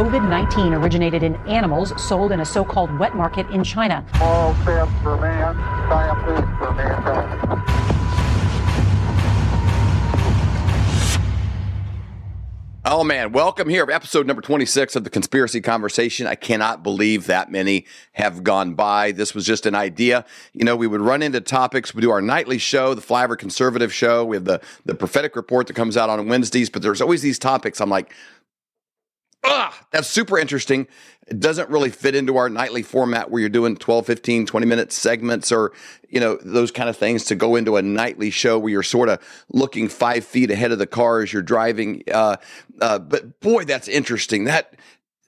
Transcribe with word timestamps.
COVID 0.00 0.30
19 0.30 0.72
originated 0.72 1.22
in 1.22 1.36
animals 1.46 1.92
sold 2.02 2.32
in 2.32 2.40
a 2.40 2.44
so 2.46 2.64
called 2.64 2.98
wet 2.98 3.14
market 3.14 3.46
in 3.50 3.62
China. 3.62 4.02
Small 4.16 4.54
steps 4.62 4.90
for 5.02 5.20
man, 5.20 5.54
giant 5.90 6.58
for 6.58 6.72
mankind. 6.72 7.80
Oh 12.82 13.04
man, 13.04 13.32
welcome 13.32 13.68
here, 13.68 13.84
to 13.84 13.94
episode 13.94 14.26
number 14.26 14.40
26 14.40 14.96
of 14.96 15.04
the 15.04 15.10
Conspiracy 15.10 15.60
Conversation. 15.60 16.26
I 16.26 16.34
cannot 16.34 16.82
believe 16.82 17.26
that 17.26 17.52
many 17.52 17.84
have 18.12 18.42
gone 18.42 18.72
by. 18.72 19.12
This 19.12 19.34
was 19.34 19.44
just 19.44 19.66
an 19.66 19.74
idea. 19.74 20.24
You 20.54 20.64
know, 20.64 20.76
we 20.76 20.86
would 20.86 21.02
run 21.02 21.22
into 21.22 21.42
topics. 21.42 21.94
We 21.94 22.00
do 22.00 22.10
our 22.10 22.22
nightly 22.22 22.56
show, 22.56 22.94
the 22.94 23.02
Flyover 23.02 23.36
Conservative 23.36 23.92
show. 23.92 24.24
We 24.24 24.36
have 24.36 24.46
the, 24.46 24.62
the 24.86 24.94
prophetic 24.94 25.36
report 25.36 25.66
that 25.66 25.74
comes 25.74 25.98
out 25.98 26.08
on 26.08 26.26
Wednesdays, 26.26 26.70
but 26.70 26.80
there's 26.80 27.02
always 27.02 27.20
these 27.20 27.38
topics. 27.38 27.82
I'm 27.82 27.90
like, 27.90 28.14
ah, 29.44 29.86
that's 29.90 30.08
super 30.08 30.38
interesting. 30.38 30.86
It 31.26 31.38
doesn't 31.38 31.70
really 31.70 31.90
fit 31.90 32.14
into 32.14 32.36
our 32.36 32.48
nightly 32.48 32.82
format 32.82 33.30
where 33.30 33.40
you're 33.40 33.48
doing 33.48 33.76
12, 33.76 34.04
15, 34.04 34.46
20 34.46 34.66
minute 34.66 34.92
segments 34.92 35.52
or, 35.52 35.72
you 36.08 36.18
know, 36.18 36.38
those 36.42 36.72
kind 36.72 36.88
of 36.88 36.96
things 36.96 37.24
to 37.26 37.36
go 37.36 37.54
into 37.54 37.76
a 37.76 37.82
nightly 37.82 38.30
show 38.30 38.58
where 38.58 38.70
you're 38.70 38.82
sort 38.82 39.08
of 39.08 39.20
looking 39.48 39.88
five 39.88 40.24
feet 40.24 40.50
ahead 40.50 40.72
of 40.72 40.78
the 40.78 40.86
car 40.86 41.20
as 41.22 41.32
you're 41.32 41.42
driving. 41.42 42.02
Uh, 42.12 42.36
uh, 42.80 42.98
but 42.98 43.38
boy, 43.40 43.64
that's 43.64 43.86
interesting. 43.86 44.44
That 44.44 44.74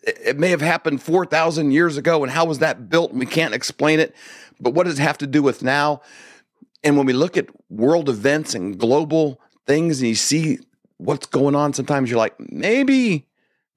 it 0.02 0.38
may 0.38 0.48
have 0.48 0.60
happened 0.60 1.02
4,000 1.02 1.70
years 1.70 1.96
ago. 1.96 2.22
And 2.22 2.32
how 2.32 2.44
was 2.44 2.58
that 2.58 2.88
built? 2.88 3.12
We 3.12 3.26
can't 3.26 3.54
explain 3.54 4.00
it. 4.00 4.14
But 4.60 4.74
what 4.74 4.84
does 4.84 4.98
it 4.98 5.02
have 5.02 5.18
to 5.18 5.26
do 5.26 5.42
with 5.42 5.62
now? 5.62 6.02
And 6.82 6.96
when 6.96 7.06
we 7.06 7.12
look 7.12 7.36
at 7.36 7.46
world 7.70 8.08
events 8.08 8.54
and 8.54 8.78
global 8.78 9.40
things 9.66 10.00
and 10.00 10.08
you 10.08 10.14
see 10.16 10.58
what's 10.96 11.26
going 11.26 11.54
on, 11.54 11.72
sometimes 11.72 12.10
you're 12.10 12.18
like, 12.18 12.34
maybe 12.40 13.26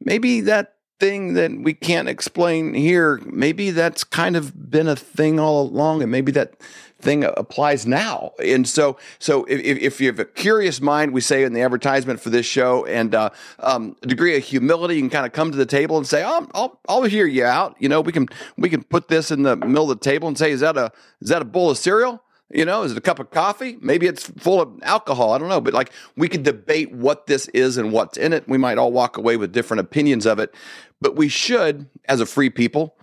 maybe 0.05 0.41
that 0.41 0.76
thing 0.99 1.34
that 1.34 1.52
we 1.52 1.74
can't 1.74 2.07
explain 2.07 2.74
here, 2.74 3.20
maybe 3.26 3.71
that's 3.71 4.04
kind 4.04 4.38
of 4.38 4.71
been 4.71 4.88
a 4.88 4.96
thing 4.96 5.40
all 5.40 5.63
along, 5.63 6.02
and 6.02 6.10
maybe 6.10 6.32
that 6.32 6.55
thing 6.99 7.26
applies 7.26 7.85
now. 7.85 8.32
And 8.44 8.68
so, 8.68 8.98
so 9.20 9.44
if, 9.46 9.60
if 9.60 10.02
you 10.02 10.07
have 10.07 10.20
a 10.20 10.26
curious 10.26 10.79
mind, 10.79 11.12
we 11.12 11.20
say 11.20 11.44
in 11.44 11.52
the 11.52 11.62
advertisement 11.62 12.21
for 12.21 12.29
this 12.29 12.46
show, 12.46 12.85
and 12.85 13.13
uh, 13.13 13.29
um, 13.60 13.98
a 14.02 14.07
degree 14.07 14.38
of 14.38 14.44
humility, 14.44 14.96
you 14.96 15.02
can 15.02 15.10
kind 15.10 15.26
of 15.26 15.34
come 15.34 15.52
to 15.52 15.57
the 15.57 15.66
table 15.66 15.98
and 15.98 16.07
say, 16.07 16.24
oh, 16.26 16.48
I'll, 16.54 16.79
I'll 16.88 17.04
hear 17.04 17.27
you 17.27 17.44
out. 17.44 17.76
You 17.79 17.90
know, 17.90 17.99
we 17.99 18.13
can 18.13 18.27
we 18.57 18.70
can 18.70 18.84
put 18.84 19.10
this 19.10 19.32
in 19.32 19.44
the 19.44 19.57
middle 19.57 19.91
of 19.91 19.99
the 19.99 20.04
table 20.04 20.27
and 20.29 20.38
say, 20.38 20.51
is 20.51 20.62
that 20.62 20.77
a 20.77 20.91
is 21.22 21.29
that 21.29 21.41
a 21.41 21.46
bowl 21.46 21.70
of 21.70 21.77
cereal? 21.77 22.22
You 22.51 22.63
know, 22.63 22.84
is 22.84 22.91
it 22.91 22.98
a 22.98 23.01
cup 23.01 23.20
of 23.20 23.32
coffee? 23.32 23.77
Maybe 23.82 24.05
it's 24.05 24.29
full 24.38 24.62
of 24.62 24.71
alcohol. 24.84 25.34
I 25.34 25.40
don't 25.40 25.49
know. 25.49 25.62
But 25.62 25.74
like 25.74 25.91
we 26.15 26.29
could 26.29 26.43
debate 26.43 26.91
what 26.91 27.26
this 27.26 27.48
is 27.49 27.77
and 27.77 27.91
what's 27.91 28.18
in 28.18 28.34
it. 28.34 28.48
We 28.48 28.57
might 28.57 28.77
all 28.77 28.91
walk 28.91 29.18
away 29.18 29.35
with 29.35 29.51
different 29.51 29.82
opinions 29.82 30.26
of 30.26 30.38
it. 30.40 30.54
But 31.01 31.16
we 31.16 31.27
should, 31.27 31.88
as 32.05 32.21
a 32.21 32.26
free 32.26 32.49
people, 32.49 32.98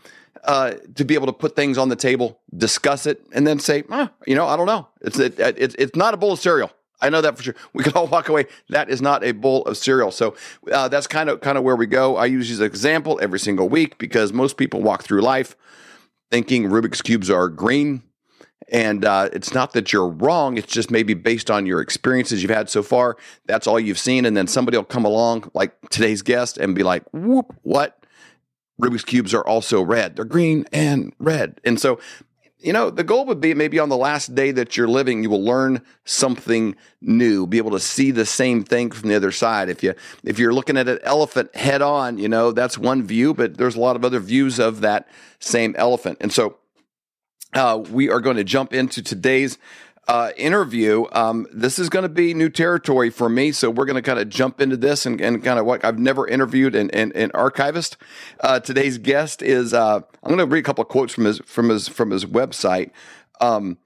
uh, 0.45 0.75
to 0.95 1.05
be 1.05 1.15
able 1.15 1.27
to 1.27 1.33
put 1.33 1.57
things 1.57 1.77
on 1.77 1.89
the 1.89 1.97
table, 1.97 2.41
discuss 2.57 3.07
it, 3.07 3.25
and 3.33 3.47
then 3.47 3.59
say, 3.59 3.85
eh, 3.91 4.09
you 4.27 4.35
know, 4.35 4.47
I 4.47 4.57
don't 4.57 4.67
know. 4.67 4.89
It's 5.01 5.19
it, 5.19 5.39
it, 5.39 5.75
it's 5.79 5.97
not 5.97 6.15
a 6.15 6.17
bowl 6.17 6.33
of 6.33 6.39
cereal. 6.39 6.70
I 7.01 7.11
know 7.11 7.20
that 7.20 7.37
for 7.37 7.43
sure. 7.43 7.57
We 7.73 7.83
could 7.83 7.97
all 7.97 8.07
walk 8.07 8.29
away. 8.29 8.47
That 8.69 8.89
is 8.89 9.03
not 9.03 9.25
a 9.25 9.33
bowl 9.33 9.65
of 9.65 9.77
cereal. 9.77 10.13
So 10.13 10.37
uh, 10.70 10.87
that's 10.87 11.09
kind 11.09 11.29
of 11.29 11.41
kind 11.41 11.59
of 11.59 11.65
where 11.65 11.77
we 11.77 11.87
go. 11.87 12.17
I 12.17 12.27
use 12.27 12.48
this 12.48 12.61
example 12.61 13.19
every 13.20 13.41
single 13.41 13.69
week 13.69 13.98
because 13.98 14.33
most 14.33 14.57
people 14.57 14.83
walk 14.83 15.03
through 15.03 15.20
life 15.23 15.57
thinking 16.31 16.65
Rubik's 16.65 17.03
cubes 17.03 17.29
are 17.29 17.48
green 17.48 18.03
and 18.69 19.05
uh, 19.05 19.29
it's 19.33 19.55
not 19.55 19.73
that 19.73 19.93
you're 19.93 20.09
wrong. 20.09 20.57
It's 20.57 20.73
just 20.73 20.91
maybe 20.91 21.15
based 21.15 21.51
on 21.51 21.67
your 21.67 21.81
experiences 21.81 22.43
you've 22.43 22.51
had 22.51 22.71
so 22.71 22.83
far. 22.83 23.17
That's 23.47 23.67
all 23.67 23.81
you've 23.81 23.99
seen. 23.99 24.25
And 24.25 24.37
then 24.37 24.47
somebody 24.47 24.77
will 24.77 24.85
come 24.85 25.05
along, 25.05 25.51
like 25.55 25.75
today's 25.91 26.23
guest, 26.23 26.59
and 26.59 26.75
be 26.75 26.83
like, 26.83 27.05
whoop, 27.13 27.55
what? 27.63 28.05
Rubik's 28.81 29.05
Cubes 29.05 29.35
are 29.35 29.47
also 29.47 29.83
red. 29.83 30.17
They're 30.17 30.25
green 30.25 30.67
and 30.73 31.13
red. 31.19 31.61
And 31.64 31.81
so, 31.81 32.01
you 32.59 32.73
know, 32.73 32.91
the 32.91 33.05
goal 33.05 33.27
would 33.27 33.41
be 33.41 33.55
maybe 33.55 33.79
on 33.79 33.89
the 33.89 33.97
last 33.97 34.35
day 34.35 34.53
that 34.53 34.77
you're 34.77 34.89
living, 34.89 35.23
you 35.23 35.31
will 35.31 35.45
learn 35.45 35.83
something 36.05 36.77
new, 37.01 37.47
be 37.47 37.59
able 37.59 37.73
to 37.73 37.81
see 37.81 38.11
the 38.11 38.25
same 38.25 38.65
thing 38.65 38.91
from 38.91 39.09
the 39.09 39.17
other 39.17 39.33
side. 39.33 39.69
If 39.69 39.83
you 39.83 39.95
if 40.25 40.39
you're 40.39 40.55
looking 40.55 40.77
at 40.77 40.89
an 40.89 40.98
elephant 41.03 41.55
head 41.57 41.83
on, 41.83 42.19
you 42.19 42.29
know, 42.29 42.53
that's 42.53 42.79
one 42.79 43.03
view, 43.03 43.35
but 43.35 43.57
there's 43.57 43.77
a 43.77 43.81
lot 43.81 43.97
of 43.97 44.05
other 44.05 44.20
views 44.20 44.59
of 44.59 44.81
that 44.81 45.09
same 45.41 45.75
elephant. 45.77 46.19
And 46.20 46.33
so 46.33 46.57
uh, 47.55 47.83
we 47.90 48.11
are 48.11 48.20
going 48.20 48.36
to 48.36 48.45
jump 48.45 48.73
into 48.73 49.02
today's 49.02 49.58
uh, 50.08 50.33
interview. 50.36 51.07
Um, 51.13 51.46
this 51.52 51.79
is 51.79 51.89
going 51.89 52.02
to 52.02 52.08
be 52.08 52.35
new 52.35 52.48
territory 52.48 53.11
for 53.11 53.29
me, 53.29 53.52
so 53.52 53.70
we're 53.70 53.85
going 53.85 53.96
to 53.96 54.02
kind 54.02 54.18
of 54.18 54.29
jump 54.29 54.61
into 54.61 54.77
this 54.77 55.07
and, 55.07 55.20
and 55.20 55.42
kind 55.45 55.58
of 55.58 55.67
what 55.67 55.85
I've 55.85 55.98
never 55.98 56.27
interviewed 56.27 56.74
an, 56.74 56.91
an, 56.91 57.12
an 57.14 57.30
archivist. 57.35 57.96
Uh, 58.41 58.58
today's 58.58 58.98
guest 58.98 59.42
is 59.42 59.73
uh, 59.73 59.96
I'm 59.96 60.29
going 60.29 60.39
to 60.39 60.46
read 60.46 60.61
a 60.61 60.62
couple 60.64 60.83
of 60.83 60.89
quotes 60.89 61.14
from 61.14 61.24
his 61.24 61.39
from 61.41 61.68
his 61.68 61.89
from 61.89 62.11
his 62.11 62.24
website. 62.24 62.91
Um, 63.41 63.79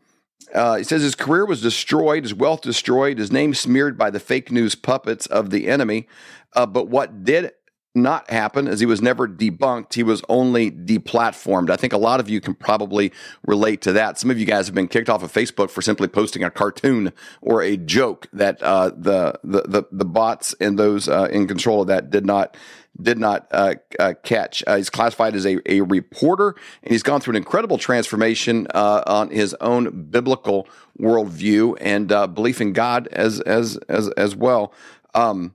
uh, 0.55 0.77
he 0.77 0.85
says 0.85 1.03
his 1.03 1.15
career 1.15 1.45
was 1.45 1.61
destroyed, 1.61 2.23
his 2.23 2.35
wealth 2.35 2.63
destroyed, 2.63 3.19
his 3.19 3.33
name 3.33 3.53
smeared 3.53 3.99
by 3.99 4.11
the 4.11 4.21
fake 4.21 4.51
news 4.51 4.75
puppets 4.75 5.27
of 5.27 5.51
the 5.51 5.69
enemy. 5.69 6.09
Uh, 6.55 6.67
but 6.67 6.89
what 6.89 7.25
did 7.25 7.53
not 7.97 8.31
happen 8.31 8.69
as 8.69 8.79
he 8.79 8.87
was 8.87 9.01
never 9.03 9.27
debunked. 9.27 9.95
He 9.95 10.03
was 10.03 10.23
only 10.29 10.71
deplatformed. 10.71 11.71
I 11.71 11.77
think 11.77 11.93
a 11.93 11.99
lot 11.99 12.21
of 12.21 12.29
you 12.29 12.41
can 12.41 12.55
probably 12.55 13.13
relate 13.47 13.81
to 13.83 13.93
that. 13.95 14.19
Some 14.19 14.31
of 14.31 14.39
you 14.39 14.47
guys 14.47 14.67
have 14.67 14.75
been 14.75 14.89
kicked 14.89 15.09
off 15.09 15.23
of 15.23 15.33
Facebook 15.33 15.71
for 15.71 15.83
simply 15.83 16.07
posting 16.07 16.45
a 16.45 16.51
cartoon 16.51 17.13
or 17.41 17.63
a 17.63 17.77
joke 17.77 18.29
that 18.33 18.63
uh, 18.63 18.91
the, 18.97 19.41
the, 19.43 19.63
the 19.63 19.83
the 19.91 20.05
bots 20.05 20.55
and 20.61 20.79
those 20.79 21.09
uh, 21.09 21.29
in 21.31 21.47
control 21.49 21.81
of 21.81 21.89
that 21.89 22.11
did 22.11 22.27
not 22.27 22.57
did 23.01 23.19
not 23.19 23.47
uh, 23.51 23.75
uh 23.99 24.15
catch. 24.23 24.63
Uh, 24.67 24.77
he's 24.77 24.91
classified 24.91 25.35
as 25.35 25.47
a, 25.47 25.59
a 25.71 25.81
reporter, 25.81 26.55
and 26.83 26.93
he's 26.93 27.03
gone 27.03 27.21
through 27.21 27.33
an 27.33 27.37
incredible 27.37 27.79
transformation 27.79 28.67
uh, 28.75 29.03
on 29.07 29.31
his 29.31 29.55
own 29.61 30.09
biblical 30.11 30.69
worldview 30.99 31.77
and 31.81 32.09
belief 32.35 32.61
in 32.61 32.73
God 32.73 33.09
as 33.09 33.41
as 33.41 33.77
as 33.89 34.09
as 34.11 34.37
well. 34.37 34.73
Um, 35.15 35.55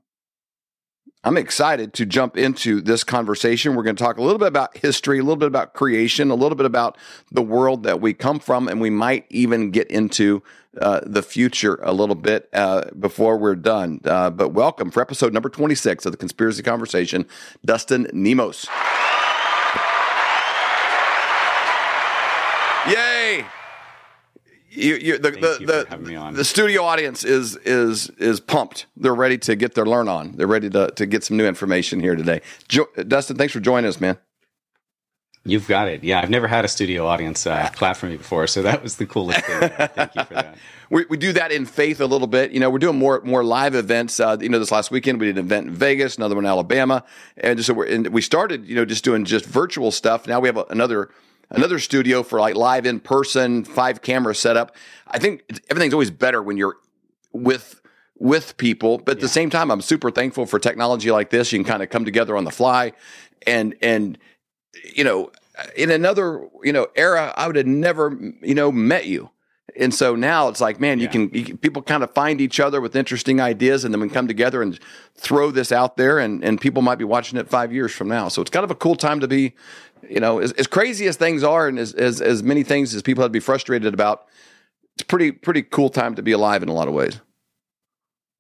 I'm 1.24 1.38
excited 1.38 1.94
to 1.94 2.06
jump 2.08 2.36
into 2.36 2.82
this 2.82 3.04
conversation. 3.04 3.76
We're 3.76 3.84
going 3.84 3.96
to 3.96 4.04
talk 4.04 4.18
a 4.18 4.24
little 4.24 4.40
bit 4.40 4.48
about 4.48 4.76
history, 4.76 5.20
a 5.20 5.22
little 5.22 5.36
bit 5.36 5.48
about 5.48 5.74
creation, 5.74 6.32
a 6.32 6.36
little 6.36 6.56
bit 6.56 6.66
about 6.66 6.98
the 7.32 7.44
world 7.44 7.84
that 7.84 8.02
we 8.02 8.16
come 8.16 8.40
from, 8.40 8.68
and 8.68 8.82
we 8.82 8.90
might 8.90 9.28
even 9.30 9.70
get 9.70 9.90
into 9.92 10.42
uh, 10.80 11.02
the 11.04 11.22
future 11.22 11.80
a 11.84 11.94
little 11.94 12.16
bit 12.16 12.50
uh, 12.54 12.90
before 13.00 13.38
we're 13.38 13.56
done. 13.56 14.02
Uh, 14.04 14.32
but 14.32 14.50
welcome 14.50 14.90
for 14.90 15.00
episode 15.00 15.32
number 15.32 15.50
26 15.50 16.08
of 16.08 16.12
the 16.12 16.18
Conspiracy 16.18 16.64
Conversation, 16.64 17.28
Dustin 17.64 18.08
Nemos. 18.14 18.66
Yay! 22.88 23.46
You, 24.74 24.96
you, 24.96 25.18
the, 25.18 25.32
the, 25.32 25.58
you 25.60 25.68
the, 25.68 26.32
the, 26.34 26.46
studio 26.46 26.84
audience 26.84 27.26
is 27.26 27.58
is 27.58 28.10
is 28.12 28.40
pumped. 28.40 28.86
They're 28.96 29.14
ready 29.14 29.38
to 29.40 29.58
get 29.58 29.76
their 29.76 29.86
learn 29.86 30.08
on. 30.08 30.38
They're 30.38 30.48
ready 30.48 30.70
to, 30.70 30.90
to 30.92 31.06
get 31.06 31.26
some 31.26 31.36
new 31.36 31.46
information 31.46 32.00
here 32.00 32.16
today. 32.16 32.42
Jo- 32.70 32.88
Dustin, 33.06 33.36
thanks 33.36 33.52
for 33.52 33.60
joining 33.60 33.90
us, 33.90 34.00
man. 34.00 34.18
You've 35.44 35.68
got 35.68 35.90
it. 35.90 36.06
Yeah, 36.06 36.22
I've 36.22 36.30
never 36.30 36.48
had 36.48 36.64
a 36.64 36.70
studio 36.70 37.06
audience 37.06 37.46
uh, 37.46 37.70
clap 37.74 37.98
for 37.98 38.06
me 38.06 38.16
before, 38.16 38.48
so 38.48 38.62
that 38.62 38.82
was 38.82 38.96
the 38.96 39.06
coolest 39.06 39.42
thing. 39.42 39.70
Thank 39.96 40.16
you 40.16 40.24
for 40.24 40.34
that. 40.36 40.58
We, 40.90 41.06
we 41.10 41.18
do 41.18 41.34
that 41.34 41.52
in 41.52 41.66
faith 41.66 42.00
a 42.00 42.06
little 42.06 42.28
bit. 42.28 42.52
You 42.52 42.62
know, 42.62 42.70
we're 42.70 42.80
doing 42.80 42.98
more 42.98 43.20
more 43.26 43.44
live 43.44 43.76
events. 43.76 44.22
Uh, 44.22 44.38
you 44.40 44.48
know, 44.48 44.60
this 44.60 44.72
last 44.72 44.90
weekend 44.90 45.20
we 45.20 45.26
did 45.26 45.38
an 45.38 45.46
event 45.46 45.68
in 45.68 45.74
Vegas, 45.74 46.16
another 46.16 46.36
one 46.36 46.46
in 46.46 46.50
Alabama, 46.50 47.04
and 47.36 47.58
just 47.58 47.68
so 47.68 47.74
we're 47.74 47.88
and 47.88 48.08
we 48.08 48.22
started. 48.22 48.66
You 48.66 48.76
know, 48.76 48.86
just 48.86 49.04
doing 49.04 49.26
just 49.26 49.46
virtual 49.46 49.92
stuff. 49.92 50.28
Now 50.28 50.40
we 50.40 50.48
have 50.48 50.58
a, 50.58 50.66
another 50.70 51.10
another 51.52 51.80
studio 51.80 52.24
for 52.24 52.40
like 52.40 52.56
live 52.56 52.86
in 52.86 53.00
person, 53.00 53.64
five 53.64 54.02
camera 54.02 54.34
setup. 54.34 54.76
I 55.08 55.20
think 55.20 55.44
everything's 55.70 55.94
always 55.94 56.12
better 56.12 56.42
when 56.42 56.58
you're 56.58 56.78
with 57.32 57.82
with 58.18 58.56
people, 58.58 59.00
but 59.00 59.14
at 59.14 59.18
yeah. 59.18 59.22
the 59.24 59.30
same 59.30 59.50
time, 59.50 59.72
I'm 59.72 59.82
super 59.82 60.12
thankful 60.12 60.46
for 60.46 60.60
technology 60.60 61.12
like 61.12 61.32
this. 61.32 61.52
You 61.52 61.60
can 61.60 61.66
kind 61.66 61.84
of 61.84 61.90
come 61.90 62.06
together 62.06 62.38
on 62.38 62.44
the 62.44 62.52
fly, 62.52 62.94
and 63.46 63.76
and 63.82 64.18
you 64.96 65.04
know, 65.04 65.32
in 65.76 65.90
another 65.92 66.48
you 66.64 66.72
know 66.72 66.88
era, 66.96 67.34
I 67.36 67.48
would 67.48 67.56
have 67.56 67.68
never 67.68 68.18
you 68.42 68.56
know 68.56 68.72
met 68.72 69.06
you. 69.08 69.32
And 69.76 69.94
so 69.94 70.16
now 70.16 70.50
it's 70.50 70.60
like, 70.60 70.82
man, 70.82 71.00
yeah. 71.00 71.04
you, 71.04 71.10
can, 71.10 71.30
you, 71.34 71.46
can, 71.46 71.58
people 71.58 71.82
kind 71.82 72.04
of 72.04 72.12
find 72.12 72.42
each 72.42 72.60
other 72.60 72.82
with 72.82 72.94
interesting 72.94 73.40
ideas, 73.40 73.86
and 73.86 73.94
then 73.94 74.02
we 74.02 74.10
come 74.10 74.28
together 74.28 74.62
and 74.62 74.78
throw 75.16 75.50
this 75.50 75.72
out 75.72 75.96
there, 75.98 76.20
and 76.20 76.44
and 76.44 76.60
people 76.60 76.82
might 76.82 76.98
be 76.98 77.06
watching 77.06 77.40
it 77.40 77.50
five 77.50 77.74
years 77.74 77.92
from 77.92 78.08
now. 78.08 78.28
So 78.28 78.42
it's 78.42 78.52
kind 78.52 78.64
of 78.64 78.72
a 78.72 78.76
cool 78.76 78.96
time 78.96 79.20
to 79.22 79.28
be 79.28 79.54
you 80.10 80.20
know, 80.20 80.40
as, 80.40 80.52
as 80.54 80.68
crazy 80.68 81.08
as 81.08 81.16
things 81.18 81.44
are, 81.44 81.68
and 81.68 81.80
as, 81.80 81.94
as 81.94 82.22
as 82.22 82.44
many 82.44 82.64
things 82.64 82.94
as 82.94 83.02
people 83.02 83.22
have 83.22 83.30
to 83.30 83.34
be 83.34 83.40
frustrated 83.40 83.94
about, 83.94 84.28
it's 84.96 85.04
pretty 85.04 85.32
pretty 85.32 85.62
cool 85.62 85.90
time 85.90 86.16
to 86.16 86.22
be 86.22 86.32
alive 86.32 86.64
in 86.64 86.70
a 86.70 86.74
lot 86.74 86.88
of 86.88 86.94
ways. 86.94 87.20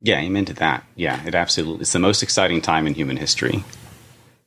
Yeah, 0.02 0.20
amen 0.20 0.46
to 0.46 0.54
that. 0.56 0.84
Yeah, 0.96 1.26
it 1.26 1.36
absolutely. 1.36 1.82
It's 1.82 1.94
the 1.94 2.00
most 2.00 2.24
exciting 2.24 2.62
time 2.62 2.88
in 2.88 2.96
human 2.96 3.18
history. 3.18 3.64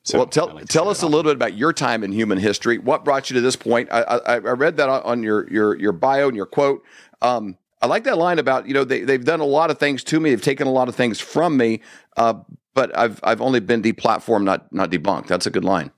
So 0.02 0.18
well, 0.18 0.26
tell 0.26 0.54
like 0.54 0.66
tell 0.66 0.88
us 0.88 1.02
a 1.02 1.06
little 1.06 1.22
bit 1.22 1.36
about 1.36 1.56
your 1.56 1.72
time 1.72 2.04
in 2.04 2.12
human 2.12 2.38
history. 2.38 2.78
What 2.78 3.04
brought 3.04 3.30
you 3.30 3.34
to 3.34 3.40
this 3.40 3.56
point? 3.56 3.88
I, 3.90 4.02
I, 4.02 4.34
I 4.34 4.38
read 4.38 4.76
that 4.76 4.88
on 4.88 5.22
your 5.22 5.50
your 5.50 5.76
your 5.76 5.92
bio 5.92 6.28
and 6.28 6.36
your 6.36 6.46
quote. 6.46 6.84
Um, 7.22 7.56
I 7.80 7.86
like 7.86 8.04
that 8.04 8.18
line 8.18 8.38
about 8.38 8.66
you 8.66 8.74
know 8.74 8.84
they 8.84 9.00
they've 9.02 9.24
done 9.24 9.40
a 9.40 9.46
lot 9.46 9.70
of 9.70 9.78
things 9.78 10.04
to 10.04 10.20
me. 10.20 10.30
They've 10.30 10.42
taken 10.42 10.66
a 10.66 10.72
lot 10.72 10.88
of 10.88 10.94
things 10.94 11.20
from 11.20 11.56
me. 11.56 11.80
Uh, 12.16 12.34
but 12.74 12.96
I've 12.96 13.20
I've 13.22 13.40
only 13.40 13.60
been 13.60 13.80
deplatformed, 13.80 14.44
not 14.44 14.70
not 14.72 14.90
debunked. 14.90 15.28
That's 15.28 15.46
a 15.46 15.50
good 15.50 15.64
line. 15.64 15.90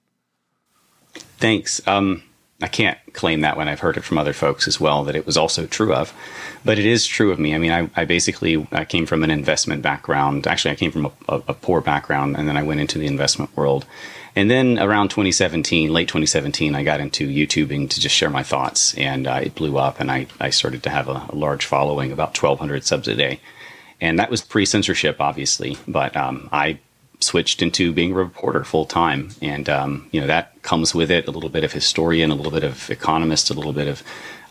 Thanks. 1.39 1.87
Um, 1.87 2.23
I 2.63 2.69
can't 2.69 2.99
claim 3.13 3.43
that 3.43 3.59
when 3.59 3.69
I've 3.69 3.81
heard 3.81 3.99
it 3.99 4.05
from 4.05 4.17
other 4.17 4.33
folks 4.33 4.67
as 4.67 4.81
well 4.81 5.05
that 5.05 5.15
it 5.15 5.27
was 5.27 5.37
also 5.37 5.67
true 5.67 5.93
of, 5.93 6.15
but 6.65 6.79
it 6.79 6.87
is 6.87 7.07
true 7.07 7.31
of 7.31 7.39
me. 7.39 7.55
I 7.55 7.59
mean, 7.59 7.71
I, 7.71 7.91
I 7.95 8.07
basically 8.07 8.67
I 8.73 8.87
came 8.87 9.05
from 9.05 9.23
an 9.23 9.31
investment 9.31 9.83
background. 9.83 10.47
Actually, 10.47 10.71
I 10.73 10.77
came 10.77 10.91
from 10.91 11.07
a, 11.07 11.13
a, 11.29 11.43
a, 11.49 11.55
poor 11.55 11.83
background, 11.83 12.37
and 12.37 12.49
then 12.49 12.57
I 12.57 12.63
went 12.63 12.81
into 12.81 12.99
the 12.99 13.07
investment 13.07 13.55
world. 13.57 13.85
And 14.35 14.51
then 14.51 14.79
around 14.79 15.09
2017, 15.09 15.93
late 15.93 16.09
2017, 16.09 16.75
I 16.75 16.83
got 16.83 17.01
into 17.01 17.29
YouTubing 17.29 17.91
to 17.91 18.01
just 18.01 18.15
share 18.15 18.31
my 18.31 18.43
thoughts, 18.43 18.95
and 18.95 19.27
uh, 19.27 19.41
it 19.43 19.55
blew 19.55 19.77
up, 19.77 20.01
and 20.01 20.11
I, 20.11 20.27
I 20.41 20.49
started 20.49 20.83
to 20.85 20.91
have 20.91 21.09
a, 21.09 21.27
a 21.29 21.35
large 21.35 21.67
following, 21.67 22.11
about 22.11 22.41
1,200 22.41 22.85
subs 22.85 23.09
a 23.09 23.15
day. 23.15 23.41
And 24.01 24.19
that 24.19 24.31
was 24.31 24.41
pre 24.41 24.65
censorship, 24.65 25.21
obviously, 25.21 25.77
but 25.87 26.17
um, 26.17 26.49
I 26.53 26.79
switched 27.21 27.63
into 27.63 27.93
being 27.93 28.13
a 28.13 28.15
reporter 28.15 28.65
full 28.65 28.85
time, 28.85 29.31
and 29.41 29.69
um, 29.69 30.09
you 30.13 30.21
know 30.21 30.27
that 30.27 30.63
comes 30.63 30.95
with 30.95 31.11
it 31.11 31.27
a 31.29 31.31
little 31.31 31.49
bit 31.49 31.65
of 31.65 31.73
historian, 31.73 32.31
a 32.31 32.35
little 32.35 32.53
bit 32.53 32.65
of 32.65 32.91
economist, 32.91 33.51
a 33.51 33.55
little 33.55 33.73
bit 33.73 33.89
of 33.89 34.03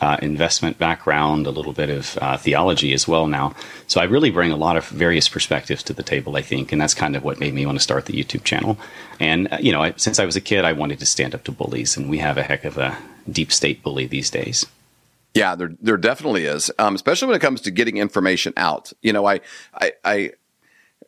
uh, 0.01 0.17
investment 0.21 0.77
background, 0.77 1.47
a 1.47 1.51
little 1.51 1.73
bit 1.73 1.89
of 1.89 2.17
uh, 2.21 2.38
theology 2.38 2.94
as 2.94 3.07
well 3.07 3.27
now. 3.27 3.56
So 3.88 4.01
I 4.01 4.06
really 4.06 4.29
bring 4.29 4.51
a 4.51 4.57
lot 4.57 4.77
of 4.77 4.88
various 4.88 5.29
perspectives 5.29 5.83
to 5.83 5.94
the 5.94 6.03
table, 6.03 6.35
I 6.35 6.41
think, 6.41 6.71
and 6.71 6.81
that's 6.81 6.94
kind 6.94 7.15
of 7.15 7.23
what 7.23 7.39
made 7.39 7.53
me 7.53 7.65
want 7.65 7.77
to 7.77 7.83
start 7.83 8.06
the 8.06 8.13
YouTube 8.13 8.44
channel. 8.44 8.77
And 9.19 9.47
uh, 9.51 9.57
you 9.62 9.71
know, 9.71 9.81
I, 9.81 9.94
since 9.95 10.19
I 10.19 10.25
was 10.25 10.35
a 10.35 10.41
kid, 10.41 10.65
I 10.65 10.73
wanted 10.73 11.00
to 11.00 11.06
stand 11.06 11.33
up 11.33 11.44
to 11.45 11.51
bullies, 11.51 11.97
and 11.97 12.09
we 12.09 12.17
have 12.19 12.38
a 12.38 12.44
heck 12.44 12.65
of 12.65 12.77
a 12.77 12.97
deep 13.29 13.51
state 13.51 13.83
bully 13.83 14.06
these 14.06 14.29
days. 14.29 14.65
Yeah, 15.33 15.56
there 15.56 15.71
there 15.81 15.97
definitely 15.97 16.45
is, 16.45 16.71
um, 16.79 16.95
especially 16.95 17.27
when 17.27 17.35
it 17.35 17.41
comes 17.41 17.62
to 17.62 17.71
getting 17.71 17.97
information 17.97 18.53
out. 18.57 18.91
You 19.01 19.13
know, 19.13 19.25
I 19.25 19.41
I. 19.73 19.94
I 20.03 20.31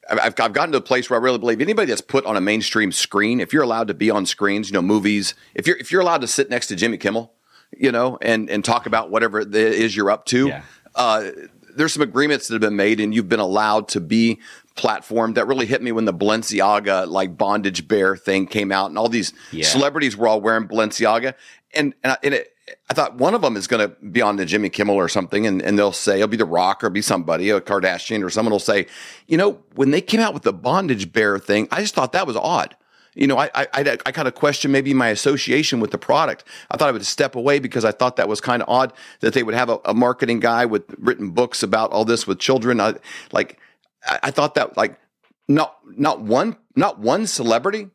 I've, 0.09 0.33
I've 0.39 0.53
gotten 0.53 0.71
to 0.71 0.77
a 0.77 0.81
place 0.81 1.09
where 1.09 1.19
I 1.19 1.23
really 1.23 1.37
believe 1.37 1.61
anybody 1.61 1.89
that's 1.89 2.01
put 2.01 2.25
on 2.25 2.37
a 2.37 2.41
mainstream 2.41 2.91
screen, 2.91 3.39
if 3.39 3.53
you're 3.53 3.63
allowed 3.63 3.87
to 3.87 3.93
be 3.93 4.09
on 4.09 4.25
screens, 4.25 4.69
you 4.69 4.73
know, 4.73 4.81
movies, 4.81 5.33
if 5.55 5.67
you're 5.67 5.77
if 5.77 5.91
you're 5.91 6.01
allowed 6.01 6.21
to 6.21 6.27
sit 6.27 6.49
next 6.49 6.67
to 6.67 6.75
Jimmy 6.75 6.97
Kimmel, 6.97 7.33
you 7.77 7.91
know, 7.91 8.17
and 8.21 8.49
and 8.49 8.63
talk 8.63 8.85
about 8.85 9.09
whatever 9.09 9.41
it 9.41 9.53
is 9.53 9.95
you're 9.95 10.09
up 10.09 10.25
to, 10.25 10.47
yeah. 10.47 10.63
uh, 10.95 11.31
there's 11.75 11.93
some 11.93 12.01
agreements 12.01 12.47
that 12.47 12.55
have 12.55 12.61
been 12.61 12.75
made, 12.75 12.99
and 12.99 13.13
you've 13.13 13.29
been 13.29 13.39
allowed 13.39 13.87
to 13.89 13.99
be 14.01 14.39
platformed. 14.75 15.35
That 15.35 15.47
really 15.47 15.65
hit 15.65 15.81
me 15.81 15.91
when 15.91 16.05
the 16.05 16.13
Balenciaga 16.13 17.07
like 17.07 17.37
bondage 17.37 17.87
bear 17.87 18.15
thing 18.15 18.47
came 18.47 18.71
out, 18.71 18.89
and 18.89 18.97
all 18.97 19.09
these 19.09 19.33
yeah. 19.51 19.65
celebrities 19.65 20.17
were 20.17 20.27
all 20.27 20.41
wearing 20.41 20.67
Balenciaga, 20.67 21.33
and 21.73 21.93
and, 22.03 22.17
and 22.23 22.33
it, 22.33 22.53
I 22.89 22.93
thought 22.93 23.15
one 23.15 23.33
of 23.33 23.41
them 23.41 23.55
is 23.55 23.67
going 23.67 23.87
to 23.87 23.95
be 24.05 24.21
on 24.21 24.35
the 24.35 24.45
Jimmy 24.45 24.69
Kimmel 24.69 24.95
or 24.95 25.07
something, 25.07 25.47
and, 25.47 25.61
and 25.61 25.77
they'll 25.77 25.93
say 25.93 26.15
it'll 26.15 26.27
be 26.27 26.37
The 26.37 26.45
Rock 26.45 26.83
or 26.83 26.89
be 26.89 27.01
somebody, 27.01 27.49
a 27.49 27.61
Kardashian 27.61 28.23
or 28.23 28.29
someone 28.29 28.51
will 28.51 28.59
say, 28.59 28.87
you 29.27 29.37
know, 29.37 29.63
when 29.75 29.91
they 29.91 30.01
came 30.01 30.19
out 30.19 30.33
with 30.33 30.43
the 30.43 30.53
bondage 30.53 31.11
bear 31.13 31.39
thing, 31.39 31.67
I 31.71 31.81
just 31.81 31.95
thought 31.95 32.11
that 32.11 32.27
was 32.27 32.35
odd. 32.35 32.75
You 33.15 33.25
know, 33.25 33.37
I 33.37 33.49
I, 33.55 33.67
I, 33.73 33.97
I 34.05 34.11
kind 34.11 34.27
of 34.27 34.35
questioned 34.35 34.71
maybe 34.71 34.93
my 34.93 35.09
association 35.09 35.79
with 35.79 35.91
the 35.91 35.97
product. 35.97 36.43
I 36.69 36.77
thought 36.77 36.89
I 36.89 36.91
would 36.91 37.05
step 37.05 37.35
away 37.35 37.59
because 37.59 37.83
I 37.83 37.91
thought 37.91 38.17
that 38.17 38.27
was 38.27 38.41
kind 38.41 38.61
of 38.61 38.69
odd 38.69 38.93
that 39.21 39.33
they 39.33 39.43
would 39.43 39.55
have 39.55 39.69
a, 39.69 39.79
a, 39.85 39.93
marketing 39.93 40.39
guy 40.39 40.65
with 40.65 40.83
written 40.99 41.31
books 41.31 41.63
about 41.63 41.91
all 41.91 42.05
this 42.05 42.27
with 42.27 42.37
children. 42.37 42.79
I, 42.79 42.95
like, 43.31 43.59
I, 44.05 44.19
I 44.23 44.31
thought 44.31 44.55
that 44.55 44.77
like 44.77 44.99
not 45.47 45.77
not 45.85 46.21
one 46.21 46.57
not 46.75 46.99
one 46.99 47.25
celebrity 47.25 47.89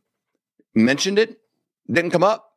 mentioned 0.74 1.18
it, 1.18 1.40
didn't 1.88 2.10
come 2.10 2.24
up 2.24 2.51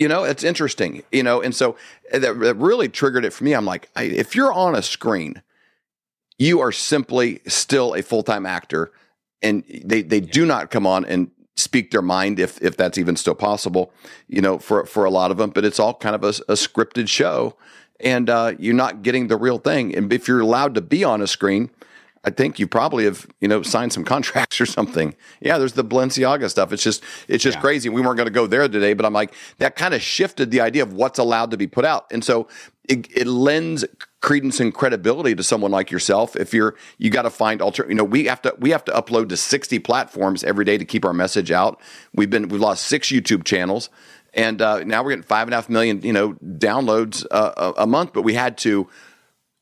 you 0.00 0.08
know, 0.08 0.24
it's 0.24 0.42
interesting, 0.42 1.02
you 1.12 1.22
know, 1.22 1.42
and 1.42 1.54
so 1.54 1.76
that, 2.10 2.40
that 2.40 2.54
really 2.56 2.88
triggered 2.88 3.24
it 3.24 3.34
for 3.34 3.44
me. 3.44 3.52
I'm 3.52 3.66
like, 3.66 3.90
I, 3.94 4.04
if 4.04 4.34
you're 4.34 4.52
on 4.52 4.74
a 4.74 4.82
screen, 4.82 5.42
you 6.38 6.60
are 6.60 6.72
simply 6.72 7.40
still 7.46 7.94
a 7.94 8.02
full 8.02 8.22
time 8.22 8.46
actor, 8.46 8.90
and 9.42 9.62
they 9.84 10.00
they 10.00 10.20
yeah. 10.20 10.32
do 10.32 10.46
not 10.46 10.70
come 10.70 10.86
on 10.86 11.04
and 11.04 11.30
speak 11.54 11.90
their 11.90 12.00
mind 12.00 12.40
if 12.40 12.60
if 12.62 12.78
that's 12.78 12.96
even 12.96 13.14
still 13.14 13.34
possible, 13.34 13.92
you 14.26 14.40
know, 14.40 14.58
for 14.58 14.86
for 14.86 15.04
a 15.04 15.10
lot 15.10 15.30
of 15.30 15.36
them. 15.36 15.50
But 15.50 15.66
it's 15.66 15.78
all 15.78 15.92
kind 15.92 16.14
of 16.14 16.24
a, 16.24 16.28
a 16.50 16.56
scripted 16.56 17.08
show, 17.08 17.54
and 18.00 18.30
uh, 18.30 18.54
you're 18.58 18.74
not 18.74 19.02
getting 19.02 19.28
the 19.28 19.36
real 19.36 19.58
thing. 19.58 19.94
And 19.94 20.10
if 20.14 20.26
you're 20.26 20.40
allowed 20.40 20.74
to 20.76 20.80
be 20.80 21.04
on 21.04 21.20
a 21.20 21.26
screen, 21.26 21.68
I 22.22 22.30
think 22.30 22.58
you 22.58 22.66
probably 22.66 23.04
have, 23.04 23.26
you 23.40 23.48
know, 23.48 23.62
signed 23.62 23.92
some 23.92 24.04
contracts 24.14 24.60
or 24.60 24.66
something. 24.66 25.14
Yeah, 25.40 25.58
there's 25.58 25.72
the 25.72 25.84
Balenciaga 25.84 26.50
stuff. 26.50 26.72
It's 26.72 26.82
just, 26.82 27.02
it's 27.28 27.42
just 27.42 27.56
yeah. 27.56 27.60
crazy. 27.60 27.88
We 27.88 28.00
weren't 28.00 28.16
going 28.16 28.26
to 28.26 28.32
go 28.32 28.46
there 28.46 28.68
today, 28.68 28.94
but 28.94 29.06
I'm 29.06 29.12
like, 29.12 29.34
that 29.58 29.76
kind 29.76 29.94
of 29.94 30.02
shifted 30.02 30.50
the 30.50 30.60
idea 30.60 30.82
of 30.82 30.92
what's 30.92 31.18
allowed 31.18 31.50
to 31.52 31.56
be 31.56 31.66
put 31.66 31.84
out. 31.84 32.06
And 32.10 32.24
so 32.24 32.48
it, 32.88 33.06
it 33.16 33.26
lends 33.26 33.84
credence 34.20 34.60
and 34.60 34.74
credibility 34.74 35.34
to 35.34 35.42
someone 35.42 35.70
like 35.70 35.90
yourself. 35.90 36.36
If 36.36 36.52
you're, 36.52 36.76
you 36.98 37.08
got 37.08 37.22
to 37.22 37.30
find 37.30 37.62
alter, 37.62 37.86
you 37.88 37.94
know, 37.94 38.04
we 38.04 38.26
have 38.26 38.42
to, 38.42 38.54
we 38.58 38.70
have 38.70 38.84
to 38.84 38.92
upload 38.92 39.30
to 39.30 39.36
60 39.36 39.78
platforms 39.78 40.44
every 40.44 40.64
day 40.64 40.76
to 40.76 40.84
keep 40.84 41.04
our 41.04 41.14
message 41.14 41.50
out. 41.50 41.80
We've 42.14 42.28
been, 42.28 42.48
we've 42.48 42.60
lost 42.60 42.86
six 42.86 43.08
YouTube 43.08 43.44
channels 43.44 43.88
and 44.34 44.62
uh, 44.62 44.84
now 44.84 45.02
we're 45.02 45.10
getting 45.10 45.24
five 45.24 45.48
and 45.48 45.54
a 45.54 45.56
half 45.56 45.68
million, 45.68 46.02
you 46.02 46.12
know, 46.12 46.34
downloads 46.34 47.26
uh, 47.30 47.72
a, 47.76 47.82
a 47.82 47.86
month, 47.86 48.12
but 48.12 48.22
we 48.22 48.34
had 48.34 48.58
to, 48.58 48.88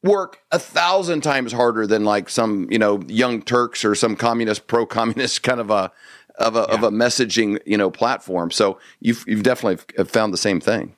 work 0.02 0.40
a 0.52 0.58
thousand 0.58 1.22
times 1.22 1.52
harder 1.52 1.86
than 1.86 2.04
like 2.04 2.28
some 2.28 2.68
you 2.70 2.78
know 2.78 3.00
young 3.08 3.42
Turks 3.42 3.84
or 3.84 3.94
some 3.94 4.16
communist 4.16 4.66
pro 4.66 4.86
communist 4.86 5.42
kind 5.42 5.60
of 5.60 5.70
a 5.70 5.92
of 6.38 6.56
a 6.56 6.66
yeah. 6.68 6.74
of 6.74 6.82
a 6.82 6.90
messaging 6.90 7.58
you 7.66 7.76
know 7.76 7.90
platform. 7.90 8.50
So 8.50 8.78
you've 9.00 9.24
you've 9.26 9.42
definitely 9.42 10.04
found 10.04 10.32
the 10.32 10.38
same 10.38 10.60
thing. 10.60 10.94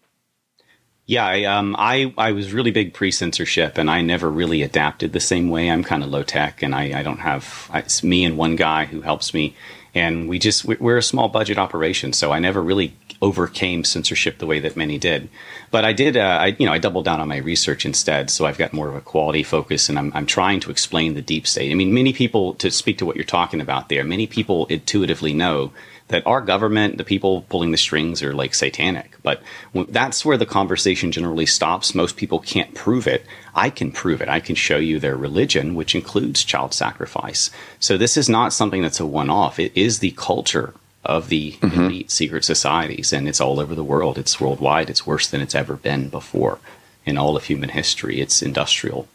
Yeah, 1.06 1.26
I, 1.26 1.42
um, 1.42 1.74
I 1.76 2.14
I 2.16 2.30
was 2.30 2.52
really 2.52 2.70
big 2.70 2.94
pre 2.94 3.10
censorship, 3.10 3.78
and 3.78 3.90
I 3.90 4.00
never 4.00 4.30
really 4.30 4.62
adapted 4.62 5.12
the 5.12 5.18
same 5.18 5.48
way. 5.48 5.68
I'm 5.68 5.82
kind 5.82 6.04
of 6.04 6.10
low 6.10 6.22
tech, 6.22 6.62
and 6.62 6.72
I, 6.72 7.00
I 7.00 7.02
don't 7.02 7.18
have 7.18 7.68
it's 7.74 8.04
me 8.04 8.24
and 8.24 8.36
one 8.36 8.54
guy 8.54 8.84
who 8.84 9.00
helps 9.00 9.34
me, 9.34 9.56
and 9.92 10.28
we 10.28 10.38
just 10.38 10.64
we're 10.64 10.98
a 10.98 11.02
small 11.02 11.28
budget 11.28 11.58
operation, 11.58 12.12
so 12.12 12.30
I 12.30 12.38
never 12.38 12.62
really 12.62 12.94
overcame 13.22 13.84
censorship 13.84 14.38
the 14.38 14.46
way 14.46 14.60
that 14.60 14.76
many 14.76 14.98
did. 14.98 15.28
But 15.70 15.84
I 15.84 15.92
did, 15.92 16.16
uh, 16.16 16.20
I, 16.20 16.46
you 16.58 16.66
know, 16.66 16.72
I 16.72 16.78
doubled 16.78 17.04
down 17.04 17.20
on 17.20 17.28
my 17.28 17.36
research 17.36 17.84
instead. 17.84 18.30
So 18.30 18.46
I've 18.46 18.58
got 18.58 18.72
more 18.72 18.88
of 18.88 18.96
a 18.96 19.00
quality 19.00 19.42
focus 19.42 19.88
and 19.88 19.98
I'm, 19.98 20.10
I'm 20.14 20.26
trying 20.26 20.60
to 20.60 20.70
explain 20.70 21.14
the 21.14 21.22
deep 21.22 21.46
state. 21.46 21.70
I 21.70 21.74
mean, 21.74 21.92
many 21.92 22.12
people, 22.12 22.54
to 22.54 22.70
speak 22.70 22.98
to 22.98 23.06
what 23.06 23.16
you're 23.16 23.24
talking 23.24 23.60
about 23.60 23.88
there, 23.88 24.04
many 24.04 24.26
people 24.26 24.66
intuitively 24.66 25.34
know 25.34 25.72
that 26.08 26.26
our 26.26 26.40
government, 26.40 26.98
the 26.98 27.04
people 27.04 27.42
pulling 27.42 27.70
the 27.70 27.76
strings 27.76 28.20
are 28.20 28.34
like 28.34 28.52
satanic. 28.52 29.16
But 29.22 29.42
that's 29.72 30.24
where 30.24 30.36
the 30.36 30.46
conversation 30.46 31.12
generally 31.12 31.46
stops. 31.46 31.94
Most 31.94 32.16
people 32.16 32.40
can't 32.40 32.74
prove 32.74 33.06
it. 33.06 33.24
I 33.54 33.70
can 33.70 33.92
prove 33.92 34.20
it. 34.20 34.28
I 34.28 34.40
can 34.40 34.56
show 34.56 34.78
you 34.78 34.98
their 34.98 35.16
religion, 35.16 35.76
which 35.76 35.94
includes 35.94 36.42
child 36.42 36.74
sacrifice. 36.74 37.50
So 37.78 37.96
this 37.96 38.16
is 38.16 38.28
not 38.28 38.52
something 38.52 38.82
that's 38.82 38.98
a 38.98 39.06
one 39.06 39.30
off. 39.30 39.60
It 39.60 39.70
is 39.76 40.00
the 40.00 40.10
culture 40.12 40.74
of 41.04 41.28
the 41.28 41.52
mm-hmm. 41.52 41.80
elite 41.80 42.10
secret 42.10 42.44
societies, 42.44 43.12
and 43.12 43.28
it's 43.28 43.40
all 43.40 43.60
over 43.60 43.74
the 43.74 43.84
world. 43.84 44.18
It's 44.18 44.40
worldwide. 44.40 44.90
It's 44.90 45.06
worse 45.06 45.28
than 45.28 45.40
it's 45.40 45.54
ever 45.54 45.76
been 45.76 46.08
before 46.08 46.58
in 47.06 47.16
all 47.16 47.36
of 47.36 47.44
human 47.44 47.70
history. 47.70 48.20
It's 48.20 48.42
industrial. 48.42 49.08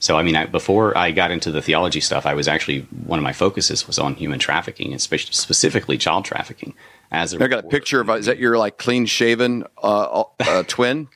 So, 0.00 0.16
I 0.16 0.22
mean, 0.22 0.36
I, 0.36 0.46
before 0.46 0.96
I 0.96 1.10
got 1.10 1.30
into 1.30 1.50
the 1.50 1.62
theology 1.62 2.00
stuff, 2.00 2.24
I 2.24 2.34
was 2.34 2.46
actually 2.46 2.80
one 3.06 3.18
of 3.18 3.22
my 3.22 3.32
focuses 3.32 3.86
was 3.86 3.98
on 3.98 4.14
human 4.14 4.38
trafficking, 4.38 4.92
and 4.92 5.00
spe- 5.00 5.32
specifically 5.32 5.98
child 5.98 6.24
trafficking. 6.24 6.74
As 7.10 7.32
a 7.32 7.42
I 7.42 7.48
got 7.48 7.64
a 7.64 7.68
picture 7.68 8.00
of 8.00 8.10
is 8.10 8.26
that 8.26 8.38
your 8.38 8.58
like 8.58 8.78
clean 8.78 9.06
shaven 9.06 9.64
uh, 9.82 10.24
uh, 10.40 10.62
twin? 10.68 11.08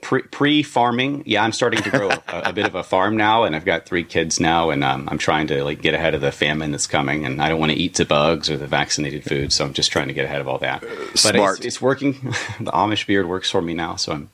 Pre 0.00 0.62
farming. 0.62 1.22
Yeah, 1.26 1.42
I'm 1.42 1.52
starting 1.52 1.82
to 1.82 1.90
grow 1.90 2.10
a, 2.10 2.22
a, 2.28 2.52
bit 2.52 2.66
of 2.66 2.74
a 2.74 2.82
farm 2.82 3.16
now, 3.16 3.44
and 3.44 3.56
I've 3.56 3.64
got 3.64 3.86
three 3.86 4.04
kids 4.04 4.38
now, 4.38 4.70
and 4.70 4.84
um, 4.84 5.08
I'm 5.10 5.18
trying 5.18 5.46
to 5.48 5.64
like 5.64 5.82
get 5.82 5.94
ahead 5.94 6.14
of 6.14 6.20
the 6.20 6.32
famine 6.32 6.70
that's 6.70 6.86
coming. 6.86 7.24
And 7.24 7.42
I 7.42 7.48
don't 7.48 7.58
want 7.58 7.72
to 7.72 7.78
eat 7.78 7.94
the 7.94 8.04
bugs 8.04 8.50
or 8.50 8.56
the 8.56 8.66
vaccinated 8.66 9.24
food, 9.24 9.52
so 9.52 9.64
I'm 9.64 9.72
just 9.72 9.90
trying 9.90 10.08
to 10.08 10.14
get 10.14 10.24
ahead 10.24 10.40
of 10.40 10.48
all 10.48 10.58
that. 10.58 10.80
But 10.80 11.18
Smart. 11.18 11.58
It's, 11.58 11.66
it's 11.66 11.82
working. 11.82 12.12
the 12.60 12.72
Amish 12.72 13.06
beard 13.06 13.28
works 13.28 13.50
for 13.50 13.62
me 13.62 13.74
now, 13.74 13.96
so 13.96 14.12
I'm. 14.12 14.30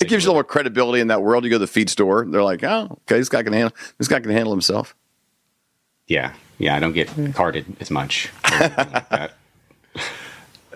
It 0.00 0.06
gives 0.06 0.22
you 0.22 0.28
a 0.28 0.30
little 0.30 0.34
more 0.34 0.44
credibility 0.44 1.00
in 1.00 1.08
that 1.08 1.20
world. 1.20 1.42
You 1.42 1.50
go 1.50 1.56
to 1.56 1.58
the 1.60 1.66
feed 1.66 1.90
store, 1.90 2.24
they're 2.24 2.44
like, 2.44 2.62
"Oh, 2.62 2.98
okay, 3.02 3.18
this 3.18 3.28
guy 3.28 3.42
can 3.42 3.52
handle. 3.52 3.74
This 3.98 4.06
guy 4.06 4.20
can 4.20 4.30
handle 4.30 4.52
himself." 4.52 4.94
Yeah, 6.06 6.34
yeah, 6.58 6.76
I 6.76 6.80
don't 6.80 6.92
get 6.92 7.08
carded 7.34 7.66
as 7.80 7.90
much. 7.90 8.30
Like 9.10 9.32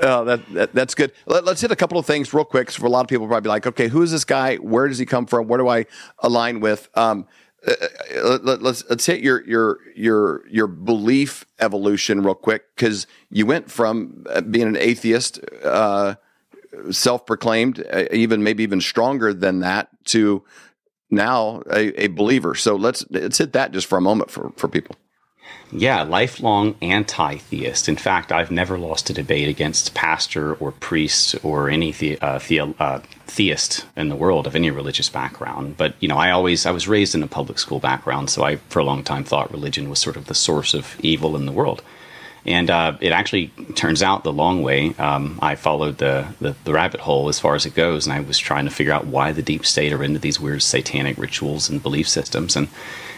Oh, 0.01 0.25
that, 0.25 0.53
that, 0.55 0.73
that's 0.73 0.95
good. 0.95 1.13
Let, 1.27 1.47
us 1.47 1.61
hit 1.61 1.71
a 1.71 1.77
couple 1.77 1.99
of 1.99 2.07
things 2.07 2.35
real 2.35 2.45
quick. 2.45 2.71
For 2.71 2.87
a 2.87 2.89
lot 2.89 3.03
of 3.03 3.09
people, 3.09 3.27
probably 3.27 3.49
like, 3.49 3.67
okay, 3.67 3.89
who 3.89 4.03
is 4.03 4.11
this 4.11 4.25
guy? 4.25 4.57
Where 4.57 4.89
does 4.89 4.99
he 4.99 5.07
come 5.07 5.27
from? 5.27 5.47
Where 5.47 5.59
do 5.59 5.69
I 5.69 5.87
align 6.19 6.61
with? 6.61 6.89
Um, 6.95 7.27
uh, 7.67 7.73
uh 8.17 8.39
let, 8.43 8.59
us 8.59 8.63
let's, 8.63 8.85
let's 8.91 9.07
hit 9.07 9.21
your 9.21 9.47
your 9.47 9.79
your 9.97 10.47
your 10.49 10.67
belief 10.67 11.47
evolution 11.61 12.23
real 12.23 12.35
quick 12.35 12.75
because 12.75 13.07
you 13.31 13.47
went 13.47 13.71
from 13.71 14.25
uh, 14.29 14.41
being 14.41 14.67
an 14.67 14.77
atheist, 14.77 15.41
uh, 15.65 16.17
self-proclaimed, 16.91 17.85
even 18.13 18.43
maybe 18.43 18.63
even 18.63 18.81
stronger 18.81 19.33
than 19.33 19.61
that, 19.61 19.89
to 20.07 20.43
now 21.11 21.63
a, 21.71 22.05
a 22.05 22.07
believer. 22.09 22.55
So 22.55 22.77
let's 22.77 23.05
let's 23.11 23.39
hit 23.39 23.53
that 23.53 23.73
just 23.73 23.87
for 23.87 23.97
a 23.97 24.03
moment 24.03 24.31
for 24.31 24.53
for 24.57 24.69
people. 24.69 24.97
Yeah, 25.73 26.03
lifelong 26.03 26.77
anti 26.81 27.39
theist. 27.39 27.89
In 27.89 27.97
fact, 27.97 28.31
I've 28.31 28.51
never 28.51 28.79
lost 28.79 29.11
a 29.11 29.13
debate 29.13 29.49
against 29.49 29.95
pastor 29.95 30.55
or 30.55 30.71
priest 30.71 31.35
or 31.43 31.69
any 31.69 31.91
the, 31.91 32.21
uh, 32.21 32.39
the, 32.47 32.61
uh, 32.61 33.01
theist 33.27 33.85
in 33.97 34.09
the 34.09 34.17
world 34.17 34.47
of 34.47 34.55
any 34.55 34.71
religious 34.71 35.09
background. 35.09 35.77
But, 35.77 35.95
you 35.99 36.07
know, 36.07 36.17
I 36.17 36.31
always, 36.31 36.65
I 36.65 36.71
was 36.71 36.87
raised 36.87 37.15
in 37.15 37.23
a 37.23 37.27
public 37.27 37.59
school 37.59 37.81
background, 37.81 38.31
so 38.31 38.45
I, 38.45 38.57
for 38.69 38.79
a 38.79 38.85
long 38.85 39.03
time, 39.03 39.25
thought 39.25 39.51
religion 39.51 39.91
was 39.91 39.99
sort 39.99 40.17
of 40.17 40.27
the 40.27 40.35
source 40.35 40.75
of 40.75 40.97
evil 41.01 41.35
in 41.35 41.47
the 41.47 41.53
world. 41.53 41.83
And 42.47 42.71
uh, 42.71 42.97
it 43.01 43.11
actually 43.11 43.49
turns 43.75 44.03
out 44.03 44.23
the 44.23 44.33
long 44.33 44.63
way. 44.63 44.95
Um, 44.99 45.39
I 45.41 45.55
followed 45.55 45.99
the, 45.99 46.27
the, 46.41 46.55
the 46.65 46.73
rabbit 46.75 47.01
hole 47.01 47.29
as 47.29 47.41
far 47.41 47.55
as 47.55 47.65
it 47.65 47.75
goes, 47.75 48.07
and 48.07 48.13
I 48.13 48.21
was 48.21 48.39
trying 48.39 48.67
to 48.67 48.71
figure 48.71 48.93
out 48.93 49.07
why 49.07 49.33
the 49.33 49.43
deep 49.43 49.65
state 49.65 49.93
are 49.93 50.05
into 50.05 50.21
these 50.21 50.39
weird 50.39 50.63
satanic 50.63 51.17
rituals 51.17 51.71
and 51.71 51.83
belief 51.83 52.07
systems. 52.07 52.55
And 52.55 52.69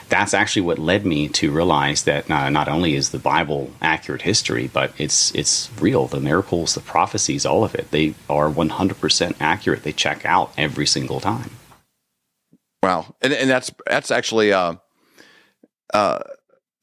that's 0.09 0.35
actually 0.35 0.63
what 0.63 0.79
led 0.79 1.05
me 1.05 1.29
to 1.29 1.51
realize 1.51 2.05
that 2.05 2.31
uh, 2.31 2.49
not 2.51 2.69
only 2.69 2.95
is 2.95 3.11
the 3.11 3.19
Bible 3.19 3.71
accurate 3.83 4.23
history, 4.23 4.69
but 4.73 4.93
it's 4.99 5.35
it's 5.35 5.71
real. 5.81 6.07
The 6.07 6.21
miracles, 6.21 6.75
the 6.75 6.81
prophecies, 6.81 7.45
all 7.45 7.65
of 7.65 7.75
it, 7.75 7.91
they 7.91 8.15
are 8.29 8.49
100% 8.49 9.37
accurate. 9.41 9.83
They 9.83 9.93
check 9.93 10.25
out 10.25 10.53
every 10.57 10.87
single 10.87 11.21
time. 11.21 11.51
Wow, 12.83 13.17
and 13.21 13.33
and 13.33 13.51
that's 13.51 13.73
that's 13.87 14.11
actually 14.11 14.53
uh, 14.53 14.75
uh, 15.93 16.21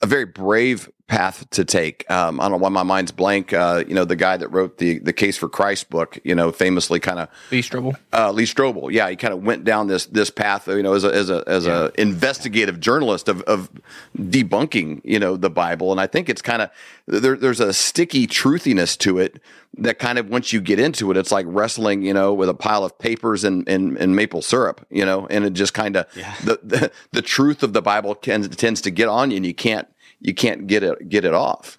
a 0.01 0.05
very 0.05 0.25
brave 0.25 0.89
path 1.07 1.49
to 1.51 1.65
take. 1.65 2.09
Um, 2.09 2.39
I 2.39 2.43
don't 2.43 2.53
know 2.53 2.57
why 2.57 2.69
my 2.69 2.83
mind's 2.83 3.11
blank. 3.11 3.53
Uh, 3.53 3.83
you 3.87 3.93
know, 3.93 4.05
the 4.05 4.15
guy 4.15 4.37
that 4.37 4.47
wrote 4.49 4.77
the 4.77 4.99
the 4.99 5.13
Case 5.13 5.37
for 5.37 5.49
Christ 5.49 5.89
book, 5.89 6.17
you 6.23 6.33
know, 6.33 6.51
famously 6.51 6.99
kind 6.99 7.19
of 7.19 7.29
Lee 7.51 7.61
Strobel. 7.61 7.95
Uh, 8.11 8.31
Lee 8.31 8.45
Strobel, 8.45 8.91
yeah, 8.91 9.09
he 9.09 9.15
kind 9.15 9.33
of 9.33 9.43
went 9.43 9.63
down 9.63 9.87
this 9.87 10.05
this 10.05 10.29
path, 10.29 10.67
you 10.67 10.81
know, 10.81 10.93
as 10.93 11.03
a 11.03 11.13
as 11.13 11.29
a 11.29 11.43
as 11.45 11.65
yeah. 11.65 11.89
a 11.95 12.01
investigative 12.01 12.79
journalist 12.79 13.27
of, 13.27 13.41
of 13.43 13.69
debunking, 14.17 15.01
you 15.03 15.19
know, 15.19 15.35
the 15.35 15.49
Bible, 15.49 15.91
and 15.91 15.99
I 15.99 16.07
think 16.07 16.29
it's 16.29 16.41
kind 16.41 16.61
of 16.61 16.69
there, 17.05 17.35
there's 17.35 17.59
a 17.59 17.73
sticky 17.73 18.25
truthiness 18.27 18.97
to 18.99 19.19
it 19.19 19.41
that 19.77 19.97
kind 19.97 20.19
of 20.19 20.29
once 20.29 20.53
you 20.53 20.61
get 20.61 20.79
into 20.79 21.09
it, 21.11 21.17
it's 21.17 21.31
like 21.31 21.45
wrestling, 21.49 22.03
you 22.03 22.13
know, 22.13 22.33
with 22.33 22.47
a 22.47 22.53
pile 22.53 22.83
of 22.83 22.97
papers 22.97 23.43
and 23.43 23.67
and, 23.67 23.97
and 23.97 24.15
maple 24.15 24.41
syrup, 24.41 24.85
you 24.89 25.05
know, 25.05 25.27
and 25.27 25.45
it 25.45 25.53
just 25.53 25.73
kind 25.73 25.97
of 25.97 26.05
yeah. 26.15 26.33
the, 26.43 26.59
the 26.63 26.91
the 27.11 27.21
truth 27.21 27.61
of 27.61 27.73
the 27.73 27.81
Bible 27.81 28.15
tends 28.15 28.47
tends 28.55 28.81
to 28.81 28.91
get 28.91 29.09
on 29.09 29.31
you, 29.31 29.37
and 29.37 29.45
you 29.45 29.53
can't 29.53 29.87
you 30.23 30.33
can't 30.33 30.65
get 30.65 30.81
it 30.81 31.07
get 31.09 31.25
it 31.25 31.33
off. 31.33 31.77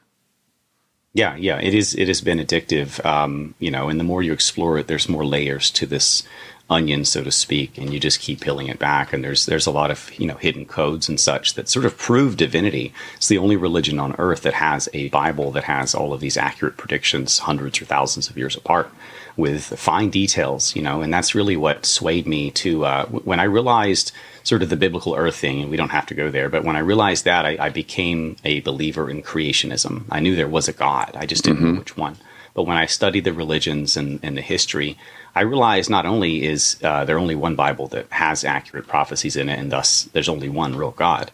Yeah, 1.14 1.36
yeah, 1.36 1.60
it 1.60 1.74
is. 1.74 1.94
It 1.94 2.08
has 2.08 2.20
been 2.20 2.38
addictive, 2.38 3.04
um, 3.04 3.54
you 3.58 3.70
know. 3.70 3.88
And 3.88 3.98
the 3.98 4.04
more 4.04 4.22
you 4.22 4.32
explore 4.32 4.78
it, 4.78 4.86
there's 4.86 5.08
more 5.08 5.24
layers 5.24 5.70
to 5.72 5.86
this 5.86 6.24
onion, 6.68 7.04
so 7.04 7.22
to 7.22 7.30
speak, 7.30 7.78
and 7.78 7.92
you 7.92 8.00
just 8.00 8.20
keep 8.20 8.40
peeling 8.40 8.66
it 8.66 8.78
back. 8.78 9.12
And 9.12 9.22
there's 9.22 9.46
there's 9.46 9.66
a 9.66 9.70
lot 9.70 9.90
of 9.90 10.12
you 10.18 10.26
know 10.26 10.34
hidden 10.34 10.66
codes 10.66 11.08
and 11.08 11.18
such 11.18 11.54
that 11.54 11.68
sort 11.68 11.86
of 11.86 11.96
prove 11.96 12.36
divinity. 12.36 12.92
It's 13.16 13.28
the 13.28 13.38
only 13.38 13.56
religion 13.56 13.98
on 13.98 14.14
earth 14.18 14.42
that 14.42 14.54
has 14.54 14.88
a 14.92 15.08
Bible 15.08 15.50
that 15.52 15.64
has 15.64 15.94
all 15.94 16.12
of 16.12 16.20
these 16.20 16.36
accurate 16.36 16.76
predictions, 16.76 17.38
hundreds 17.38 17.80
or 17.80 17.86
thousands 17.86 18.28
of 18.28 18.36
years 18.36 18.56
apart, 18.56 18.90
with 19.36 19.78
fine 19.78 20.10
details. 20.10 20.76
You 20.76 20.82
know, 20.82 21.00
and 21.00 21.14
that's 21.14 21.34
really 21.34 21.56
what 21.56 21.86
swayed 21.86 22.26
me 22.26 22.50
to 22.50 22.84
uh, 22.84 23.06
when 23.06 23.40
I 23.40 23.44
realized 23.44 24.12
sort 24.44 24.62
of 24.62 24.68
the 24.68 24.76
biblical 24.76 25.14
earth 25.14 25.36
thing, 25.36 25.60
and 25.60 25.70
we 25.70 25.76
don't 25.76 25.88
have 25.88 26.06
to 26.06 26.14
go 26.14 26.30
there. 26.30 26.48
But 26.48 26.64
when 26.64 26.76
I 26.76 26.80
realized 26.80 27.24
that, 27.24 27.44
I, 27.44 27.56
I 27.58 27.68
became 27.70 28.36
a 28.44 28.60
believer 28.60 29.10
in 29.10 29.22
creationism. 29.22 30.04
I 30.10 30.20
knew 30.20 30.36
there 30.36 30.46
was 30.46 30.68
a 30.68 30.72
God, 30.72 31.12
I 31.16 31.26
just 31.26 31.44
didn't 31.44 31.58
mm-hmm. 31.58 31.72
know 31.72 31.78
which 31.80 31.96
one. 31.96 32.16
But 32.52 32.64
when 32.64 32.76
I 32.76 32.86
studied 32.86 33.24
the 33.24 33.32
religions 33.32 33.96
and, 33.96 34.20
and 34.22 34.36
the 34.36 34.42
history, 34.42 34.96
I 35.34 35.40
realized 35.40 35.90
not 35.90 36.06
only 36.06 36.44
is 36.44 36.76
uh, 36.84 37.04
there 37.04 37.18
only 37.18 37.34
one 37.34 37.56
Bible 37.56 37.88
that 37.88 38.06
has 38.12 38.44
accurate 38.44 38.86
prophecies 38.86 39.34
in 39.34 39.48
it, 39.48 39.58
and 39.58 39.72
thus 39.72 40.04
there's 40.12 40.28
only 40.28 40.48
one 40.48 40.76
real 40.76 40.92
God, 40.92 41.32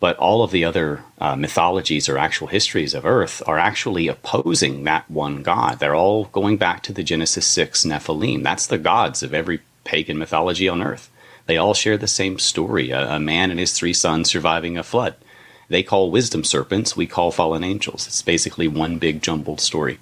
but 0.00 0.16
all 0.16 0.42
of 0.42 0.50
the 0.50 0.64
other 0.64 1.02
uh, 1.18 1.36
mythologies 1.36 2.08
or 2.08 2.18
actual 2.18 2.46
histories 2.46 2.94
of 2.94 3.04
Earth 3.04 3.42
are 3.46 3.58
actually 3.58 4.08
opposing 4.08 4.84
that 4.84 5.10
one 5.10 5.42
God. 5.42 5.78
They're 5.78 5.94
all 5.94 6.26
going 6.26 6.56
back 6.56 6.82
to 6.84 6.92
the 6.92 7.02
Genesis 7.02 7.46
6 7.46 7.84
Nephilim. 7.84 8.42
That's 8.42 8.66
the 8.66 8.78
gods 8.78 9.22
of 9.22 9.34
every 9.34 9.60
pagan 9.84 10.18
mythology 10.18 10.68
on 10.68 10.82
Earth. 10.82 11.10
They 11.46 11.56
all 11.56 11.74
share 11.74 11.96
the 11.96 12.06
same 12.06 12.38
story 12.38 12.90
a, 12.90 13.16
a 13.16 13.20
man 13.20 13.50
and 13.50 13.60
his 13.60 13.72
three 13.72 13.92
sons 13.92 14.30
surviving 14.30 14.78
a 14.78 14.82
flood. 14.82 15.14
They 15.68 15.82
call 15.82 16.10
wisdom 16.10 16.44
serpents, 16.44 16.96
we 16.96 17.06
call 17.06 17.30
fallen 17.30 17.64
angels. 17.64 18.06
It's 18.06 18.22
basically 18.22 18.68
one 18.68 18.98
big 18.98 19.22
jumbled 19.22 19.60
story. 19.60 19.98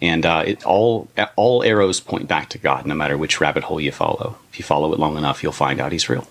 And 0.00 0.24
uh, 0.24 0.44
it 0.46 0.64
all 0.64 1.08
all 1.34 1.64
arrows 1.64 1.98
point 1.98 2.28
back 2.28 2.50
to 2.50 2.58
God, 2.58 2.86
no 2.86 2.94
matter 2.94 3.18
which 3.18 3.40
rabbit 3.40 3.64
hole 3.64 3.80
you 3.80 3.90
follow. 3.90 4.38
If 4.50 4.58
you 4.58 4.64
follow 4.64 4.92
it 4.92 5.00
long 5.00 5.16
enough, 5.16 5.42
you'll 5.42 5.52
find 5.52 5.80
out 5.80 5.90
He's 5.90 6.08
real. 6.08 6.26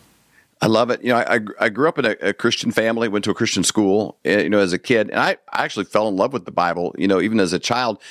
I 0.61 0.67
love 0.67 0.89
it. 0.89 1.03
You 1.03 1.09
know, 1.09 1.17
I, 1.17 1.39
I 1.59 1.69
grew 1.69 1.87
up 1.87 1.99
in 1.99 2.05
a, 2.05 2.15
a, 2.21 2.33
Christian 2.33 2.71
family, 2.71 3.07
went 3.07 3.23
to 3.25 3.31
a 3.31 3.35
Christian 3.35 3.63
school, 3.63 4.17
eh, 4.25 4.41
you 4.41 4.49
know, 4.49 4.59
as 4.59 4.73
a 4.73 4.79
kid, 4.79 5.09
and 5.11 5.19
I, 5.19 5.37
I 5.53 5.63
actually 5.63 5.85
fell 5.85 6.07
in 6.07 6.15
love 6.15 6.33
with 6.33 6.45
the 6.45 6.51
Bible, 6.51 6.95
you 6.97 7.07
know, 7.07 7.21
even 7.21 7.39
as 7.39 7.53
a 7.53 7.59
child 7.59 8.01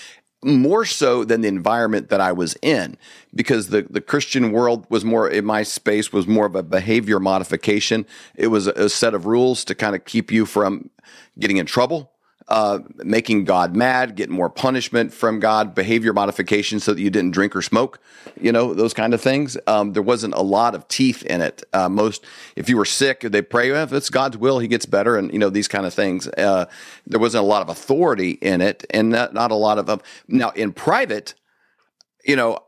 more 0.45 0.85
so 0.85 1.25
than 1.25 1.41
the 1.41 1.49
environment 1.49 2.09
that 2.11 2.21
I 2.21 2.33
was 2.33 2.57
in 2.63 2.97
because 3.35 3.69
the, 3.69 3.87
the 3.89 4.01
Christian 4.01 4.53
world 4.53 4.87
was 4.89 5.05
more 5.05 5.29
in 5.29 5.45
my 5.45 5.63
space 5.63 6.13
was 6.13 6.27
more 6.27 6.47
of 6.47 6.55
a 6.55 6.63
behavior 6.63 7.19
modification. 7.19 8.07
It 8.35 8.49
was 8.49 8.67
a, 8.67 8.73
a 8.73 8.89
set 8.89 9.15
of 9.15 9.27
rules 9.27 9.65
to 9.65 9.75
kind 9.75 9.97
of 9.97 10.05
keep 10.05 10.31
you 10.31 10.47
from 10.47 10.91
getting 11.39 11.57
in 11.57 11.67
trouble 11.67 12.13
uh, 12.49 12.79
making 12.99 13.45
God 13.45 13.75
mad, 13.75 14.15
getting 14.15 14.35
more 14.35 14.49
punishment 14.49 15.13
from 15.13 15.41
God, 15.41 15.75
behavior 15.75 16.13
modification 16.13 16.79
so 16.79 16.95
that 16.95 17.01
you 17.01 17.11
didn't 17.11 17.33
drink 17.33 17.57
or 17.57 17.63
smoke, 17.63 17.99
you 18.41 18.53
know, 18.53 18.73
those 18.73 18.95
kind 18.95 19.15
of 19.15 19.21
things. 19.21 19.57
Um, 19.67 19.93
there 19.95 20.03
wasn't 20.03 20.35
a 20.35 20.43
lot 20.43 20.75
of 20.75 20.87
teeth 20.87 21.25
in 21.25 21.41
it. 21.41 21.65
Uh, 21.73 21.89
most, 21.89 22.25
if 22.55 22.69
you 22.69 22.77
were 22.77 22.85
sick, 22.85 23.21
they 23.21 23.43
pray, 23.43 23.73
well, 23.73 23.83
if 23.83 23.93
it's 23.93 24.11
God's 24.11 24.37
will, 24.37 24.61
he 24.61 24.69
gets 24.69 24.87
better, 24.87 25.17
and, 25.17 25.33
you 25.33 25.39
know, 25.39 25.51
these 25.51 25.69
kind 25.69 25.87
of 25.87 25.95
things. 25.95 26.29
Uh, 26.29 26.67
there 27.07 27.21
wasn't 27.21 27.43
a 27.43 27.47
lot 27.47 27.63
of 27.63 27.69
authority 27.69 28.33
in 28.33 28.61
it, 28.61 28.85
and 28.91 29.11
not, 29.11 29.35
not 29.35 29.51
a 29.51 29.57
lot 29.57 29.79
of, 29.79 30.03
now 30.29 30.51
in 30.51 30.73
private, 30.73 31.35
you 32.25 32.37
know, 32.37 32.61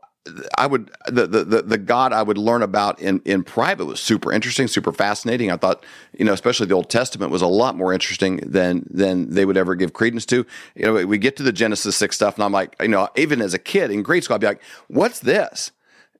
I 0.57 0.67
would 0.67 0.91
the, 1.07 1.27
the 1.27 1.61
the 1.61 1.77
God 1.77 2.13
I 2.13 2.23
would 2.23 2.37
learn 2.37 2.61
about 2.61 2.99
in 2.99 3.21
in 3.25 3.43
private 3.43 3.85
was 3.85 3.99
super 3.99 4.31
interesting, 4.31 4.67
super 4.67 4.91
fascinating. 4.91 5.51
I 5.51 5.57
thought, 5.57 5.85
you 6.17 6.25
know, 6.25 6.33
especially 6.33 6.67
the 6.67 6.75
Old 6.75 6.89
Testament 6.89 7.31
was 7.31 7.41
a 7.41 7.47
lot 7.47 7.75
more 7.75 7.93
interesting 7.93 8.37
than 8.37 8.85
than 8.89 9.33
they 9.33 9.45
would 9.45 9.57
ever 9.57 9.75
give 9.75 9.93
credence 9.93 10.25
to. 10.27 10.45
You 10.75 10.85
know, 10.85 11.05
we 11.05 11.17
get 11.17 11.37
to 11.37 11.43
the 11.43 11.51
Genesis 11.51 11.95
six 11.95 12.15
stuff, 12.15 12.35
and 12.35 12.43
I'm 12.43 12.51
like, 12.51 12.75
you 12.81 12.87
know, 12.87 13.09
even 13.15 13.41
as 13.41 13.53
a 13.53 13.59
kid 13.59 13.91
in 13.91 14.03
grade 14.03 14.23
school, 14.23 14.35
I'd 14.35 14.41
be 14.41 14.47
like, 14.47 14.61
"What's 14.87 15.19
this?" 15.19 15.71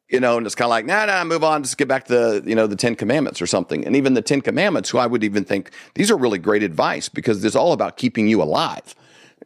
You 0.10 0.20
know, 0.20 0.38
and 0.38 0.46
it's 0.48 0.56
kind 0.56 0.66
of 0.66 0.72
like, 0.72 0.88
nah, 0.88 1.06
nah, 1.06 1.24
move 1.24 1.44
on, 1.44 1.62
just 1.62 1.78
get 1.78 1.88
back 1.88 2.06
to 2.06 2.14
the, 2.14 2.44
you 2.44 2.56
know, 2.56 2.66
the 2.66 2.76
Ten 2.76 2.96
Commandments 2.96 3.44
or 3.44 3.46
something. 3.46 3.86
And 3.86 3.96
even 3.96 4.16
the 4.16 4.24
Ten 4.24 4.42
Commandments, 4.42 4.90
who 4.90 4.98
I 4.98 5.06
would 5.06 5.24
even 5.24 5.46
think 5.46 5.70
these 5.94 6.10
are 6.10 6.18
really 6.18 6.40
great 6.40 6.64
advice 6.64 7.10
because 7.10 7.46
it's 7.46 7.56
all 7.56 7.74
about 7.74 7.98
keeping 7.98 8.28
you 8.28 8.42
alive. 8.42 8.96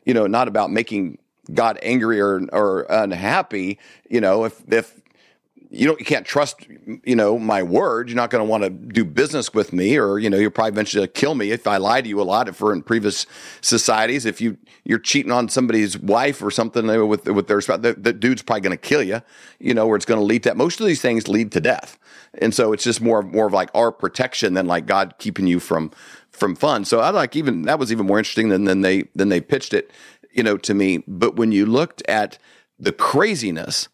You 0.05 0.13
know, 0.13 0.25
not 0.25 0.47
about 0.47 0.71
making 0.71 1.17
God 1.51 1.79
angry 1.81 2.19
or 2.19 2.45
or 2.51 2.85
unhappy, 2.89 3.79
you 4.09 4.21
know, 4.21 4.45
if 4.45 4.63
if 4.71 5.01
you 5.73 5.87
don't 5.87 5.99
you 5.99 6.05
can't 6.05 6.25
trust 6.25 6.67
you 7.03 7.15
know 7.15 7.39
my 7.39 7.63
word 7.63 8.07
you're 8.07 8.15
not 8.15 8.29
going 8.29 8.45
to 8.45 8.49
want 8.49 8.63
to 8.63 8.69
do 8.69 9.03
business 9.03 9.53
with 9.53 9.73
me 9.73 9.97
or 9.97 10.19
you 10.19 10.29
know 10.29 10.37
you'll 10.37 10.51
probably 10.51 10.71
eventually 10.71 11.07
kill 11.07 11.33
me 11.33 11.49
if 11.49 11.65
i 11.65 11.77
lie 11.77 11.99
to 11.99 12.07
you 12.07 12.21
a 12.21 12.23
lot 12.23 12.47
if 12.47 12.61
we're 12.61 12.73
in 12.73 12.83
previous 12.83 13.25
societies. 13.61 14.25
If 14.25 14.39
you 14.39 14.57
you're 14.85 14.99
cheating 14.99 15.31
on 15.31 15.49
somebody's 15.49 15.97
wife 15.97 16.43
or 16.43 16.51
something 16.51 16.89
uh, 16.89 17.05
with 17.05 17.27
with 17.27 17.47
their 17.47 17.59
spouse 17.59 17.81
the, 17.81 17.93
the 17.93 18.13
dude's 18.13 18.43
probably 18.43 18.61
going 18.61 18.77
to 18.77 18.77
kill 18.77 19.01
you 19.01 19.21
you 19.59 19.73
know 19.73 19.87
where 19.87 19.95
it's 19.95 20.05
going 20.05 20.19
to 20.19 20.25
lead 20.25 20.43
to 20.43 20.49
that. 20.49 20.57
most 20.57 20.79
of 20.79 20.85
these 20.85 21.01
things 21.01 21.27
lead 21.27 21.51
to 21.53 21.59
death. 21.59 21.97
And 22.39 22.53
so 22.53 22.73
it's 22.73 22.83
just 22.83 23.01
more 23.01 23.23
more 23.23 23.47
of 23.47 23.53
like 23.53 23.69
our 23.73 23.91
protection 23.91 24.53
than 24.53 24.67
like 24.67 24.85
god 24.85 25.15
keeping 25.17 25.47
you 25.47 25.59
from 25.59 25.91
from 26.29 26.55
fun. 26.55 26.85
So 26.85 26.99
i 26.99 27.09
like 27.09 27.35
even 27.35 27.63
that 27.63 27.79
was 27.79 27.91
even 27.91 28.05
more 28.05 28.19
interesting 28.19 28.49
than 28.49 28.65
than 28.65 28.81
they 28.81 29.05
than 29.15 29.29
they 29.29 29.41
pitched 29.41 29.73
it 29.73 29.91
you 30.33 30.43
know, 30.43 30.57
to 30.57 30.73
me. 30.73 31.03
But 31.07 31.35
when 31.35 31.51
you 31.51 31.65
looked 31.65 32.01
at 32.07 32.37
the 32.77 32.91
craziness 32.91 33.87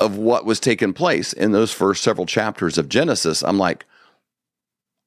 of 0.00 0.16
what 0.16 0.44
was 0.44 0.58
taking 0.58 0.92
place 0.92 1.32
in 1.32 1.52
those 1.52 1.72
first 1.72 2.02
several 2.02 2.26
chapters 2.26 2.78
of 2.78 2.88
Genesis, 2.88 3.42
I'm 3.42 3.58
like, 3.58 3.84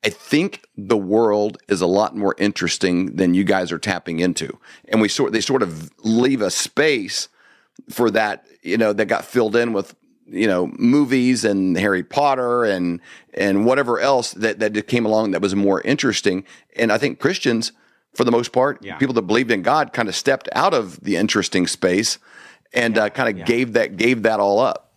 I 0.03 0.10
think 0.10 0.65
the 0.77 0.98
world 0.98 1.57
is 1.67 1.81
a 1.81 1.88
lot 1.88 2.15
more 2.15 2.36
interesting 2.38 3.15
than 3.15 3.34
you 3.34 3.43
guys 3.43 3.72
are 3.72 3.79
tapping 3.79 4.19
into. 4.19 4.57
And 4.88 5.01
we 5.01 5.10
sort 5.10 5.34
they 5.34 5.41
sort 5.41 5.63
of 5.63 5.91
leave 6.05 6.41
a 6.41 6.51
space 6.51 7.27
for 7.89 8.10
that, 8.12 8.46
you 8.62 8.77
know, 8.77 8.93
that 8.93 9.05
got 9.05 9.25
filled 9.25 9.55
in 9.55 9.74
with 9.74 9.96
you 10.29 10.48
know 10.48 10.67
movies 10.77 11.46
and 11.46 11.77
Harry 11.77 12.03
Potter 12.03 12.65
and 12.65 13.00
and 13.34 13.65
whatever 13.65 14.00
else 14.00 14.34
that 14.34 14.60
that 14.60 14.88
came 14.88 15.05
along 15.05 15.31
that 15.31 15.41
was 15.41 15.55
more 15.55 15.81
interesting. 15.81 16.46
And 16.75 16.91
I 16.91 16.98
think 16.98 17.19
Christians 17.19 17.72
for 18.17 18.24
the 18.24 18.31
most 18.31 18.51
part. 18.51 18.83
Yeah. 18.83 18.97
People 18.97 19.13
that 19.13 19.21
believed 19.21 19.51
in 19.51 19.62
God 19.62 19.93
kind 19.93 20.09
of 20.09 20.15
stepped 20.15 20.50
out 20.53 20.74
of 20.74 21.00
the 21.01 21.15
interesting 21.15 21.67
space 21.67 22.17
and 22.74 22.95
yeah, 22.95 23.05
uh, 23.05 23.09
kind 23.09 23.29
of 23.29 23.38
yeah. 23.38 23.45
gave 23.45 23.74
that 23.74 23.95
gave 23.95 24.24
that 24.24 24.39
all 24.39 24.59
up. 24.59 24.91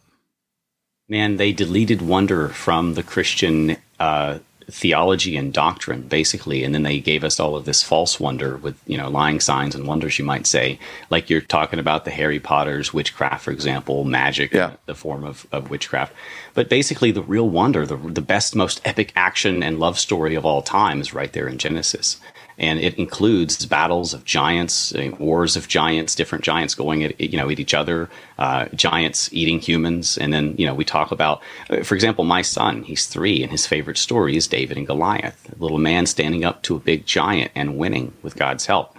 Man, 1.08 1.36
they 1.36 1.52
deleted 1.52 2.02
wonder 2.02 2.48
from 2.48 2.94
the 2.94 3.02
Christian 3.02 3.76
uh, 3.98 4.38
theology 4.70 5.36
and 5.36 5.52
doctrine, 5.52 6.02
basically, 6.02 6.62
and 6.62 6.72
then 6.72 6.84
they 6.84 7.00
gave 7.00 7.24
us 7.24 7.40
all 7.40 7.56
of 7.56 7.64
this 7.64 7.82
false 7.82 8.20
wonder 8.20 8.56
with 8.56 8.80
you 8.86 8.96
know 8.96 9.10
lying 9.10 9.40
signs 9.40 9.74
and 9.74 9.86
wonders, 9.86 10.18
you 10.18 10.24
might 10.24 10.46
say, 10.46 10.78
like 11.10 11.28
you're 11.28 11.40
talking 11.40 11.78
about 11.78 12.04
the 12.04 12.10
Harry 12.10 12.40
Potter's 12.40 12.94
witchcraft, 12.94 13.44
for 13.44 13.50
example, 13.50 14.04
magic, 14.04 14.52
yeah. 14.52 14.72
the 14.86 14.94
form 14.94 15.24
of, 15.24 15.46
of 15.52 15.68
witchcraft. 15.68 16.14
But 16.54 16.68
basically, 16.68 17.10
the 17.10 17.22
real 17.22 17.48
wonder, 17.48 17.84
the 17.84 17.96
the 17.96 18.22
best, 18.22 18.56
most 18.56 18.80
epic 18.84 19.12
action 19.14 19.62
and 19.62 19.78
love 19.78 19.98
story 19.98 20.34
of 20.34 20.46
all 20.46 20.62
time, 20.62 21.00
is 21.00 21.12
right 21.12 21.32
there 21.32 21.48
in 21.48 21.58
Genesis 21.58 22.18
and 22.60 22.78
it 22.78 22.94
includes 22.98 23.64
battles 23.64 24.12
of 24.14 24.24
giants, 24.24 24.94
uh, 24.94 25.10
wars 25.18 25.56
of 25.56 25.66
giants, 25.66 26.14
different 26.14 26.44
giants 26.44 26.74
going 26.74 27.02
at 27.02 27.18
you 27.20 27.36
know 27.36 27.50
at 27.50 27.58
each 27.58 27.74
other, 27.74 28.08
uh, 28.38 28.66
giants 28.74 29.32
eating 29.32 29.58
humans, 29.58 30.18
and 30.18 30.32
then 30.32 30.54
you 30.58 30.66
know 30.66 30.74
we 30.74 30.84
talk 30.84 31.10
about, 31.10 31.40
uh, 31.70 31.82
for 31.82 31.94
example, 31.94 32.22
my 32.22 32.42
son, 32.42 32.82
he's 32.82 33.06
three, 33.06 33.42
and 33.42 33.50
his 33.50 33.66
favorite 33.66 33.98
story 33.98 34.36
is 34.36 34.46
David 34.46 34.76
and 34.76 34.86
Goliath, 34.86 35.52
a 35.52 35.60
little 35.60 35.78
man 35.78 36.06
standing 36.06 36.44
up 36.44 36.62
to 36.62 36.76
a 36.76 36.80
big 36.80 37.06
giant 37.06 37.50
and 37.54 37.78
winning 37.78 38.12
with 38.22 38.36
God's 38.36 38.66
help. 38.66 38.94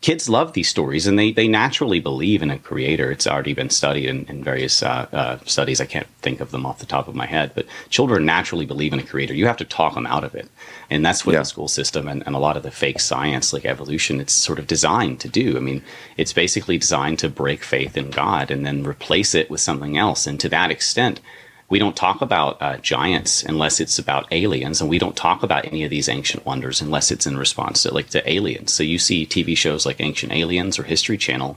Kids 0.00 0.30
love 0.30 0.54
these 0.54 0.68
stories 0.68 1.06
and 1.06 1.18
they, 1.18 1.30
they 1.30 1.46
naturally 1.46 2.00
believe 2.00 2.42
in 2.42 2.50
a 2.50 2.58
creator. 2.58 3.10
It's 3.10 3.26
already 3.26 3.52
been 3.52 3.68
studied 3.68 4.08
in, 4.08 4.24
in 4.26 4.42
various 4.42 4.82
uh, 4.82 5.06
uh, 5.12 5.38
studies. 5.44 5.80
I 5.80 5.84
can't 5.84 6.06
think 6.22 6.40
of 6.40 6.50
them 6.50 6.64
off 6.64 6.78
the 6.78 6.86
top 6.86 7.06
of 7.06 7.14
my 7.14 7.26
head, 7.26 7.52
but 7.54 7.66
children 7.90 8.24
naturally 8.24 8.64
believe 8.64 8.94
in 8.94 8.98
a 8.98 9.04
creator. 9.04 9.34
You 9.34 9.46
have 9.46 9.58
to 9.58 9.64
talk 9.64 9.94
them 9.94 10.06
out 10.06 10.24
of 10.24 10.34
it. 10.34 10.48
And 10.88 11.04
that's 11.04 11.26
what 11.26 11.34
yeah. 11.34 11.40
the 11.40 11.44
school 11.44 11.68
system 11.68 12.08
and, 12.08 12.22
and 12.26 12.34
a 12.34 12.38
lot 12.38 12.56
of 12.56 12.62
the 12.62 12.70
fake 12.70 13.00
science 13.00 13.52
like 13.52 13.66
evolution, 13.66 14.20
it's 14.20 14.32
sort 14.32 14.58
of 14.58 14.66
designed 14.66 15.20
to 15.20 15.28
do. 15.28 15.56
I 15.56 15.60
mean, 15.60 15.82
it's 16.16 16.32
basically 16.32 16.78
designed 16.78 17.18
to 17.18 17.28
break 17.28 17.62
faith 17.62 17.96
in 17.96 18.10
God 18.10 18.50
and 18.50 18.64
then 18.64 18.86
replace 18.86 19.34
it 19.34 19.50
with 19.50 19.60
something 19.60 19.98
else. 19.98 20.26
And 20.26 20.40
to 20.40 20.48
that 20.48 20.70
extent, 20.70 21.20
we 21.70 21.78
don't 21.78 21.96
talk 21.96 22.20
about 22.20 22.60
uh, 22.60 22.76
giants 22.78 23.42
unless 23.44 23.80
it's 23.80 23.98
about 23.98 24.30
aliens, 24.32 24.80
and 24.80 24.90
we 24.90 24.98
don't 24.98 25.16
talk 25.16 25.42
about 25.42 25.64
any 25.64 25.84
of 25.84 25.90
these 25.90 26.08
ancient 26.08 26.44
wonders 26.44 26.80
unless 26.80 27.10
it's 27.10 27.26
in 27.26 27.38
response 27.38 27.84
to 27.84 27.94
like 27.94 28.10
to 28.10 28.30
aliens. 28.30 28.72
So 28.72 28.82
you 28.82 28.98
see 28.98 29.24
TV 29.24 29.56
shows 29.56 29.86
like 29.86 30.00
Ancient 30.00 30.32
Aliens 30.32 30.78
or 30.78 30.82
History 30.82 31.16
Channel 31.16 31.56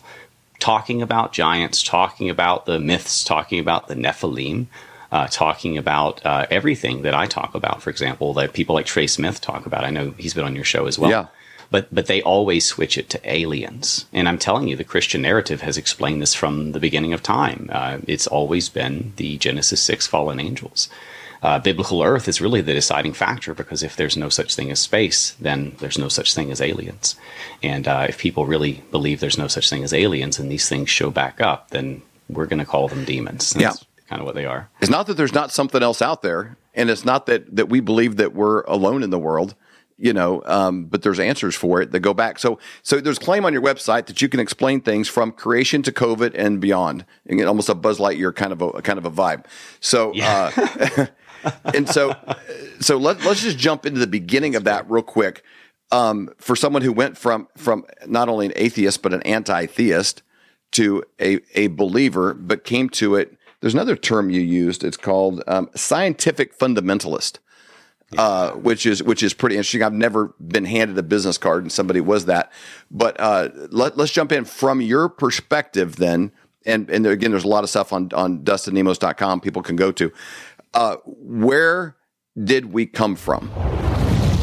talking 0.60 1.02
about 1.02 1.34
giants, 1.34 1.84
talking 1.84 2.30
about 2.30 2.66
the 2.66 2.80
myths, 2.80 3.24
talking 3.24 3.60
about 3.60 3.88
the 3.88 3.96
Nephilim. 3.96 4.68
Uh, 5.12 5.28
talking 5.28 5.78
about 5.78 6.26
uh, 6.26 6.48
everything 6.50 7.04
that 7.04 7.14
I 7.14 7.28
talk 7.28 7.54
about, 7.54 7.84
for 7.84 7.92
example, 7.92 8.34
that 8.34 8.54
people 8.54 8.74
like 8.74 8.88
Trey 8.88 9.06
Smith 9.06 9.42
talk 9.42 9.68
about. 9.68 9.84
I 9.84 9.92
know 9.92 10.10
he's 10.18 10.34
been 10.34 10.44
on 10.44 10.56
your 10.56 10.64
show 10.64 10.88
as 10.88 10.98
well. 10.98 11.12
Yeah 11.12 11.28
but 11.74 11.88
but 11.92 12.06
they 12.06 12.22
always 12.22 12.64
switch 12.68 13.00
it 13.00 13.10
to 13.10 13.20
aliens. 13.24 14.06
And 14.14 14.30
I'm 14.30 14.38
telling 14.38 14.68
you, 14.68 14.76
the 14.76 14.84
Christian 14.84 15.24
narrative 15.24 15.62
has 15.62 15.76
explained 15.76 16.22
this 16.22 16.36
from 16.36 16.72
the 16.72 16.80
beginning 16.80 17.14
of 17.14 17.24
time. 17.24 17.68
Uh, 17.74 17.98
it's 18.06 18.28
always 18.28 18.70
been 18.70 19.12
the 19.16 19.40
Genesis 19.40 19.82
six 19.82 20.06
fallen 20.06 20.40
angels. 20.40 20.88
Uh, 21.42 21.58
biblical 21.58 22.04
Earth 22.04 22.28
is 22.28 22.40
really 22.40 22.62
the 22.62 22.76
deciding 22.76 23.14
factor 23.14 23.56
because 23.56 23.82
if 23.82 23.96
there's 23.96 24.16
no 24.16 24.30
such 24.30 24.54
thing 24.54 24.70
as 24.70 24.80
space, 24.80 25.32
then 25.42 25.76
there's 25.80 25.98
no 25.98 26.10
such 26.10 26.36
thing 26.36 26.52
as 26.52 26.62
aliens. 26.62 27.16
And 27.64 27.88
uh, 27.88 28.06
if 28.08 28.20
people 28.20 28.46
really 28.46 28.84
believe 28.92 29.20
there's 29.20 29.40
no 29.40 29.48
such 29.48 29.68
thing 29.68 29.84
as 29.84 29.94
aliens 29.94 30.38
and 30.38 30.52
these 30.52 30.70
things 30.70 30.92
show 30.92 31.10
back 31.10 31.42
up, 31.42 31.72
then 31.72 32.04
we're 32.30 32.46
going 32.46 32.60
to 32.60 32.66
call 32.66 32.88
them 32.88 33.04
demons. 33.04 33.50
That's 33.50 33.82
yeah. 33.82 34.08
kind 34.10 34.22
of 34.22 34.28
what 34.28 34.36
they 34.36 34.46
are. 34.46 34.70
It's 34.80 34.92
not 34.92 35.08
that 35.08 35.18
there's 35.18 35.34
not 35.34 35.52
something 35.52 35.82
else 35.82 36.04
out 36.04 36.22
there, 36.22 36.56
and 36.76 36.92
it's 36.92 37.04
not 37.04 37.26
that 37.26 37.56
that 37.56 37.68
we 37.68 37.80
believe 37.80 38.18
that 38.18 38.36
we're 38.36 38.62
alone 38.62 39.02
in 39.02 39.10
the 39.10 39.20
world 39.20 39.56
you 39.98 40.14
know, 40.14 40.42
um, 40.46 40.86
but 40.86 41.02
there's 41.02 41.20
answers 41.20 41.56
for 41.56 41.82
it 41.82 41.92
that 41.92 42.00
go 42.00 42.14
back. 42.14 42.40
So, 42.40 42.60
so 42.82 43.00
there's 43.00 43.20
claim 43.20 43.46
on 43.46 43.54
your 43.54 43.62
website 43.62 44.08
that 44.08 44.22
you 44.22 44.30
can 44.30 44.40
explain 44.40 44.82
things 44.82 45.08
from 45.08 45.32
creation 45.32 45.82
to 45.84 45.92
COVID 45.92 46.34
and 46.36 46.60
beyond, 46.60 47.06
and 47.26 47.42
almost 47.46 47.70
a 47.70 47.76
Buzz 47.76 48.00
Lightyear 48.00 48.36
kind 48.36 48.52
of 48.52 48.62
a 48.62 48.82
kind 48.82 48.98
of 48.98 49.06
a 49.06 49.12
vibe. 49.12 49.46
So, 49.80 50.14
yeah. 50.14 50.52
uh, 50.56 51.06
and 51.74 51.90
so, 51.90 52.16
so 52.80 52.98
let, 52.98 53.24
let's 53.24 53.42
just 53.42 53.58
jump 53.58 53.86
into 53.86 54.00
the 54.00 54.08
beginning 54.08 54.56
of 54.56 54.64
that 54.64 54.90
real 54.90 55.04
quick. 55.04 55.44
Um, 55.92 56.32
for 56.40 56.56
someone 56.56 56.82
who 56.82 56.92
went 56.92 57.18
from 57.18 57.48
from 57.56 57.86
not 58.08 58.28
only 58.28 58.48
an 58.48 58.54
atheist 58.56 59.04
but 59.04 59.14
an 59.14 59.22
anti-theist 59.24 60.24
to 60.72 61.04
a 61.22 61.40
a 61.54 61.68
believer, 61.68 62.34
but 62.34 62.64
came 62.64 62.90
to 62.90 63.16
it. 63.16 63.38
There's 63.62 63.76
another 63.76 63.96
term 63.96 64.30
you 64.30 64.42
used. 64.42 64.84
It's 64.84 64.98
called 64.98 65.44
um, 65.48 65.70
scientific 65.76 66.58
fundamentalist 66.58 67.38
uh, 68.18 68.52
which 68.52 68.86
is 68.86 69.04
which 69.04 69.24
is 69.24 69.34
pretty 69.34 69.56
interesting. 69.56 69.84
I've 69.84 69.94
never 69.94 70.34
been 70.40 70.66
handed 70.66 70.98
a 70.98 71.04
business 71.04 71.38
card, 71.38 71.64
and 71.64 71.72
somebody 71.72 72.02
was 72.02 72.26
that. 72.26 72.52
But 72.92 73.20
uh, 73.20 73.50
let, 73.70 73.98
us 74.00 74.12
jump 74.12 74.32
in 74.32 74.46
from 74.46 74.82
your 74.82 75.10
perspective, 75.10 75.98
then. 75.98 76.32
And 76.66 76.90
and 76.90 77.06
again, 77.06 77.32
there's 77.32 77.44
a 77.44 77.50
lot 77.50 77.64
of 77.64 77.70
stuff 77.70 77.92
on 77.94 78.10
on 78.14 78.40
DustinNemos.com 78.40 79.42
people 79.42 79.62
can 79.62 79.76
go 79.76 79.92
to. 79.92 80.12
Uh, 80.74 80.98
where 81.06 81.96
did 82.42 82.74
we 82.74 82.86
come 82.86 83.16
from? 83.16 83.52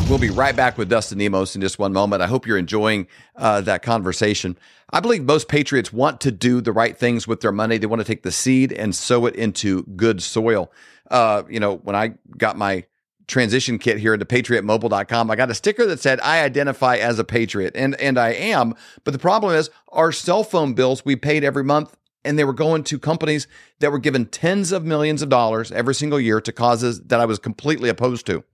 We'll 0.08 0.18
be 0.18 0.30
right 0.30 0.56
back 0.56 0.76
with 0.76 0.88
Dustin 0.88 1.18
Nemos 1.18 1.54
in 1.54 1.60
just 1.60 1.78
one 1.78 1.92
moment. 1.92 2.20
I 2.20 2.26
hope 2.26 2.44
you're 2.44 2.58
enjoying 2.58 3.06
uh, 3.36 3.60
that 3.60 3.82
conversation. 3.82 4.58
I 4.92 4.98
believe 4.98 5.22
most 5.22 5.46
patriots 5.46 5.92
want 5.92 6.20
to 6.22 6.32
do 6.32 6.60
the 6.60 6.72
right 6.72 6.96
things 6.96 7.28
with 7.28 7.42
their 7.42 7.52
money. 7.52 7.78
They 7.78 7.86
want 7.86 8.00
to 8.00 8.04
take 8.04 8.24
the 8.24 8.32
seed 8.32 8.72
and 8.72 8.92
sow 8.92 9.26
it 9.26 9.36
into 9.36 9.84
good 9.84 10.20
soil. 10.20 10.72
Uh, 11.08 11.44
you 11.48 11.60
know, 11.60 11.76
when 11.76 11.94
I 11.94 12.14
got 12.36 12.58
my 12.58 12.86
transition 13.30 13.78
kit 13.78 13.98
here 13.98 14.12
into 14.12 14.26
patriotmobile.com. 14.26 15.30
I 15.30 15.36
got 15.36 15.50
a 15.50 15.54
sticker 15.54 15.86
that 15.86 16.00
said 16.00 16.20
I 16.20 16.42
identify 16.42 16.96
as 16.96 17.18
a 17.18 17.24
patriot 17.24 17.72
and 17.74 17.94
and 18.00 18.18
I 18.18 18.30
am, 18.30 18.74
but 19.04 19.12
the 19.12 19.18
problem 19.18 19.54
is 19.54 19.70
our 19.88 20.12
cell 20.12 20.44
phone 20.44 20.74
bills 20.74 21.04
we 21.04 21.16
paid 21.16 21.44
every 21.44 21.64
month 21.64 21.96
and 22.24 22.38
they 22.38 22.44
were 22.44 22.52
going 22.52 22.84
to 22.84 22.98
companies 22.98 23.46
that 23.78 23.92
were 23.92 23.98
given 23.98 24.26
tens 24.26 24.72
of 24.72 24.84
millions 24.84 25.22
of 25.22 25.28
dollars 25.28 25.72
every 25.72 25.94
single 25.94 26.20
year 26.20 26.40
to 26.40 26.52
causes 26.52 27.00
that 27.02 27.20
I 27.20 27.24
was 27.24 27.38
completely 27.38 27.88
opposed 27.88 28.26
to. 28.26 28.44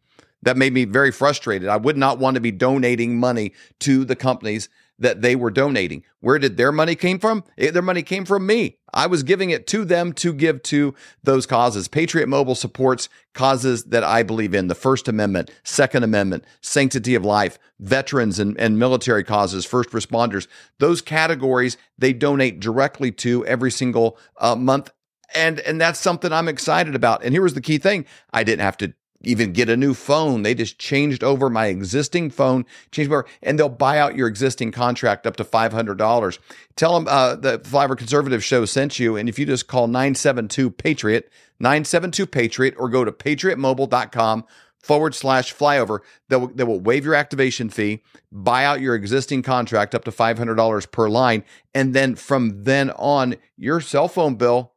That 0.42 0.56
made 0.56 0.72
me 0.72 0.84
very 0.84 1.10
frustrated. 1.10 1.68
I 1.68 1.76
would 1.76 1.96
not 1.96 2.18
want 2.18 2.36
to 2.36 2.40
be 2.40 2.52
donating 2.52 3.18
money 3.18 3.52
to 3.80 4.04
the 4.04 4.14
companies 4.14 4.68
that 4.98 5.22
they 5.22 5.36
were 5.36 5.50
donating. 5.50 6.02
Where 6.20 6.38
did 6.38 6.56
their 6.56 6.72
money 6.72 6.94
came 6.94 7.18
from? 7.18 7.44
It, 7.56 7.72
their 7.72 7.82
money 7.82 8.02
came 8.02 8.24
from 8.24 8.46
me. 8.46 8.78
I 8.92 9.06
was 9.06 9.22
giving 9.22 9.50
it 9.50 9.66
to 9.68 9.84
them 9.84 10.12
to 10.14 10.32
give 10.32 10.62
to 10.64 10.94
those 11.22 11.46
causes. 11.46 11.88
Patriot 11.88 12.28
Mobile 12.28 12.54
supports 12.54 13.08
causes 13.34 13.84
that 13.84 14.04
I 14.04 14.22
believe 14.22 14.54
in: 14.54 14.68
the 14.68 14.74
First 14.74 15.08
Amendment, 15.08 15.50
Second 15.64 16.02
Amendment, 16.02 16.44
sanctity 16.60 17.14
of 17.14 17.24
life, 17.24 17.58
veterans 17.78 18.38
and, 18.38 18.58
and 18.58 18.78
military 18.78 19.24
causes, 19.24 19.66
first 19.66 19.90
responders. 19.90 20.46
Those 20.78 21.02
categories 21.02 21.76
they 21.98 22.12
donate 22.12 22.60
directly 22.60 23.12
to 23.12 23.44
every 23.46 23.70
single 23.70 24.18
uh, 24.38 24.56
month 24.56 24.90
and 25.34 25.60
and 25.60 25.80
that's 25.80 25.98
something 25.98 26.32
I'm 26.32 26.48
excited 26.48 26.94
about. 26.94 27.24
And 27.24 27.32
here 27.32 27.42
was 27.42 27.54
the 27.54 27.60
key 27.60 27.78
thing: 27.78 28.06
I 28.32 28.44
didn't 28.44 28.62
have 28.62 28.76
to 28.78 28.94
even 29.22 29.52
get 29.52 29.68
a 29.68 29.76
new 29.76 29.94
phone. 29.94 30.42
They 30.42 30.54
just 30.54 30.78
changed 30.78 31.24
over 31.24 31.50
my 31.50 31.66
existing 31.66 32.30
phone, 32.30 32.64
changed 32.92 33.10
over, 33.10 33.26
and 33.42 33.58
they'll 33.58 33.68
buy 33.68 33.98
out 33.98 34.16
your 34.16 34.28
existing 34.28 34.72
contract 34.72 35.26
up 35.26 35.36
to 35.36 35.44
$500. 35.44 36.38
Tell 36.76 36.94
them 36.94 37.08
uh, 37.08 37.36
the 37.36 37.58
Flyover 37.60 37.96
Conservative 37.96 38.44
Show 38.44 38.64
sent 38.64 38.98
you, 38.98 39.16
and 39.16 39.28
if 39.28 39.38
you 39.38 39.46
just 39.46 39.66
call 39.66 39.86
972 39.86 40.70
Patriot, 40.70 41.30
972 41.60 42.26
Patriot, 42.26 42.74
or 42.76 42.88
go 42.88 43.04
to 43.04 43.12
patriotmobile.com 43.12 44.44
forward 44.86 45.14
slash 45.14 45.52
flyover, 45.52 45.98
they 46.28 46.36
will, 46.36 46.48
they 46.48 46.62
will 46.62 46.78
waive 46.78 47.04
your 47.04 47.14
activation 47.14 47.68
fee, 47.68 48.02
buy 48.30 48.64
out 48.64 48.80
your 48.80 48.94
existing 48.94 49.42
contract 49.42 49.94
up 49.94 50.04
to 50.04 50.12
$500 50.12 50.90
per 50.92 51.08
line. 51.08 51.42
And 51.74 51.92
then 51.92 52.14
from 52.14 52.62
then 52.62 52.90
on, 52.92 53.34
your 53.56 53.80
cell 53.80 54.06
phone 54.06 54.36
bill 54.36 54.74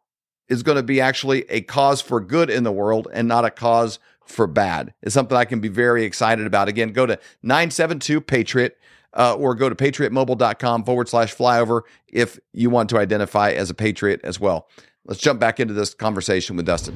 is 0.48 0.64
going 0.64 0.78
to 0.78 0.84
be 0.84 1.00
actually 1.00 1.42
a 1.50 1.62
cause 1.62 2.02
for 2.02 2.20
good 2.20 2.50
in 2.50 2.64
the 2.64 2.72
world 2.72 3.08
and 3.14 3.28
not 3.28 3.46
a 3.46 3.52
cause 3.52 4.00
for 4.30 4.48
bad. 4.48 4.94
It's 5.02 5.14
something 5.14 5.38
I 5.38 5.46
can 5.46 5.60
be 5.60 5.68
very 5.68 6.04
excited 6.04 6.46
about. 6.46 6.68
Again, 6.68 6.94
go 6.94 7.06
to 7.06 7.20
972 7.44 8.22
Patriot 8.22 8.78
uh, 9.14 9.36
or 9.36 9.56
go 9.56 9.70
to 9.70 9.76
patriotmobile.com 9.76 10.84
forward 10.84 11.10
slash 11.10 11.36
flyover 11.36 11.82
if 12.08 12.40
you 12.54 12.70
want 12.70 12.90
to 12.90 12.98
identify 12.98 13.52
as 13.52 13.70
a 13.70 13.74
patriot 13.74 14.22
as 14.24 14.40
well. 14.40 14.70
Let's 15.06 15.20
jump 15.20 15.40
back 15.40 15.60
into 15.60 15.74
this 15.74 15.94
conversation 15.94 16.56
with 16.56 16.66
Dustin. 16.66 16.96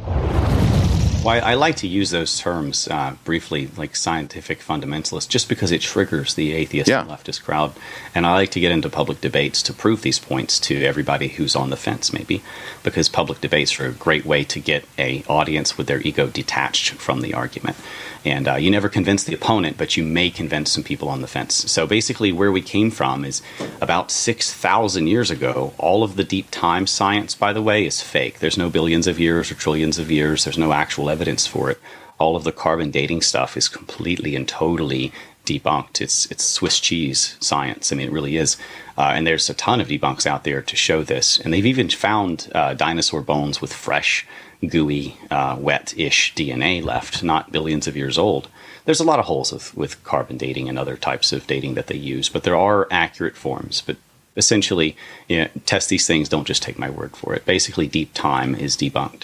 Well, 1.23 1.41
I, 1.41 1.53
like 1.53 1.77
to 1.77 1.87
use 1.87 2.09
those 2.09 2.37
terms 2.37 2.85
uh, 2.89 3.15
briefly, 3.23 3.69
like 3.77 3.95
scientific 3.95 4.59
fundamentalist, 4.59 5.29
just 5.29 5.47
because 5.47 5.71
it 5.71 5.79
triggers 5.79 6.33
the 6.33 6.51
atheist 6.51 6.89
yeah. 6.89 6.99
and 6.99 7.09
leftist 7.09 7.43
crowd. 7.43 7.71
And 8.13 8.25
I 8.25 8.33
like 8.33 8.51
to 8.51 8.59
get 8.59 8.73
into 8.73 8.89
public 8.89 9.21
debates 9.21 9.63
to 9.63 9.73
prove 9.73 10.01
these 10.01 10.19
points 10.19 10.59
to 10.61 10.83
everybody 10.83 11.29
who's 11.29 11.55
on 11.55 11.69
the 11.69 11.77
fence, 11.77 12.11
maybe, 12.11 12.43
because 12.83 13.07
public 13.07 13.39
debates 13.39 13.79
are 13.79 13.85
a 13.85 13.93
great 13.93 14.25
way 14.25 14.43
to 14.43 14.59
get 14.59 14.83
a 14.97 15.23
audience 15.29 15.77
with 15.77 15.87
their 15.87 16.01
ego 16.01 16.27
detached 16.27 16.91
from 16.95 17.21
the 17.21 17.33
argument. 17.33 17.77
And 18.25 18.47
uh, 18.47 18.55
you 18.55 18.71
never 18.71 18.89
convince 18.89 19.23
the 19.23 19.33
opponent, 19.33 19.77
but 19.77 19.97
you 19.97 20.03
may 20.03 20.29
convince 20.29 20.71
some 20.71 20.83
people 20.83 21.09
on 21.09 21.21
the 21.21 21.27
fence. 21.27 21.71
So 21.71 21.85
basically, 21.85 22.31
where 22.31 22.51
we 22.51 22.61
came 22.61 22.89
from 22.89 23.25
is 23.25 23.41
about 23.81 24.11
6,000 24.11 25.07
years 25.07 25.29
ago. 25.29 25.73
All 25.77 26.03
of 26.03 26.15
the 26.15 26.23
deep 26.23 26.49
time 26.49 26.87
science, 26.87 27.35
by 27.35 27.53
the 27.53 27.61
way, 27.61 27.85
is 27.85 28.01
fake. 28.01 28.39
There's 28.39 28.57
no 28.57 28.69
billions 28.69 29.07
of 29.07 29.19
years 29.19 29.51
or 29.51 29.55
trillions 29.55 29.99
of 29.99 30.09
years, 30.09 30.45
there's 30.45 30.57
no 30.57 30.71
actual 30.71 31.09
evidence 31.13 31.47
for 31.47 31.69
it. 31.71 31.79
All 32.19 32.35
of 32.35 32.43
the 32.43 32.51
carbon 32.51 32.89
dating 32.91 33.21
stuff 33.21 33.55
is 33.55 33.67
completely 33.79 34.35
and 34.35 34.47
totally 34.47 35.11
debunked. 35.45 36.01
It's 36.01 36.17
it's 36.31 36.43
Swiss 36.43 36.79
cheese 36.79 37.37
science. 37.39 37.91
I 37.91 37.95
mean, 37.95 38.07
it 38.07 38.13
really 38.13 38.37
is. 38.37 38.57
Uh, 38.97 39.11
and 39.15 39.25
there's 39.25 39.49
a 39.49 39.53
ton 39.65 39.81
of 39.81 39.87
debunks 39.87 40.25
out 40.25 40.43
there 40.43 40.61
to 40.61 40.75
show 40.75 41.03
this. 41.03 41.39
And 41.39 41.49
they've 41.51 41.73
even 41.73 41.89
found 41.89 42.49
uh, 42.53 42.73
dinosaur 42.73 43.21
bones 43.21 43.61
with 43.61 43.73
fresh 43.73 44.25
gooey, 44.67 45.17
uh, 45.29 45.57
wet-ish 45.59 46.33
DNA 46.35 46.83
left, 46.83 47.23
not 47.23 47.51
billions 47.51 47.87
of 47.87 47.97
years 47.97 48.17
old. 48.17 48.47
There's 48.85 49.01
a 49.01 49.09
lot 49.11 49.19
of 49.19 49.25
holes 49.25 49.51
with, 49.51 49.75
with 49.75 50.03
carbon 50.03 50.37
dating 50.37 50.69
and 50.69 50.77
other 50.79 50.95
types 50.95 51.33
of 51.33 51.47
dating 51.47 51.73
that 51.75 51.87
they 51.87 51.95
use, 51.95 52.29
but 52.29 52.43
there 52.43 52.55
are 52.55 52.87
accurate 52.91 53.35
forms. 53.35 53.81
But 53.85 53.97
essentially, 54.35 54.95
you 55.27 55.39
know, 55.39 55.47
test 55.65 55.89
these 55.89 56.07
things. 56.07 56.29
Don't 56.29 56.47
just 56.47 56.63
take 56.63 56.79
my 56.79 56.89
word 56.89 57.15
for 57.15 57.33
it. 57.33 57.45
Basically, 57.45 57.87
deep 57.87 58.13
time 58.13 58.55
is 58.55 58.77
debunked. 58.77 59.23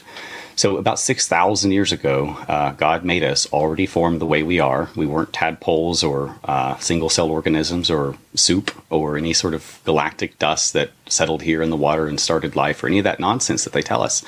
So, 0.59 0.75
about 0.75 0.99
6,000 0.99 1.71
years 1.71 1.93
ago, 1.93 2.35
uh, 2.49 2.73
God 2.73 3.05
made 3.05 3.23
us 3.23 3.47
already 3.53 3.85
formed 3.85 4.19
the 4.19 4.25
way 4.25 4.43
we 4.43 4.59
are. 4.59 4.89
We 4.93 5.05
weren't 5.05 5.31
tadpoles 5.31 6.03
or 6.03 6.35
uh, 6.43 6.75
single 6.79 7.07
cell 7.07 7.31
organisms 7.31 7.89
or 7.89 8.17
soup 8.35 8.69
or 8.89 9.15
any 9.15 9.31
sort 9.31 9.53
of 9.53 9.79
galactic 9.85 10.37
dust 10.37 10.73
that 10.73 10.91
settled 11.07 11.43
here 11.43 11.61
in 11.61 11.69
the 11.69 11.77
water 11.77 12.07
and 12.07 12.19
started 12.19 12.57
life 12.57 12.83
or 12.83 12.87
any 12.87 12.97
of 12.97 13.05
that 13.05 13.21
nonsense 13.21 13.63
that 13.63 13.71
they 13.71 13.81
tell 13.81 14.03
us. 14.03 14.21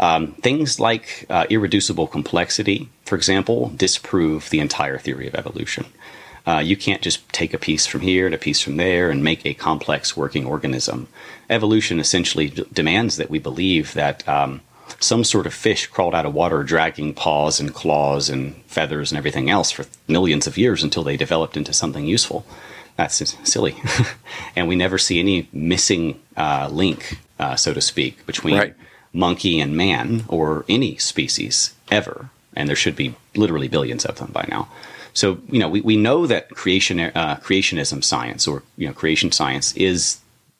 Um, 0.00 0.32
things 0.42 0.80
like 0.80 1.26
uh, 1.30 1.46
irreducible 1.48 2.08
complexity, 2.08 2.88
for 3.04 3.14
example, 3.14 3.70
disprove 3.76 4.50
the 4.50 4.58
entire 4.58 4.98
theory 4.98 5.28
of 5.28 5.36
evolution. 5.36 5.86
Uh, 6.44 6.58
you 6.58 6.76
can't 6.76 7.02
just 7.02 7.28
take 7.32 7.54
a 7.54 7.58
piece 7.58 7.86
from 7.86 8.00
here 8.00 8.26
and 8.26 8.34
a 8.34 8.38
piece 8.38 8.60
from 8.60 8.78
there 8.78 9.10
and 9.10 9.22
make 9.22 9.46
a 9.46 9.54
complex 9.54 10.16
working 10.16 10.44
organism. 10.44 11.06
Evolution 11.48 12.00
essentially 12.00 12.48
d- 12.48 12.64
demands 12.72 13.16
that 13.16 13.30
we 13.30 13.38
believe 13.38 13.94
that 13.94 14.28
um, 14.28 14.60
some 15.00 15.24
sort 15.24 15.46
of 15.46 15.54
fish 15.54 15.86
crawled 15.86 16.14
out 16.14 16.26
of 16.26 16.34
water 16.34 16.62
dragging 16.62 17.14
paws 17.14 17.60
and 17.60 17.74
claws 17.74 18.28
and 18.28 18.54
feathers 18.66 19.10
and 19.10 19.18
everything 19.18 19.50
else 19.50 19.70
for 19.70 19.86
millions 20.06 20.46
of 20.46 20.58
years 20.58 20.82
until 20.82 21.02
they 21.02 21.16
developed 21.16 21.56
into 21.56 21.72
something 21.72 22.06
useful. 22.06 22.44
That's 22.96 23.36
silly. 23.48 23.76
and 24.56 24.66
we 24.66 24.74
never 24.76 24.98
see 24.98 25.20
any 25.20 25.48
missing 25.52 26.20
uh, 26.36 26.68
link, 26.70 27.18
uh, 27.38 27.54
so 27.56 27.72
to 27.72 27.80
speak, 27.80 28.26
between 28.26 28.58
Right. 28.58 28.74
monkey 29.12 29.60
and 29.60 29.76
man 29.76 30.24
or 30.28 30.64
any 30.68 30.96
species 30.96 31.74
ever. 31.90 32.30
And 32.56 32.68
there 32.68 32.76
should 32.76 32.96
be 32.96 33.14
literally 33.36 33.68
billions 33.68 34.04
of 34.04 34.16
them 34.16 34.30
by 34.32 34.46
now. 34.48 34.68
So, 35.14 35.38
you 35.48 35.58
know, 35.60 35.68
we, 35.68 35.80
we 35.80 35.96
know 35.96 36.26
that 36.26 36.50
creation, 36.50 36.98
uh, 37.00 37.40
creationism 37.42 38.02
science 38.02 38.46
or, 38.48 38.62
you 38.76 38.86
know, 38.88 38.92
creation 38.92 39.30
science 39.32 39.72
is 39.76 40.18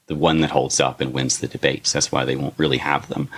the 0.08 0.14
one 0.14 0.40
that 0.40 0.50
holds 0.50 0.80
up 0.80 1.00
and 1.00 1.12
wins 1.12 1.38
the 1.38 1.46
debates. 1.46 1.92
That's 1.92 2.10
why 2.10 2.24
they 2.24 2.34
won't 2.34 2.58
really 2.58 2.78
have 2.78 3.08
them. 3.08 3.28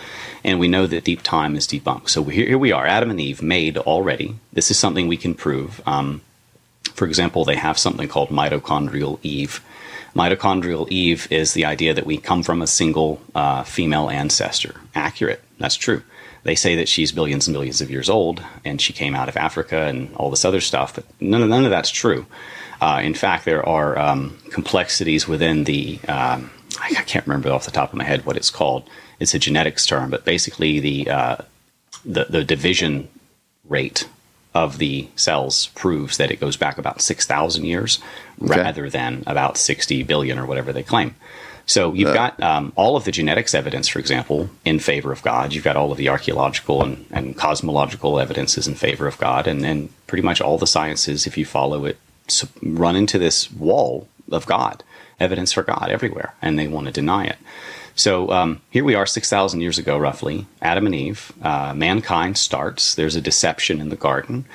And 0.45 0.59
we 0.59 0.69
know 0.69 0.87
that 0.87 1.05
deep 1.05 1.23
time 1.23 1.57
is 1.57 1.67
debunked. 1.67 2.09
So 2.09 2.25
here, 2.25 2.57
we 2.57 2.73
are, 2.73 2.87
Adam 2.87 3.11
and 3.11 3.21
Eve 3.21 3.43
made 3.43 3.77
already. 3.77 4.37
This 4.53 4.71
is 4.71 4.79
something 4.79 5.09
we 5.09 5.17
can 5.17 5.35
prove. 5.35 5.83
Um, 5.87 6.23
for 6.95 7.07
example, 7.07 7.45
they 7.45 7.57
have 7.57 7.77
something 7.77 8.09
called 8.09 8.31
mitochondrial 8.31 9.19
Eve. 9.23 9.63
Mitochondrial 10.15 10.89
Eve 10.91 11.27
is 11.31 11.55
the 11.55 11.65
idea 11.65 11.93
that 11.93 12.07
we 12.07 12.19
come 12.19 12.43
from 12.43 12.63
a 12.63 12.67
single 12.67 13.21
uh, 13.35 13.65
female 13.65 14.09
ancestor. 14.09 14.81
Accurate. 14.95 15.43
That's 15.59 15.77
true. 15.77 16.03
They 16.45 16.55
say 16.55 16.77
that 16.77 16.89
she's 16.89 17.13
billions 17.13 17.49
and 17.49 17.55
billions 17.55 17.81
of 17.81 17.91
years 17.91 18.09
old 18.09 18.43
and 18.65 18.81
she 18.81 18.93
came 18.93 19.15
out 19.15 19.29
of 19.29 19.37
Africa 19.37 19.83
and 19.83 20.15
all 20.15 20.31
this 20.31 20.45
other 20.45 20.61
stuff, 20.61 20.95
but 20.95 21.05
none 21.21 21.43
of, 21.43 21.49
none 21.49 21.65
of 21.65 21.71
that's 21.71 21.91
true. 21.91 22.27
Uh, 22.81 23.01
in 23.03 23.15
fact, 23.15 23.45
there 23.45 23.67
are 23.69 23.99
um, 23.99 24.39
complexities 24.51 25.29
within 25.29 25.65
the, 25.65 25.99
um, 26.09 26.51
I 26.81 26.91
can't 27.07 27.27
remember 27.27 27.51
off 27.51 27.65
the 27.65 27.71
top 27.71 27.93
of 27.93 27.99
my 27.99 28.05
head 28.05 28.25
what 28.27 28.37
it's 28.37 28.51
called. 28.51 28.89
It's 29.19 29.35
a 29.35 29.39
genetics 29.39 29.87
term, 29.87 30.11
but 30.11 30.25
basically 30.25 30.81
the, 30.81 31.11
uh, 31.11 31.37
the, 32.05 32.27
the 32.27 32.45
division 32.45 33.09
rate 33.69 34.09
of 34.55 34.79
the 34.79 35.09
cells 35.17 35.67
proves 35.69 36.17
that 36.17 36.31
it 36.31 36.41
goes 36.41 36.57
back 36.57 36.77
about 36.79 37.01
6,000 37.01 37.65
years 37.65 38.01
Okay. 38.43 38.59
rather 38.59 38.89
than 38.89 39.23
about 39.27 39.59
60 39.59 40.03
billion 40.05 40.39
or 40.39 40.47
whatever 40.47 40.73
they 40.73 40.83
claim. 40.83 41.15
So 41.67 41.93
you've 41.95 42.15
got 42.15 42.43
um, 42.43 42.73
all 42.75 42.97
of 42.97 43.05
the 43.05 43.13
genetics 43.13 43.55
evidence, 43.55 43.87
for 43.87 43.99
example, 44.01 44.49
in 44.65 44.81
favor 44.81 45.13
of 45.13 45.23
God. 45.23 45.53
You've 45.53 45.63
got 45.63 45.77
all 45.77 45.93
of 45.93 45.99
the 45.99 46.09
archaeological 46.09 46.83
and, 46.83 47.05
and 47.13 47.37
cosmological 47.37 48.19
evidences 48.19 48.67
in 48.67 48.75
favor 48.75 49.07
of 49.07 49.19
God. 49.19 49.47
And 49.47 49.63
then 49.63 49.91
pretty 50.09 50.23
much 50.23 50.41
all 50.41 50.59
the 50.59 50.67
sciences, 50.67 51.27
if 51.27 51.37
you 51.39 51.45
follow 51.45 51.85
it, 51.85 51.99
run 52.63 52.97
into 52.97 53.19
this 53.19 53.53
wall 53.53 54.09
of 54.33 54.47
God, 54.47 54.83
evidence 55.21 55.53
for 55.53 55.63
God 55.63 55.89
everywhere, 55.91 56.35
and 56.43 56.59
they 56.59 56.67
want 56.67 56.87
to 56.87 56.93
deny 56.93 57.25
it. 57.27 57.37
So 57.95 58.31
um, 58.31 58.61
here 58.71 58.85
we 58.85 58.95
are, 58.95 59.07
6,000 59.07 59.61
years 59.61 59.79
ago, 59.79 59.99
roughly. 59.99 60.47
Adam 60.63 60.87
and 60.87 60.95
Eve, 60.95 61.33
uh, 61.43 61.75
mankind 61.75 62.39
starts. 62.39 62.95
There's 62.95 63.17
a 63.17 63.21
deception 63.21 63.81
in 63.81 63.91
the 63.91 63.97
garden. 63.97 64.47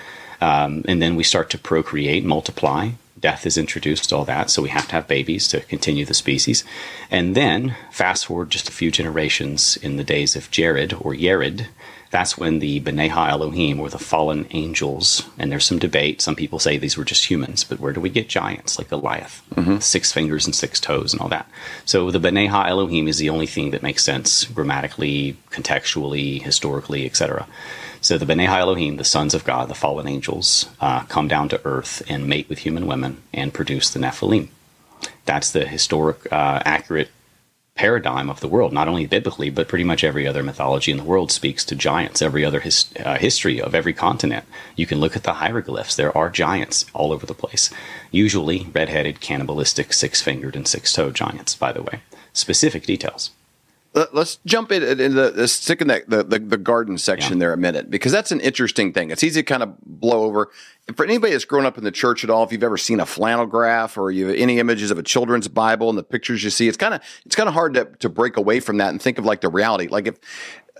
Um, 0.41 0.83
and 0.87 1.01
then 1.01 1.15
we 1.15 1.23
start 1.23 1.49
to 1.51 1.57
procreate, 1.57 2.25
multiply. 2.25 2.91
Death 3.19 3.45
is 3.45 3.57
introduced, 3.57 4.11
all 4.11 4.25
that. 4.25 4.49
So 4.49 4.61
we 4.61 4.69
have 4.69 4.87
to 4.87 4.93
have 4.93 5.07
babies 5.07 5.47
to 5.49 5.61
continue 5.61 6.05
the 6.05 6.13
species. 6.13 6.63
And 7.09 7.35
then, 7.35 7.75
fast 7.91 8.25
forward 8.25 8.49
just 8.49 8.67
a 8.67 8.73
few 8.73 8.91
generations 8.91 9.77
in 9.77 9.97
the 9.97 10.03
days 10.03 10.35
of 10.35 10.51
Jared 10.51 10.93
or 10.93 11.13
Yared, 11.13 11.67
that's 12.15 12.37
when 12.37 12.59
the 12.59 12.79
B'nai 12.79 13.09
Elohim 13.09 13.77
or 13.77 13.89
the 13.89 13.99
fallen 13.99 14.47
angels, 14.51 15.27
and 15.37 15.51
there's 15.51 15.65
some 15.65 15.79
debate. 15.79 16.21
Some 16.21 16.33
people 16.33 16.59
say 16.59 16.77
these 16.77 16.95
were 16.95 17.03
just 17.03 17.29
humans, 17.29 17.65
but 17.65 17.81
where 17.81 17.91
do 17.91 17.99
we 17.99 18.09
get 18.09 18.29
giants 18.29 18.77
like 18.77 18.87
Goliath, 18.87 19.41
six 19.81 20.13
fingers 20.13 20.45
and 20.45 20.55
six 20.55 20.79
toes 20.79 21.11
and 21.11 21.21
all 21.21 21.27
that? 21.27 21.49
So 21.83 22.11
the 22.11 22.19
B'nai 22.19 22.47
Elohim 22.69 23.09
is 23.09 23.17
the 23.17 23.29
only 23.29 23.47
thing 23.47 23.71
that 23.71 23.83
makes 23.83 24.01
sense 24.01 24.45
grammatically, 24.45 25.35
contextually, 25.51 26.41
historically, 26.41 27.05
etc. 27.05 27.47
So 27.99 28.17
the 28.17 28.25
B'nai 28.25 28.47
Elohim, 28.47 28.95
the 28.95 29.03
sons 29.03 29.33
of 29.33 29.43
God, 29.43 29.67
the 29.67 29.75
fallen 29.75 30.07
angels, 30.07 30.69
uh, 30.79 31.01
come 31.03 31.27
down 31.27 31.49
to 31.49 31.61
earth 31.65 32.01
and 32.07 32.29
mate 32.29 32.47
with 32.47 32.59
human 32.59 32.87
women 32.87 33.23
and 33.33 33.53
produce 33.53 33.89
the 33.89 33.99
Nephilim. 33.99 34.47
That's 35.25 35.51
the 35.51 35.67
historic, 35.67 36.31
uh, 36.31 36.61
accurate 36.63 37.09
paradigm 37.75 38.29
of 38.29 38.39
the 38.39 38.47
world, 38.47 38.71
not 38.71 38.87
only 38.87 39.05
biblically, 39.05 39.49
but 39.49 39.67
pretty 39.67 39.83
much 39.83 40.03
every 40.03 40.25
other 40.25 40.41
mythology 40.41 40.91
in 40.91 40.97
the 40.97 41.03
world 41.03 41.29
speaks 41.29 41.65
to 41.65 41.75
giants. 41.75 42.21
Every 42.21 42.45
other 42.45 42.61
his, 42.61 42.89
uh, 43.03 43.17
history 43.17 43.61
of 43.61 43.75
every 43.75 43.93
continent, 43.93 44.45
you 44.77 44.85
can 44.85 44.99
look 44.99 45.15
at 45.15 45.23
the 45.23 45.33
hieroglyphs. 45.33 45.95
There 45.95 46.17
are 46.17 46.29
giants 46.29 46.85
all 46.93 47.11
over 47.11 47.25
the 47.25 47.33
place. 47.33 47.69
Usually 48.11 48.67
red-headed, 48.73 49.19
cannibalistic, 49.19 49.91
six-fingered, 49.91 50.55
and 50.55 50.65
six-toed 50.67 51.15
giants. 51.15 51.55
By 51.55 51.73
the 51.73 51.83
way, 51.83 51.99
specific 52.31 52.85
details. 52.85 53.31
Let- 53.95 54.13
Let's 54.13 54.39
jump 54.45 54.71
in, 54.71 54.83
in 54.83 55.15
the, 55.15 55.31
the 55.31 55.47
stick 55.47 55.81
in 55.81 55.87
that 55.87 56.09
the, 56.09 56.23
the, 56.23 56.37
the 56.39 56.57
garden 56.57 56.97
section 56.97 57.33
Yeah. 57.33 57.39
there 57.39 57.53
a 57.53 57.57
minute 57.57 57.89
because 57.89 58.11
that's 58.11 58.31
an 58.31 58.41
interesting 58.41 58.93
thing. 58.93 59.09
It's 59.09 59.23
easy 59.23 59.41
to 59.41 59.45
kind 59.45 59.63
of 59.63 59.75
blow 59.85 60.23
over. 60.25 60.51
For 60.95 61.05
anybody 61.05 61.31
that's 61.31 61.45
grown 61.45 61.65
up 61.65 61.77
in 61.79 61.83
the 61.83 61.91
church 61.91 62.23
at 62.23 62.29
all, 62.29 62.43
if 62.43 62.51
you've 62.51 62.61
ever 62.63 62.77
seen 62.77 62.99
a 62.99 63.05
flannel 63.05 63.45
graph 63.47 63.97
or 63.97 64.11
you 64.11 64.29
any 64.29 64.59
images 64.59 64.91
of 64.91 64.99
a 64.99 65.03
children's 65.03 65.47
Bible 65.47 65.89
and 65.89 65.97
the 65.97 66.03
pictures 66.03 66.43
you 66.43 66.49
see, 66.51 66.67
it's 66.67 66.77
kind 66.77 66.93
of 66.93 67.01
it's 67.25 67.35
kind 67.35 67.47
of 67.49 67.55
hard 67.55 67.73
to 67.75 67.85
to 67.85 68.09
break 68.09 68.37
away 68.37 68.59
from 68.59 68.77
that 68.77 68.89
and 68.89 69.01
think 69.01 69.17
of 69.17 69.25
like 69.25 69.41
the 69.41 69.49
reality. 69.49 69.87
Like 69.87 70.07
if 70.07 70.19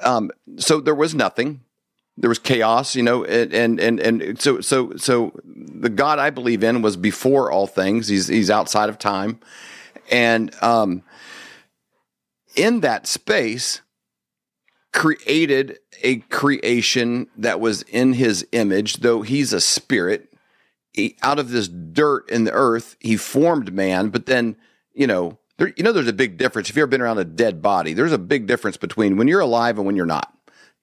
um, 0.04 0.30
so, 0.58 0.82
there 0.82 0.94
was 0.94 1.16
nothing. 1.16 1.62
There 2.18 2.30
was 2.30 2.40
chaos, 2.40 2.96
you 2.96 3.04
know, 3.04 3.24
and 3.26 3.54
and 3.54 3.80
and, 3.80 4.00
and 4.00 4.42
so 4.42 4.62
so 4.62 4.94
so 4.96 5.32
the 5.46 5.90
God 5.90 6.18
I 6.20 6.30
believe 6.30 6.64
in 6.64 6.82
was 6.82 6.96
before 6.98 7.52
all 7.52 7.68
things. 7.68 8.08
He's 8.08 8.28
he's 8.28 8.50
outside 8.50 8.88
of 8.90 8.98
time, 9.00 9.40
and 10.12 10.54
um, 10.62 11.04
in 12.56 12.82
that 12.82 13.08
space 13.08 13.82
created 14.96 15.78
a 16.04 16.18
creation 16.18 17.28
that 17.38 17.60
was 17.60 17.82
in 17.84 18.14
his 18.14 18.48
image 18.54 18.98
though 18.98 19.22
he's 19.22 19.52
a 19.52 19.62
spirit. 19.62 20.32
He, 20.94 21.18
out 21.22 21.40
of 21.40 21.50
this 21.50 21.68
dirt 21.68 22.30
in 22.30 22.46
the 22.46 22.54
earth 22.54 22.96
he 23.00 23.18
formed 23.18 23.74
man 23.74 24.10
but 24.10 24.26
then 24.26 24.56
you 24.94 25.06
know 25.06 25.38
there, 25.58 25.74
you 25.76 25.84
know 25.84 25.92
there's 25.92 26.08
a 26.08 26.14
big 26.14 26.38
difference. 26.38 26.70
If 26.70 26.76
you've 26.76 26.84
ever 26.84 26.88
been 26.88 27.02
around 27.02 27.18
a 27.18 27.26
dead 27.26 27.62
body 27.62 27.94
there's 27.94 28.14
a 28.14 28.18
big 28.18 28.48
difference 28.48 28.78
between 28.78 29.18
when 29.18 29.28
you're 29.28 29.42
alive 29.42 29.78
and 29.78 29.86
when 29.86 29.96
you're 29.96 30.06
not. 30.06 30.32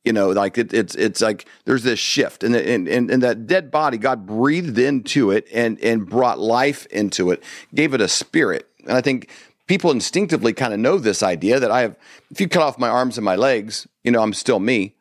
You 0.05 0.13
know 0.13 0.31
like 0.31 0.59
it, 0.59 0.75
it's 0.75 0.95
it's 0.95 1.21
like 1.21 1.47
there's 1.65 1.85
this 1.85 1.99
shift 1.99 2.45
and, 2.45 2.55
and 2.55 2.89
and 2.89 3.11
and 3.11 3.23
that 3.23 3.47
dead 3.47 3.71
body 3.71 3.97
god 3.97 4.27
breathed 4.27 4.77
into 4.77 5.31
it 5.31 5.47
and 5.53 5.81
and 5.81 6.09
brought 6.09 6.41
life 6.41 6.87
into 6.87 7.31
it 7.31 7.43
gave 7.75 7.95
it 7.95 8.01
a 8.01 8.09
spirit. 8.09 8.69
And 8.81 8.93
i 8.93 9.01
think 9.01 9.31
people 9.73 9.91
instinctively 9.91 10.53
kind 10.53 10.75
of 10.75 10.79
know 10.79 10.99
this 10.99 11.23
idea 11.23 11.59
that 11.59 11.71
i 11.71 11.81
have 11.81 11.97
if 12.31 12.39
you 12.43 12.47
cut 12.47 12.63
off 12.63 12.79
my 12.79 12.91
arms 12.91 13.17
and 13.17 13.25
my 13.25 13.37
legs 13.37 13.89
you 14.05 14.11
know 14.11 14.21
i'm 14.21 14.35
still 14.35 14.61
me 14.61 14.95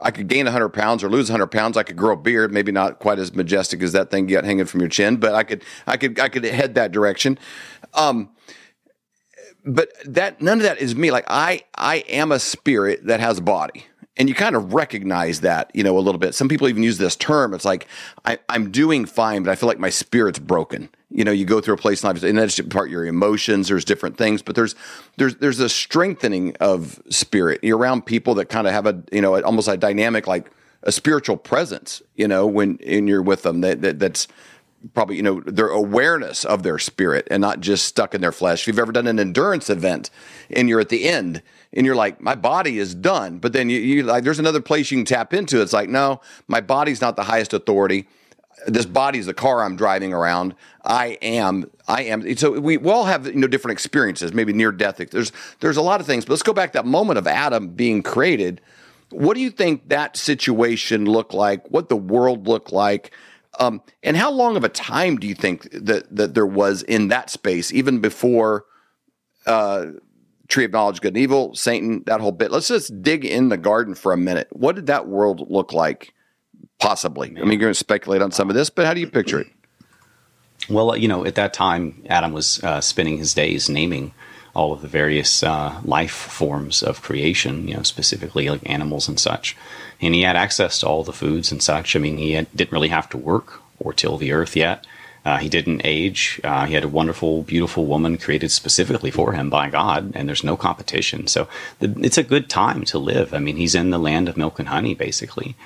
I 0.00 0.10
could 0.10 0.28
gain 0.28 0.44
100 0.44 0.70
pounds 0.70 1.04
or 1.04 1.08
lose 1.08 1.30
100 1.30 1.46
pounds. 1.46 1.76
I 1.76 1.82
could 1.82 1.96
grow 1.96 2.12
a 2.14 2.16
beard, 2.16 2.52
maybe 2.52 2.72
not 2.72 2.98
quite 2.98 3.18
as 3.18 3.34
majestic 3.34 3.80
as 3.80 3.92
that 3.92 4.10
thing 4.10 4.28
you 4.28 4.34
got 4.34 4.44
hanging 4.44 4.66
from 4.66 4.80
your 4.80 4.88
chin, 4.88 5.16
but 5.16 5.34
I 5.34 5.44
could, 5.44 5.62
I 5.86 5.96
could, 5.96 6.18
I 6.18 6.28
could 6.28 6.44
head 6.44 6.74
that 6.74 6.90
direction. 6.90 7.38
Um, 7.94 8.30
but 9.64 9.92
that 10.04 10.42
none 10.42 10.58
of 10.58 10.64
that 10.64 10.78
is 10.78 10.94
me. 10.94 11.10
Like 11.10 11.24
I, 11.28 11.62
I 11.74 11.98
am 12.08 12.32
a 12.32 12.38
spirit 12.38 13.06
that 13.06 13.20
has 13.20 13.38
a 13.38 13.42
body, 13.42 13.86
and 14.16 14.28
you 14.28 14.34
kind 14.34 14.54
of 14.54 14.74
recognize 14.74 15.40
that, 15.40 15.70
you 15.74 15.82
know, 15.82 15.98
a 15.98 16.00
little 16.00 16.20
bit. 16.20 16.34
Some 16.34 16.48
people 16.48 16.68
even 16.68 16.82
use 16.82 16.98
this 16.98 17.16
term. 17.16 17.52
It's 17.52 17.64
like 17.64 17.88
I, 18.24 18.38
I'm 18.48 18.70
doing 18.70 19.06
fine, 19.06 19.42
but 19.42 19.50
I 19.50 19.56
feel 19.56 19.68
like 19.68 19.78
my 19.78 19.90
spirit's 19.90 20.38
broken. 20.38 20.88
You 21.10 21.24
know, 21.24 21.32
you 21.32 21.44
go 21.44 21.60
through 21.60 21.74
a 21.74 21.78
place 21.78 22.02
in 22.02 22.08
life, 22.08 22.22
and 22.22 22.38
that's 22.38 22.60
part 22.60 22.90
your 22.90 23.06
emotions. 23.06 23.68
There's 23.68 23.84
different 23.84 24.16
things, 24.16 24.42
but 24.42 24.54
there's 24.54 24.74
there's 25.16 25.36
there's 25.36 25.60
a 25.60 25.68
strengthening 25.68 26.56
of 26.60 27.00
spirit. 27.08 27.60
You're 27.62 27.78
around 27.78 28.06
people 28.06 28.34
that 28.36 28.46
kind 28.46 28.66
of 28.66 28.72
have 28.72 28.86
a 28.86 29.02
you 29.12 29.20
know 29.20 29.40
almost 29.42 29.68
a 29.68 29.76
dynamic 29.76 30.26
like 30.26 30.50
a 30.82 30.92
spiritual 30.92 31.36
presence. 31.36 32.02
You 32.16 32.28
know, 32.28 32.46
when 32.46 32.78
and 32.86 33.08
you're 33.08 33.22
with 33.22 33.42
them, 33.42 33.60
that, 33.62 33.82
that 33.82 33.98
that's 33.98 34.28
probably 34.92 35.16
you 35.16 35.22
know 35.22 35.40
their 35.40 35.68
awareness 35.68 36.44
of 36.44 36.62
their 36.62 36.78
spirit 36.78 37.26
and 37.30 37.40
not 37.40 37.60
just 37.60 37.86
stuck 37.86 38.14
in 38.14 38.20
their 38.20 38.32
flesh. 38.32 38.62
If 38.62 38.66
you've 38.66 38.78
ever 38.78 38.92
done 38.92 39.06
an 39.06 39.18
endurance 39.18 39.70
event 39.70 40.10
and 40.50 40.68
you're 40.68 40.80
at 40.80 40.88
the 40.88 41.08
end 41.08 41.42
and 41.74 41.84
you're 41.84 41.96
like, 41.96 42.20
my 42.20 42.34
body 42.34 42.78
is 42.78 42.94
done, 42.94 43.38
but 43.38 43.52
then 43.52 43.68
you, 43.68 43.78
you 43.80 44.02
like 44.04 44.24
there's 44.24 44.38
another 44.38 44.60
place 44.60 44.90
you 44.90 44.98
can 44.98 45.04
tap 45.04 45.34
into. 45.34 45.60
It's 45.60 45.72
like, 45.72 45.88
no, 45.88 46.20
my 46.48 46.60
body's 46.60 47.00
not 47.00 47.16
the 47.16 47.24
highest 47.24 47.52
authority. 47.52 48.08
This 48.66 48.86
body's 48.86 49.26
the 49.26 49.34
car 49.34 49.62
I'm 49.62 49.76
driving 49.76 50.14
around. 50.14 50.54
I 50.84 51.18
am. 51.20 51.70
I 51.88 52.04
am. 52.04 52.36
So 52.36 52.58
we, 52.58 52.76
we 52.76 52.90
all 52.90 53.04
have 53.04 53.26
you 53.26 53.34
know 53.34 53.48
different 53.48 53.72
experiences, 53.72 54.32
maybe 54.32 54.52
near 54.52 54.72
death. 54.72 54.96
There's 55.10 55.32
there's 55.60 55.76
a 55.76 55.82
lot 55.82 56.00
of 56.00 56.06
things. 56.06 56.24
But 56.24 56.30
let's 56.30 56.42
go 56.42 56.52
back 56.52 56.72
that 56.72 56.86
moment 56.86 57.18
of 57.18 57.26
Adam 57.26 57.68
being 57.68 58.02
created. 58.02 58.60
What 59.10 59.34
do 59.34 59.40
you 59.40 59.50
think 59.50 59.88
that 59.88 60.16
situation 60.16 61.04
looked 61.04 61.34
like? 61.34 61.68
What 61.70 61.88
the 61.88 61.96
world 61.96 62.46
looked 62.46 62.72
like? 62.72 63.12
Um, 63.60 63.82
and 64.02 64.16
how 64.16 64.32
long 64.32 64.56
of 64.56 64.64
a 64.64 64.68
time 64.68 65.16
do 65.16 65.26
you 65.26 65.34
think 65.34 65.68
that 65.72 66.14
that 66.14 66.34
there 66.34 66.46
was 66.46 66.82
in 66.82 67.08
that 67.08 67.30
space, 67.30 67.72
even 67.72 68.00
before 68.00 68.64
uh, 69.46 69.86
Tree 70.54 70.64
of 70.64 70.70
Knowledge, 70.70 71.00
Good 71.00 71.14
and 71.14 71.16
Evil, 71.16 71.52
Satan, 71.56 72.04
that 72.06 72.20
whole 72.20 72.30
bit? 72.30 72.52
Let's 72.52 72.68
just 72.68 73.02
dig 73.02 73.24
in 73.24 73.48
the 73.48 73.56
garden 73.56 73.96
for 73.96 74.12
a 74.12 74.16
minute. 74.16 74.46
What 74.52 74.76
did 74.76 74.86
that 74.86 75.08
world 75.08 75.50
look 75.50 75.72
like? 75.72 76.14
Possibly. 76.78 77.30
I 77.30 77.40
mean, 77.40 77.50
you're 77.50 77.58
going 77.58 77.72
to 77.72 77.74
speculate 77.74 78.22
on 78.22 78.30
some 78.30 78.48
of 78.50 78.54
this, 78.54 78.70
but 78.70 78.86
how 78.86 78.94
do 78.94 79.00
you 79.00 79.08
picture 79.08 79.40
it? 79.40 79.48
Well, 80.70 80.96
you 80.96 81.08
know, 81.08 81.26
at 81.26 81.34
that 81.34 81.54
time, 81.54 82.04
Adam 82.08 82.32
was 82.32 82.62
uh, 82.62 82.80
spending 82.80 83.18
his 83.18 83.34
days 83.34 83.68
naming 83.68 84.14
all 84.54 84.72
of 84.72 84.80
the 84.80 84.86
various 84.86 85.42
uh, 85.42 85.80
life 85.82 86.12
forms 86.12 86.84
of 86.84 87.02
creation, 87.02 87.66
you 87.66 87.74
know, 87.74 87.82
specifically 87.82 88.48
like 88.48 88.70
animals 88.70 89.08
and 89.08 89.18
such. 89.18 89.56
And 90.00 90.14
he 90.14 90.22
had 90.22 90.36
access 90.36 90.78
to 90.78 90.86
all 90.86 91.02
the 91.02 91.12
foods 91.12 91.50
and 91.50 91.60
such. 91.60 91.96
I 91.96 91.98
mean, 91.98 92.16
he 92.16 92.30
had, 92.30 92.46
didn't 92.54 92.70
really 92.70 92.90
have 92.90 93.08
to 93.08 93.18
work 93.18 93.60
or 93.80 93.92
till 93.92 94.18
the 94.18 94.30
earth 94.30 94.54
yet. 94.54 94.86
Uh, 95.24 95.38
he 95.38 95.48
didn't 95.48 95.80
age. 95.84 96.38
Uh, 96.44 96.66
he 96.66 96.74
had 96.74 96.84
a 96.84 96.88
wonderful, 96.88 97.42
beautiful 97.42 97.86
woman 97.86 98.18
created 98.18 98.50
specifically 98.50 99.10
for 99.10 99.32
him 99.32 99.48
by 99.48 99.70
God, 99.70 100.12
and 100.14 100.28
there's 100.28 100.44
no 100.44 100.56
competition. 100.56 101.26
So 101.26 101.48
the, 101.78 101.94
it's 102.00 102.18
a 102.18 102.22
good 102.22 102.50
time 102.50 102.84
to 102.86 102.98
live. 102.98 103.32
I 103.32 103.38
mean, 103.38 103.56
he's 103.56 103.74
in 103.74 103.90
the 103.90 103.98
land 103.98 104.28
of 104.28 104.36
milk 104.36 104.58
and 104.58 104.68
honey, 104.68 104.94
basically. 104.94 105.56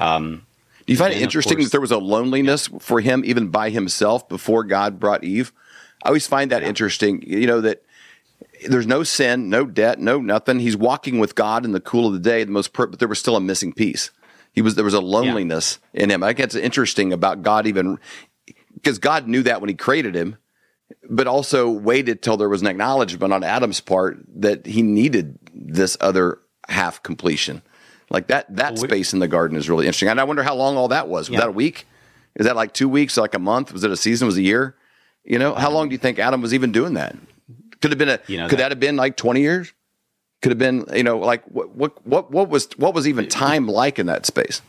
Um, 0.00 0.46
Do 0.86 0.92
you 0.92 0.96
find 0.96 1.14
it 1.14 1.22
interesting 1.22 1.58
course, 1.58 1.66
that 1.66 1.72
there 1.72 1.80
was 1.80 1.92
a 1.92 1.98
loneliness 1.98 2.68
yeah. 2.68 2.78
for 2.80 3.00
him 3.00 3.22
even 3.24 3.48
by 3.48 3.70
himself 3.70 4.28
before 4.28 4.64
God 4.64 4.98
brought 4.98 5.22
Eve? 5.22 5.52
I 6.02 6.08
always 6.08 6.26
find 6.26 6.50
that 6.50 6.62
yeah. 6.62 6.68
interesting. 6.68 7.22
You 7.22 7.46
know 7.46 7.60
that 7.60 7.84
there's 8.68 8.86
no 8.86 9.04
sin, 9.04 9.48
no 9.48 9.64
debt, 9.64 10.00
no 10.00 10.20
nothing. 10.20 10.58
He's 10.58 10.76
walking 10.76 11.20
with 11.20 11.36
God 11.36 11.64
in 11.64 11.70
the 11.70 11.80
cool 11.80 12.08
of 12.08 12.14
the 12.14 12.18
day. 12.18 12.42
The 12.42 12.50
most, 12.50 12.72
per- 12.72 12.88
but 12.88 12.98
there 12.98 13.08
was 13.08 13.20
still 13.20 13.36
a 13.36 13.40
missing 13.40 13.72
piece. 13.72 14.10
He 14.52 14.60
was 14.60 14.74
there 14.74 14.84
was 14.84 14.94
a 14.94 15.00
loneliness 15.00 15.78
yeah. 15.92 16.02
in 16.02 16.10
him. 16.10 16.24
I 16.24 16.28
think 16.28 16.40
it's 16.40 16.54
interesting 16.56 17.12
about 17.12 17.42
God 17.42 17.66
even 17.66 17.98
because 18.74 18.98
God 18.98 19.26
knew 19.28 19.42
that 19.42 19.60
when 19.60 19.68
He 19.68 19.74
created 19.74 20.14
him, 20.14 20.36
but 21.08 21.26
also 21.26 21.70
waited 21.70 22.22
till 22.22 22.36
there 22.36 22.48
was 22.48 22.60
an 22.60 22.66
acknowledgement 22.66 23.32
on 23.32 23.42
Adam's 23.42 23.80
part 23.80 24.18
that 24.36 24.66
he 24.66 24.82
needed 24.82 25.38
this 25.52 25.96
other 26.00 26.40
half 26.68 27.02
completion. 27.02 27.62
Like 28.10 28.28
that 28.28 28.54
that 28.56 28.74
well, 28.74 28.84
space 28.84 29.12
in 29.12 29.18
the 29.18 29.28
garden 29.28 29.56
is 29.56 29.68
really 29.68 29.86
interesting. 29.86 30.08
And 30.08 30.20
I 30.20 30.24
wonder 30.24 30.42
how 30.42 30.54
long 30.54 30.76
all 30.76 30.88
that 30.88 31.08
was. 31.08 31.28
Was 31.28 31.34
yeah. 31.34 31.40
that 31.40 31.48
a 31.48 31.52
week? 31.52 31.86
Is 32.36 32.46
that 32.46 32.56
like 32.56 32.72
two 32.72 32.88
weeks? 32.88 33.16
Like 33.16 33.34
a 33.34 33.38
month? 33.38 33.72
Was 33.72 33.84
it 33.84 33.90
a 33.90 33.96
season? 33.96 34.26
Was 34.26 34.36
it 34.36 34.40
a 34.40 34.44
year? 34.44 34.76
You 35.24 35.38
know, 35.38 35.54
how 35.54 35.68
um, 35.68 35.74
long 35.74 35.88
do 35.88 35.94
you 35.94 35.98
think 35.98 36.18
Adam 36.18 36.42
was 36.42 36.52
even 36.52 36.70
doing 36.70 36.94
that? 36.94 37.16
Could 37.80 37.90
have 37.90 37.98
been 37.98 38.10
a. 38.10 38.20
You 38.26 38.38
know, 38.38 38.48
could 38.48 38.58
that, 38.58 38.64
that 38.64 38.72
have 38.72 38.80
been 38.80 38.96
like 38.96 39.16
twenty 39.16 39.40
years? 39.40 39.72
Could 40.42 40.52
have 40.52 40.58
been. 40.58 40.84
You 40.94 41.02
know, 41.02 41.18
like 41.18 41.44
what 41.46 41.74
what 41.74 42.06
what 42.06 42.30
what 42.30 42.48
was 42.48 42.68
what 42.76 42.94
was 42.94 43.08
even 43.08 43.28
time 43.28 43.66
like 43.66 43.98
in 43.98 44.06
that 44.06 44.26
space? 44.26 44.60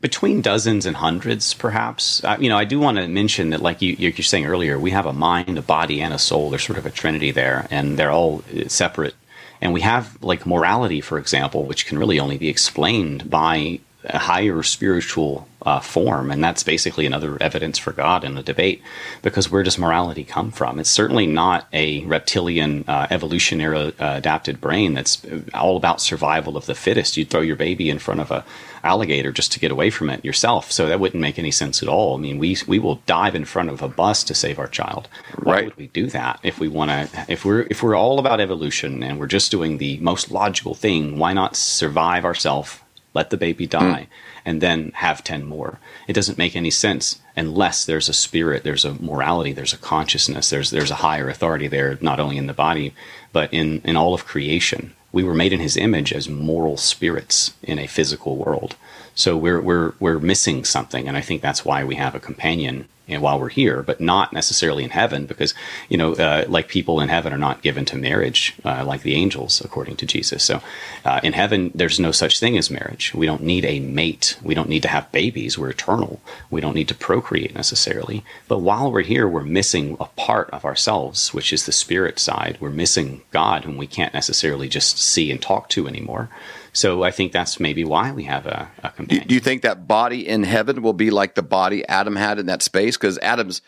Between 0.00 0.42
dozens 0.42 0.86
and 0.86 0.96
hundreds, 0.96 1.54
perhaps. 1.54 2.22
Uh, 2.22 2.36
you 2.38 2.48
know, 2.48 2.58
I 2.58 2.64
do 2.64 2.78
want 2.78 2.98
to 2.98 3.08
mention 3.08 3.50
that, 3.50 3.62
like 3.62 3.82
you, 3.82 3.94
you're 3.98 4.12
saying 4.12 4.46
earlier, 4.46 4.78
we 4.78 4.90
have 4.90 5.06
a 5.06 5.12
mind, 5.12 5.58
a 5.58 5.62
body, 5.62 6.00
and 6.00 6.12
a 6.12 6.18
soul. 6.18 6.50
There's 6.50 6.64
sort 6.64 6.78
of 6.78 6.86
a 6.86 6.90
trinity 6.90 7.30
there, 7.30 7.66
and 7.70 7.98
they're 7.98 8.10
all 8.10 8.42
uh, 8.54 8.68
separate. 8.68 9.14
And 9.60 9.72
we 9.72 9.80
have, 9.80 10.22
like, 10.22 10.44
morality, 10.44 11.00
for 11.00 11.18
example, 11.18 11.64
which 11.64 11.86
can 11.86 11.98
really 11.98 12.20
only 12.20 12.36
be 12.36 12.48
explained 12.48 13.30
by 13.30 13.80
a 14.04 14.18
higher 14.18 14.62
spiritual 14.62 15.48
uh, 15.66 15.80
form, 15.80 16.30
and 16.30 16.42
that's 16.42 16.62
basically 16.62 17.06
another 17.06 17.36
evidence 17.42 17.76
for 17.76 17.92
God 17.92 18.24
in 18.24 18.34
the 18.34 18.42
debate. 18.42 18.80
Because 19.20 19.50
where 19.50 19.64
does 19.64 19.78
morality 19.78 20.22
come 20.22 20.52
from? 20.52 20.78
It's 20.78 20.88
certainly 20.88 21.26
not 21.26 21.66
a 21.72 22.04
reptilian, 22.04 22.84
uh, 22.86 23.08
evolutionary 23.10 23.92
uh, 23.98 24.16
adapted 24.16 24.60
brain 24.60 24.94
that's 24.94 25.26
all 25.52 25.76
about 25.76 26.00
survival 26.00 26.56
of 26.56 26.66
the 26.66 26.74
fittest. 26.74 27.16
You'd 27.16 27.30
throw 27.30 27.40
your 27.40 27.56
baby 27.56 27.90
in 27.90 27.98
front 27.98 28.20
of 28.20 28.30
a 28.30 28.44
alligator 28.84 29.32
just 29.32 29.50
to 29.50 29.58
get 29.58 29.72
away 29.72 29.90
from 29.90 30.08
it 30.08 30.24
yourself, 30.24 30.70
so 30.70 30.86
that 30.86 31.00
wouldn't 31.00 31.20
make 31.20 31.38
any 31.38 31.50
sense 31.50 31.82
at 31.82 31.88
all. 31.88 32.16
I 32.16 32.20
mean, 32.20 32.38
we 32.38 32.56
we 32.68 32.78
will 32.78 33.02
dive 33.06 33.34
in 33.34 33.44
front 33.44 33.70
of 33.70 33.82
a 33.82 33.88
bus 33.88 34.22
to 34.24 34.34
save 34.34 34.60
our 34.60 34.68
child. 34.68 35.08
Why 35.42 35.52
right. 35.52 35.64
would 35.64 35.76
we 35.76 35.88
do 35.88 36.06
that 36.06 36.38
if 36.44 36.60
we 36.60 36.68
want 36.68 36.90
to? 36.92 37.26
If 37.28 37.44
we're 37.44 37.62
if 37.62 37.82
we're 37.82 37.96
all 37.96 38.20
about 38.20 38.40
evolution 38.40 39.02
and 39.02 39.18
we're 39.18 39.26
just 39.26 39.50
doing 39.50 39.78
the 39.78 39.98
most 39.98 40.30
logical 40.30 40.76
thing, 40.76 41.18
why 41.18 41.32
not 41.32 41.56
survive 41.56 42.24
ourselves? 42.24 42.78
let 43.16 43.30
the 43.30 43.36
baby 43.36 43.66
die, 43.66 44.06
mm. 44.08 44.16
And 44.46 44.60
then 44.60 44.92
have 44.94 45.24
10 45.24 45.44
more. 45.44 45.80
It 46.06 46.12
doesn't 46.12 46.38
make 46.38 46.54
any 46.54 46.70
sense 46.70 47.20
unless 47.36 47.84
there's 47.84 48.08
a 48.08 48.14
spirit, 48.14 48.62
there's 48.62 48.84
a 48.84 48.94
morality, 48.94 49.52
there's 49.52 49.74
a 49.74 49.78
consciousness, 49.78 50.48
there's, 50.48 50.70
there's 50.70 50.92
a 50.92 50.96
higher 50.96 51.28
authority 51.28 51.66
there, 51.66 51.98
not 52.00 52.20
only 52.20 52.38
in 52.38 52.46
the 52.46 52.54
body, 52.54 52.94
but 53.32 53.52
in, 53.52 53.82
in 53.82 53.96
all 53.96 54.14
of 54.14 54.24
creation. 54.24 54.94
We 55.12 55.24
were 55.24 55.34
made 55.34 55.52
in 55.52 55.60
his 55.60 55.76
image 55.76 56.12
as 56.12 56.28
moral 56.28 56.76
spirits 56.76 57.54
in 57.62 57.78
a 57.78 57.88
physical 57.88 58.36
world. 58.36 58.76
So 59.16 59.36
we're, 59.36 59.60
we're, 59.60 59.94
we're 59.98 60.20
missing 60.20 60.64
something. 60.64 61.08
And 61.08 61.16
I 61.16 61.22
think 61.22 61.42
that's 61.42 61.64
why 61.64 61.82
we 61.82 61.96
have 61.96 62.14
a 62.14 62.20
companion 62.20 62.88
and 63.08 63.22
while 63.22 63.38
we're 63.38 63.48
here, 63.48 63.82
but 63.82 64.00
not 64.00 64.32
necessarily 64.32 64.84
in 64.84 64.90
heaven, 64.90 65.26
because 65.26 65.54
you 65.88 65.96
know, 65.96 66.14
uh, 66.14 66.44
like 66.48 66.68
people 66.68 67.00
in 67.00 67.08
heaven 67.08 67.32
are 67.32 67.38
not 67.38 67.62
given 67.62 67.84
to 67.86 67.96
marriage 67.96 68.54
uh, 68.64 68.84
like 68.84 69.02
the 69.02 69.14
angels, 69.14 69.60
according 69.64 69.96
to 69.96 70.06
Jesus. 70.06 70.42
So, 70.44 70.60
uh, 71.04 71.20
in 71.22 71.32
heaven, 71.32 71.70
there's 71.74 72.00
no 72.00 72.12
such 72.12 72.40
thing 72.40 72.56
as 72.58 72.70
marriage. 72.70 73.14
We 73.14 73.26
don't 73.26 73.42
need 73.42 73.64
a 73.64 73.80
mate. 73.80 74.38
We 74.42 74.54
don't 74.54 74.68
need 74.68 74.82
to 74.82 74.88
have 74.88 75.12
babies. 75.12 75.58
We're 75.58 75.70
eternal. 75.70 76.20
We 76.50 76.60
don't 76.60 76.74
need 76.74 76.88
to 76.88 76.94
procreate 76.94 77.54
necessarily. 77.54 78.24
But 78.48 78.58
while 78.58 78.90
we're 78.90 79.02
here, 79.02 79.28
we're 79.28 79.42
missing 79.42 79.96
a 80.00 80.06
part 80.06 80.50
of 80.50 80.64
ourselves, 80.64 81.32
which 81.32 81.52
is 81.52 81.66
the 81.66 81.72
spirit 81.72 82.18
side. 82.18 82.58
We're 82.60 82.70
missing 82.70 83.22
God, 83.30 83.64
whom 83.64 83.76
we 83.76 83.86
can't 83.86 84.14
necessarily 84.14 84.68
just 84.68 84.98
see 84.98 85.30
and 85.30 85.40
talk 85.40 85.68
to 85.70 85.86
anymore. 85.86 86.28
So 86.76 87.02
I 87.02 87.10
think 87.10 87.32
that's 87.32 87.58
maybe 87.58 87.84
why 87.84 88.12
we 88.12 88.24
have 88.24 88.44
a, 88.44 88.70
a 88.82 88.90
companion. 88.90 89.26
Do, 89.26 89.34
you 89.34 89.40
think 89.40 89.62
that 89.62 89.88
body 89.88 90.28
in 90.28 90.42
heaven 90.42 90.82
will 90.82 90.92
be 90.92 91.10
like 91.10 91.34
the 91.34 91.42
body 91.42 91.86
Adam 91.88 92.16
had 92.16 92.38
in 92.38 92.46
that 92.46 92.60
space? 92.60 92.98
Because 92.98 93.18
Adam's 93.18 93.62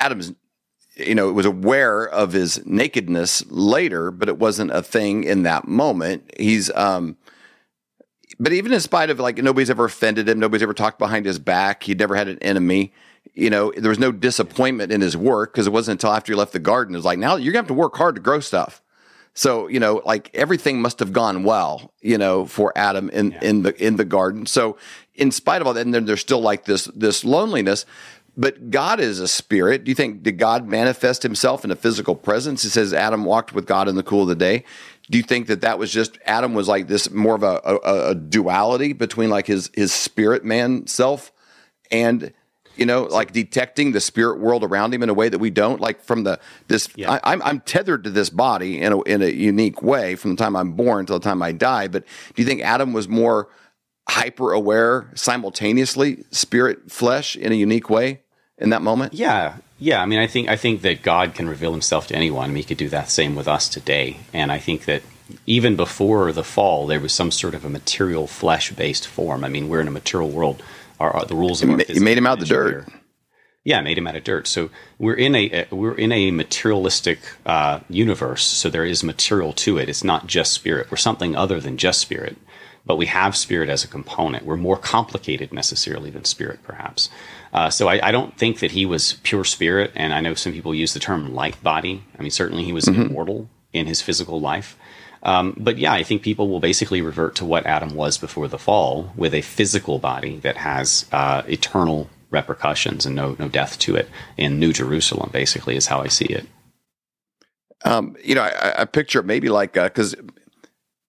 Adam's 0.00 0.32
you 0.96 1.14
know 1.14 1.28
it 1.28 1.34
was 1.34 1.46
aware 1.46 2.04
of 2.08 2.32
his 2.32 2.66
nakedness 2.66 3.46
later, 3.46 4.10
but 4.10 4.28
it 4.28 4.38
wasn't 4.38 4.72
a 4.72 4.82
thing 4.82 5.22
in 5.22 5.44
that 5.44 5.68
moment. 5.68 6.28
He's 6.36 6.68
um 6.74 7.16
but 8.40 8.52
even 8.52 8.72
in 8.72 8.80
spite 8.80 9.10
of 9.10 9.20
like 9.20 9.38
nobody's 9.38 9.70
ever 9.70 9.84
offended 9.84 10.28
him, 10.28 10.40
nobody's 10.40 10.64
ever 10.64 10.74
talked 10.74 10.98
behind 10.98 11.26
his 11.26 11.38
back, 11.38 11.84
he 11.84 11.94
never 11.94 12.16
had 12.16 12.26
an 12.26 12.38
enemy. 12.40 12.92
You 13.34 13.50
know, 13.50 13.72
there 13.76 13.90
was 13.90 14.00
no 14.00 14.10
disappointment 14.10 14.90
in 14.90 15.00
his 15.00 15.16
work 15.16 15.52
because 15.52 15.68
it 15.68 15.72
wasn't 15.72 16.00
until 16.00 16.10
after 16.10 16.32
he 16.32 16.36
left 16.36 16.52
the 16.52 16.58
garden. 16.58 16.96
It 16.96 16.98
was 16.98 17.04
like, 17.04 17.20
now 17.20 17.36
you're 17.36 17.52
gonna 17.52 17.60
have 17.60 17.68
to 17.68 17.74
work 17.74 17.96
hard 17.96 18.16
to 18.16 18.20
grow 18.20 18.40
stuff. 18.40 18.82
So, 19.34 19.68
you 19.68 19.78
know, 19.78 20.02
like 20.04 20.30
everything 20.34 20.80
must 20.80 20.98
have 20.98 21.12
gone 21.12 21.44
well, 21.44 21.92
you 22.00 22.18
know, 22.18 22.46
for 22.46 22.72
Adam 22.76 23.08
in, 23.10 23.32
yeah. 23.32 23.44
in 23.44 23.62
the 23.62 23.84
in 23.84 23.96
the 23.96 24.04
garden. 24.04 24.46
So 24.46 24.76
in 25.14 25.30
spite 25.30 25.60
of 25.60 25.66
all 25.66 25.74
that, 25.74 25.86
and 25.86 25.94
then 25.94 26.04
there's 26.04 26.20
still 26.20 26.40
like 26.40 26.64
this 26.64 26.86
this 26.94 27.24
loneliness. 27.24 27.86
But 28.36 28.70
God 28.70 29.00
is 29.00 29.18
a 29.18 29.26
spirit. 29.26 29.82
Do 29.82 29.90
you 29.90 29.96
think 29.96 30.22
did 30.22 30.38
God 30.38 30.68
manifest 30.68 31.24
himself 31.24 31.64
in 31.64 31.72
a 31.72 31.76
physical 31.76 32.14
presence? 32.14 32.64
It 32.64 32.70
says 32.70 32.92
Adam 32.92 33.24
walked 33.24 33.52
with 33.52 33.66
God 33.66 33.88
in 33.88 33.96
the 33.96 34.02
cool 34.04 34.22
of 34.22 34.28
the 34.28 34.36
day. 34.36 34.64
Do 35.10 35.18
you 35.18 35.24
think 35.24 35.48
that 35.48 35.62
that 35.62 35.78
was 35.78 35.90
just 35.90 36.18
Adam 36.24 36.54
was 36.54 36.68
like 36.68 36.86
this 36.86 37.10
more 37.10 37.34
of 37.34 37.42
a, 37.42 37.60
a, 37.64 38.10
a 38.10 38.14
duality 38.14 38.92
between 38.92 39.30
like 39.30 39.46
his 39.46 39.70
his 39.74 39.92
spirit 39.92 40.44
man 40.44 40.86
self 40.86 41.32
and 41.90 42.32
you 42.78 42.86
know, 42.86 43.04
like 43.04 43.32
detecting 43.32 43.92
the 43.92 44.00
spirit 44.00 44.38
world 44.38 44.62
around 44.62 44.94
him 44.94 45.02
in 45.02 45.08
a 45.08 45.14
way 45.14 45.28
that 45.28 45.38
we 45.38 45.50
don't. 45.50 45.80
Like 45.80 46.02
from 46.02 46.24
the 46.24 46.38
this, 46.68 46.88
yeah. 46.94 47.10
I, 47.10 47.32
am 47.32 47.42
I'm, 47.42 47.42
I'm 47.42 47.60
tethered 47.60 48.04
to 48.04 48.10
this 48.10 48.30
body 48.30 48.80
in 48.80 48.92
a 48.92 49.02
in 49.02 49.22
a 49.22 49.28
unique 49.28 49.82
way 49.82 50.14
from 50.14 50.36
the 50.36 50.36
time 50.36 50.56
I'm 50.56 50.72
born 50.72 51.06
till 51.06 51.18
the 51.18 51.24
time 51.24 51.42
I 51.42 51.52
die. 51.52 51.88
But 51.88 52.04
do 52.34 52.42
you 52.42 52.46
think 52.46 52.62
Adam 52.62 52.92
was 52.92 53.08
more 53.08 53.48
hyper 54.08 54.52
aware 54.52 55.10
simultaneously, 55.14 56.24
spirit 56.30 56.90
flesh 56.90 57.36
in 57.36 57.52
a 57.52 57.56
unique 57.56 57.90
way 57.90 58.22
in 58.56 58.70
that 58.70 58.82
moment? 58.82 59.12
Yeah, 59.12 59.56
yeah. 59.78 60.00
I 60.00 60.06
mean, 60.06 60.20
I 60.20 60.26
think 60.26 60.48
I 60.48 60.56
think 60.56 60.82
that 60.82 61.02
God 61.02 61.34
can 61.34 61.48
reveal 61.48 61.72
Himself 61.72 62.06
to 62.08 62.16
anyone. 62.16 62.44
I 62.44 62.46
mean, 62.48 62.56
He 62.56 62.64
could 62.64 62.78
do 62.78 62.88
that 62.90 63.10
same 63.10 63.34
with 63.34 63.48
us 63.48 63.68
today, 63.68 64.18
and 64.32 64.52
I 64.52 64.58
think 64.58 64.84
that 64.84 65.02
even 65.46 65.76
before 65.76 66.32
the 66.32 66.44
fall, 66.44 66.86
there 66.86 67.00
was 67.00 67.12
some 67.12 67.30
sort 67.30 67.54
of 67.54 67.64
a 67.64 67.70
material 67.70 68.26
flesh 68.26 68.72
based 68.72 69.06
form. 69.06 69.44
I 69.44 69.48
mean, 69.48 69.68
we're 69.68 69.80
in 69.80 69.88
a 69.88 69.92
material 69.92 70.30
world 70.30 70.62
our, 71.00 71.10
our 71.16 71.24
the 71.24 71.34
rules 71.34 71.62
of 71.62 71.70
our 71.70 71.80
you 71.82 72.00
made 72.00 72.18
him 72.18 72.26
out 72.26 72.40
the 72.40 72.46
dirt. 72.46 72.86
Yeah, 73.64 73.80
made 73.82 73.98
him 73.98 74.06
out 74.06 74.16
of 74.16 74.24
dirt. 74.24 74.46
So 74.46 74.70
we're 74.98 75.14
in 75.14 75.34
a 75.34 75.66
we're 75.70 75.94
in 75.94 76.12
a 76.12 76.30
materialistic 76.30 77.18
uh, 77.44 77.80
universe. 77.88 78.44
So 78.44 78.70
there 78.70 78.84
is 78.84 79.04
material 79.04 79.52
to 79.54 79.78
it. 79.78 79.88
It's 79.88 80.04
not 80.04 80.26
just 80.26 80.52
spirit. 80.52 80.90
We're 80.90 80.96
something 80.96 81.36
other 81.36 81.60
than 81.60 81.76
just 81.76 82.00
spirit, 82.00 82.38
but 82.86 82.96
we 82.96 83.06
have 83.06 83.36
spirit 83.36 83.68
as 83.68 83.84
a 83.84 83.88
component. 83.88 84.46
We're 84.46 84.56
more 84.56 84.78
complicated 84.78 85.52
necessarily 85.52 86.10
than 86.10 86.24
spirit, 86.24 86.60
perhaps. 86.62 87.10
Uh, 87.52 87.70
so 87.70 87.88
I, 87.88 88.08
I, 88.08 88.10
don't 88.10 88.36
think 88.36 88.60
that 88.60 88.72
he 88.72 88.84
was 88.84 89.14
pure 89.22 89.44
spirit. 89.44 89.92
And 89.94 90.12
I 90.12 90.20
know 90.20 90.34
some 90.34 90.52
people 90.52 90.74
use 90.74 90.94
the 90.94 91.00
term 91.00 91.34
light 91.34 91.62
body. 91.62 92.04
I 92.18 92.22
mean, 92.22 92.30
certainly 92.30 92.64
he 92.64 92.72
was 92.72 92.84
mm-hmm. 92.84 93.02
immortal 93.02 93.48
in 93.72 93.86
his 93.86 94.02
physical 94.02 94.40
life. 94.40 94.76
Um, 95.28 95.52
but 95.58 95.76
yeah, 95.76 95.92
I 95.92 96.04
think 96.04 96.22
people 96.22 96.48
will 96.48 96.58
basically 96.58 97.02
revert 97.02 97.34
to 97.36 97.44
what 97.44 97.66
Adam 97.66 97.94
was 97.94 98.16
before 98.16 98.48
the 98.48 98.58
fall, 98.58 99.12
with 99.14 99.34
a 99.34 99.42
physical 99.42 99.98
body 99.98 100.38
that 100.38 100.56
has 100.56 101.04
uh, 101.12 101.42
eternal 101.46 102.08
repercussions 102.30 103.04
and 103.04 103.14
no 103.14 103.36
no 103.38 103.46
death 103.46 103.78
to 103.80 103.94
it. 103.94 104.08
In 104.38 104.58
New 104.58 104.72
Jerusalem, 104.72 105.28
basically, 105.30 105.76
is 105.76 105.86
how 105.86 106.00
I 106.00 106.08
see 106.08 106.24
it. 106.24 106.46
Um, 107.84 108.16
you 108.24 108.34
know, 108.34 108.42
I, 108.42 108.80
I, 108.80 108.84
picture 108.86 109.20
it 109.20 109.26
maybe 109.26 109.50
like 109.50 109.74
because 109.74 110.14
uh, 110.14 110.22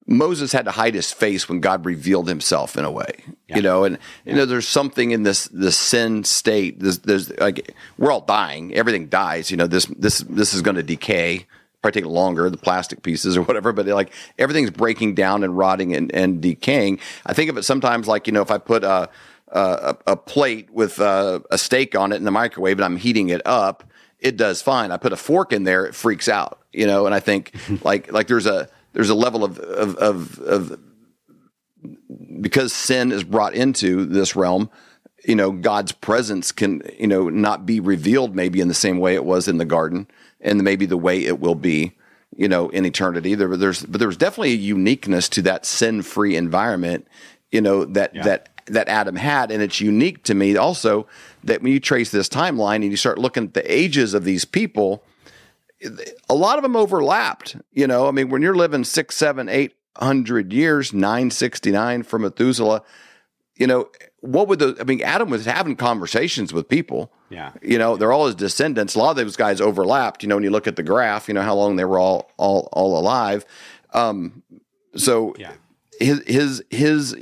Moses 0.05 0.51
had 0.51 0.65
to 0.65 0.71
hide 0.71 0.95
his 0.95 1.13
face 1.13 1.47
when 1.47 1.62
God 1.62 1.86
revealed 1.86 2.27
Himself 2.27 2.75
in 2.75 2.84
a 2.84 2.91
way, 2.91 3.23
yeah. 3.47 3.55
you 3.55 3.62
know, 3.62 3.86
and 3.86 3.97
yeah. 4.25 4.34
you 4.34 4.38
know, 4.38 4.45
there's 4.45 4.67
something 4.67 5.12
in 5.12 5.23
this 5.23 5.47
the 5.47 5.71
sin 5.71 6.25
state. 6.25 6.82
There's, 6.82 6.99
there's 6.99 7.32
like 7.39 7.73
we're 7.97 8.12
all 8.12 8.25
dying. 8.25 8.75
Everything 8.75 9.08
dies. 9.08 9.49
You 9.49 9.55
know, 9.55 9.67
this 9.67 9.86
this 9.86 10.19
this 10.27 10.53
is 10.53 10.62
going 10.62 10.75
to 10.75 10.84
decay 10.84 11.47
probably 11.81 12.01
take 12.01 12.09
longer, 12.09 12.49
the 12.49 12.57
plastic 12.57 13.03
pieces 13.03 13.37
or 13.37 13.41
whatever, 13.43 13.71
but 13.71 13.85
like 13.87 14.11
everything's 14.37 14.69
breaking 14.69 15.15
down 15.15 15.43
and 15.43 15.57
rotting 15.57 15.95
and, 15.95 16.13
and 16.13 16.41
decaying. 16.41 16.99
I 17.25 17.33
think 17.33 17.49
of 17.49 17.57
it 17.57 17.63
sometimes 17.63 18.07
like, 18.07 18.27
you 18.27 18.33
know, 18.33 18.41
if 18.41 18.51
I 18.51 18.57
put 18.57 18.83
a, 18.83 19.09
a, 19.47 19.95
a 20.07 20.15
plate 20.17 20.69
with 20.71 20.99
uh, 20.99 21.39
a 21.49 21.57
steak 21.57 21.95
on 21.95 22.11
it 22.11 22.17
in 22.17 22.23
the 22.23 22.31
microwave 22.31 22.77
and 22.77 22.85
I'm 22.85 22.97
heating 22.97 23.29
it 23.29 23.41
up, 23.45 23.83
it 24.19 24.35
does 24.35 24.61
fine. 24.61 24.91
I 24.91 24.97
put 24.97 25.13
a 25.13 25.17
fork 25.17 25.53
in 25.53 25.63
there, 25.63 25.85
it 25.85 25.95
freaks 25.95 26.27
out, 26.27 26.59
you 26.73 26.85
know. 26.85 27.05
And 27.05 27.15
I 27.15 27.19
think 27.19 27.55
like 27.83 28.11
like 28.11 28.27
there's 28.27 28.45
a 28.45 28.67
there's 28.93 29.09
a 29.09 29.15
level 29.15 29.43
of 29.43 29.57
of, 29.59 29.95
of, 29.95 30.39
of 30.39 30.79
because 32.41 32.73
sin 32.73 33.11
is 33.11 33.23
brought 33.23 33.53
into 33.53 34.05
this 34.05 34.35
realm 34.35 34.69
you 35.25 35.35
know 35.35 35.51
god's 35.51 35.91
presence 35.91 36.51
can 36.51 36.81
you 36.97 37.07
know 37.07 37.29
not 37.29 37.65
be 37.65 37.79
revealed 37.79 38.35
maybe 38.35 38.59
in 38.59 38.67
the 38.67 38.73
same 38.73 38.99
way 38.99 39.15
it 39.15 39.23
was 39.23 39.47
in 39.47 39.57
the 39.57 39.65
garden 39.65 40.07
and 40.41 40.63
maybe 40.63 40.86
the 40.86 40.97
way 40.97 41.25
it 41.25 41.39
will 41.39 41.56
be 41.56 41.93
you 42.36 42.47
know 42.47 42.69
in 42.69 42.86
eternity. 42.86 43.36
There 43.36 43.56
there's 43.58 43.84
but 43.86 43.99
there's 43.99 44.17
definitely 44.17 44.54
a 44.54 44.58
uniqueness 44.58 45.30
to 45.30 45.41
that 45.43 45.65
sin 45.65 46.02
free 46.02 46.36
environment 46.36 47.08
you 47.52 47.62
know 47.62 47.86
that 47.86 48.15
yeah. 48.15 48.23
that 48.23 48.49
that 48.67 48.88
adam 48.88 49.15
had. 49.15 49.52
And 49.52 49.62
it's 49.62 49.82
unique 49.82 50.23
to 50.25 50.34
me 50.34 50.56
also 50.56 51.08
that 51.43 51.62
when 51.62 51.71
you 51.71 51.80
trace 51.80 52.12
this 52.12 52.30
timeline 52.30 52.75
and 52.75 52.91
you 52.91 52.97
start 52.97 53.17
looking 53.17 53.45
at 53.45 53.54
the 53.54 53.71
ages 53.71 54.13
of 54.13 54.23
these 54.23 54.45
people 54.45 55.04
a 56.30 56.36
lot 56.36 56.58
of 56.58 56.63
them 56.63 56.75
overlapped 56.75 57.56
you 57.71 57.88
know. 57.88 58.08
I 58.08 58.12
mean 58.12 58.30
when 58.30 58.41
you're 58.41 58.56
living 58.56 58.84
six 58.84 59.15
seven 59.15 59.49
eight 59.49 59.75
hundred 59.97 60.54
years 60.54 60.93
969 60.93 62.04
for 62.04 62.19
methuselah 62.19 62.84
you 63.56 63.67
know 63.67 63.89
what 64.21 64.47
would 64.47 64.60
the? 64.60 64.77
I 64.79 64.84
mean, 64.84 65.01
Adam 65.01 65.29
was 65.29 65.45
having 65.45 65.75
conversations 65.75 66.53
with 66.53 66.67
people. 66.67 67.12
Yeah, 67.29 67.51
you 67.62 67.77
know, 67.77 67.95
they're 67.95 68.12
all 68.12 68.25
his 68.25 68.36
descendants. 68.36 68.95
A 68.95 68.99
lot 68.99 69.12
of 69.12 69.15
those 69.17 69.36
guys 69.36 69.62
overlapped. 69.62 70.23
You 70.23 70.29
know, 70.29 70.36
when 70.36 70.43
you 70.43 70.49
look 70.49 70.67
at 70.67 70.75
the 70.75 70.84
graph, 70.84 71.27
you 71.27 71.34
know 71.34 71.41
how 71.41 71.55
long 71.55 71.75
they 71.75 71.86
were 71.86 71.99
all 71.99 72.32
all 72.38 72.69
all 72.73 72.97
alive. 72.97 73.45
Um, 73.93 74.43
so 74.95 75.36
yeah. 75.38 75.53
his 75.99 76.21
his 76.27 76.63
his 76.69 77.15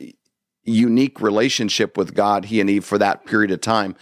unique 0.63 1.21
relationship 1.21 1.97
with 1.97 2.13
God, 2.13 2.45
he 2.45 2.59
and 2.59 2.69
Eve, 2.69 2.85
for 2.85 2.97
that 2.97 3.25
period 3.25 3.51
of 3.51 3.61
time. 3.61 3.95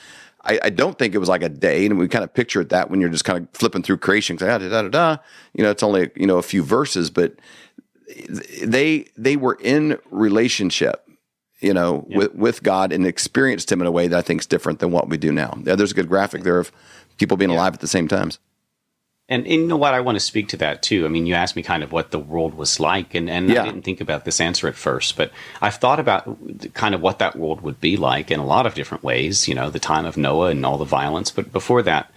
I, 0.47 0.59
I, 0.65 0.69
don't 0.69 0.97
think 0.97 1.15
it 1.15 1.17
was 1.17 1.29
like 1.29 1.41
a 1.41 1.49
day, 1.49 1.87
and 1.87 1.97
we 1.97 2.07
kind 2.07 2.23
of 2.23 2.33
picture 2.33 2.61
it 2.61 2.69
that 2.69 2.91
when 2.91 3.01
you're 3.01 3.09
just 3.09 3.25
kind 3.25 3.39
of 3.39 3.49
flipping 3.57 3.81
through 3.81 3.97
creation, 3.97 4.35
da, 4.35 4.59
da, 4.59 4.69
da, 4.69 4.81
da, 4.83 4.89
da, 4.89 5.17
you 5.53 5.63
know, 5.63 5.71
it's 5.71 5.81
only 5.81 6.11
you 6.15 6.27
know 6.27 6.37
a 6.37 6.43
few 6.43 6.63
verses, 6.63 7.09
but 7.09 7.35
they 8.63 9.07
they 9.17 9.35
were 9.35 9.57
in 9.59 9.97
relationship 10.11 11.04
you 11.65 11.73
know, 11.73 12.05
with, 12.09 12.35
with 12.35 12.63
God 12.63 12.91
and 12.91 13.07
experienced 13.07 13.71
him 13.71 13.81
in 13.81 13.87
a 13.87 13.91
way 13.91 14.07
that 14.07 14.17
I 14.17 14.21
think 14.21 14.41
is 14.41 14.45
different 14.45 14.79
than 14.79 14.91
what 14.91 15.09
we 15.09 15.17
do 15.17 15.31
now. 15.31 15.57
Yeah, 15.63 15.75
there's 15.75 15.91
a 15.91 15.95
good 15.95 16.07
graphic 16.07 16.43
there 16.43 16.59
of 16.59 16.71
people 17.17 17.37
being 17.37 17.49
yeah. 17.49 17.57
alive 17.57 17.73
at 17.73 17.79
the 17.79 17.87
same 17.87 18.07
times. 18.07 18.39
And, 19.27 19.47
and, 19.47 19.61
you 19.61 19.65
know 19.65 19.77
what? 19.77 19.95
I 19.95 20.01
want 20.01 20.17
to 20.17 20.19
speak 20.19 20.49
to 20.49 20.57
that 20.57 20.83
too. 20.83 21.03
I 21.03 21.07
mean, 21.07 21.25
you 21.25 21.33
asked 21.33 21.55
me 21.55 21.63
kind 21.63 21.81
of 21.81 21.91
what 21.91 22.11
the 22.11 22.19
world 22.19 22.53
was 22.53 22.79
like, 22.79 23.15
and, 23.15 23.27
and 23.27 23.49
yeah. 23.49 23.63
I 23.63 23.65
didn't 23.65 23.81
think 23.81 23.99
about 23.99 24.23
this 24.23 24.39
answer 24.39 24.67
at 24.67 24.75
first, 24.75 25.17
but 25.17 25.31
I've 25.59 25.77
thought 25.77 25.99
about 25.99 26.37
kind 26.75 26.93
of 26.93 27.01
what 27.01 27.17
that 27.17 27.35
world 27.35 27.61
would 27.61 27.81
be 27.81 27.97
like 27.97 28.29
in 28.29 28.39
a 28.39 28.45
lot 28.45 28.67
of 28.67 28.75
different 28.75 29.03
ways. 29.03 29.47
You 29.47 29.55
know, 29.55 29.71
the 29.71 29.79
time 29.79 30.05
of 30.05 30.15
Noah 30.15 30.49
and 30.49 30.63
all 30.63 30.77
the 30.77 30.85
violence, 30.85 31.31
but 31.31 31.51
before 31.51 31.81
that, 31.81 32.11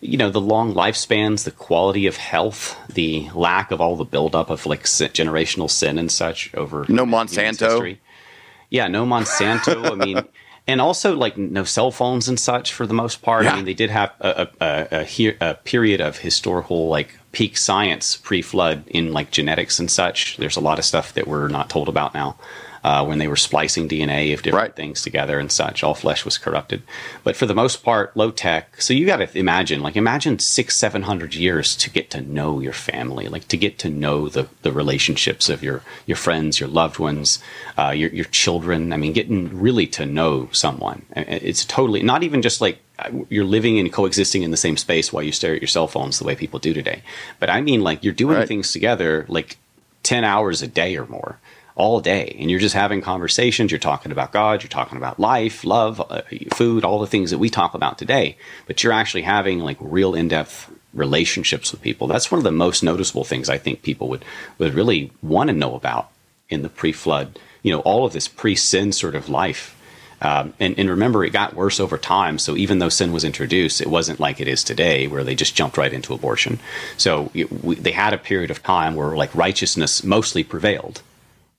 you 0.00 0.16
know, 0.16 0.30
the 0.30 0.40
long 0.40 0.72
lifespans, 0.72 1.44
the 1.44 1.50
quality 1.50 2.06
of 2.06 2.16
health, 2.16 2.78
the 2.88 3.28
lack 3.34 3.70
of 3.70 3.82
all 3.82 3.96
the 3.96 4.04
buildup 4.04 4.48
of 4.48 4.64
like 4.64 4.84
generational 4.84 5.68
sin 5.68 5.98
and 5.98 6.10
such 6.10 6.54
over 6.54 6.86
no 6.88 7.04
Monsanto. 7.04 7.98
Yeah, 8.74 8.88
no 8.88 9.06
Monsanto. 9.06 9.92
I 9.92 9.94
mean, 10.04 10.24
and 10.66 10.80
also 10.80 11.14
like 11.14 11.38
no 11.38 11.62
cell 11.62 11.92
phones 11.92 12.28
and 12.28 12.40
such 12.40 12.72
for 12.72 12.88
the 12.88 12.94
most 12.94 13.22
part. 13.22 13.44
Yeah. 13.44 13.52
I 13.52 13.56
mean, 13.56 13.66
they 13.66 13.74
did 13.74 13.90
have 13.90 14.12
a, 14.18 14.48
a, 14.60 15.06
a, 15.06 15.36
a 15.40 15.54
period 15.54 16.00
of 16.00 16.18
historical 16.18 16.88
like 16.88 17.16
peak 17.30 17.56
science 17.56 18.16
pre-flood 18.16 18.82
in 18.88 19.12
like 19.12 19.30
genetics 19.30 19.78
and 19.78 19.88
such. 19.88 20.38
There's 20.38 20.56
a 20.56 20.60
lot 20.60 20.80
of 20.80 20.84
stuff 20.84 21.14
that 21.14 21.28
we're 21.28 21.46
not 21.46 21.70
told 21.70 21.88
about 21.88 22.14
now 22.14 22.36
uh, 22.84 23.04
when 23.04 23.18
they 23.18 23.26
were 23.26 23.36
splicing 23.36 23.88
DNA 23.88 24.34
of 24.34 24.42
different 24.42 24.68
right. 24.68 24.76
things 24.76 25.00
together 25.00 25.38
and 25.38 25.50
such. 25.50 25.82
All 25.82 25.94
flesh 25.94 26.24
was 26.24 26.36
corrupted, 26.36 26.82
but 27.24 27.34
for 27.34 27.46
the 27.46 27.54
most 27.54 27.82
part, 27.82 28.14
low 28.14 28.30
tech. 28.30 28.80
So 28.80 28.92
you 28.92 29.06
got 29.06 29.16
to 29.16 29.38
imagine, 29.38 29.80
like, 29.80 29.96
imagine 29.96 30.38
six, 30.38 30.76
seven 30.76 31.02
hundred 31.02 31.34
years 31.34 31.74
to 31.76 31.88
get 31.88 32.10
to 32.10 32.20
know 32.20 32.60
your 32.60 32.74
family, 32.74 33.28
like 33.28 33.48
to 33.48 33.56
get 33.56 33.78
to 33.80 33.88
know 33.88 34.28
the 34.28 34.48
the 34.62 34.70
relationships 34.70 35.48
of 35.48 35.62
your 35.62 35.82
your 36.04 36.16
friends, 36.16 36.60
your 36.60 36.68
loved 36.68 36.98
ones, 36.98 37.38
uh, 37.78 37.90
your 37.90 38.10
your 38.10 38.26
children. 38.26 38.92
I 38.92 38.98
mean, 38.98 39.14
getting 39.14 39.58
really 39.58 39.86
to 39.88 40.04
know 40.04 40.50
someone. 40.52 41.06
It's 41.16 41.64
totally 41.64 42.02
not 42.02 42.22
even 42.22 42.42
just 42.42 42.60
like 42.60 42.80
you're 43.28 43.44
living 43.44 43.78
and 43.78 43.92
coexisting 43.92 44.42
in 44.42 44.50
the 44.50 44.56
same 44.56 44.76
space 44.76 45.12
while 45.12 45.22
you 45.22 45.32
stare 45.32 45.54
at 45.54 45.60
your 45.60 45.68
cell 45.68 45.88
phones 45.88 46.18
the 46.18 46.24
way 46.24 46.36
people 46.36 46.58
do 46.58 46.74
today. 46.74 47.02
But 47.40 47.50
I 47.50 47.60
mean, 47.60 47.80
like, 47.80 48.04
you're 48.04 48.12
doing 48.12 48.36
right. 48.36 48.46
things 48.46 48.72
together 48.72 49.24
like 49.28 49.56
10 50.04 50.22
hours 50.22 50.62
a 50.62 50.68
day 50.68 50.96
or 50.96 51.06
more 51.06 51.38
all 51.76 52.00
day. 52.00 52.36
And 52.38 52.50
you're 52.50 52.60
just 52.60 52.74
having 52.74 53.00
conversations 53.00 53.70
you're 53.70 53.80
talking 53.80 54.12
about 54.12 54.32
god 54.32 54.62
you're 54.62 54.68
talking 54.68 54.96
about 54.96 55.18
life 55.18 55.64
love 55.64 56.00
uh, 56.00 56.22
food 56.52 56.84
all 56.84 57.00
the 57.00 57.06
things 57.06 57.30
that 57.30 57.38
we 57.38 57.50
talk 57.50 57.74
about 57.74 57.98
today. 57.98 58.36
But 58.66 58.82
you're 58.82 58.92
actually 58.92 59.22
having 59.22 59.60
like 59.60 59.76
real 59.80 60.14
in-depth 60.14 60.70
relationships 60.92 61.72
with 61.72 61.82
people. 61.82 62.06
That's 62.06 62.30
one 62.30 62.38
of 62.38 62.44
the 62.44 62.52
most 62.52 62.82
noticeable 62.82 63.24
things 63.24 63.48
i 63.48 63.58
think 63.58 63.82
people 63.82 64.08
would 64.08 64.24
would 64.58 64.74
really 64.74 65.10
want 65.22 65.48
to 65.48 65.54
know 65.54 65.74
about 65.74 66.10
in 66.48 66.62
the 66.62 66.68
pre-flood 66.68 67.38
you 67.64 67.72
know 67.72 67.80
all 67.80 68.04
of 68.04 68.12
this 68.12 68.28
pre-sin 68.28 68.92
sort 68.92 69.16
of 69.16 69.28
life. 69.28 69.74
Um, 70.22 70.54
and, 70.58 70.78
and, 70.78 70.88
remember, 70.88 71.22
it 71.22 71.34
got 71.34 71.54
worse 71.54 71.78
over 71.78 71.98
time. 71.98 72.38
So 72.38 72.56
even 72.56 72.78
though 72.78 72.88
sin 72.88 73.12
was 73.12 73.24
introduced, 73.24 73.82
it 73.82 73.88
wasn't 73.88 74.20
like 74.20 74.40
it 74.40 74.48
is 74.48 74.64
today, 74.64 75.06
where 75.06 75.22
they 75.22 75.34
just 75.34 75.54
jumped 75.54 75.76
right 75.76 75.92
into 75.92 76.14
abortion. 76.14 76.60
So 76.96 77.30
it, 77.34 77.64
we, 77.64 77.74
they 77.74 77.90
had 77.90 78.14
a 78.14 78.18
period 78.18 78.50
of 78.50 78.62
time 78.62 78.94
where 78.94 79.16
like 79.16 79.34
righteousness 79.34 80.02
mostly 80.02 80.42
prevailed, 80.42 81.02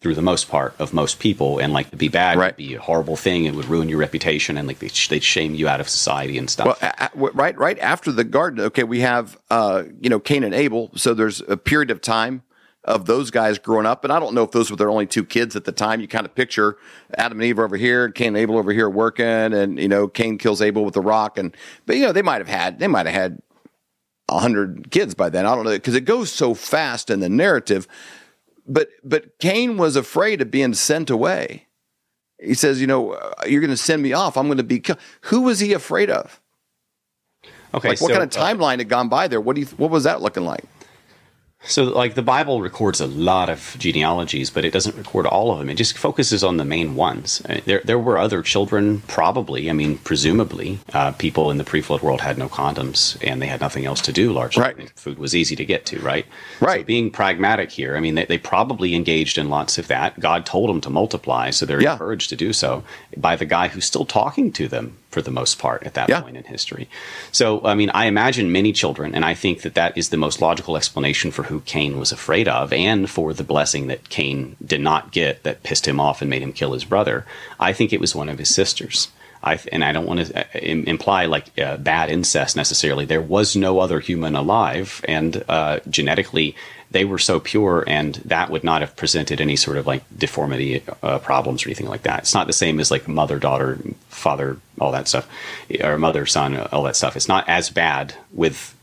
through 0.06 0.14
the 0.14 0.22
most 0.22 0.50
part 0.50 0.76
of 0.78 0.94
most 0.94 1.18
people 1.18 1.58
and 1.58 1.74
like 1.74 1.90
to 1.90 1.96
be 1.96 2.10
bad 2.10 2.38
right. 2.38 2.50
would 2.50 2.58
be 2.58 2.76
a 2.76 2.80
horrible 2.80 3.16
thing 3.16 3.46
it 3.46 3.56
would 3.56 3.66
ruin 3.66 3.90
your 3.90 3.98
reputation 3.98 4.56
and 4.56 4.68
like 4.68 4.78
they'd, 4.78 4.94
they'd 5.10 5.24
shame 5.24 5.56
you 5.56 5.68
out 5.68 5.80
of 5.80 5.90
society 5.90 6.38
and 6.38 6.48
stuff. 6.48 6.68
Well 6.68 6.78
a, 6.80 7.10
a, 7.12 7.32
right 7.32 7.58
right 7.58 7.80
after 7.80 8.12
the 8.12 8.24
garden 8.24 8.64
okay 8.66 8.84
we 8.84 9.00
have 9.00 9.36
uh 9.50 9.82
you 10.00 10.12
know 10.12 10.20
cain 10.20 10.44
and 10.44 10.54
abel 10.54 10.92
so 10.96 11.16
there's 11.16 11.42
a 11.48 11.58
period 11.58 11.90
of 11.90 12.02
time 12.02 12.44
of 12.84 13.08
those 13.08 13.32
guys 13.32 13.58
growing 13.58 13.88
up 13.88 14.04
and 14.04 14.14
i 14.14 14.20
don't 14.20 14.36
know 14.36 14.44
if 14.44 14.52
those 14.52 14.70
were 14.70 14.78
their 14.78 14.92
only 14.92 15.08
two 15.08 15.26
kids 15.26 15.56
at 15.56 15.66
the 15.66 15.72
time. 15.72 16.00
You 16.02 16.08
kind 16.08 16.28
of 16.28 16.36
picture 16.36 16.78
adam 17.18 17.40
and 17.40 17.48
eve 17.48 17.58
over 17.58 17.76
here 17.76 18.12
cain 18.12 18.28
and 18.28 18.38
abel 18.38 18.60
over 18.60 18.72
here 18.72 18.88
working 18.88 19.26
and 19.26 19.80
you 19.80 19.88
know 19.88 20.08
cain 20.08 20.38
kills 20.38 20.62
abel 20.62 20.86
with 20.86 20.94
the 20.94 21.02
rock 21.02 21.40
and 21.40 21.58
but 21.88 21.96
you 21.96 22.04
know 22.04 22.12
they 22.12 22.22
might 22.22 22.42
have 22.42 22.48
had 22.48 22.78
they 22.78 22.88
might 22.88 23.08
have 23.08 23.16
had 23.16 23.42
a 24.30 24.38
hundred 24.38 24.92
kids 24.92 25.16
by 25.16 25.30
then 25.30 25.48
i 25.48 25.56
don't 25.56 25.66
know 25.66 25.72
because 25.72 25.96
it 25.96 26.06
goes 26.06 26.32
so 26.32 26.54
fast 26.54 27.10
in 27.10 27.22
the 27.22 27.30
narrative 27.30 27.88
but 28.66 28.90
but 29.04 29.38
Cain 29.40 29.78
was 29.78 29.96
afraid 29.96 30.42
of 30.42 30.52
being 30.52 30.74
sent 30.74 31.10
away. 31.10 31.68
He 32.42 32.54
says, 32.54 32.82
you 32.82 32.88
know, 32.88 33.14
uh, 33.14 33.32
you're 33.48 33.62
going 33.62 33.72
to 33.72 33.78
send 33.78 34.02
me 34.02 34.14
off. 34.14 34.38
I'm 34.38 34.48
going 34.48 34.58
to 34.58 34.64
be 34.64 34.80
killed. 34.80 35.00
Who 35.22 35.42
was 35.42 35.60
he 35.60 35.74
afraid 35.74 36.10
of? 36.10 36.42
Okay, 37.74 37.90
like 37.90 38.02
what 38.02 38.10
so, 38.10 38.18
kind 38.18 38.24
of 38.24 38.38
uh, 38.38 38.46
timeline 38.46 38.78
had 38.78 38.90
gone 38.90 39.10
by 39.10 39.28
there? 39.28 39.42
What 39.42 39.56
do 39.56 39.62
you? 39.62 39.68
What 39.78 39.92
was 39.92 40.04
that 40.04 40.22
looking 40.22 40.46
like? 40.46 40.64
So, 41.68 41.84
like 41.84 42.16
the 42.16 42.22
Bible 42.22 42.62
records 42.62 43.02
a 43.02 43.08
lot 43.08 43.50
of 43.50 43.76
genealogies, 43.78 44.50
but 44.50 44.66
it 44.66 44.72
doesn't 44.72 44.96
record 44.96 45.26
all 45.26 45.52
of 45.52 45.60
them. 45.60 45.70
It 45.70 45.76
just 45.76 45.98
focuses 45.98 46.44
on 46.44 46.58
the 46.58 46.66
main 46.66 46.96
ones. 46.96 47.42
Uh, 47.48 47.62
there, 47.66 47.82
there 47.84 48.00
were 48.00 48.18
other 48.18 48.42
children, 48.42 49.02
probably. 49.08 49.70
I 49.70 49.74
mean, 49.74 49.98
presumably, 50.00 50.80
uh, 50.94 51.12
people 51.14 51.52
in 51.52 51.58
the 51.58 51.64
pre-flood 51.64 52.02
world 52.02 52.22
had 52.22 52.38
no 52.38 52.48
condoms 52.48 53.18
and 53.26 53.42
they 53.42 53.48
had 53.48 53.62
nothing 53.62 53.86
else 53.86 54.02
to 54.02 54.14
do. 54.14 54.32
Largely, 54.32 54.64
right. 54.64 54.92
food 54.96 55.18
was 55.18 55.36
easy 55.36 55.56
to 55.56 55.66
get 55.66 55.86
to. 55.88 56.00
Right. 56.00 56.26
Right. 56.60 56.82
So 56.82 56.86
being 56.86 57.12
pragmatic 57.12 57.72
here, 57.72 57.98
I 57.98 58.00
mean, 58.00 58.16
they, 58.16 58.26
they 58.26 58.38
probably 58.38 58.96
engaged 58.96 59.38
in 59.38 59.50
lots 59.50 59.78
of 59.78 59.88
that. 59.88 60.20
God 60.20 60.46
told 60.46 60.70
them 60.70 60.82
to 60.82 60.90
multiply, 60.90 61.50
so 61.50 61.66
they're 61.66 61.82
yeah. 61.82 61.94
encouraged 61.94 62.30
to 62.30 62.36
do 62.36 62.54
so 62.54 62.84
by 63.18 63.36
the 63.36 63.46
guy 63.46 63.68
who's 63.68 63.86
still 63.86 64.06
talking 64.06 64.52
to 64.54 64.68
them 64.68 64.98
for 65.16 65.22
the 65.22 65.32
most 65.32 65.60
part 65.60 65.84
at 65.84 65.94
that 65.94 66.10
yeah. 66.10 66.20
point 66.20 66.36
in 66.36 66.44
history. 66.44 66.90
So, 67.32 67.66
I 67.66 67.74
mean, 67.74 67.90
I 67.92 68.08
imagine 68.08 68.52
many 68.52 68.74
children, 68.74 69.16
and 69.16 69.24
I 69.24 69.34
think 69.34 69.62
that 69.62 69.76
that 69.76 69.98
is 69.98 70.10
the 70.10 70.18
most 70.18 70.42
logical 70.42 70.76
explanation 70.76 71.32
for 71.32 71.44
who 71.44 71.62
Cain 71.62 71.98
was 71.98 72.12
afraid 72.12 72.50
of 72.50 72.74
and 72.74 73.10
for 73.10 73.34
the 73.34 73.46
blessing 73.46 73.88
that 73.88 74.10
Cain 74.10 74.58
did 74.74 74.82
not 74.82 75.14
get 75.14 75.44
that 75.44 75.64
pissed 75.64 75.88
him 75.88 76.02
off 76.02 76.22
and 76.22 76.30
made 76.30 76.42
him 76.42 76.52
kill 76.52 76.74
his 76.74 76.84
brother. 76.84 77.26
I 77.62 77.72
think 77.72 77.94
it 77.94 78.02
was 78.02 78.14
one 78.14 78.28
of 78.28 78.40
his 78.40 78.54
sisters. 78.54 79.08
I, 79.42 79.58
and 79.72 79.86
I 79.86 79.94
don't 79.94 80.08
want 80.08 80.26
to 80.26 80.38
uh, 80.38 80.60
imply 80.60 81.28
like 81.28 81.58
uh, 81.58 81.78
bad 81.78 82.10
incest 82.10 82.58
necessarily. 82.58 83.06
There 83.06 83.22
was 83.22 83.56
no 83.56 83.80
other 83.80 84.02
human 84.02 84.36
alive, 84.36 85.00
and 85.08 85.46
uh, 85.48 85.80
genetically, 85.90 86.58
they 86.96 87.04
were 87.04 87.20
so 87.20 87.42
pure, 87.42 87.84
and 87.88 88.16
that 88.24 88.50
would 88.50 88.64
not 88.64 88.80
have 88.80 88.96
presented 88.96 89.42
any 89.42 89.58
sort 89.58 89.76
of 89.76 89.86
like 89.86 90.02
deformity 90.18 90.82
uh, 91.04 91.20
problems 91.20 91.66
or 91.66 91.68
anything 91.68 91.90
like 91.90 92.04
that. 92.04 92.20
It's 92.20 92.34
not 92.34 92.48
the 92.48 92.54
same 92.54 92.80
as 92.80 92.90
like 92.90 93.06
mother, 93.06 93.38
daughter, 93.38 93.78
father, 94.08 94.58
all 94.80 94.94
that 94.94 95.10
stuff, 95.10 95.28
or 95.84 95.98
mother, 95.98 96.26
son, 96.26 96.56
all 96.56 96.84
that 96.84 96.96
stuff. 96.96 97.18
It's 97.18 97.28
not 97.28 97.50
as 97.50 97.70
bad 97.70 98.16
with 98.32 98.74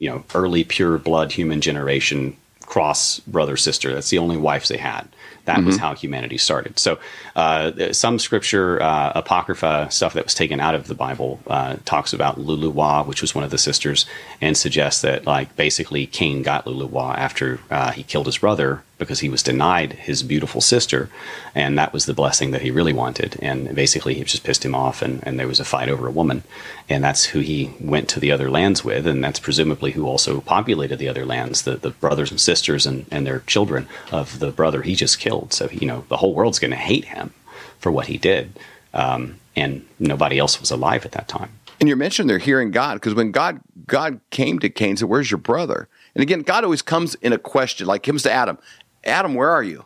you 0.00 0.10
know 0.10 0.24
early 0.34 0.64
pure 0.64 0.98
blood 0.98 1.30
human 1.30 1.60
generation 1.60 2.36
cross 2.66 3.20
brother 3.20 3.56
sister. 3.56 3.92
That's 3.94 4.10
the 4.10 4.18
only 4.18 4.36
wives 4.36 4.68
they 4.68 4.76
had. 4.76 5.08
That 5.44 5.58
mm-hmm. 5.58 5.66
was 5.66 5.76
how 5.76 5.94
humanity 5.94 6.38
started. 6.38 6.78
So, 6.78 6.98
uh, 7.36 7.92
some 7.92 8.18
scripture, 8.18 8.82
uh, 8.82 9.12
apocrypha 9.14 9.88
stuff 9.90 10.14
that 10.14 10.24
was 10.24 10.34
taken 10.34 10.58
out 10.58 10.74
of 10.74 10.86
the 10.86 10.94
Bible, 10.94 11.40
uh, 11.46 11.76
talks 11.84 12.14
about 12.14 12.38
Luluwa, 12.38 13.06
which 13.06 13.20
was 13.20 13.34
one 13.34 13.44
of 13.44 13.50
the 13.50 13.58
sisters, 13.58 14.06
and 14.40 14.56
suggests 14.56 15.02
that 15.02 15.26
like 15.26 15.54
basically 15.56 16.06
Cain 16.06 16.42
got 16.42 16.64
Luluwa 16.64 17.14
after 17.16 17.60
uh, 17.70 17.92
he 17.92 18.02
killed 18.02 18.26
his 18.26 18.38
brother 18.38 18.82
because 18.98 19.20
he 19.20 19.28
was 19.28 19.42
denied 19.42 19.92
his 19.94 20.22
beautiful 20.22 20.60
sister, 20.60 21.10
and 21.54 21.78
that 21.78 21.92
was 21.92 22.06
the 22.06 22.14
blessing 22.14 22.52
that 22.52 22.62
he 22.62 22.70
really 22.70 22.92
wanted. 22.92 23.36
And 23.42 23.74
basically, 23.74 24.14
he 24.14 24.24
just 24.24 24.44
pissed 24.44 24.64
him 24.64 24.74
off, 24.74 25.02
and, 25.02 25.22
and 25.26 25.38
there 25.38 25.48
was 25.48 25.60
a 25.60 25.64
fight 25.64 25.88
over 25.88 26.06
a 26.06 26.12
woman, 26.12 26.44
and 26.88 27.02
that's 27.02 27.26
who 27.26 27.40
he 27.40 27.74
went 27.80 28.08
to 28.10 28.20
the 28.20 28.30
other 28.30 28.50
lands 28.50 28.84
with, 28.84 29.06
and 29.06 29.22
that's 29.22 29.40
presumably 29.40 29.92
who 29.92 30.06
also 30.06 30.40
populated 30.40 30.96
the 30.96 31.08
other 31.08 31.26
lands, 31.26 31.62
the, 31.62 31.76
the 31.76 31.90
brothers 31.90 32.30
and 32.30 32.40
sisters 32.40 32.86
and, 32.86 33.06
and 33.10 33.26
their 33.26 33.40
children 33.40 33.88
of 34.12 34.38
the 34.38 34.50
brother 34.50 34.82
he 34.82 34.94
just 34.94 35.18
killed. 35.18 35.52
So 35.52 35.68
you 35.70 35.86
know 35.86 36.04
the 36.08 36.18
whole 36.18 36.34
world's 36.34 36.58
going 36.58 36.70
to 36.70 36.76
hate 36.76 37.06
him 37.06 37.32
for 37.78 37.90
what 37.90 38.06
he 38.06 38.16
did, 38.16 38.58
um, 38.92 39.38
and 39.56 39.86
nobody 39.98 40.38
else 40.38 40.60
was 40.60 40.70
alive 40.70 41.04
at 41.04 41.12
that 41.12 41.28
time. 41.28 41.50
And 41.80 41.88
you 41.88 41.96
mentioned 41.96 42.30
they're 42.30 42.38
hearing 42.38 42.70
God 42.70 42.94
because 42.94 43.14
when 43.14 43.32
God 43.32 43.60
God 43.86 44.20
came 44.30 44.58
to 44.60 44.70
Cain 44.70 44.96
said, 44.96 45.08
"Where's 45.08 45.30
your 45.30 45.38
brother?" 45.38 45.88
And 46.14 46.22
again, 46.22 46.42
God 46.42 46.64
always 46.64 46.82
comes 46.82 47.16
in 47.16 47.32
a 47.32 47.38
question, 47.38 47.86
like 47.86 48.04
comes 48.04 48.22
to 48.22 48.32
Adam, 48.32 48.58
Adam, 49.06 49.34
where 49.34 49.50
are 49.50 49.62
you? 49.62 49.84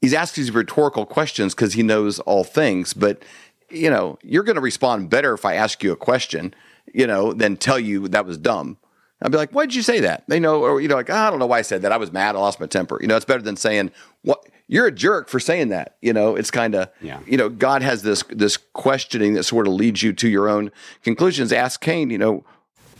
He's 0.00 0.14
asking 0.14 0.44
these 0.44 0.50
rhetorical 0.52 1.06
questions 1.06 1.54
because 1.54 1.74
he 1.74 1.82
knows 1.82 2.20
all 2.20 2.44
things, 2.44 2.94
but 2.94 3.22
you 3.70 3.90
know, 3.90 4.18
you're 4.22 4.44
going 4.44 4.56
to 4.56 4.62
respond 4.62 5.10
better 5.10 5.34
if 5.34 5.44
I 5.44 5.54
ask 5.54 5.82
you 5.82 5.92
a 5.92 5.96
question, 5.96 6.54
you 6.92 7.06
know, 7.06 7.32
than 7.32 7.56
tell 7.56 7.78
you 7.78 8.08
that 8.08 8.24
was 8.24 8.38
dumb. 8.38 8.78
I'd 9.20 9.32
be 9.32 9.38
like, 9.38 9.50
why 9.50 9.66
did 9.66 9.74
you 9.74 9.82
say 9.82 10.00
that? 10.00 10.24
They 10.28 10.38
know, 10.38 10.62
or 10.62 10.80
you 10.80 10.88
know, 10.88 10.94
like, 10.94 11.10
oh, 11.10 11.14
I 11.14 11.28
don't 11.28 11.40
know 11.40 11.46
why 11.46 11.58
I 11.58 11.62
said 11.62 11.82
that. 11.82 11.92
I 11.92 11.96
was 11.96 12.12
mad. 12.12 12.36
I 12.36 12.38
lost 12.38 12.60
my 12.60 12.66
temper. 12.66 12.98
You 13.00 13.08
know, 13.08 13.16
it's 13.16 13.24
better 13.24 13.42
than 13.42 13.56
saying, 13.56 13.90
what 14.22 14.44
you're 14.68 14.86
a 14.86 14.92
jerk 14.92 15.28
for 15.28 15.40
saying 15.40 15.70
that. 15.70 15.96
You 16.00 16.12
know, 16.12 16.36
it's 16.36 16.50
kind 16.50 16.74
of, 16.74 16.90
yeah. 17.00 17.20
you 17.26 17.36
know, 17.36 17.48
God 17.48 17.82
has 17.82 18.02
this, 18.02 18.22
this 18.30 18.56
questioning 18.56 19.34
that 19.34 19.44
sort 19.44 19.66
of 19.66 19.72
leads 19.72 20.02
you 20.02 20.12
to 20.12 20.28
your 20.28 20.48
own 20.48 20.70
conclusions. 21.02 21.52
Ask 21.52 21.80
Cain, 21.80 22.10
you 22.10 22.18
know, 22.18 22.44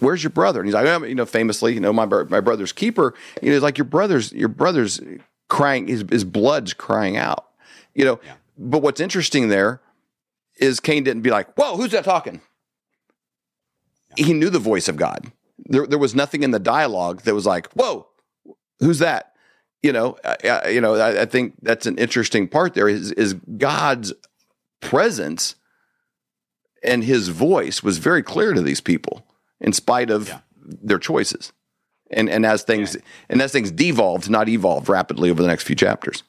where's 0.01 0.23
your 0.25 0.31
brother? 0.31 0.61
And 0.61 0.67
he's 0.67 0.75
like, 0.75 0.87
oh, 0.87 1.05
you 1.05 1.15
know, 1.15 1.27
famously, 1.27 1.75
you 1.75 1.81
know, 1.81 1.93
my, 1.93 2.07
my 2.07 2.41
brother's 2.41 2.73
keeper, 2.73 3.15
you 3.43 3.53
know, 3.53 3.59
like 3.59 3.79
your 3.79 3.85
brother's, 3.85 4.33
your 4.33 4.49
brother's 4.49 5.01
crying, 5.49 5.89
his, 5.89 6.05
his 6.11 6.25
blood's 6.25 6.75
crying 6.75 7.17
out, 7.17 7.47
you 7.95 8.05
know. 8.05 8.21
Yeah. 8.25 8.35
But 8.59 8.83
what's 8.83 9.01
interesting 9.01 9.49
there 9.49 9.81
is 10.57 10.81
Cain 10.81 11.05
didn't 11.05 11.23
be 11.23 11.31
like, 11.31 11.53
whoa, 11.55 11.77
who's 11.77 11.93
that 11.93 12.05
talking? 12.05 12.41
Yeah. 14.17 14.27
He 14.27 14.33
knew 14.33 14.51
the 14.51 14.59
voice 14.59 14.89
of 14.89 14.97
God. 14.97 15.33
There, 15.59 15.87
there 15.87 15.99
was 15.99 16.15
nothing 16.15 16.43
in 16.43 16.51
the 16.51 16.59
dialogue 16.59 17.23
that 17.23 17.35
was 17.35 17.47
like, 17.47 17.71
whoa, 17.73 18.09
who's 18.81 18.99
that? 18.99 19.35
You 19.83 19.93
know, 19.93 20.17
uh, 20.25 20.69
you 20.69 20.81
know, 20.81 20.97
I, 20.97 21.23
I 21.23 21.25
think 21.25 21.55
that's 21.63 21.87
an 21.87 21.99
interesting 21.99 22.49
part 22.49 22.75
there 22.75 22.89
is, 22.89 23.13
is 23.13 23.35
God's 23.35 24.13
presence 24.81 25.55
and 26.83 27.05
his 27.05 27.29
voice 27.29 27.83
was 27.83 27.99
very 27.99 28.23
clear 28.23 28.53
to 28.55 28.61
these 28.61 28.81
people 28.81 29.27
in 29.61 29.73
spite 29.73 30.11
of 30.11 30.29
yeah. 30.29 30.41
their 30.65 30.99
choices 30.99 31.53
and 32.11 32.29
and 32.29 32.47
as 32.47 32.63
things 32.63 32.95
yeah. 32.95 33.03
and 33.29 33.43
as 33.43 33.53
things 33.53 33.71
devolved, 33.71 34.31
not 34.31 34.49
evolved 34.49 34.89
rapidly 34.89 35.31
over 35.31 35.43
the 35.43 35.49
next 35.49 35.65
few 35.65 35.77
chapters. 35.77 36.23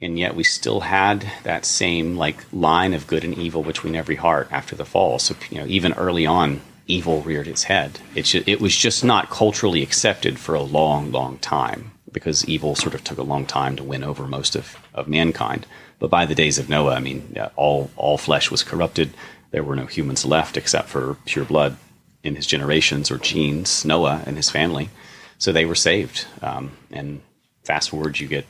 And 0.00 0.18
yet 0.18 0.34
we 0.34 0.42
still 0.42 0.80
had 0.80 1.30
that 1.44 1.64
same 1.64 2.16
like 2.16 2.44
line 2.52 2.92
of 2.92 3.06
good 3.06 3.24
and 3.24 3.38
evil 3.38 3.62
between 3.62 3.94
every 3.94 4.16
heart 4.16 4.48
after 4.50 4.74
the 4.74 4.84
fall. 4.84 5.18
So 5.18 5.36
you 5.50 5.58
know, 5.58 5.66
even 5.66 5.92
early 5.92 6.26
on, 6.26 6.60
evil 6.86 7.22
reared 7.22 7.46
its 7.46 7.64
head. 7.64 8.00
It 8.14 8.22
just, 8.22 8.48
it 8.48 8.60
was 8.60 8.76
just 8.76 9.04
not 9.04 9.30
culturally 9.30 9.82
accepted 9.82 10.38
for 10.38 10.54
a 10.54 10.62
long, 10.62 11.12
long 11.12 11.38
time 11.38 11.92
because 12.10 12.44
evil 12.46 12.74
sort 12.74 12.94
of 12.94 13.04
took 13.04 13.18
a 13.18 13.22
long 13.22 13.46
time 13.46 13.76
to 13.76 13.84
win 13.84 14.04
over 14.04 14.26
most 14.26 14.56
of, 14.56 14.76
of 14.92 15.08
mankind. 15.08 15.66
But 15.98 16.10
by 16.10 16.26
the 16.26 16.34
days 16.34 16.58
of 16.58 16.68
Noah, 16.68 16.96
I 16.96 17.00
mean, 17.00 17.36
all 17.56 17.90
all 17.96 18.18
flesh 18.18 18.50
was 18.50 18.64
corrupted. 18.64 19.14
There 19.52 19.62
were 19.62 19.76
no 19.76 19.86
humans 19.86 20.24
left 20.24 20.56
except 20.56 20.88
for 20.88 21.16
pure 21.26 21.44
blood 21.44 21.76
in 22.22 22.36
his 22.36 22.46
generations 22.46 23.10
or 23.10 23.18
genes, 23.18 23.84
Noah 23.84 24.22
and 24.26 24.36
his 24.36 24.50
family. 24.50 24.90
So 25.38 25.52
they 25.52 25.64
were 25.64 25.74
saved. 25.74 26.26
Um, 26.40 26.72
and 26.90 27.20
fast 27.64 27.90
forward, 27.90 28.18
you 28.18 28.28
get 28.28 28.46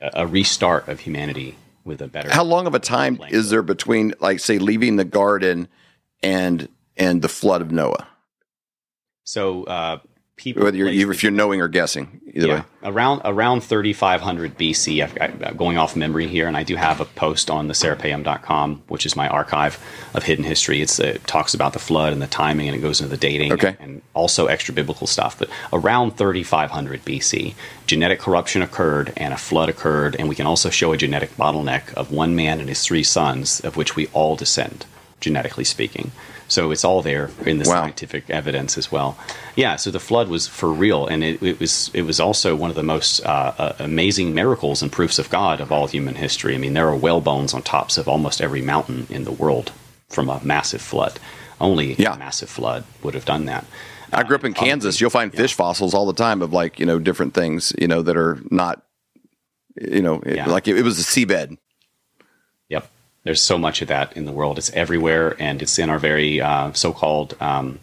a, 0.00 0.10
a, 0.22 0.26
restart 0.26 0.88
of 0.88 1.00
humanity 1.00 1.56
with 1.84 2.02
a 2.02 2.08
better. 2.08 2.30
How 2.30 2.44
long 2.44 2.66
of 2.66 2.74
a 2.74 2.78
time 2.78 3.20
is 3.30 3.50
there 3.50 3.62
between, 3.62 4.12
like, 4.20 4.40
say, 4.40 4.58
leaving 4.58 4.96
the 4.96 5.04
garden 5.04 5.68
and 6.22 6.68
and 6.96 7.22
the 7.22 7.28
flood 7.28 7.62
of 7.62 7.72
Noah? 7.72 8.06
So 9.24 9.64
uh, 9.64 9.98
people 10.36 10.64
whether 10.64 10.76
you're 10.76 11.10
if 11.12 11.22
you're 11.22 11.30
knowing 11.30 11.60
or 11.60 11.68
guessing 11.68 12.20
either 12.32 12.48
yeah, 12.48 12.60
way 12.60 12.64
around 12.82 13.22
around 13.24 13.62
3500 13.62 14.58
bc 14.58 15.20
I, 15.20 15.24
am 15.26 15.40
uh, 15.42 15.50
going 15.52 15.78
off 15.78 15.94
memory 15.94 16.26
here 16.26 16.48
and 16.48 16.56
i 16.56 16.64
do 16.64 16.74
have 16.74 17.00
a 17.00 17.04
post 17.04 17.50
on 17.50 17.68
the 17.68 17.74
serapeum.com 17.74 18.82
which 18.88 19.06
is 19.06 19.14
my 19.14 19.28
archive 19.28 19.78
of 20.12 20.22
hidden 20.22 20.44
history. 20.44 20.80
It's, 20.80 20.98
it 20.98 21.24
talks 21.26 21.54
about 21.54 21.72
the 21.72 21.78
flood 21.78 22.12
and 22.12 22.20
the 22.20 22.26
timing 22.26 22.68
and 22.68 22.76
it 22.76 22.80
goes 22.80 23.00
into 23.00 23.10
the 23.10 23.16
dating 23.16 23.52
okay. 23.52 23.76
and, 23.78 23.80
and 23.80 24.02
also 24.12 24.46
extra 24.46 24.74
biblical 24.74 25.06
stuff 25.06 25.38
but 25.38 25.48
around 25.72 26.16
3500 26.16 27.04
bc 27.04 27.54
genetic 27.86 28.18
corruption 28.18 28.60
occurred 28.60 29.12
and 29.16 29.32
a 29.32 29.36
flood 29.36 29.68
occurred 29.68 30.16
and 30.18 30.28
we 30.28 30.34
can 30.34 30.46
also 30.46 30.68
show 30.68 30.92
a 30.92 30.96
genetic 30.96 31.36
bottleneck 31.36 31.94
of 31.94 32.10
one 32.10 32.34
man 32.34 32.58
and 32.58 32.68
his 32.68 32.84
three 32.84 33.04
sons 33.04 33.60
of 33.60 33.76
which 33.76 33.94
we 33.94 34.08
all 34.08 34.34
descend 34.34 34.84
genetically 35.20 35.64
speaking 35.64 36.10
so 36.54 36.70
it's 36.70 36.84
all 36.84 37.02
there 37.02 37.30
in 37.44 37.58
the 37.58 37.68
wow. 37.68 37.82
scientific 37.82 38.30
evidence 38.30 38.78
as 38.78 38.92
well. 38.92 39.18
Yeah, 39.56 39.74
so 39.74 39.90
the 39.90 39.98
flood 39.98 40.28
was 40.28 40.46
for 40.46 40.72
real, 40.72 41.08
and 41.08 41.24
it, 41.24 41.42
it 41.42 41.58
was 41.58 41.90
it 41.92 42.02
was 42.02 42.20
also 42.20 42.54
one 42.54 42.70
of 42.70 42.76
the 42.76 42.82
most 42.84 43.20
uh, 43.26 43.52
uh, 43.58 43.76
amazing 43.80 44.34
miracles 44.34 44.80
and 44.80 44.92
proofs 44.92 45.18
of 45.18 45.28
God 45.30 45.60
of 45.60 45.72
all 45.72 45.88
human 45.88 46.14
history. 46.14 46.54
I 46.54 46.58
mean, 46.58 46.74
there 46.74 46.88
are 46.88 46.96
whale 46.96 47.20
bones 47.20 47.54
on 47.54 47.62
tops 47.62 47.98
of 47.98 48.06
almost 48.06 48.40
every 48.40 48.62
mountain 48.62 49.08
in 49.10 49.24
the 49.24 49.32
world 49.32 49.72
from 50.08 50.28
a 50.28 50.40
massive 50.44 50.80
flood. 50.80 51.18
Only 51.60 51.94
yeah. 51.94 52.14
a 52.14 52.18
massive 52.18 52.48
flood 52.48 52.84
would 53.02 53.14
have 53.14 53.24
done 53.24 53.46
that. 53.46 53.64
I 54.12 54.22
grew 54.22 54.36
up 54.36 54.44
in 54.44 54.54
Kansas. 54.54 55.00
You'll 55.00 55.10
find 55.10 55.34
fish 55.34 55.54
fossils 55.54 55.92
all 55.92 56.06
the 56.06 56.12
time 56.12 56.40
of 56.40 56.52
like 56.52 56.78
you 56.78 56.86
know 56.86 57.00
different 57.00 57.34
things 57.34 57.72
you 57.78 57.88
know 57.88 58.02
that 58.02 58.16
are 58.16 58.38
not 58.50 58.84
you 59.74 60.02
know 60.02 60.20
it, 60.20 60.36
yeah. 60.36 60.46
like 60.46 60.68
it, 60.68 60.78
it 60.78 60.82
was 60.82 61.00
a 61.00 61.02
seabed 61.02 61.58
there's 63.24 63.42
so 63.42 63.58
much 63.58 63.82
of 63.82 63.88
that 63.88 64.16
in 64.16 64.26
the 64.26 64.32
world. 64.32 64.58
It's 64.58 64.70
everywhere, 64.72 65.34
and 65.38 65.60
it's 65.62 65.78
in 65.78 65.90
our 65.90 65.98
very 65.98 66.40
uh, 66.40 66.72
so-called. 66.72 67.36
Um, 67.40 67.80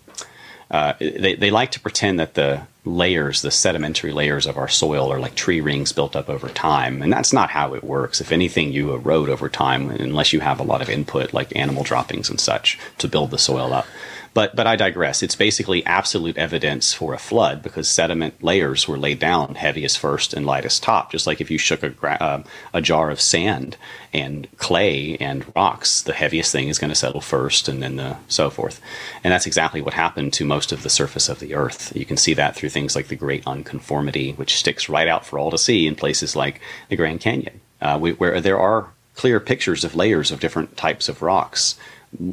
uh, 0.70 0.94
they 1.00 1.36
they 1.36 1.52
like 1.52 1.72
to 1.72 1.80
pretend 1.80 2.20
that 2.20 2.36
the 2.36 2.62
layers, 2.86 3.42
the 3.42 3.52
sedimentary 3.52 4.12
layers 4.14 4.46
of 4.46 4.58
our 4.58 4.68
soil, 4.68 5.12
are 5.12 5.20
like 5.20 5.36
tree 5.36 5.60
rings 5.62 5.92
built 5.92 6.16
up 6.16 6.30
over 6.30 6.48
time, 6.48 7.02
and 7.02 7.12
that's 7.12 7.34
not 7.34 7.50
how 7.50 7.74
it 7.74 7.84
works. 7.84 8.22
If 8.22 8.32
anything, 8.32 8.72
you 8.72 8.94
erode 8.94 9.30
over 9.30 9.50
time 9.50 9.90
unless 9.90 10.32
you 10.32 10.40
have 10.40 10.60
a 10.60 10.64
lot 10.64 10.82
of 10.82 10.90
input, 10.90 11.34
like 11.34 11.56
animal 11.56 11.84
droppings 11.84 12.30
and 12.30 12.40
such, 12.40 12.80
to 13.00 13.08
build 13.08 13.32
the 13.32 13.38
soil 13.38 13.74
up. 13.74 13.86
But 14.34 14.56
but 14.56 14.66
I 14.66 14.78
digress. 14.78 15.22
It's 15.22 15.36
basically 15.36 15.86
absolute 15.86 16.38
evidence 16.38 16.94
for 16.94 17.14
a 17.14 17.18
flood 17.18 17.62
because 17.62 17.90
sediment 17.90 18.42
layers 18.42 18.88
were 18.88 18.98
laid 18.98 19.20
down 19.20 19.56
heaviest 19.56 20.00
first 20.00 20.34
and 20.34 20.46
lightest 20.46 20.84
top. 20.84 21.12
Just 21.12 21.28
like 21.28 21.42
if 21.42 21.52
you 21.52 21.58
shook 21.58 21.84
a 21.84 22.24
uh, 22.24 22.44
a 22.74 22.82
jar 22.82 23.10
of 23.10 23.20
sand 23.20 23.76
and 24.14 24.48
clay 24.58 25.18
and 25.18 25.46
rocks, 25.56 26.02
the 26.02 26.14
heaviest 26.14 26.52
thing 26.52 26.70
is 26.70 26.80
going 26.80 26.90
to 26.90 26.96
settle 26.96 27.20
first, 27.20 27.68
and 27.68 27.84
then 27.84 27.98
the 27.98 28.18
so 28.30 28.50
forth. 28.50 28.80
And 29.24 29.34
that's 29.34 29.48
exactly 29.48 29.82
what 29.82 29.94
happened 29.94 30.32
to 30.34 30.46
most 30.46 30.72
of 30.72 30.84
the 30.84 30.90
surface 30.90 31.28
of 31.28 31.40
the 31.40 31.54
Earth. 31.54 31.94
You 31.96 32.06
can 32.06 32.18
see 32.18 32.34
that 32.36 32.56
through 32.56 32.70
things 32.70 32.96
like 32.96 33.08
the 33.10 33.18
Great 33.18 33.46
Unconformity, 33.46 34.32
which 34.34 34.56
sticks 34.56 34.88
right 34.88 35.10
out 35.10 35.26
for 35.26 35.40
all 35.40 35.52
to 35.52 35.58
see 35.58 35.88
in 35.88 35.96
places 35.96 36.38
like 36.38 36.62
the 36.88 36.96
Grand 36.96 37.20
Canyon, 37.20 37.60
uh, 37.82 38.00
where 38.00 38.40
there 38.40 38.60
are 38.60 38.94
clear 39.16 39.42
pictures 39.42 39.84
of 39.84 39.94
layers 39.94 40.32
of 40.32 40.40
different 40.40 40.78
types 40.78 41.10
of 41.10 41.22
rocks 41.22 41.76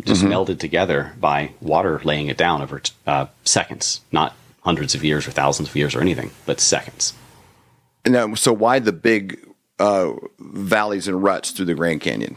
just 0.01 0.23
mm-hmm. 0.23 0.33
melded 0.33 0.59
together 0.59 1.13
by 1.21 1.53
water 1.61 2.01
laying 2.05 2.27
it 2.27 2.37
down 2.37 2.63
over 2.63 2.83
uh, 3.07 3.27
seconds, 3.45 4.01
not 4.13 4.35
hundreds 4.63 4.95
of 4.95 5.05
years 5.05 5.27
or 5.27 5.31
thousands 5.31 5.69
of 5.69 5.77
years 5.77 5.95
or 5.95 6.01
anything, 6.01 6.31
but 6.47 6.61
seconds. 6.61 7.15
Now, 8.07 8.35
so 8.35 8.53
why 8.53 8.79
the 8.79 8.93
big 8.93 9.39
uh, 9.79 10.13
valleys 10.39 11.09
and 11.09 11.23
ruts 11.23 11.51
through 11.51 11.67
the 11.67 11.75
Grand 11.75 12.01
Canyon? 12.01 12.37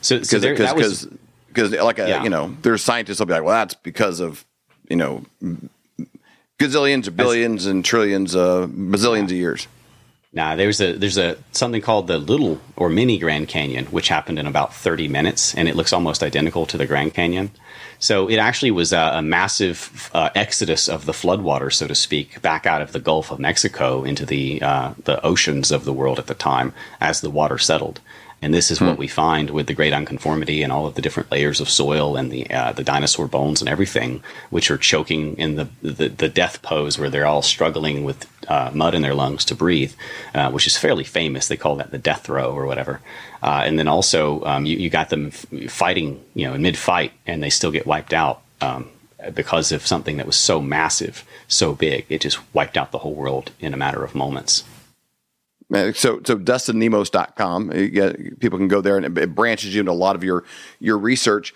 So 0.00 0.18
because 0.18 0.42
because 0.42 1.08
because 1.48 1.70
like 1.72 1.98
a 1.98 2.08
yeah. 2.08 2.22
you 2.22 2.30
know 2.30 2.54
there's 2.62 2.82
scientists 2.82 3.18
will 3.18 3.26
be 3.26 3.32
like 3.32 3.42
well 3.42 3.54
that's 3.54 3.74
because 3.74 4.20
of 4.20 4.44
you 4.88 4.96
know 4.96 5.24
gazillions 6.58 7.08
or 7.08 7.10
billions 7.10 7.66
and 7.66 7.84
trillions 7.84 8.36
uh 8.36 8.66
bazillions 8.68 9.24
of 9.24 9.32
years. 9.32 9.66
Now 10.36 10.54
there's 10.54 10.82
a 10.82 10.92
there's 10.92 11.16
a 11.16 11.38
something 11.52 11.80
called 11.80 12.08
the 12.08 12.18
Little 12.18 12.60
or 12.76 12.90
Mini 12.90 13.18
Grand 13.18 13.48
Canyon, 13.48 13.86
which 13.86 14.08
happened 14.08 14.38
in 14.38 14.46
about 14.46 14.74
30 14.74 15.08
minutes, 15.08 15.54
and 15.54 15.66
it 15.66 15.74
looks 15.74 15.94
almost 15.94 16.22
identical 16.22 16.66
to 16.66 16.76
the 16.76 16.86
Grand 16.86 17.14
Canyon. 17.14 17.50
So 17.98 18.28
it 18.28 18.36
actually 18.36 18.70
was 18.70 18.92
a, 18.92 19.12
a 19.14 19.22
massive 19.22 20.10
uh, 20.12 20.28
exodus 20.34 20.90
of 20.90 21.06
the 21.06 21.12
floodwater, 21.12 21.72
so 21.72 21.86
to 21.86 21.94
speak, 21.94 22.42
back 22.42 22.66
out 22.66 22.82
of 22.82 22.92
the 22.92 23.00
Gulf 23.00 23.30
of 23.30 23.38
Mexico 23.38 24.04
into 24.04 24.26
the 24.26 24.60
uh, 24.60 24.92
the 25.02 25.24
oceans 25.24 25.70
of 25.72 25.86
the 25.86 25.94
world 25.94 26.18
at 26.18 26.26
the 26.26 26.34
time 26.34 26.74
as 27.00 27.22
the 27.22 27.30
water 27.30 27.56
settled. 27.56 28.00
And 28.42 28.52
this 28.52 28.70
is 28.70 28.78
hmm. 28.78 28.88
what 28.88 28.98
we 28.98 29.08
find 29.08 29.48
with 29.48 29.68
the 29.68 29.72
great 29.72 29.94
unconformity 29.94 30.62
and 30.62 30.70
all 30.70 30.86
of 30.86 30.96
the 30.96 31.02
different 31.02 31.32
layers 31.32 31.60
of 31.62 31.70
soil 31.70 32.14
and 32.14 32.30
the 32.30 32.50
uh, 32.50 32.72
the 32.72 32.84
dinosaur 32.84 33.26
bones 33.26 33.62
and 33.62 33.70
everything, 33.70 34.22
which 34.50 34.70
are 34.70 34.76
choking 34.76 35.38
in 35.38 35.56
the, 35.56 35.68
the, 35.80 36.08
the 36.08 36.28
death 36.28 36.60
pose 36.60 36.98
where 36.98 37.08
they're 37.08 37.24
all 37.24 37.40
struggling 37.40 38.04
with 38.04 38.26
uh, 38.48 38.70
mud 38.74 38.94
in 38.94 39.02
their 39.02 39.14
lungs 39.14 39.44
to 39.46 39.54
breathe, 39.54 39.94
uh, 40.34 40.50
which 40.50 40.66
is 40.66 40.76
fairly 40.76 41.04
famous. 41.04 41.48
They 41.48 41.56
call 41.56 41.76
that 41.76 41.90
the 41.90 41.98
death 41.98 42.28
row 42.28 42.52
or 42.52 42.66
whatever. 42.66 43.00
Uh, 43.42 43.62
and 43.64 43.78
then 43.78 43.88
also 43.88 44.44
um, 44.44 44.66
you, 44.66 44.76
you 44.76 44.90
got 44.90 45.10
them 45.10 45.28
f- 45.28 45.70
fighting, 45.70 46.22
you 46.34 46.46
know, 46.46 46.54
in 46.54 46.62
mid 46.62 46.76
fight, 46.76 47.12
and 47.26 47.42
they 47.42 47.50
still 47.50 47.70
get 47.70 47.86
wiped 47.86 48.12
out. 48.12 48.42
Um, 48.60 48.88
because 49.34 49.72
of 49.72 49.84
something 49.86 50.18
that 50.18 50.26
was 50.26 50.36
so 50.36 50.60
massive, 50.60 51.24
so 51.48 51.74
big, 51.74 52.04
it 52.08 52.20
just 52.20 52.38
wiped 52.54 52.76
out 52.76 52.92
the 52.92 52.98
whole 52.98 53.14
world 53.14 53.50
in 53.58 53.74
a 53.74 53.76
matter 53.76 54.04
of 54.04 54.14
moments. 54.14 54.62
Uh, 55.74 55.92
So, 55.92 56.20
so 56.24 56.36
DustinNemos.com, 56.36 57.70
get- 57.70 58.38
people 58.40 58.58
can 58.58 58.68
go 58.68 58.80
there 58.80 58.96
and 58.96 59.06
it, 59.18 59.18
it 59.22 59.34
branches 59.34 59.74
you 59.74 59.80
into 59.80 59.92
a 59.92 59.94
lot 59.94 60.16
of 60.16 60.22
your 60.22 60.44
your 60.78 60.98
research. 60.98 61.54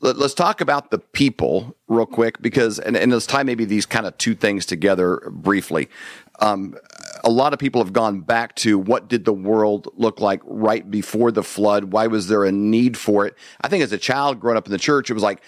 Let, 0.00 0.16
us 0.18 0.32
talk 0.32 0.60
about 0.60 0.92
the 0.92 0.98
people 1.00 1.74
real 1.88 2.06
quick 2.06 2.40
because, 2.40 2.78
and, 2.78 2.96
and 2.96 3.10
let's 3.10 3.26
tie 3.26 3.42
maybe 3.42 3.64
these 3.64 3.84
kind 3.84 4.06
of 4.06 4.16
two 4.16 4.36
things 4.36 4.64
together 4.64 5.20
briefly. 5.32 5.88
Um, 6.38 6.76
a 7.24 7.30
lot 7.30 7.52
of 7.52 7.58
people 7.58 7.82
have 7.82 7.92
gone 7.92 8.20
back 8.20 8.54
to 8.56 8.78
what 8.78 9.08
did 9.08 9.24
the 9.24 9.32
world 9.32 9.88
look 9.96 10.20
like 10.20 10.40
right 10.44 10.88
before 10.88 11.32
the 11.32 11.42
flood? 11.42 11.84
Why 11.84 12.06
was 12.06 12.28
there 12.28 12.44
a 12.44 12.52
need 12.52 12.96
for 12.96 13.26
it? 13.26 13.36
I 13.60 13.68
think 13.68 13.82
as 13.82 13.92
a 13.92 13.98
child 13.98 14.40
growing 14.40 14.56
up 14.56 14.66
in 14.66 14.72
the 14.72 14.78
church, 14.78 15.10
it 15.10 15.14
was 15.14 15.22
like 15.22 15.42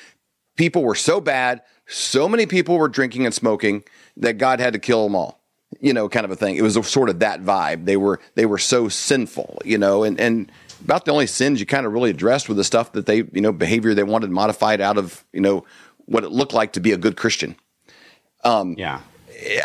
people 0.57 0.83
were 0.83 0.97
so 0.97 1.21
bad, 1.21 1.63
so 1.87 2.29
many 2.29 2.47
people 2.47 2.77
were 2.77 2.89
drinking 2.89 3.25
and 3.25 3.35
smoking 3.35 3.85
that 4.17 4.35
God 4.35 4.61
had 4.61 4.73
to 4.73 4.79
kill 4.79 5.05
them 5.05 5.15
all 5.15 5.41
you 5.79 5.93
know, 5.93 6.09
kind 6.09 6.25
of 6.25 6.31
a 6.31 6.37
thing. 6.37 6.57
It 6.57 6.63
was 6.63 6.77
a, 6.77 6.83
sort 6.83 7.09
of 7.09 7.21
that 7.21 7.43
vibe. 7.43 7.85
They 7.85 7.97
were 7.97 8.21
they 8.35 8.47
were 8.47 8.59
so 8.59 8.89
sinful, 8.89 9.63
you 9.65 9.79
know, 9.79 10.03
and 10.03 10.19
and 10.19 10.51
about 10.83 11.05
the 11.05 11.13
only 11.13 11.27
sins 11.27 11.61
you 11.61 11.67
kind 11.67 11.87
of 11.87 11.93
really 11.93 12.11
addressed 12.11 12.49
were 12.49 12.55
the 12.55 12.65
stuff 12.65 12.93
that 12.93 13.07
they, 13.07 13.19
you 13.19 13.41
know, 13.41 13.53
behavior 13.53 13.95
they 13.95 14.03
wanted 14.03 14.31
modified 14.31 14.81
out 14.81 14.99
of, 14.99 15.25
you 15.33 15.41
know, 15.41 15.65
what 16.07 16.25
it 16.25 16.33
looked 16.33 16.55
like 16.55 16.73
to 16.73 16.81
be 16.81 16.93
a 16.93 16.97
good 16.97 17.17
Christian. 17.17 17.55
Um, 18.43 18.75
Yeah. 18.79 19.01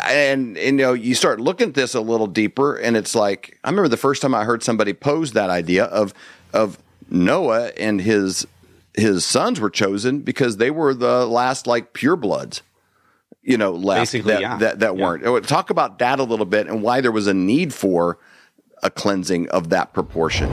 And, 0.04 0.56
and 0.56 0.78
you 0.78 0.84
know, 0.84 0.92
you 0.92 1.14
start 1.14 1.40
looking 1.40 1.68
at 1.68 1.74
this 1.74 1.94
a 1.94 2.00
little 2.00 2.26
deeper, 2.26 2.76
and 2.76 2.96
it's 2.96 3.14
like 3.14 3.58
I 3.64 3.70
remember 3.70 3.88
the 3.88 3.96
first 3.96 4.22
time 4.22 4.34
I 4.34 4.44
heard 4.44 4.62
somebody 4.62 4.92
pose 4.92 5.32
that 5.32 5.50
idea 5.50 5.84
of 5.84 6.14
of 6.52 6.78
Noah 7.10 7.72
and 7.76 8.00
his 8.00 8.46
his 8.94 9.24
sons 9.24 9.60
were 9.60 9.70
chosen 9.70 10.20
because 10.20 10.56
they 10.56 10.70
were 10.70 10.94
the 10.94 11.26
last 11.26 11.66
like 11.66 11.92
purebloods 11.92 12.62
you 13.46 13.56
know, 13.56 13.70
left 13.70 14.12
Basically, 14.12 14.32
that, 14.32 14.40
yeah. 14.40 14.58
that, 14.58 14.80
that 14.80 14.96
weren't. 14.96 15.24
Oh, 15.24 15.38
Talk 15.38 15.70
about 15.70 16.00
that 16.00 16.18
a 16.18 16.24
little 16.24 16.44
bit 16.44 16.66
and 16.66 16.82
why 16.82 17.00
there 17.00 17.12
was 17.12 17.28
a 17.28 17.34
need 17.34 17.72
for 17.72 18.18
a 18.82 18.90
cleansing 18.90 19.48
of 19.50 19.70
that 19.70 19.92
proportion. 19.92 20.50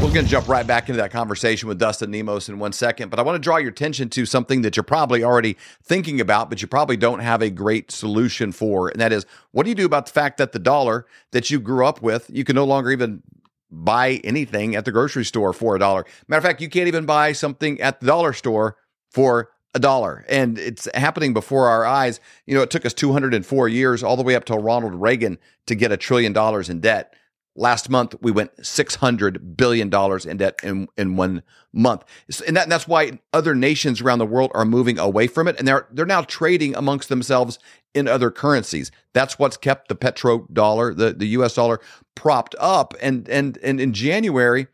We're 0.00 0.14
going 0.14 0.24
to 0.24 0.30
jump 0.30 0.48
right 0.48 0.66
back 0.66 0.88
into 0.88 1.02
that 1.02 1.10
conversation 1.10 1.68
with 1.68 1.78
Dustin 1.78 2.10
Nemos 2.10 2.48
in 2.48 2.58
one 2.60 2.72
second, 2.72 3.10
but 3.10 3.18
I 3.18 3.22
want 3.22 3.34
to 3.34 3.40
draw 3.40 3.56
your 3.56 3.70
attention 3.70 4.08
to 4.10 4.24
something 4.24 4.62
that 4.62 4.76
you're 4.76 4.84
probably 4.84 5.24
already 5.24 5.56
thinking 5.82 6.20
about, 6.20 6.48
but 6.48 6.62
you 6.62 6.68
probably 6.68 6.96
don't 6.96 7.18
have 7.18 7.42
a 7.42 7.50
great 7.50 7.90
solution 7.90 8.52
for. 8.52 8.88
And 8.88 9.00
that 9.00 9.12
is, 9.12 9.26
what 9.50 9.64
do 9.64 9.70
you 9.70 9.74
do 9.74 9.84
about 9.84 10.06
the 10.06 10.12
fact 10.12 10.38
that 10.38 10.52
the 10.52 10.60
dollar 10.60 11.04
that 11.32 11.50
you 11.50 11.58
grew 11.58 11.84
up 11.84 12.00
with, 12.00 12.30
you 12.32 12.44
can 12.44 12.54
no 12.54 12.64
longer 12.64 12.92
even 12.92 13.22
buy 13.70 14.20
anything 14.24 14.76
at 14.76 14.84
the 14.84 14.92
grocery 14.92 15.24
store 15.24 15.52
for 15.52 15.74
a 15.74 15.78
dollar? 15.80 16.06
Matter 16.28 16.38
of 16.38 16.44
fact, 16.44 16.62
you 16.62 16.70
can't 16.70 16.88
even 16.88 17.04
buy 17.04 17.32
something 17.32 17.80
at 17.80 18.00
the 18.00 18.06
dollar 18.06 18.32
store 18.32 18.76
for 19.10 19.50
a 19.74 19.80
dollar. 19.80 20.24
And 20.28 20.58
it's 20.58 20.88
happening 20.94 21.34
before 21.34 21.66
our 21.68 21.84
eyes. 21.84 22.20
You 22.46 22.54
know, 22.54 22.62
it 22.62 22.70
took 22.70 22.86
us 22.86 22.94
204 22.94 23.68
years 23.68 24.02
all 24.02 24.16
the 24.16 24.22
way 24.22 24.36
up 24.36 24.44
till 24.44 24.58
Ronald 24.58 24.94
Reagan 24.94 25.38
to 25.66 25.74
get 25.74 25.92
a 25.92 25.96
trillion 25.96 26.32
dollars 26.32 26.70
in 26.70 26.80
debt. 26.80 27.14
Last 27.58 27.90
month, 27.90 28.14
we 28.20 28.30
went 28.30 28.56
$600 28.58 29.56
billion 29.56 29.92
in 29.92 30.36
debt 30.36 30.60
in, 30.62 30.86
in 30.96 31.16
one 31.16 31.42
month. 31.72 32.04
And, 32.46 32.56
that, 32.56 32.62
and 32.62 32.72
that's 32.72 32.86
why 32.86 33.18
other 33.32 33.52
nations 33.52 34.00
around 34.00 34.20
the 34.20 34.26
world 34.26 34.52
are 34.54 34.64
moving 34.64 34.96
away 34.96 35.26
from 35.26 35.48
it. 35.48 35.58
And 35.58 35.66
they're, 35.66 35.88
they're 35.90 36.06
now 36.06 36.22
trading 36.22 36.76
amongst 36.76 37.08
themselves 37.08 37.58
in 37.94 38.06
other 38.06 38.30
currencies. 38.30 38.92
That's 39.12 39.40
what's 39.40 39.56
kept 39.56 39.88
the 39.88 39.96
petrodollar, 39.96 40.96
the, 40.96 41.12
the 41.12 41.26
US 41.38 41.56
dollar, 41.56 41.80
propped 42.14 42.54
up. 42.60 42.94
And, 43.02 43.28
and, 43.28 43.58
and 43.58 43.80
in 43.80 43.92
January, 43.92 44.68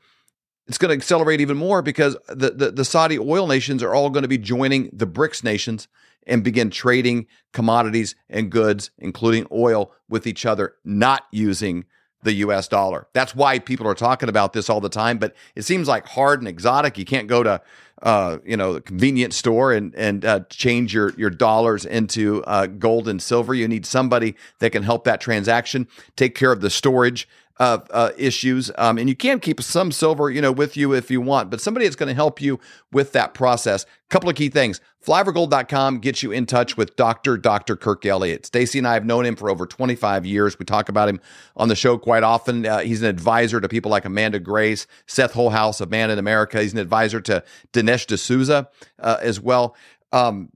it's 0.67 0.77
going 0.77 0.91
to 0.91 0.97
accelerate 0.97 1.41
even 1.41 1.57
more 1.57 1.81
because 1.81 2.19
the, 2.29 2.51
the, 2.51 2.71
the 2.71 2.85
Saudi 2.85 3.19
oil 3.19 3.47
nations 3.47 3.83
are 3.83 3.95
all 3.95 4.11
going 4.11 4.25
to 4.25 4.29
be 4.29 4.37
joining 4.37 4.91
the 4.93 5.07
BRICS 5.07 5.43
nations 5.43 5.89
and 6.27 6.45
begin 6.45 6.69
trading 6.69 7.29
commodities 7.55 8.15
and 8.29 8.51
goods, 8.51 8.91
including 8.99 9.47
oil, 9.51 9.91
with 10.07 10.27
each 10.27 10.45
other, 10.45 10.75
not 10.85 11.25
using 11.33 11.87
the 12.25 12.33
US 12.35 12.67
dollar. 12.69 13.07
That's 13.13 13.35
why 13.35 13.59
people 13.59 13.87
are 13.87 13.95
talking 13.95 14.29
about 14.29 14.53
this 14.53 14.69
all 14.69 14.81
the 14.81 14.89
time, 14.89 15.19
but 15.19 15.35
it 15.55 15.63
seems 15.63 15.87
like 15.87 16.07
hard 16.07 16.41
and 16.41 16.49
exotic. 16.49 16.99
You 16.99 17.05
can't 17.05 17.29
go 17.29 17.43
to 17.43 17.61
uh, 18.03 18.39
you 18.45 18.57
know, 18.57 18.75
the 18.75 18.81
convenience 18.81 19.37
store 19.37 19.73
and 19.73 19.95
and 19.95 20.25
uh, 20.25 20.41
change 20.51 20.93
your 20.93 21.15
your 21.17 21.31
dollars 21.31 21.87
into 21.87 22.43
uh, 22.45 22.67
gold 22.67 23.09
and 23.09 23.23
silver. 23.23 23.55
You 23.55 23.67
need 23.67 23.87
somebody 23.87 24.35
that 24.59 24.73
can 24.73 24.83
help 24.83 25.05
that 25.05 25.21
transaction, 25.21 25.89
take 26.17 26.35
care 26.35 26.53
of 26.53 26.61
the 26.61 26.71
storage 26.71 27.29
uh, 27.59 27.79
uh, 27.91 28.11
issues, 28.17 28.71
um, 28.77 28.99
and 28.99 29.09
you 29.09 29.15
can 29.15 29.39
keep 29.39 29.63
some 29.63 29.93
silver, 29.93 30.31
you 30.31 30.41
know, 30.41 30.51
with 30.51 30.77
you 30.77 30.93
if 30.93 31.11
you 31.11 31.21
want. 31.21 31.51
But 31.51 31.61
somebody 31.61 31.87
that's 31.87 31.97
going 31.97 32.09
to 32.09 32.15
help 32.15 32.41
you 32.41 32.59
with 32.93 33.13
that 33.13 33.33
process. 33.35 33.87
couple 34.09 34.29
of 34.29 34.35
key 34.35 34.49
things: 34.49 34.81
flyovergold.com 35.05 35.99
gets 35.99 36.23
you 36.23 36.33
in 36.33 36.47
touch 36.47 36.77
with 36.77 36.97
Doctor 36.97 37.37
Doctor 37.37 37.77
Kirk 37.77 38.05
Elliott. 38.05 38.47
Stacy 38.47 38.79
and 38.79 38.89
I 38.89 38.95
have 38.95 39.05
known 39.05 39.25
him 39.25 39.37
for 39.37 39.51
over 39.51 39.67
25 39.67 40.27
years. 40.27 40.59
We 40.59 40.65
talk 40.65 40.89
about 40.89 41.09
him 41.09 41.21
on 41.57 41.69
the 41.69 41.77
show 41.77 41.97
quite 41.97 42.25
often. 42.25 42.67
Uh, 42.67 42.81
he's 42.81 43.03
an 43.03 43.09
advisor 43.09 43.61
to 43.61 43.69
people 43.69 43.91
like 43.91 44.05
Amanda 44.05 44.41
Grace, 44.41 44.87
Seth 45.07 45.33
Holehouse 45.33 45.81
of 45.81 45.91
Man 45.91 46.11
in 46.11 46.19
America. 46.19 46.61
He's 46.61 46.73
an 46.73 46.79
advisor 46.81 47.21
to 47.23 47.45
Dinesh 47.73 48.07
D'Souza 48.07 48.69
uh, 48.99 49.17
as 49.21 49.41
well. 49.41 49.77
Um, 50.13 50.51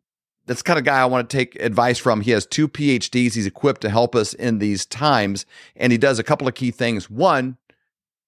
that's 0.48 0.62
kind 0.62 0.78
of 0.78 0.84
guy 0.84 1.00
I 1.00 1.06
want 1.06 1.28
to 1.28 1.36
take 1.36 1.54
advice 1.56 1.98
from. 1.98 2.22
He 2.22 2.32
has 2.32 2.46
two 2.46 2.66
PhDs. 2.66 3.34
He's 3.34 3.46
equipped 3.46 3.82
to 3.82 3.90
help 3.90 4.16
us 4.16 4.32
in 4.32 4.58
these 4.58 4.86
times, 4.86 5.46
and 5.76 5.92
he 5.92 5.98
does 5.98 6.18
a 6.18 6.24
couple 6.24 6.48
of 6.48 6.54
key 6.54 6.70
things. 6.70 7.08
One, 7.08 7.58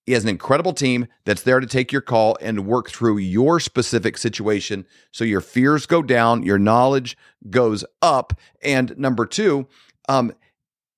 he 0.06 0.12
has 0.12 0.22
an 0.22 0.28
incredible 0.28 0.72
team 0.72 1.06
that's 1.24 1.42
there 1.42 1.60
to 1.60 1.66
take 1.66 1.92
your 1.92 2.02
call 2.02 2.36
and 2.40 2.66
work 2.66 2.90
through 2.90 3.18
your 3.18 3.58
specific 3.60 4.18
situation 4.18 4.86
so 5.12 5.24
your 5.24 5.40
fears 5.40 5.86
go 5.86 6.02
down, 6.02 6.42
your 6.42 6.58
knowledge 6.58 7.16
goes 7.48 7.84
up. 8.02 8.34
And 8.62 8.96
number 8.98 9.24
two, 9.24 9.66
um, 10.08 10.32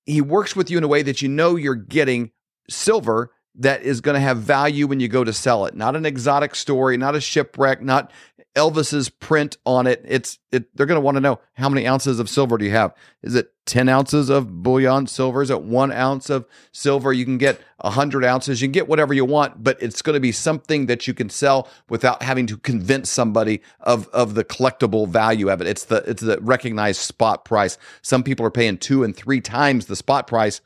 he 0.05 0.19
works 0.19 0.55
with 0.55 0.69
you 0.69 0.77
in 0.77 0.83
a 0.83 0.87
way 0.87 1.03
that 1.03 1.21
you 1.21 1.29
know 1.29 1.55
you're 1.55 1.75
getting 1.75 2.31
silver 2.69 3.31
that 3.55 3.83
is 3.83 4.01
going 4.01 4.15
to 4.15 4.19
have 4.19 4.37
value 4.37 4.87
when 4.87 4.99
you 4.99 5.07
go 5.07 5.23
to 5.23 5.31
sell 5.31 5.65
it. 5.65 5.75
Not 5.75 5.95
an 5.95 6.05
exotic 6.05 6.55
story, 6.55 6.97
not 6.97 7.15
a 7.15 7.21
shipwreck, 7.21 7.81
not 7.81 8.11
Elvis's 8.55 9.09
print 9.09 9.57
on 9.65 9.87
it. 9.87 10.03
It's 10.07 10.37
it. 10.51 10.75
They're 10.75 10.85
going 10.85 10.97
to 10.97 11.01
want 11.01 11.15
to 11.15 11.21
know 11.21 11.39
how 11.53 11.69
many 11.69 11.87
ounces 11.87 12.19
of 12.19 12.29
silver 12.29 12.57
do 12.57 12.65
you 12.65 12.71
have? 12.71 12.93
Is 13.23 13.33
it 13.33 13.51
ten 13.65 13.89
ounces 13.89 14.29
of 14.29 14.61
bullion 14.61 15.07
silver? 15.07 15.41
Is 15.41 15.49
it 15.49 15.63
one 15.63 15.91
ounce 15.91 16.29
of 16.29 16.45
silver? 16.71 17.11
You 17.11 17.25
can 17.25 17.39
get 17.39 17.59
a 17.79 17.89
hundred 17.89 18.23
ounces. 18.23 18.61
You 18.61 18.67
can 18.67 18.73
get 18.73 18.87
whatever 18.87 19.13
you 19.13 19.25
want, 19.25 19.63
but 19.63 19.81
it's 19.81 20.03
going 20.03 20.13
to 20.13 20.19
be 20.19 20.31
something 20.31 20.85
that 20.85 21.07
you 21.07 21.15
can 21.15 21.29
sell 21.29 21.67
without 21.89 22.21
having 22.21 22.45
to 22.47 22.57
convince 22.57 23.09
somebody 23.09 23.61
of 23.79 24.07
of 24.09 24.35
the 24.35 24.43
collectible 24.43 25.07
value 25.07 25.49
of 25.49 25.59
it. 25.59 25.67
It's 25.67 25.85
the 25.85 25.97
it's 26.07 26.21
the 26.21 26.37
recognized 26.39 27.01
spot 27.01 27.45
price. 27.45 27.77
Some 28.03 28.21
people 28.21 28.45
are 28.45 28.51
paying 28.51 28.77
two 28.77 29.03
and 29.03 29.15
three 29.15 29.41
times 29.41 29.87
the 29.87 29.95
spot 29.95 30.27
price 30.27 30.61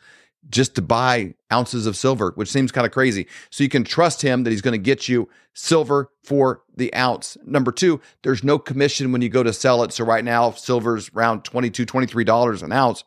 just 0.49 0.75
to 0.75 0.81
buy 0.81 1.33
ounces 1.51 1.85
of 1.85 1.95
silver, 1.95 2.31
which 2.35 2.49
seems 2.49 2.71
kind 2.71 2.85
of 2.85 2.91
crazy. 2.91 3.27
So 3.49 3.63
you 3.63 3.69
can 3.69 3.83
trust 3.83 4.21
him 4.21 4.43
that 4.43 4.51
he's 4.51 4.61
going 4.61 4.73
to 4.73 4.77
get 4.77 5.07
you 5.07 5.29
silver 5.53 6.09
for 6.23 6.61
the 6.75 6.93
ounce. 6.93 7.37
Number 7.45 7.71
two, 7.71 7.99
there's 8.23 8.43
no 8.43 8.59
commission 8.59 9.11
when 9.11 9.21
you 9.21 9.29
go 9.29 9.43
to 9.43 9.53
sell 9.53 9.83
it. 9.83 9.91
So 9.93 10.05
right 10.05 10.23
now, 10.23 10.51
silver's 10.51 11.09
around 11.15 11.43
$22, 11.43 11.85
$23 11.85 12.63
an 12.63 12.71
ounce. 12.71 13.03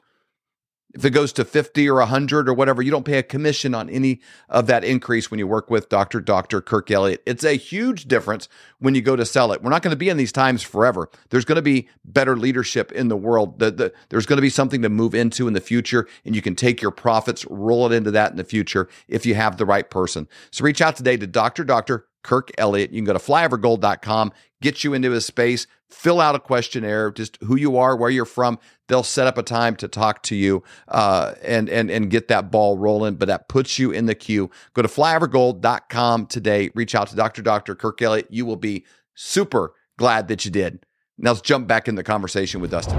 If 0.93 1.05
it 1.05 1.11
goes 1.11 1.33
to 1.35 1.45
50 1.45 1.89
or 1.89 1.97
100 1.97 2.49
or 2.49 2.55
whatever, 2.55 2.83
you 2.83 2.91
don't 2.91 3.05
pay 3.05 3.19
a 3.19 3.23
commission 3.23 3.75
on 3.75 3.89
any 3.89 4.21
of 4.49 4.67
that 4.67 4.85
increase 4.85 5.31
when 5.31 5.39
you 5.39 5.47
work 5.47 5.71
with 5.71 5.89
Dr. 5.89 6.21
Dr. 6.21 6.61
Kirk 6.61 6.91
Elliott. 6.91 7.23
It's 7.27 7.45
a 7.45 7.57
huge 7.57 8.07
difference 8.07 8.49
when 8.81 8.95
you 8.95 9.03
go 9.03 9.15
to 9.15 9.25
sell 9.25 9.53
it. 9.53 9.63
We're 9.63 9.71
not 9.71 9.83
going 9.83 9.93
to 9.93 9.97
be 9.97 10.09
in 10.09 10.17
these 10.17 10.33
times 10.33 10.63
forever. 10.63 11.09
There's 11.29 11.45
going 11.45 11.57
to 11.57 11.63
be 11.63 11.89
better 12.05 12.37
leadership 12.37 12.91
in 12.93 13.09
the 13.09 13.17
world. 13.17 13.61
The, 13.61 13.71
the, 13.71 13.93
there's 14.09 14.27
going 14.27 14.39
to 14.39 14.43
be 14.43 14.51
something 14.51 14.83
to 14.83 14.89
move 14.89 15.15
into 15.15 15.47
in 15.47 15.55
the 15.55 15.61
future, 15.61 16.09
and 16.25 16.35
you 16.35 16.43
can 16.43 16.57
take 16.57 16.83
your 16.83 16.91
profits, 16.91 17.47
roll 17.47 17.87
it 17.87 17.95
into 17.95 18.11
that 18.11 18.33
in 18.33 18.37
the 18.37 18.45
future 18.45 18.89
if 19.07 19.25
you 19.25 19.35
have 19.35 19.57
the 19.57 19.67
right 19.67 19.89
person. 19.89 20.29
So 20.51 20.65
reach 20.65 20.81
out 20.81 20.97
today 20.97 21.17
to 21.17 21.27
Dr. 21.27 21.65
Dr. 21.65 22.07
Kirk 22.23 22.51
Elliott. 22.59 22.91
You 22.91 22.99
can 22.99 23.07
go 23.07 23.13
to 23.13 23.19
flyovergold.com, 23.19 24.33
get 24.61 24.85
you 24.85 24.95
into 24.95 25.11
his 25.11 25.25
space, 25.25 25.67
fill 25.91 26.21
out 26.21 26.35
a 26.35 26.39
questionnaire, 26.39 27.11
just 27.11 27.39
who 27.43 27.57
you 27.57 27.77
are, 27.77 27.97
where 27.97 28.11
you're 28.11 28.25
from. 28.25 28.59
They'll 28.89 29.03
set 29.03 29.27
up 29.27 29.39
a 29.39 29.43
time 29.43 29.77
to 29.77 29.89
talk 29.89 30.23
to 30.25 30.37
you 30.37 30.63
uh, 30.89 31.35
and 31.43 31.69
and 31.69 31.91
and 31.91 32.11
get 32.11 32.29
that 32.29 32.51
ball 32.51 32.79
rolling. 32.79 33.17
But 33.17 33.29
that 33.29 33.49
puts 33.49 33.79
you 33.79 33.91
in 33.91 34.07
the 34.07 34.15
queue. 34.15 34.51
Go 34.75 34.83
to 34.83 34.89
flyovergold.com 34.89 36.27
today. 36.27 36.71
Reach 36.75 36.95
out 36.95 37.09
to 37.09 37.17
Dr. 37.17 37.43
Dr. 37.43 37.75
Kirk 37.75 38.01
Elliott. 38.03 38.27
You 38.31 38.47
will 38.47 38.57
be 38.57 38.85
super 39.15 39.75
glad 39.97 40.29
that 40.29 40.45
you 40.45 40.51
did. 40.51 40.85
Now 41.19 41.31
let's 41.31 41.43
jump 41.43 41.69
back 41.69 41.87
in 41.87 41.95
the 41.95 42.03
conversation 42.03 42.61
with 42.61 42.71
Dustin. 42.71 42.99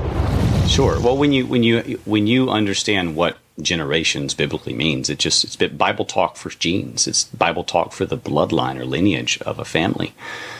Sure. 0.67 1.01
Well, 1.01 1.17
when 1.17 1.33
you 1.33 1.45
when 1.47 1.63
you 1.63 1.99
when 2.05 2.27
you 2.27 2.49
understand 2.49 3.15
what 3.15 3.37
generations 3.61 4.33
biblically 4.33 4.73
means, 4.73 5.09
it 5.09 5.19
just 5.19 5.43
it's 5.43 5.55
Bible 5.55 6.05
talk 6.05 6.37
for 6.37 6.49
genes. 6.49 7.07
It's 7.07 7.25
Bible 7.25 7.63
talk 7.63 7.91
for 7.91 8.05
the 8.05 8.17
bloodline 8.17 8.79
or 8.79 8.85
lineage 8.85 9.41
of 9.41 9.59
a 9.59 9.65
family. 9.65 10.13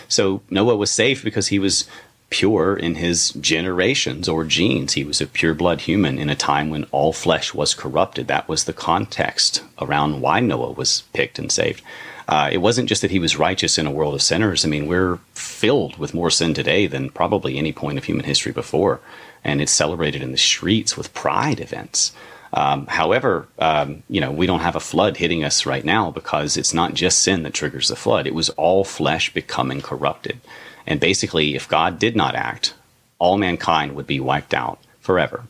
So 0.08 0.42
Noah 0.50 0.76
was 0.76 0.92
safe 0.92 1.24
because 1.24 1.48
he 1.48 1.60
was 1.60 1.86
pure 2.32 2.76
in 2.76 2.96
his 2.96 3.30
generations 3.34 4.28
or 4.28 4.44
genes. 4.44 4.94
He 4.94 5.04
was 5.04 5.22
a 5.22 5.28
pure 5.28 5.54
blood 5.54 5.82
human 5.82 6.18
in 6.18 6.30
a 6.30 6.36
time 6.36 6.72
when 6.72 6.86
all 6.86 7.14
flesh 7.14 7.54
was 7.54 7.76
corrupted. 7.76 8.28
That 8.28 8.48
was 8.48 8.64
the 8.64 8.74
context 8.74 9.64
around 9.80 10.22
why 10.22 10.40
Noah 10.40 10.72
was 10.72 11.04
picked 11.14 11.38
and 11.38 11.52
saved. 11.52 11.84
Uh, 12.28 12.50
it 12.52 12.60
wasn't 12.60 12.88
just 12.88 13.02
that 13.02 13.12
he 13.12 13.20
was 13.20 13.38
righteous 13.38 13.78
in 13.78 13.86
a 13.86 13.92
world 13.92 14.16
of 14.16 14.22
sinners. 14.22 14.64
I 14.64 14.70
mean, 14.70 14.88
we're 14.88 15.20
filled 15.34 15.98
with 15.98 16.14
more 16.14 16.32
sin 16.32 16.54
today 16.54 16.88
than 16.88 17.10
probably 17.10 17.58
any 17.58 17.74
point 17.74 17.98
of 17.98 18.06
human 18.06 18.26
history 18.26 18.54
before, 18.54 19.02
and 19.44 19.62
it's 19.62 19.72
celebrated 19.72 20.22
in 20.22 20.32
the 20.32 20.38
streets 20.38 20.96
with 20.96 21.14
pride 21.14 21.60
events. 21.60 22.14
Um, 22.54 22.88
however, 22.88 23.48
um, 23.60 24.04
you 24.10 24.22
know, 24.22 24.32
we 24.32 24.48
don't 24.48 24.60
have 24.62 24.76
a 24.76 24.82
flood 24.82 25.18
hitting 25.18 25.44
us 25.44 25.66
right 25.66 25.84
now 25.84 26.12
because 26.12 26.58
it's 26.58 26.74
not 26.74 26.94
just 26.94 27.20
sin 27.20 27.44
that 27.44 27.54
triggers 27.54 27.90
the 27.90 27.96
flood. 27.96 28.28
It 28.28 28.36
was 28.36 28.50
all 28.52 28.84
flesh 28.84 29.34
becoming 29.34 29.82
corrupted. 29.82 30.40
And 30.92 31.00
basically, 31.00 31.56
if 31.56 31.70
God 31.70 32.00
did 32.00 32.18
not 32.18 32.36
act, 32.36 32.74
all 33.18 33.38
mankind 33.38 33.96
would 33.96 34.08
be 34.08 34.20
wiped 34.20 34.54
out 34.54 34.78
forever. 35.00 35.46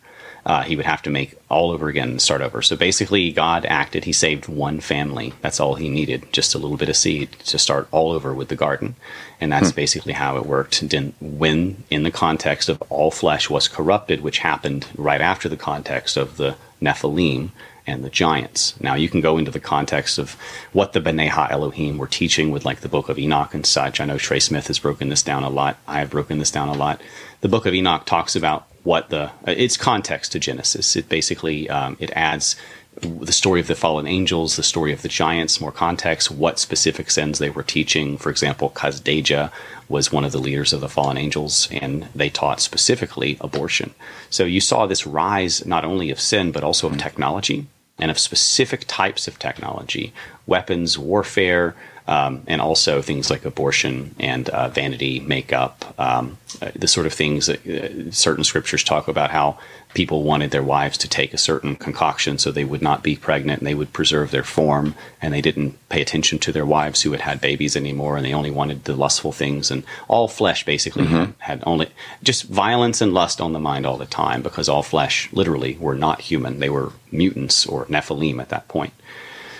Uh, 0.45 0.61
he 0.61 0.75
would 0.75 0.85
have 0.85 1.01
to 1.01 1.09
make 1.09 1.33
all 1.49 1.71
over 1.71 1.87
again 1.87 2.09
and 2.11 2.21
start 2.21 2.41
over. 2.41 2.61
So 2.61 2.75
basically, 2.75 3.31
God 3.31 3.65
acted. 3.65 4.03
He 4.03 4.13
saved 4.13 4.47
one 4.47 4.79
family. 4.81 5.33
That's 5.41 5.59
all 5.59 5.73
he 5.73 5.89
needed, 5.89 6.31
just 6.31 6.53
a 6.53 6.59
little 6.59 6.77
bit 6.77 6.89
of 6.89 6.95
seed 6.95 7.31
to 7.45 7.57
start 7.57 7.87
all 7.89 8.11
over 8.11 8.35
with 8.35 8.49
the 8.49 8.55
garden. 8.55 8.93
And 9.39 9.51
that's 9.51 9.71
hmm. 9.71 9.77
basically 9.77 10.13
how 10.13 10.37
it 10.37 10.45
worked. 10.45 10.83
When, 11.19 11.85
in 11.89 12.03
the 12.03 12.11
context 12.11 12.69
of 12.69 12.79
all 12.91 13.09
flesh 13.09 13.49
was 13.49 13.67
corrupted, 13.67 14.21
which 14.21 14.37
happened 14.37 14.85
right 14.95 15.21
after 15.21 15.49
the 15.49 15.57
context 15.57 16.17
of 16.17 16.37
the 16.37 16.55
Nephilim 16.79 17.49
and 17.91 18.03
the 18.03 18.09
giants. 18.09 18.79
Now, 18.81 18.95
you 18.95 19.09
can 19.09 19.21
go 19.21 19.37
into 19.37 19.51
the 19.51 19.59
context 19.59 20.17
of 20.17 20.35
what 20.73 20.93
the 20.93 21.01
B'nai 21.01 21.27
Ha 21.29 21.47
Elohim 21.51 21.97
were 21.97 22.07
teaching 22.07 22.51
with 22.51 22.65
like 22.65 22.81
the 22.81 22.89
Book 22.89 23.09
of 23.09 23.19
Enoch 23.19 23.53
and 23.53 23.65
such. 23.65 23.99
I 23.99 24.05
know 24.05 24.17
Trey 24.17 24.39
Smith 24.39 24.67
has 24.67 24.79
broken 24.79 25.09
this 25.09 25.23
down 25.23 25.43
a 25.43 25.49
lot. 25.49 25.77
I 25.87 25.99
have 25.99 26.09
broken 26.09 26.39
this 26.39 26.51
down 26.51 26.69
a 26.69 26.73
lot. 26.73 27.01
The 27.41 27.49
Book 27.49 27.65
of 27.65 27.73
Enoch 27.73 28.05
talks 28.05 28.35
about 28.35 28.67
what 28.83 29.09
the 29.09 29.31
it's 29.45 29.77
context 29.77 30.31
to 30.31 30.39
Genesis. 30.39 30.95
It 30.95 31.09
basically 31.09 31.69
um, 31.69 31.97
it 31.99 32.11
adds 32.15 32.55
the 33.01 33.31
story 33.31 33.59
of 33.61 33.67
the 33.67 33.75
fallen 33.75 34.05
angels, 34.05 34.55
the 34.57 34.63
story 34.63 34.91
of 34.91 35.01
the 35.01 35.07
giants, 35.07 35.61
more 35.61 35.71
context, 35.71 36.29
what 36.29 36.59
specific 36.59 37.09
sins 37.09 37.39
they 37.39 37.49
were 37.49 37.63
teaching. 37.63 38.17
For 38.17 38.29
example, 38.29 38.69
Kasdeja 38.69 39.51
was 39.87 40.11
one 40.11 40.25
of 40.25 40.31
the 40.31 40.39
leaders 40.39 40.73
of 40.73 40.81
the 40.81 40.89
fallen 40.89 41.17
angels, 41.17 41.69
and 41.71 42.07
they 42.13 42.29
taught 42.29 42.59
specifically 42.59 43.37
abortion. 43.39 43.93
So 44.29 44.43
you 44.43 44.59
saw 44.59 44.85
this 44.85 45.07
rise 45.07 45.65
not 45.65 45.85
only 45.85 46.11
of 46.11 46.19
sin, 46.19 46.51
but 46.51 46.63
also 46.63 46.87
of 46.87 46.97
technology 46.97 47.67
and 48.01 48.11
of 48.11 48.19
specific 48.19 48.83
types 48.87 49.27
of 49.27 49.39
technology, 49.39 50.11
weapons, 50.47 50.97
warfare, 50.97 51.75
um, 52.07 52.43
and 52.47 52.59
also 52.59 53.01
things 53.01 53.29
like 53.29 53.45
abortion 53.45 54.13
and 54.19 54.49
uh, 54.49 54.67
vanity, 54.67 55.19
makeup, 55.21 55.93
um, 55.97 56.37
uh, 56.61 56.71
the 56.75 56.87
sort 56.87 57.05
of 57.05 57.13
things 57.13 57.45
that 57.45 57.65
uh, 57.65 58.11
certain 58.11 58.43
scriptures 58.43 58.83
talk 58.83 59.07
about 59.07 59.29
how 59.29 59.57
people 59.93 60.23
wanted 60.23 60.51
their 60.51 60.63
wives 60.63 60.97
to 60.97 61.07
take 61.07 61.33
a 61.33 61.37
certain 61.37 61.75
concoction 61.75 62.37
so 62.37 62.51
they 62.51 62.63
would 62.63 62.81
not 62.81 63.03
be 63.03 63.15
pregnant 63.15 63.59
and 63.59 63.67
they 63.67 63.75
would 63.75 63.93
preserve 63.93 64.31
their 64.31 64.43
form 64.43 64.95
and 65.21 65.33
they 65.33 65.41
didn't 65.41 65.77
pay 65.89 66.01
attention 66.01 66.39
to 66.39 66.51
their 66.51 66.65
wives 66.65 67.01
who 67.01 67.11
had 67.11 67.21
had 67.21 67.41
babies 67.41 67.75
anymore 67.75 68.17
and 68.17 68.25
they 68.25 68.33
only 68.33 68.51
wanted 68.51 68.83
the 68.85 68.95
lustful 68.95 69.31
things 69.31 69.69
and 69.71 69.83
all 70.07 70.27
flesh 70.27 70.65
basically 70.65 71.05
mm-hmm. 71.05 71.31
had 71.39 71.61
only 71.65 71.87
just 72.23 72.43
violence 72.43 73.01
and 73.01 73.13
lust 73.13 73.41
on 73.41 73.53
the 73.53 73.59
mind 73.59 73.85
all 73.85 73.97
the 73.97 74.05
time 74.05 74.41
because 74.41 74.69
all 74.69 74.83
flesh 74.83 75.31
literally 75.31 75.77
were 75.79 75.95
not 75.95 76.21
human 76.21 76.59
they 76.59 76.69
were 76.69 76.91
mutants 77.11 77.65
or 77.65 77.85
nephilim 77.85 78.39
at 78.39 78.49
that 78.49 78.67
point 78.67 78.93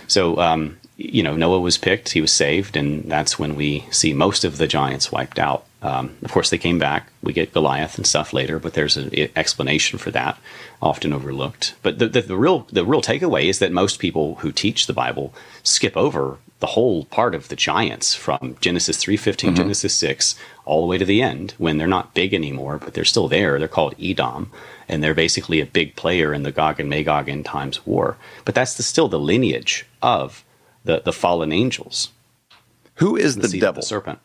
so 0.08 0.38
um, 0.40 0.78
you 1.04 1.24
know, 1.24 1.36
Noah 1.36 1.60
was 1.60 1.78
picked, 1.78 2.10
he 2.10 2.22
was 2.22 2.32
saved, 2.32 2.78
and 2.78 3.10
that's 3.10 3.40
when 3.40 3.56
we 3.56 3.86
see 3.92 4.14
most 4.14 4.44
of 4.44 4.58
the 4.58 4.68
giants 4.68 5.12
wiped 5.12 5.40
out. 5.40 5.66
Um, 5.84 6.16
of 6.24 6.32
course, 6.32 6.52
they 6.52 6.60
came 6.60 6.78
back. 6.78 7.08
We 7.24 7.34
get 7.34 7.54
Goliath 7.54 7.98
and 7.98 8.06
stuff 8.06 8.34
later, 8.34 8.60
but 8.60 8.74
there's 8.74 8.98
an 8.98 9.12
explanation 9.36 9.98
for 9.98 10.12
that, 10.12 10.38
often 10.80 11.12
overlooked. 11.12 11.74
But 11.82 11.98
the, 11.98 12.08
the, 12.08 12.22
the, 12.22 12.38
real 12.38 12.68
the 12.72 12.86
real 12.86 13.02
takeaway 13.02 13.46
is 13.46 13.60
that 13.60 13.72
most 13.72 14.00
people 14.00 14.36
who 14.36 14.52
teach 14.52 14.86
the 14.86 14.94
Bible 14.94 15.34
skip 15.64 15.98
over 15.98 16.38
the 16.60 16.68
whole 16.68 17.06
part 17.06 17.34
of 17.34 17.48
the 17.48 17.56
giants 17.56 18.14
from 18.14 18.56
Genesis 18.62 18.98
three 18.98 19.18
fifteen, 19.18 19.50
mm 19.50 19.54
mm-hmm. 19.54 19.64
Genesis 19.64 19.96
six, 19.96 20.36
all 20.66 20.82
the 20.82 20.88
way 20.88 21.00
to 21.00 21.06
the 21.06 21.24
end 21.24 21.56
when 21.58 21.78
they're 21.78 21.88
not 21.88 22.14
big 22.14 22.36
anymore, 22.36 22.78
but 22.78 22.94
they're 22.94 23.04
still 23.04 23.28
there. 23.28 23.58
They're 23.58 23.68
called 23.68 23.96
Edom, 24.00 24.52
and 24.88 25.04
they're 25.04 25.16
basically 25.16 25.60
a 25.62 25.66
big 25.66 25.96
player 25.96 26.32
in 26.32 26.44
the 26.44 26.52
Gog 26.52 26.80
and 26.80 26.90
Magog 26.90 27.28
end 27.28 27.46
times 27.46 27.84
war. 27.88 28.18
But 28.46 28.54
that's 28.54 28.76
the, 28.76 28.84
still 28.84 29.08
the 29.08 29.20
lineage 29.20 29.88
of 30.04 30.44
the, 30.84 31.02
the 31.04 31.14
fallen 31.14 31.52
angels. 31.52 32.10
Who 32.96 33.16
is 33.16 33.38
the, 33.38 33.48
the 33.48 33.60
devil? 33.60 33.82
The 33.82 33.88
serpent. 33.88 34.20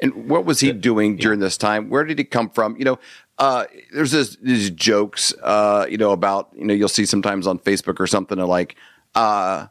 And 0.00 0.28
what 0.28 0.44
was 0.44 0.60
he 0.60 0.72
doing 0.72 1.16
during 1.16 1.40
this 1.40 1.56
time? 1.56 1.88
Where 1.88 2.04
did 2.04 2.18
he 2.18 2.24
come 2.24 2.50
from? 2.50 2.76
You 2.76 2.84
know, 2.84 2.98
uh, 3.38 3.64
there's 3.92 4.12
this, 4.12 4.36
these 4.36 4.70
jokes, 4.70 5.32
uh, 5.42 5.86
you 5.88 5.96
know, 5.96 6.12
about, 6.12 6.50
you 6.54 6.66
know, 6.66 6.74
you'll 6.74 6.88
see 6.88 7.06
sometimes 7.06 7.46
on 7.46 7.58
Facebook 7.58 7.98
or 7.98 8.06
something 8.06 8.38
like, 8.38 8.76
uh, 9.14 9.66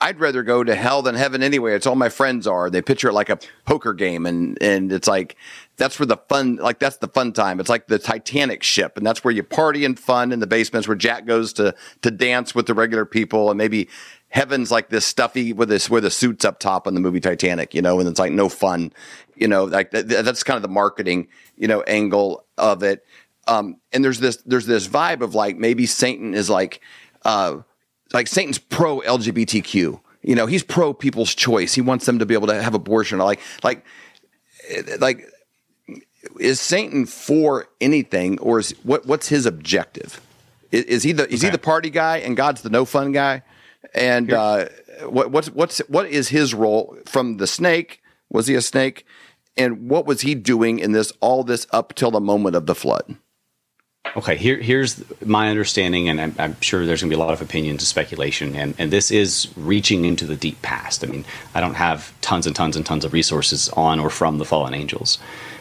I'd 0.00 0.20
rather 0.20 0.42
go 0.42 0.62
to 0.62 0.74
hell 0.74 1.02
than 1.02 1.14
heaven 1.14 1.42
anyway. 1.42 1.74
It's 1.74 1.86
all 1.86 1.96
my 1.96 2.08
friends 2.08 2.46
are. 2.46 2.70
They 2.70 2.82
picture 2.82 3.08
it 3.08 3.14
like 3.14 3.30
a 3.30 3.38
poker 3.64 3.94
game 3.94 4.26
and, 4.26 4.56
and 4.60 4.92
it's 4.92 5.08
like, 5.08 5.36
that's 5.78 5.98
where 5.98 6.06
the 6.06 6.16
fun, 6.28 6.56
like 6.56 6.78
that's 6.78 6.98
the 6.98 7.08
fun 7.08 7.32
time. 7.32 7.60
It's 7.60 7.68
like 7.68 7.86
the 7.86 7.98
Titanic 7.98 8.62
ship 8.62 8.96
and 8.96 9.06
that's 9.06 9.24
where 9.24 9.32
you 9.32 9.42
party 9.42 9.84
and 9.84 9.98
fun 9.98 10.32
in 10.32 10.40
the 10.40 10.46
basements 10.46 10.86
where 10.86 10.96
Jack 10.96 11.24
goes 11.24 11.52
to, 11.54 11.74
to 12.02 12.10
dance 12.10 12.54
with 12.54 12.66
the 12.66 12.74
regular 12.74 13.04
people 13.04 13.50
and 13.50 13.56
maybe 13.56 13.88
heaven's 14.28 14.70
like 14.70 14.90
this 14.90 15.06
stuffy 15.06 15.52
with 15.52 15.68
this 15.68 15.88
where 15.88 16.00
the 16.00 16.10
suits 16.10 16.44
up 16.44 16.58
top 16.58 16.86
on 16.86 16.94
the 16.94 17.00
movie 17.00 17.20
Titanic, 17.20 17.74
you 17.74 17.80
know, 17.80 18.00
and 18.00 18.08
it's 18.08 18.18
like 18.18 18.32
no 18.32 18.48
fun, 18.48 18.92
you 19.36 19.48
know, 19.48 19.64
like 19.64 19.92
that, 19.92 20.08
that's 20.08 20.42
kind 20.42 20.56
of 20.56 20.62
the 20.62 20.68
marketing, 20.68 21.28
you 21.56 21.68
know, 21.68 21.82
angle 21.82 22.44
of 22.58 22.82
it. 22.82 23.04
Um, 23.46 23.76
and 23.92 24.04
there's 24.04 24.20
this 24.20 24.36
there's 24.44 24.66
this 24.66 24.86
vibe 24.86 25.22
of 25.22 25.34
like 25.34 25.56
maybe 25.56 25.86
Satan 25.86 26.34
is 26.34 26.50
like 26.50 26.82
uh 27.24 27.58
like 28.12 28.26
Satan's 28.26 28.58
pro 28.58 29.00
LGBTQ. 29.00 30.00
You 30.22 30.34
know, 30.34 30.46
he's 30.46 30.62
pro 30.62 30.92
people's 30.92 31.34
choice. 31.34 31.72
He 31.72 31.80
wants 31.80 32.04
them 32.04 32.18
to 32.18 32.26
be 32.26 32.34
able 32.34 32.48
to 32.48 32.62
have 32.62 32.74
abortion. 32.74 33.18
Like 33.18 33.40
like 33.62 33.84
like 34.98 35.26
is 36.40 36.60
Satan 36.60 37.06
for 37.06 37.68
anything 37.80 38.38
or 38.40 38.58
is 38.58 38.74
what 38.82 39.06
what's 39.06 39.28
his 39.28 39.46
objective? 39.46 40.20
Is, 40.70 40.84
is 40.84 41.02
he 41.02 41.12
the 41.12 41.28
is 41.28 41.40
okay. 41.40 41.48
he 41.48 41.50
the 41.50 41.58
party 41.58 41.90
guy 41.90 42.18
and 42.18 42.36
God's 42.36 42.62
the 42.62 42.70
no 42.70 42.84
fun 42.84 43.12
guy? 43.12 43.42
And 43.94 44.32
uh, 44.32 44.66
what, 45.08 45.30
what's 45.30 45.48
what's 45.50 45.78
what 45.88 46.06
is 46.06 46.28
his 46.28 46.54
role 46.54 46.96
from 47.06 47.36
the 47.36 47.46
snake? 47.46 48.02
Was 48.30 48.46
he 48.46 48.54
a 48.54 48.60
snake? 48.60 49.06
And 49.56 49.88
what 49.88 50.06
was 50.06 50.20
he 50.20 50.34
doing 50.34 50.78
in 50.78 50.92
this 50.92 51.12
all 51.20 51.42
this 51.42 51.66
up 51.72 51.94
till 51.94 52.10
the 52.10 52.20
moment 52.20 52.54
of 52.54 52.66
the 52.66 52.74
flood? 52.74 53.16
Okay, 54.16 54.36
here, 54.36 54.56
here's 54.56 55.04
my 55.24 55.50
understanding, 55.50 56.08
and 56.08 56.20
I'm, 56.20 56.34
I'm 56.38 56.60
sure 56.60 56.86
there's 56.86 57.02
going 57.02 57.10
to 57.10 57.16
be 57.16 57.20
a 57.20 57.22
lot 57.22 57.34
of 57.34 57.42
opinions 57.42 57.82
and 57.82 57.86
speculation, 57.86 58.54
and, 58.54 58.74
and 58.78 58.90
this 58.90 59.10
is 59.10 59.48
reaching 59.56 60.04
into 60.04 60.24
the 60.24 60.36
deep 60.36 60.62
past. 60.62 61.04
I 61.04 61.08
mean, 61.08 61.24
I 61.54 61.60
don't 61.60 61.74
have 61.74 62.18
tons 62.20 62.46
and 62.46 62.56
tons 62.56 62.74
and 62.74 62.86
tons 62.86 63.04
of 63.04 63.12
resources 63.12 63.68
on 63.70 64.00
or 64.00 64.08
from 64.08 64.38
the 64.38 64.44
fallen 64.44 64.72
angels, 64.72 65.18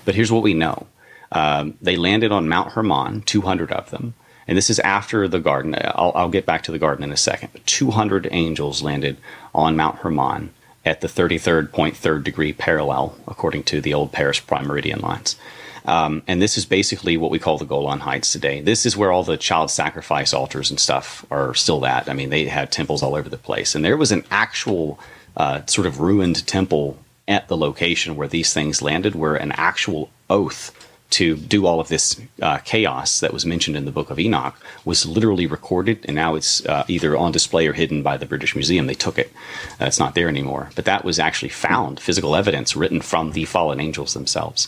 but 0.08 0.16
here's 0.16 0.32
what 0.32 0.41
we 0.41 0.53
know. 0.53 0.88
Um, 1.34 1.78
they 1.82 1.97
landed 1.97 2.32
on 2.32 2.47
Mount 2.47 2.72
Hermon, 2.72 3.24
200 3.24 3.74
of 3.74 3.89
them. 3.89 4.14
And 4.47 4.58
this 4.58 4.70
is 4.70 4.80
after 4.80 5.28
the 5.28 5.41
garden. 5.41 5.76
I'll, 5.78 6.14
I'll 6.16 6.30
get 6.30 6.45
back 6.45 6.64
to 6.64 6.72
the 6.72 6.80
garden 6.80 7.03
in 7.03 7.12
a 7.12 7.18
second. 7.18 7.49
But 7.51 7.66
200 7.66 8.30
angels 8.32 8.82
landed 8.82 9.18
on 9.53 9.76
Mount 9.76 9.97
Hermon 9.97 10.53
at 10.86 11.01
the 11.01 11.10
33rd 11.10 12.24
degree 12.24 12.53
parallel, 12.53 13.18
according 13.28 13.64
to 13.64 13.82
the 13.82 13.93
old 13.93 14.14
Paris 14.14 14.39
prime 14.39 14.68
meridian 14.68 15.01
lines. 15.01 15.36
Um, 15.84 16.24
and 16.26 16.41
this 16.41 16.58
is 16.58 16.66
basically 16.66 17.18
what 17.18 17.30
we 17.30 17.38
call 17.38 17.58
the 17.58 17.66
Golan 17.66 17.99
Heights 17.99 18.32
today. 18.32 18.62
This 18.62 18.86
is 18.86 18.95
where 18.95 19.12
all 19.12 19.24
the 19.24 19.36
child 19.36 19.72
sacrifice 19.72 20.34
altars 20.34 20.70
and 20.70 20.80
stuff 20.80 21.26
are 21.30 21.53
still 21.53 21.86
at. 21.86 22.08
I 22.08 22.14
mean, 22.14 22.30
they 22.30 22.45
had 22.45 22.72
temples 22.72 23.03
all 23.03 23.16
over 23.16 23.28
the 23.28 23.36
place. 23.36 23.76
And 23.76 23.84
there 23.84 23.97
was 23.97 24.14
an 24.14 24.24
actual 24.32 25.01
uh, 25.36 25.66
sort 25.66 25.86
of 25.86 25.99
ruined 25.99 26.47
temple 26.47 26.97
at 27.28 27.48
the 27.48 27.58
location 27.58 28.16
where 28.16 28.28
these 28.28 28.54
things 28.54 28.82
landed, 28.82 29.16
where 29.16 29.36
an 29.36 29.52
actual 29.54 30.10
oath 30.30 30.74
to 31.10 31.38
do 31.38 31.66
all 31.66 31.80
of 31.80 31.88
this 31.88 32.20
uh, 32.42 32.58
chaos 32.60 33.22
that 33.22 33.32
was 33.32 33.46
mentioned 33.46 33.78
in 33.78 33.86
the 33.86 33.92
Book 33.92 34.10
of 34.10 34.20
Enoch 34.20 34.56
was 34.84 35.06
literally 35.06 35.48
recorded, 35.48 36.04
and 36.06 36.16
now 36.16 36.36
it's 36.36 36.66
uh, 36.66 36.84
either 36.88 37.16
on 37.16 37.32
display 37.32 37.66
or 37.66 37.74
hidden 37.74 38.04
by 38.04 38.18
the 38.18 38.26
British 38.26 38.56
Museum. 38.56 38.88
They 38.88 38.94
took 38.94 39.18
it; 39.18 39.32
uh, 39.80 39.86
it's 39.86 40.00
not 40.00 40.16
there 40.16 40.28
anymore. 40.28 40.70
But 40.76 40.86
that 40.86 41.06
was 41.06 41.18
actually 41.18 41.50
found, 41.50 42.00
physical 42.00 42.36
evidence 42.36 42.76
written 42.76 43.02
from 43.02 43.32
the 43.32 43.46
fallen 43.46 43.80
angels 43.80 44.14
themselves. 44.14 44.68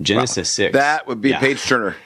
Genesis 0.00 0.50
six. 0.50 0.74
That 0.74 1.06
would 1.06 1.20
be 1.20 1.30
yeah. 1.30 1.38
a 1.38 1.40
page 1.40 1.62
turner. 1.62 1.96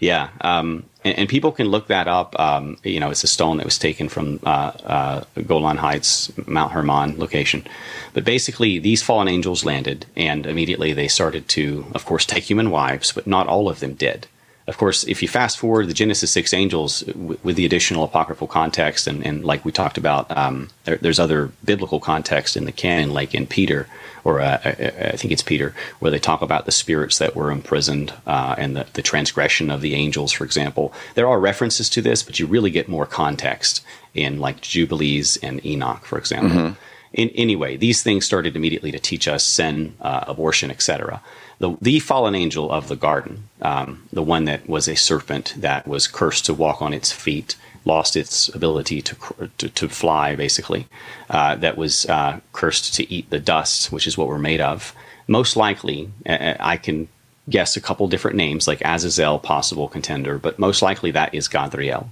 Yeah, 0.00 0.30
um, 0.40 0.84
and, 1.04 1.18
and, 1.18 1.28
people 1.28 1.52
can 1.52 1.68
look 1.68 1.88
that 1.88 2.08
up. 2.08 2.38
Um, 2.40 2.78
you 2.82 2.98
know, 2.98 3.10
it's 3.10 3.22
a 3.22 3.26
stone 3.26 3.58
that 3.58 3.66
was 3.66 3.78
taken 3.78 4.08
from 4.08 4.40
uh, 4.44 4.72
uh, 4.82 5.24
Golan 5.46 5.76
Heights, 5.76 6.32
Mount 6.46 6.72
Hermon 6.72 7.18
location. 7.18 7.66
But 8.14 8.24
basically, 8.24 8.78
these 8.78 9.02
fallen 9.02 9.28
angels 9.28 9.62
landed, 9.62 10.06
and 10.16 10.46
immediately 10.46 10.94
they 10.94 11.06
started 11.06 11.48
to, 11.50 11.84
of 11.94 12.06
course, 12.06 12.24
take 12.24 12.44
human 12.44 12.70
wives, 12.70 13.12
but 13.12 13.26
not 13.26 13.46
all 13.46 13.68
of 13.68 13.80
them 13.80 13.92
did. 13.92 14.26
Of 14.70 14.78
course, 14.78 15.02
if 15.02 15.20
you 15.20 15.26
fast 15.26 15.58
forward 15.58 15.88
the 15.88 15.94
Genesis 15.94 16.30
6 16.30 16.54
angels 16.54 17.00
w- 17.00 17.36
with 17.42 17.56
the 17.56 17.66
additional 17.66 18.04
apocryphal 18.04 18.46
context, 18.46 19.08
and, 19.08 19.26
and 19.26 19.44
like 19.44 19.64
we 19.64 19.72
talked 19.72 19.98
about, 19.98 20.30
um, 20.30 20.70
there, 20.84 20.96
there's 20.96 21.18
other 21.18 21.50
biblical 21.64 21.98
context 21.98 22.56
in 22.56 22.66
the 22.66 22.72
canon, 22.72 23.12
like 23.12 23.34
in 23.34 23.48
Peter, 23.48 23.88
or 24.22 24.40
uh, 24.40 24.60
I, 24.64 24.68
I, 24.68 25.16
think 25.16 25.32
it's 25.32 25.42
Peter, 25.42 25.74
where 25.98 26.12
they 26.12 26.20
talk 26.20 26.40
about 26.40 26.66
the 26.66 26.72
spirits 26.72 27.18
that 27.18 27.34
were 27.34 27.50
imprisoned 27.50 28.14
uh, 28.28 28.54
and 28.56 28.76
the, 28.76 28.86
the 28.92 29.02
transgression 29.02 29.72
of 29.72 29.80
the 29.80 29.96
angels, 29.96 30.30
for 30.30 30.44
example. 30.44 30.92
There 31.16 31.26
are 31.26 31.40
references 31.40 31.90
to 31.90 32.00
this, 32.00 32.22
but 32.22 32.38
you 32.38 32.46
really 32.46 32.70
get 32.70 32.88
more 32.88 33.06
context 33.06 33.84
in 34.14 34.38
like 34.38 34.60
Jubilees 34.60 35.36
and 35.38 35.66
Enoch, 35.66 36.04
for 36.04 36.16
example. 36.16 36.50
Mm-hmm. 36.50 36.80
In, 37.12 37.28
anyway, 37.30 37.76
these 37.76 38.02
things 38.02 38.24
started 38.24 38.56
immediately 38.56 38.92
to 38.92 38.98
teach 38.98 39.26
us 39.26 39.44
sin, 39.44 39.94
uh, 40.00 40.24
abortion, 40.26 40.70
etc 40.70 41.20
the, 41.60 41.76
the 41.80 42.00
fallen 42.00 42.34
angel 42.34 42.72
of 42.72 42.88
the 42.88 42.96
garden, 42.96 43.48
um, 43.62 44.08
the 44.12 44.22
one 44.22 44.46
that 44.46 44.68
was 44.68 44.88
a 44.88 44.96
serpent 44.96 45.54
that 45.58 45.86
was 45.86 46.08
cursed 46.08 46.46
to 46.46 46.54
walk 46.54 46.82
on 46.82 46.94
its 46.94 47.12
feet, 47.12 47.54
lost 47.84 48.16
its 48.16 48.48
ability 48.54 49.00
to 49.02 49.50
to, 49.58 49.68
to 49.68 49.88
fly, 49.88 50.34
basically. 50.34 50.88
Uh, 51.28 51.54
that 51.56 51.76
was 51.76 52.06
uh, 52.06 52.40
cursed 52.52 52.94
to 52.94 53.12
eat 53.12 53.28
the 53.30 53.38
dust, 53.38 53.92
which 53.92 54.06
is 54.06 54.18
what 54.18 54.26
we're 54.26 54.38
made 54.38 54.60
of. 54.60 54.94
Most 55.28 55.54
likely, 55.54 56.10
I 56.26 56.76
can 56.78 57.08
guess 57.48 57.76
a 57.76 57.80
couple 57.80 58.08
different 58.08 58.36
names, 58.36 58.66
like 58.66 58.82
Azazel, 58.84 59.38
possible 59.38 59.86
contender, 59.86 60.38
but 60.38 60.58
most 60.58 60.82
likely 60.82 61.10
that 61.12 61.34
is 61.34 61.46
Gadriel. 61.46 62.08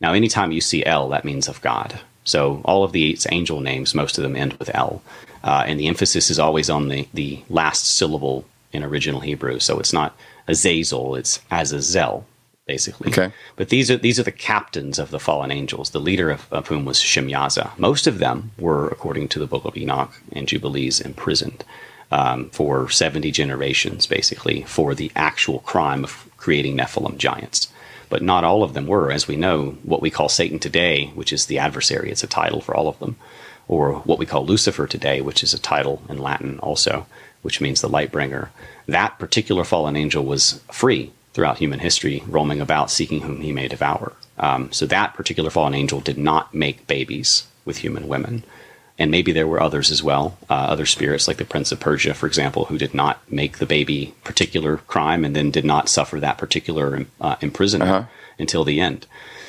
Now, 0.00 0.12
anytime 0.14 0.52
you 0.52 0.60
see 0.60 0.84
El, 0.84 1.08
that 1.10 1.24
means 1.24 1.48
of 1.48 1.60
God. 1.62 2.00
So 2.30 2.62
all 2.64 2.84
of 2.84 2.92
the 2.92 3.18
angel 3.30 3.60
names, 3.60 3.94
most 3.94 4.16
of 4.18 4.22
them 4.22 4.36
end 4.36 4.54
with 4.54 4.74
L. 4.74 5.02
Uh, 5.42 5.64
and 5.66 5.80
the 5.80 5.88
emphasis 5.88 6.30
is 6.30 6.38
always 6.38 6.70
on 6.70 6.88
the, 6.88 7.08
the 7.12 7.42
last 7.48 7.86
syllable 7.86 8.44
in 8.72 8.84
original 8.84 9.20
Hebrew. 9.20 9.58
So 9.58 9.78
it's 9.80 9.92
not 9.92 10.16
Azazel, 10.46 11.16
it's 11.16 11.40
Azazel, 11.50 12.26
basically. 12.66 13.10
Okay. 13.10 13.32
But 13.56 13.68
these 13.68 13.90
are 13.90 13.96
these 13.96 14.20
are 14.20 14.24
the 14.24 14.32
captains 14.32 14.98
of 14.98 15.10
the 15.10 15.18
fallen 15.18 15.50
angels, 15.50 15.90
the 15.90 16.00
leader 16.00 16.30
of, 16.30 16.46
of 16.52 16.68
whom 16.68 16.84
was 16.84 16.98
Shemyaza. 16.98 17.76
Most 17.78 18.06
of 18.06 18.18
them 18.18 18.52
were, 18.58 18.88
according 18.88 19.28
to 19.28 19.38
the 19.38 19.46
Book 19.46 19.64
of 19.64 19.76
Enoch 19.76 20.20
and 20.32 20.46
Jubilees, 20.46 21.00
imprisoned 21.00 21.64
um, 22.12 22.50
for 22.50 22.88
70 22.88 23.30
generations, 23.30 24.06
basically, 24.06 24.62
for 24.62 24.94
the 24.94 25.10
actual 25.14 25.60
crime 25.60 26.04
of 26.04 26.28
creating 26.36 26.76
Nephilim 26.76 27.16
giants. 27.16 27.72
But 28.10 28.22
not 28.22 28.44
all 28.44 28.62
of 28.62 28.74
them 28.74 28.86
were, 28.86 29.10
as 29.10 29.26
we 29.26 29.36
know, 29.36 29.78
what 29.82 30.02
we 30.02 30.10
call 30.10 30.28
Satan 30.28 30.58
today, 30.58 31.06
which 31.14 31.32
is 31.32 31.46
the 31.46 31.58
adversary. 31.58 32.10
It's 32.10 32.24
a 32.24 32.26
title 32.26 32.60
for 32.60 32.76
all 32.76 32.88
of 32.88 32.98
them 32.98 33.16
or 33.70 34.00
what 34.00 34.18
we 34.18 34.26
call 34.26 34.44
Lucifer 34.44 34.88
today, 34.88 35.20
which 35.20 35.44
is 35.44 35.54
a 35.54 35.58
title 35.58 36.02
in 36.08 36.18
Latin 36.18 36.58
also, 36.58 37.06
which 37.42 37.60
means 37.60 37.80
the 37.80 37.88
light 37.88 38.10
bringer. 38.10 38.50
That 38.86 39.16
particular 39.20 39.62
fallen 39.62 39.94
angel 39.94 40.24
was 40.24 40.60
free 40.72 41.12
throughout 41.34 41.58
human 41.58 41.78
history, 41.78 42.24
roaming 42.26 42.60
about 42.60 42.90
seeking 42.90 43.20
whom 43.20 43.42
he 43.42 43.52
may 43.52 43.68
devour. 43.68 44.12
Um, 44.40 44.72
so 44.72 44.86
that 44.86 45.14
particular 45.14 45.50
fallen 45.50 45.74
angel 45.74 46.00
did 46.00 46.18
not 46.18 46.52
make 46.52 46.88
babies 46.88 47.46
with 47.64 47.78
human 47.78 48.08
women. 48.08 48.42
And 49.00 49.10
maybe 49.10 49.32
there 49.32 49.46
were 49.46 49.62
others 49.62 49.90
as 49.90 50.02
well, 50.02 50.36
uh, 50.50 50.54
other 50.54 50.84
spirits 50.84 51.26
like 51.26 51.38
the 51.38 51.44
Prince 51.46 51.72
of 51.72 51.80
Persia, 51.80 52.12
for 52.12 52.26
example, 52.26 52.66
who 52.66 52.76
did 52.76 52.92
not 52.92 53.18
make 53.32 53.56
the 53.56 53.64
baby 53.64 54.14
particular 54.24 54.76
crime 54.76 55.24
and 55.24 55.34
then 55.34 55.50
did 55.50 55.64
not 55.64 55.88
suffer 55.88 56.20
that 56.20 56.36
particular 56.36 57.06
uh, 57.18 57.36
imprisonment 57.40 57.90
uh-huh. 57.90 58.06
until 58.38 58.62
the 58.62 58.78
end. 58.78 59.06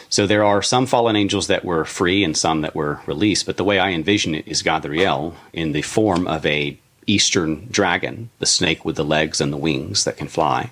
So 0.08 0.26
there 0.26 0.46
are 0.46 0.62
some 0.62 0.86
fallen 0.86 1.18
angels 1.18 1.48
that 1.48 1.66
were 1.66 1.84
free 1.84 2.24
and 2.24 2.36
some 2.36 2.62
that 2.62 2.76
were 2.76 3.02
released. 3.06 3.46
But 3.46 3.58
the 3.58 3.66
way 3.66 3.78
I 3.78 3.90
envision 3.92 4.36
it 4.36 4.48
is 4.48 4.64
Gadriel 4.64 5.34
in 5.52 5.74
the 5.74 5.82
form 5.82 6.28
of 6.28 6.46
a 6.46 6.80
eastern 7.06 7.68
dragon, 7.70 8.30
the 8.40 8.46
snake 8.46 8.86
with 8.86 8.96
the 8.96 9.04
legs 9.04 9.42
and 9.42 9.52
the 9.52 9.58
wings 9.58 10.06
that 10.06 10.16
can 10.16 10.30
fly. 10.30 10.72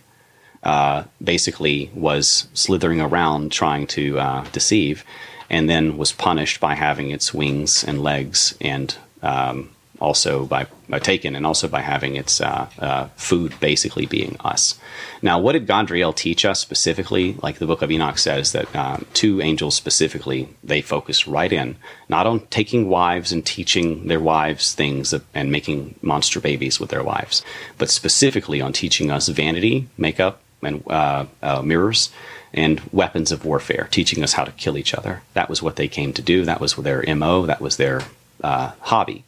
Uh, 0.63 1.03
basically 1.21 1.89
was 1.93 2.47
slithering 2.53 2.99
around 3.01 3.51
trying 3.51 3.87
to 3.87 4.19
uh, 4.19 4.45
deceive, 4.51 5.05
and 5.49 5.69
then 5.69 5.97
was 5.97 6.11
punished 6.11 6.59
by 6.59 6.75
having 6.75 7.11
its 7.11 7.33
wings 7.33 7.83
and 7.83 8.01
legs 8.01 8.55
and 8.61 8.95
um, 9.21 9.69
also 9.99 10.45
by, 10.45 10.65
by 10.87 10.99
taken 10.99 11.35
and 11.35 11.45
also 11.45 11.67
by 11.67 11.81
having 11.81 12.15
its 12.15 12.39
uh, 12.41 12.67
uh, 12.79 13.07
food 13.15 13.53
basically 13.59 14.05
being 14.05 14.37
us. 14.39 14.79
Now, 15.21 15.39
what 15.39 15.53
did 15.53 15.67
Gondriel 15.67 16.15
teach 16.15 16.45
us 16.45 16.59
specifically? 16.59 17.35
Like 17.41 17.59
the 17.59 17.65
book 17.65 17.81
of 17.81 17.91
Enoch 17.91 18.17
says 18.17 18.51
that 18.53 18.73
um, 18.75 19.05
two 19.13 19.41
angels 19.41 19.75
specifically, 19.75 20.49
they 20.63 20.81
focus 20.81 21.27
right 21.27 21.51
in, 21.51 21.75
not 22.07 22.27
on 22.27 22.41
taking 22.47 22.89
wives 22.89 23.31
and 23.31 23.45
teaching 23.45 24.07
their 24.07 24.19
wives 24.19 24.73
things 24.73 25.13
and 25.33 25.51
making 25.51 25.95
monster 26.01 26.39
babies 26.39 26.79
with 26.79 26.89
their 26.89 27.03
wives, 27.03 27.43
but 27.77 27.89
specifically 27.89 28.61
on 28.61 28.73
teaching 28.73 29.11
us 29.11 29.27
vanity, 29.27 29.87
makeup, 29.97 30.41
and 30.61 30.83
uh, 30.89 31.25
uh 31.41 31.61
mirrors 31.61 32.09
and 32.53 32.81
weapons 32.91 33.31
of 33.31 33.45
warfare, 33.45 33.87
teaching 33.91 34.23
us 34.23 34.33
how 34.33 34.43
to 34.43 34.51
kill 34.53 34.77
each 34.77 34.93
other. 34.93 35.21
That 35.33 35.49
was 35.49 35.61
what 35.61 35.75
they 35.75 35.87
came 35.87 36.13
to 36.13 36.21
do. 36.21 36.45
That 36.45 36.61
was 36.61 36.75
their 36.75 37.03
MO. 37.15 37.45
That 37.45 37.61
was 37.61 37.77
their 37.77 38.01
uh, 38.43 38.71
hobby. 38.81 39.23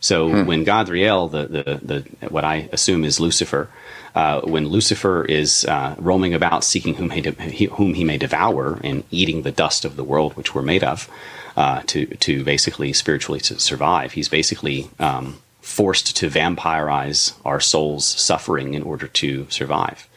So 0.00 0.28
hmm. 0.28 0.46
when 0.46 0.64
Gadriel, 0.64 1.30
the, 1.30 1.46
the, 1.46 1.80
the, 1.82 2.28
what 2.28 2.44
I 2.44 2.68
assume 2.72 3.04
is 3.04 3.20
Lucifer, 3.20 3.68
uh, 4.14 4.40
when 4.40 4.66
Lucifer 4.66 5.24
is 5.24 5.64
uh, 5.66 5.94
roaming 5.98 6.34
about 6.34 6.64
seeking 6.64 6.94
whom 6.94 7.10
he, 7.10 7.20
de- 7.20 7.66
whom 7.66 7.94
he 7.94 8.04
may 8.04 8.16
devour 8.16 8.80
and 8.82 9.04
eating 9.10 9.42
the 9.42 9.52
dust 9.52 9.84
of 9.84 9.96
the 9.96 10.04
world 10.04 10.36
which 10.36 10.54
we're 10.54 10.62
made 10.62 10.82
of, 10.82 11.08
uh, 11.56 11.82
to 11.86 12.06
to 12.06 12.44
basically 12.44 12.92
spiritually 12.92 13.40
to 13.40 13.58
survive, 13.58 14.12
he's 14.12 14.28
basically 14.28 14.88
um, 14.98 15.38
forced 15.60 16.16
to 16.16 16.30
vampirize 16.30 17.34
our 17.44 17.60
soul's 17.60 18.06
suffering 18.06 18.74
in 18.74 18.82
order 18.82 19.06
to 19.06 19.46
survive. 19.50 20.08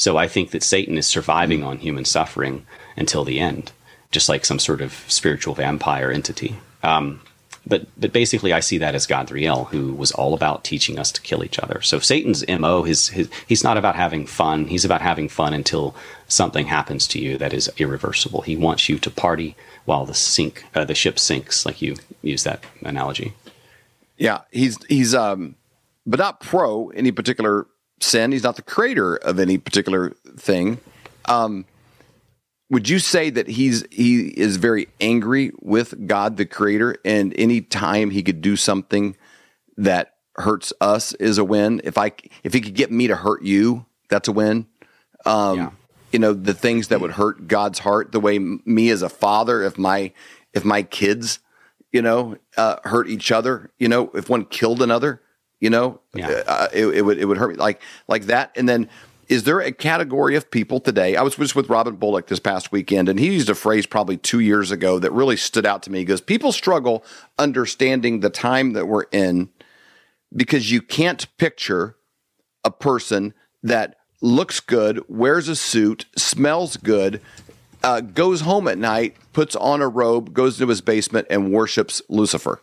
So 0.00 0.16
I 0.16 0.28
think 0.28 0.52
that 0.52 0.62
Satan 0.62 0.96
is 0.96 1.06
surviving 1.06 1.62
on 1.62 1.76
human 1.76 2.06
suffering 2.06 2.64
until 2.96 3.22
the 3.22 3.38
end, 3.38 3.70
just 4.10 4.30
like 4.30 4.46
some 4.46 4.58
sort 4.58 4.80
of 4.80 4.94
spiritual 5.08 5.54
vampire 5.54 6.10
entity. 6.10 6.56
Um, 6.82 7.20
but 7.66 7.86
but 7.98 8.10
basically, 8.10 8.54
I 8.54 8.60
see 8.60 8.78
that 8.78 8.94
as 8.94 9.06
Gadriel, 9.06 9.68
who 9.68 9.92
was 9.92 10.10
all 10.12 10.32
about 10.32 10.64
teaching 10.64 10.98
us 10.98 11.12
to 11.12 11.20
kill 11.20 11.44
each 11.44 11.58
other. 11.58 11.82
So 11.82 11.98
Satan's 11.98 12.48
mo, 12.48 12.82
his, 12.82 13.08
his 13.08 13.28
he's 13.46 13.62
not 13.62 13.76
about 13.76 13.94
having 13.94 14.24
fun. 14.24 14.68
He's 14.68 14.86
about 14.86 15.02
having 15.02 15.28
fun 15.28 15.52
until 15.52 15.94
something 16.28 16.64
happens 16.64 17.06
to 17.08 17.20
you 17.20 17.36
that 17.36 17.52
is 17.52 17.70
irreversible. 17.76 18.40
He 18.40 18.56
wants 18.56 18.88
you 18.88 18.98
to 19.00 19.10
party 19.10 19.54
while 19.84 20.06
the 20.06 20.14
sink 20.14 20.64
uh, 20.74 20.86
the 20.86 20.94
ship 20.94 21.18
sinks, 21.18 21.66
like 21.66 21.82
you 21.82 21.96
use 22.22 22.44
that 22.44 22.64
analogy. 22.80 23.34
Yeah, 24.16 24.40
he's 24.50 24.82
he's 24.88 25.14
um, 25.14 25.56
but 26.06 26.18
not 26.18 26.40
pro 26.40 26.88
any 26.88 27.12
particular 27.12 27.66
sin. 28.00 28.32
He's 28.32 28.42
not 28.42 28.56
the 28.56 28.62
creator 28.62 29.16
of 29.16 29.38
any 29.38 29.58
particular 29.58 30.10
thing. 30.36 30.78
Um, 31.26 31.66
would 32.70 32.88
you 32.88 32.98
say 32.98 33.30
that 33.30 33.48
he's 33.48 33.84
he 33.90 34.28
is 34.28 34.56
very 34.56 34.88
angry 35.00 35.52
with 35.60 36.06
God 36.06 36.36
the 36.36 36.46
creator 36.46 36.96
and 37.04 37.34
any 37.36 37.60
time 37.60 38.10
he 38.10 38.22
could 38.22 38.40
do 38.40 38.56
something 38.56 39.16
that 39.76 40.14
hurts 40.36 40.72
us 40.80 41.12
is 41.14 41.36
a 41.36 41.44
win 41.44 41.80
if 41.84 41.98
I 41.98 42.12
if 42.44 42.54
he 42.54 42.60
could 42.60 42.74
get 42.74 42.90
me 42.90 43.08
to 43.08 43.16
hurt 43.16 43.42
you 43.42 43.84
that's 44.08 44.28
a 44.28 44.32
win 44.32 44.66
um, 45.26 45.58
yeah. 45.58 45.70
you 46.12 46.18
know 46.18 46.32
the 46.32 46.54
things 46.54 46.88
that 46.88 47.00
would 47.00 47.12
hurt 47.12 47.48
God's 47.48 47.80
heart 47.80 48.12
the 48.12 48.20
way 48.20 48.38
me 48.38 48.90
as 48.90 49.02
a 49.02 49.08
father 49.08 49.62
if 49.62 49.76
my 49.76 50.12
if 50.54 50.64
my 50.64 50.82
kids 50.82 51.40
you 51.92 52.00
know 52.00 52.36
uh, 52.56 52.76
hurt 52.84 53.08
each 53.08 53.32
other 53.32 53.70
you 53.78 53.88
know 53.88 54.10
if 54.14 54.30
one 54.30 54.44
killed 54.44 54.80
another 54.80 55.20
you 55.60 55.70
know 55.70 56.00
yeah. 56.14 56.42
uh, 56.46 56.68
it, 56.72 56.86
it 56.86 57.02
would 57.02 57.18
it 57.18 57.26
would 57.26 57.38
hurt 57.38 57.50
me 57.50 57.56
like 57.56 57.80
like 58.08 58.24
that 58.24 58.50
and 58.56 58.68
then 58.68 58.88
is 59.30 59.44
there 59.44 59.60
a 59.60 59.70
category 59.70 60.34
of 60.34 60.50
people 60.50 60.80
today? 60.80 61.14
I 61.14 61.22
was 61.22 61.36
just 61.36 61.54
with 61.54 61.68
Robin 61.68 61.94
Bullock 61.94 62.26
this 62.26 62.40
past 62.40 62.72
weekend, 62.72 63.08
and 63.08 63.16
he 63.16 63.32
used 63.32 63.48
a 63.48 63.54
phrase 63.54 63.86
probably 63.86 64.16
two 64.16 64.40
years 64.40 64.72
ago 64.72 64.98
that 64.98 65.12
really 65.12 65.36
stood 65.36 65.64
out 65.64 65.84
to 65.84 65.92
me. 65.92 66.00
He 66.00 66.04
goes, 66.04 66.20
People 66.20 66.50
struggle 66.50 67.04
understanding 67.38 68.20
the 68.20 68.28
time 68.28 68.72
that 68.72 68.88
we're 68.88 69.04
in 69.12 69.50
because 70.34 70.72
you 70.72 70.82
can't 70.82 71.28
picture 71.38 71.96
a 72.64 72.72
person 72.72 73.32
that 73.62 73.98
looks 74.20 74.58
good, 74.58 75.00
wears 75.08 75.48
a 75.48 75.54
suit, 75.54 76.06
smells 76.16 76.76
good, 76.76 77.20
uh, 77.84 78.00
goes 78.00 78.40
home 78.40 78.66
at 78.66 78.78
night, 78.78 79.16
puts 79.32 79.54
on 79.54 79.80
a 79.80 79.88
robe, 79.88 80.34
goes 80.34 80.60
into 80.60 80.68
his 80.68 80.80
basement, 80.80 81.28
and 81.30 81.52
worships 81.52 82.02
Lucifer. 82.08 82.60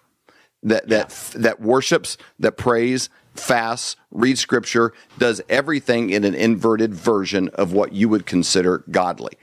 That 0.64 0.89
that 0.89 1.32
yeah. 1.36 1.41
that 1.41 1.62
worships, 1.62 2.18
that 2.39 2.58
prays, 2.58 3.10
fasts, 3.36 3.95
reads 4.12 4.39
scripture, 4.39 4.93
does 5.18 5.41
everything 5.49 6.10
in 6.10 6.24
an 6.24 6.34
inverted 6.34 6.93
version 6.93 7.49
of 7.49 7.74
what 7.74 7.93
you 7.93 8.10
would 8.10 8.26
consider 8.26 8.84
godly. 8.89 9.34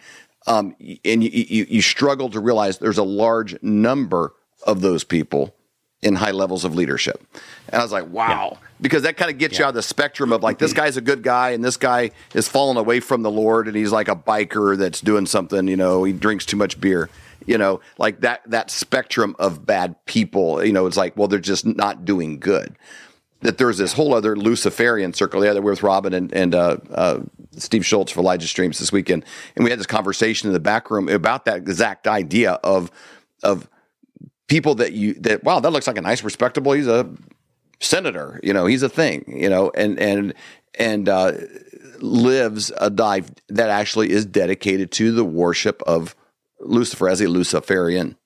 Um, 0.46 0.76
and 1.04 1.24
you, 1.24 1.30
you, 1.30 1.66
you 1.68 1.82
struggle 1.82 2.28
to 2.30 2.40
realize 2.40 2.78
there's 2.78 2.98
a 2.98 3.04
large 3.04 3.60
number 3.62 4.34
of 4.66 4.82
those 4.82 5.04
people 5.04 5.54
in 6.02 6.16
high 6.16 6.32
levels 6.32 6.64
of 6.64 6.74
leadership. 6.74 7.24
And 7.68 7.80
I 7.80 7.82
was 7.82 7.92
like, 7.92 8.06
wow, 8.08 8.50
yeah. 8.52 8.58
because 8.80 9.02
that 9.04 9.16
kind 9.16 9.30
of 9.30 9.38
gets 9.38 9.54
yeah. 9.54 9.60
you 9.60 9.64
out 9.64 9.68
of 9.70 9.74
the 9.76 9.82
spectrum 9.82 10.32
of 10.32 10.42
like, 10.42 10.58
this 10.58 10.74
guy's 10.74 10.98
a 10.98 11.00
good 11.00 11.22
guy 11.22 11.50
and 11.50 11.64
this 11.64 11.78
guy 11.78 12.10
is 12.34 12.46
falling 12.46 12.76
away 12.76 13.00
from 13.00 13.22
the 13.22 13.30
Lord 13.30 13.68
and 13.68 13.76
he's 13.76 13.90
like 13.90 14.08
a 14.08 14.16
biker 14.16 14.76
that's 14.76 15.00
doing 15.00 15.24
something, 15.24 15.66
you 15.66 15.76
know, 15.76 16.04
he 16.04 16.12
drinks 16.12 16.44
too 16.44 16.58
much 16.58 16.78
beer. 16.78 17.08
You 17.46 17.58
know, 17.58 17.80
like 17.98 18.20
that 18.20 18.42
that 18.50 18.70
spectrum 18.70 19.36
of 19.38 19.64
bad 19.66 19.96
people, 20.06 20.64
you 20.64 20.72
know, 20.72 20.86
it's 20.86 20.96
like, 20.96 21.16
well, 21.16 21.28
they're 21.28 21.38
just 21.38 21.66
not 21.66 22.04
doing 22.04 22.38
good 22.38 22.76
that 23.44 23.58
there's 23.58 23.76
this 23.76 23.92
whole 23.92 24.14
other 24.14 24.34
Luciferian 24.34 25.12
circle. 25.12 25.44
Yeah, 25.44 25.52
that 25.52 25.62
we're 25.62 25.72
with 25.72 25.82
Robin 25.82 26.14
and, 26.14 26.32
and 26.32 26.54
uh, 26.54 26.78
uh, 26.90 27.20
Steve 27.52 27.84
Shultz 27.84 28.10
for 28.10 28.20
Elijah 28.20 28.46
Streams 28.46 28.78
this 28.78 28.90
weekend, 28.90 29.24
and 29.54 29.64
we 29.64 29.70
had 29.70 29.78
this 29.78 29.86
conversation 29.86 30.48
in 30.48 30.54
the 30.54 30.60
back 30.60 30.90
room 30.90 31.08
about 31.08 31.44
that 31.44 31.58
exact 31.58 32.08
idea 32.08 32.52
of 32.64 32.90
of 33.42 33.68
people 34.48 34.74
that 34.76 34.92
you 34.92 35.14
that 35.14 35.44
wow 35.44 35.60
that 35.60 35.70
looks 35.70 35.86
like 35.86 35.98
a 35.98 36.02
nice 36.02 36.22
respectable 36.22 36.72
he's 36.72 36.86
a 36.86 37.08
senator 37.80 38.40
you 38.42 38.52
know 38.52 38.66
he's 38.66 38.82
a 38.82 38.88
thing 38.88 39.24
you 39.26 39.48
know 39.48 39.70
and 39.74 39.98
and 39.98 40.34
and 40.78 41.08
uh, 41.08 41.32
lives 42.00 42.72
a 42.78 42.90
life 42.90 43.30
that 43.48 43.70
actually 43.70 44.10
is 44.10 44.24
dedicated 44.24 44.90
to 44.90 45.12
the 45.12 45.24
worship 45.24 45.82
of 45.86 46.16
Lucifer 46.64 47.08
as 47.08 47.20
a 47.20 47.28
Luciferian. 47.28 48.16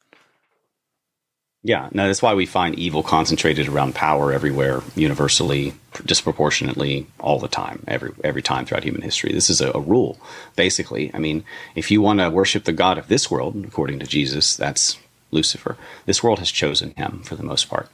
Yeah, 1.64 1.88
no, 1.92 2.06
that's 2.06 2.22
why 2.22 2.34
we 2.34 2.46
find 2.46 2.76
evil 2.76 3.02
concentrated 3.02 3.66
around 3.66 3.94
power 3.94 4.32
everywhere, 4.32 4.80
universally, 4.94 5.74
disproportionately, 6.06 7.08
all 7.18 7.40
the 7.40 7.48
time, 7.48 7.82
every 7.88 8.12
every 8.22 8.42
time 8.42 8.64
throughout 8.64 8.84
human 8.84 9.02
history. 9.02 9.32
This 9.32 9.50
is 9.50 9.60
a, 9.60 9.72
a 9.72 9.80
rule, 9.80 10.20
basically. 10.54 11.12
I 11.12 11.18
mean, 11.18 11.44
if 11.74 11.90
you 11.90 12.00
want 12.00 12.20
to 12.20 12.30
worship 12.30 12.64
the 12.64 12.72
god 12.72 12.96
of 12.96 13.08
this 13.08 13.30
world, 13.30 13.64
according 13.66 13.98
to 13.98 14.06
Jesus, 14.06 14.56
that's 14.56 14.98
Lucifer. 15.30 15.76
This 16.06 16.22
world 16.22 16.38
has 16.38 16.50
chosen 16.50 16.92
him 16.92 17.22
for 17.24 17.34
the 17.34 17.42
most 17.42 17.68
part. 17.68 17.88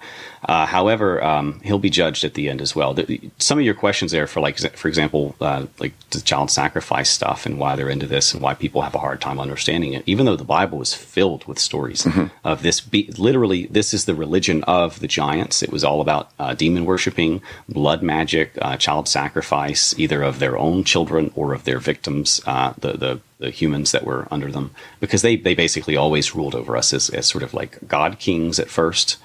Uh, 0.47 0.67
however, 0.67 1.23
um, 1.25 1.61
he'll 1.61 1.79
be 1.79 1.91
judged 1.91 2.25
at 2.25 2.35
the 2.35 2.49
end 2.49 2.61
as 2.61 2.75
well. 2.77 2.95
The, 2.95 3.21
some 3.39 3.59
of 3.59 3.65
your 3.65 3.75
questions 3.75 4.13
there, 4.13 4.27
for 4.27 4.41
like, 4.41 4.59
for 4.77 4.89
example, 4.89 5.35
uh, 5.41 5.67
like 5.79 5.93
the 6.11 6.21
child 6.21 6.51
sacrifice 6.51 7.11
stuff 7.11 7.47
and 7.47 7.59
why 7.59 7.77
they're 7.77 7.89
into 7.89 8.07
this 8.07 8.35
and 8.35 8.43
why 8.43 8.55
people 8.55 8.83
have 8.83 8.95
a 8.95 8.99
hard 8.99 9.21
time 9.21 9.41
understanding 9.41 9.95
it. 9.95 10.03
Even 10.07 10.27
though 10.27 10.37
the 10.37 10.45
Bible 10.45 10.83
is 10.83 10.95
filled 10.95 11.45
with 11.47 11.59
stories 11.59 12.03
mm-hmm. 12.03 12.27
of 12.45 12.63
this, 12.63 12.81
be, 12.81 13.11
literally, 13.19 13.67
this 13.67 13.95
is 13.95 14.05
the 14.05 14.15
religion 14.15 14.63
of 14.65 15.01
the 15.01 15.09
giants. 15.09 15.63
It 15.63 15.73
was 15.73 15.85
all 15.85 16.01
about 16.01 16.31
uh, 16.39 16.55
demon 16.55 16.85
worshiping, 16.85 17.41
blood 17.69 18.03
magic, 18.03 18.53
uh, 18.61 18.77
child 18.77 19.09
sacrifice, 19.09 19.99
either 19.99 20.23
of 20.23 20.39
their 20.39 20.59
own 20.59 20.85
children 20.85 21.33
or 21.35 21.55
of 21.55 21.65
their 21.65 21.79
victims. 21.79 22.41
Uh, 22.47 22.75
the 22.79 22.93
the 22.93 23.21
the 23.39 23.51
humans 23.51 23.93
that 23.93 24.05
were 24.05 24.27
under 24.31 24.51
them 24.51 24.71
because 25.01 25.23
they, 25.23 25.37
they 25.37 25.55
basically 25.55 25.97
always 25.97 26.35
ruled 26.35 26.55
over 26.55 26.77
us 26.77 26.93
as, 26.93 27.11
as 27.11 27.27
sort 27.27 27.43
of 27.43 27.53
like 27.53 27.79
god 27.89 28.19
kings 28.19 28.59
at 28.59 28.71
first 28.71 29.19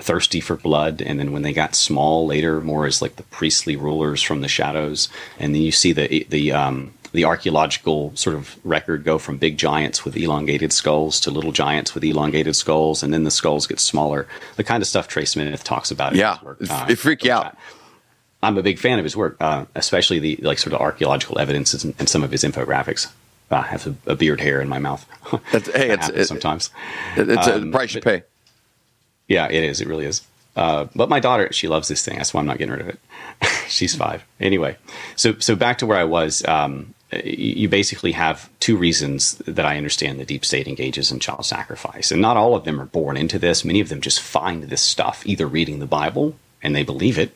thirsty 0.00 0.40
for 0.40 0.56
blood 0.56 1.02
and 1.02 1.18
then 1.18 1.32
when 1.32 1.42
they 1.42 1.52
got 1.52 1.74
small 1.74 2.26
later 2.26 2.60
more 2.60 2.86
as 2.86 3.02
like 3.02 3.16
the 3.16 3.22
priestly 3.24 3.76
rulers 3.76 4.22
from 4.22 4.40
the 4.40 4.48
shadows 4.48 5.08
and 5.38 5.54
then 5.54 5.62
you 5.62 5.72
see 5.72 5.92
the 5.92 6.26
the 6.30 6.52
um, 6.52 6.92
the 7.12 7.24
archaeological 7.24 8.10
sort 8.16 8.34
of 8.34 8.56
record 8.64 9.04
go 9.04 9.18
from 9.18 9.36
big 9.36 9.58
giants 9.58 10.04
with 10.04 10.16
elongated 10.16 10.72
skulls 10.72 11.20
to 11.20 11.30
little 11.30 11.52
giants 11.52 11.94
with 11.94 12.04
elongated 12.04 12.56
skulls 12.56 13.02
and 13.02 13.12
then 13.12 13.24
the 13.24 13.30
skulls 13.30 13.66
get 13.66 13.78
smaller 13.78 14.26
the 14.56 14.64
kind 14.64 14.82
of 14.82 14.86
stuff 14.86 15.08
Trey 15.08 15.24
Smith 15.24 15.64
talks 15.64 15.90
about 15.90 16.14
yeah 16.14 16.38
uh, 16.70 16.86
it 16.88 16.96
freak 16.96 17.24
you 17.24 17.32
out 17.32 17.56
I'm 18.42 18.58
a 18.58 18.62
big 18.62 18.78
fan 18.78 18.98
of 18.98 19.04
his 19.04 19.16
work, 19.16 19.36
uh, 19.40 19.66
especially 19.76 20.18
the 20.18 20.36
like 20.42 20.58
sort 20.58 20.74
of 20.74 20.80
archaeological 20.80 21.38
evidence 21.38 21.84
and, 21.84 21.94
and 21.98 22.08
some 22.08 22.24
of 22.24 22.32
his 22.32 22.42
infographics. 22.42 23.10
I 23.50 23.62
have 23.62 23.86
a, 23.86 24.12
a 24.12 24.16
beard 24.16 24.40
hair 24.40 24.60
in 24.60 24.68
my 24.68 24.78
mouth. 24.78 25.06
That's, 25.52 25.70
hey, 25.70 25.90
it's 25.90 26.08
it, 26.08 26.24
sometimes 26.24 26.70
it's 27.16 27.46
um, 27.46 27.68
a 27.68 27.72
price 27.72 27.94
you 27.94 28.00
pay. 28.00 28.24
Yeah, 29.32 29.48
it 29.50 29.64
is. 29.64 29.80
It 29.80 29.88
really 29.88 30.04
is. 30.04 30.20
Uh, 30.54 30.86
but 30.94 31.08
my 31.08 31.18
daughter, 31.18 31.50
she 31.52 31.66
loves 31.66 31.88
this 31.88 32.04
thing. 32.04 32.18
That's 32.18 32.34
why 32.34 32.40
I'm 32.40 32.46
not 32.46 32.58
getting 32.58 32.72
rid 32.72 32.82
of 32.82 32.88
it. 32.88 33.00
She's 33.68 33.94
five. 33.94 34.22
Anyway, 34.38 34.76
so 35.16 35.38
so 35.38 35.56
back 35.56 35.78
to 35.78 35.86
where 35.86 35.98
I 35.98 36.04
was. 36.04 36.44
Um, 36.46 36.94
you 37.24 37.68
basically 37.68 38.12
have 38.12 38.48
two 38.58 38.76
reasons 38.76 39.36
that 39.46 39.66
I 39.66 39.76
understand 39.76 40.18
the 40.18 40.24
deep 40.24 40.44
state 40.44 40.66
engages 40.66 41.10
in 41.10 41.20
child 41.20 41.46
sacrifice, 41.46 42.10
and 42.10 42.20
not 42.20 42.36
all 42.36 42.54
of 42.54 42.64
them 42.64 42.80
are 42.80 42.86
born 42.86 43.16
into 43.16 43.38
this. 43.38 43.64
Many 43.64 43.80
of 43.80 43.88
them 43.88 44.00
just 44.00 44.20
find 44.20 44.64
this 44.64 44.82
stuff 44.82 45.22
either 45.26 45.46
reading 45.46 45.78
the 45.78 45.86
Bible 45.86 46.36
and 46.62 46.76
they 46.76 46.84
believe 46.84 47.18
it, 47.18 47.34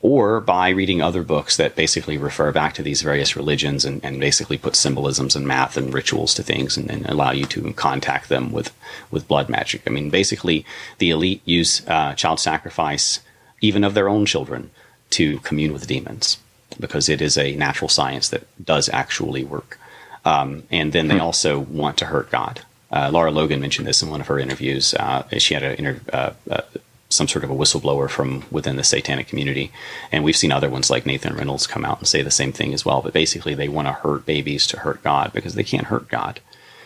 or 0.00 0.40
by 0.40 0.68
reading 0.68 1.02
other 1.02 1.22
books 1.22 1.56
that 1.56 1.74
basically 1.74 2.16
refer 2.16 2.52
back 2.52 2.72
to 2.74 2.82
these 2.82 3.02
various 3.02 3.34
religions 3.34 3.84
and, 3.84 4.04
and 4.04 4.20
basically 4.20 4.56
put 4.56 4.76
symbolisms 4.76 5.34
and 5.34 5.46
math 5.46 5.76
and 5.76 5.92
rituals 5.92 6.34
to 6.34 6.42
things 6.42 6.76
and, 6.76 6.88
and, 6.88 7.04
allow 7.06 7.32
you 7.32 7.44
to 7.44 7.72
contact 7.72 8.28
them 8.28 8.52
with, 8.52 8.72
with 9.10 9.26
blood 9.26 9.48
magic. 9.48 9.82
I 9.86 9.90
mean, 9.90 10.08
basically, 10.08 10.64
the 10.98 11.10
elite 11.10 11.42
use 11.44 11.86
uh, 11.88 12.14
child 12.14 12.38
sacrifice, 12.38 13.20
even 13.60 13.82
of 13.82 13.94
their 13.94 14.08
own 14.08 14.24
children, 14.24 14.70
to 15.10 15.40
commune 15.40 15.72
with 15.72 15.86
demons 15.86 16.38
because 16.78 17.08
it 17.08 17.20
is 17.20 17.36
a 17.36 17.56
natural 17.56 17.88
science 17.88 18.28
that 18.28 18.46
does 18.64 18.88
actually 18.90 19.42
work. 19.42 19.78
Um, 20.24 20.64
and 20.70 20.92
then 20.92 21.08
they 21.08 21.16
hmm. 21.16 21.22
also 21.22 21.58
want 21.58 21.96
to 21.98 22.06
hurt 22.06 22.30
God. 22.30 22.60
Uh, 22.90 23.10
Lara 23.12 23.30
Logan 23.30 23.60
mentioned 23.60 23.86
this 23.86 24.02
in 24.02 24.10
one 24.10 24.20
of 24.20 24.28
her 24.28 24.38
interviews. 24.38 24.94
Uh, 24.94 25.26
she 25.38 25.54
had 25.54 25.62
an 25.62 25.74
inter- 25.74 26.00
uh, 26.12 26.32
uh 26.50 26.62
some 27.08 27.28
sort 27.28 27.44
of 27.44 27.50
a 27.50 27.54
whistleblower 27.54 28.08
from 28.08 28.44
within 28.50 28.76
the 28.76 28.84
satanic 28.84 29.28
community. 29.28 29.72
And 30.12 30.24
we've 30.24 30.36
seen 30.36 30.52
other 30.52 30.68
ones 30.68 30.90
like 30.90 31.06
Nathan 31.06 31.34
Reynolds 31.34 31.66
come 31.66 31.84
out 31.84 31.98
and 31.98 32.06
say 32.06 32.22
the 32.22 32.30
same 32.30 32.52
thing 32.52 32.74
as 32.74 32.84
well. 32.84 33.00
But 33.00 33.14
basically, 33.14 33.54
they 33.54 33.68
want 33.68 33.88
to 33.88 33.92
hurt 33.92 34.26
babies 34.26 34.66
to 34.68 34.80
hurt 34.80 35.02
God 35.02 35.32
because 35.32 35.54
they 35.54 35.64
can't 35.64 35.86
hurt 35.86 36.08
God. 36.08 36.40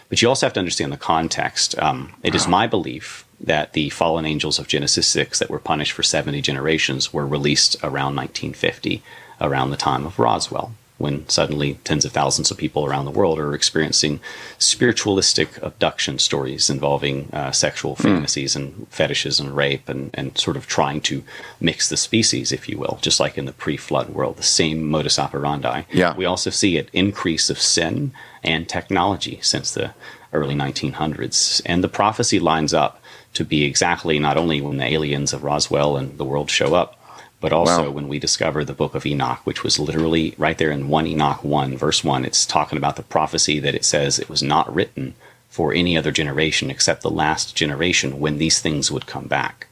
But 0.08 0.22
you 0.22 0.28
also 0.28 0.46
have 0.46 0.52
to 0.54 0.60
understand 0.60 0.92
the 0.92 0.98
context. 0.98 1.76
Um, 1.78 2.14
it 2.22 2.34
is 2.34 2.46
my 2.46 2.66
belief 2.66 3.24
that 3.40 3.72
the 3.72 3.88
fallen 3.90 4.26
angels 4.26 4.58
of 4.58 4.68
Genesis 4.68 5.08
6 5.08 5.38
that 5.38 5.50
were 5.50 5.58
punished 5.58 5.92
for 5.92 6.02
70 6.02 6.40
generations 6.42 7.12
were 7.12 7.26
released 7.26 7.76
around 7.82 8.14
1950, 8.14 9.02
around 9.40 9.70
the 9.70 9.76
time 9.76 10.06
of 10.06 10.18
Roswell 10.18 10.74
when 10.98 11.28
suddenly 11.28 11.74
tens 11.84 12.04
of 12.04 12.12
thousands 12.12 12.50
of 12.50 12.56
people 12.56 12.86
around 12.86 13.04
the 13.04 13.10
world 13.10 13.38
are 13.38 13.54
experiencing 13.54 14.20
spiritualistic 14.58 15.60
abduction 15.62 16.18
stories 16.18 16.70
involving 16.70 17.28
uh, 17.32 17.50
sexual 17.50 17.96
hmm. 17.96 18.02
fantasies 18.02 18.52
mm. 18.52 18.56
and 18.56 18.88
fetishes 18.88 19.40
and 19.40 19.56
rape 19.56 19.88
and, 19.88 20.10
and 20.14 20.38
sort 20.38 20.56
of 20.56 20.66
trying 20.66 21.00
to 21.00 21.24
mix 21.60 21.88
the 21.88 21.96
species, 21.96 22.52
if 22.52 22.68
you 22.68 22.78
will, 22.78 22.98
just 23.02 23.18
like 23.18 23.36
in 23.36 23.46
the 23.46 23.52
pre 23.52 23.76
flood 23.76 24.10
world, 24.10 24.36
the 24.36 24.42
same 24.42 24.84
modus 24.88 25.18
operandi. 25.18 25.82
Yeah. 25.92 26.14
We 26.14 26.24
also 26.24 26.50
see 26.50 26.78
an 26.78 26.88
increase 26.92 27.50
of 27.50 27.60
sin 27.60 28.12
and 28.44 28.68
technology 28.68 29.40
since 29.42 29.72
the 29.72 29.94
early 30.32 30.54
1900s. 30.54 31.62
And 31.66 31.82
the 31.82 31.88
prophecy 31.88 32.38
lines 32.38 32.72
up 32.72 33.02
to 33.34 33.44
be 33.44 33.64
exactly 33.64 34.18
not 34.18 34.36
only 34.36 34.60
when 34.60 34.76
the 34.76 34.84
aliens 34.84 35.32
of 35.32 35.44
Roswell 35.44 35.96
and 35.96 36.18
the 36.18 36.24
world 36.24 36.50
show 36.50 36.74
up, 36.74 36.98
but 37.42 37.52
also 37.52 37.86
wow. 37.86 37.90
when 37.90 38.08
we 38.08 38.20
discover 38.20 38.64
the 38.64 38.72
book 38.72 38.94
of 38.94 39.04
Enoch, 39.04 39.40
which 39.44 39.64
was 39.64 39.80
literally 39.80 40.34
right 40.38 40.56
there 40.56 40.70
in 40.70 40.88
1 40.88 41.06
Enoch 41.08 41.42
1, 41.42 41.76
verse 41.76 42.04
1, 42.04 42.24
it's 42.24 42.46
talking 42.46 42.78
about 42.78 42.94
the 42.96 43.02
prophecy 43.02 43.58
that 43.58 43.74
it 43.74 43.84
says 43.84 44.18
it 44.18 44.28
was 44.28 44.42
not 44.42 44.72
written 44.72 45.14
for 45.50 45.74
any 45.74 45.98
other 45.98 46.12
generation 46.12 46.70
except 46.70 47.02
the 47.02 47.10
last 47.10 47.56
generation 47.56 48.20
when 48.20 48.38
these 48.38 48.60
things 48.60 48.92
would 48.92 49.06
come 49.06 49.26
back. 49.26 49.66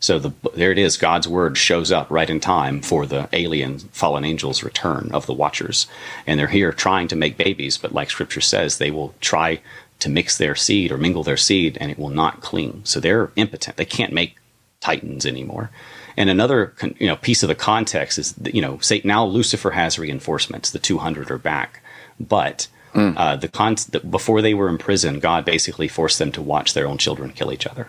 So 0.00 0.18
the, 0.18 0.32
there 0.54 0.70
it 0.70 0.78
is. 0.78 0.96
God's 0.96 1.26
word 1.26 1.56
shows 1.56 1.90
up 1.90 2.10
right 2.10 2.28
in 2.28 2.40
time 2.40 2.82
for 2.82 3.06
the 3.06 3.28
alien 3.32 3.78
fallen 3.78 4.24
angels' 4.24 4.62
return 4.62 5.10
of 5.12 5.26
the 5.26 5.32
Watchers, 5.32 5.88
and 6.26 6.38
they're 6.38 6.46
here 6.46 6.72
trying 6.72 7.08
to 7.08 7.16
make 7.16 7.36
babies. 7.36 7.78
But 7.78 7.94
like 7.94 8.10
Scripture 8.10 8.42
says, 8.42 8.78
they 8.78 8.92
will 8.92 9.14
try 9.20 9.60
to 10.00 10.08
mix 10.08 10.36
their 10.36 10.54
seed 10.54 10.92
or 10.92 10.98
mingle 10.98 11.24
their 11.24 11.36
seed, 11.36 11.78
and 11.80 11.90
it 11.90 11.98
will 11.98 12.10
not 12.10 12.42
cling. 12.42 12.82
So 12.84 13.00
they're 13.00 13.32
impotent. 13.34 13.76
They 13.76 13.84
can't 13.84 14.12
make 14.12 14.36
titans 14.80 15.26
anymore. 15.26 15.70
And 16.18 16.28
another 16.28 16.74
you 16.98 17.06
know 17.06 17.14
piece 17.14 17.44
of 17.44 17.48
the 17.48 17.54
context 17.54 18.18
is 18.18 18.34
you 18.52 18.60
know 18.60 18.78
say 18.80 19.00
now 19.04 19.24
Lucifer 19.24 19.70
has 19.70 20.00
reinforcements. 20.00 20.72
The 20.72 20.80
200 20.80 21.30
are 21.30 21.38
back, 21.38 21.80
but 22.18 22.66
mm. 22.92 23.14
uh, 23.16 23.36
the, 23.36 23.46
con- 23.46 23.76
the 23.90 24.00
before 24.00 24.42
they 24.42 24.52
were 24.52 24.68
in 24.68 24.78
prison, 24.78 25.20
God 25.20 25.44
basically 25.44 25.86
forced 25.86 26.18
them 26.18 26.32
to 26.32 26.42
watch 26.42 26.74
their 26.74 26.88
own 26.88 26.98
children 26.98 27.30
kill 27.30 27.52
each 27.52 27.68
other. 27.68 27.86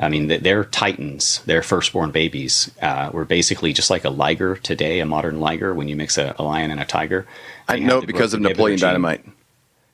I 0.00 0.08
mean, 0.08 0.26
their 0.26 0.64
titans, 0.64 1.42
their 1.44 1.62
firstborn 1.62 2.10
babies, 2.10 2.72
uh, 2.82 3.10
were 3.12 3.24
basically 3.24 3.72
just 3.72 3.90
like 3.90 4.04
a 4.04 4.10
liger 4.10 4.56
today, 4.56 4.98
a 4.98 5.06
modern 5.06 5.38
liger. 5.38 5.72
When 5.72 5.86
you 5.86 5.94
mix 5.94 6.18
a, 6.18 6.34
a 6.40 6.42
lion 6.42 6.72
and 6.72 6.80
a 6.80 6.84
tiger, 6.84 7.24
I 7.68 7.78
know 7.78 8.00
because 8.00 8.34
of 8.34 8.40
Napoleon 8.40 8.80
Dynamite. 8.80 9.24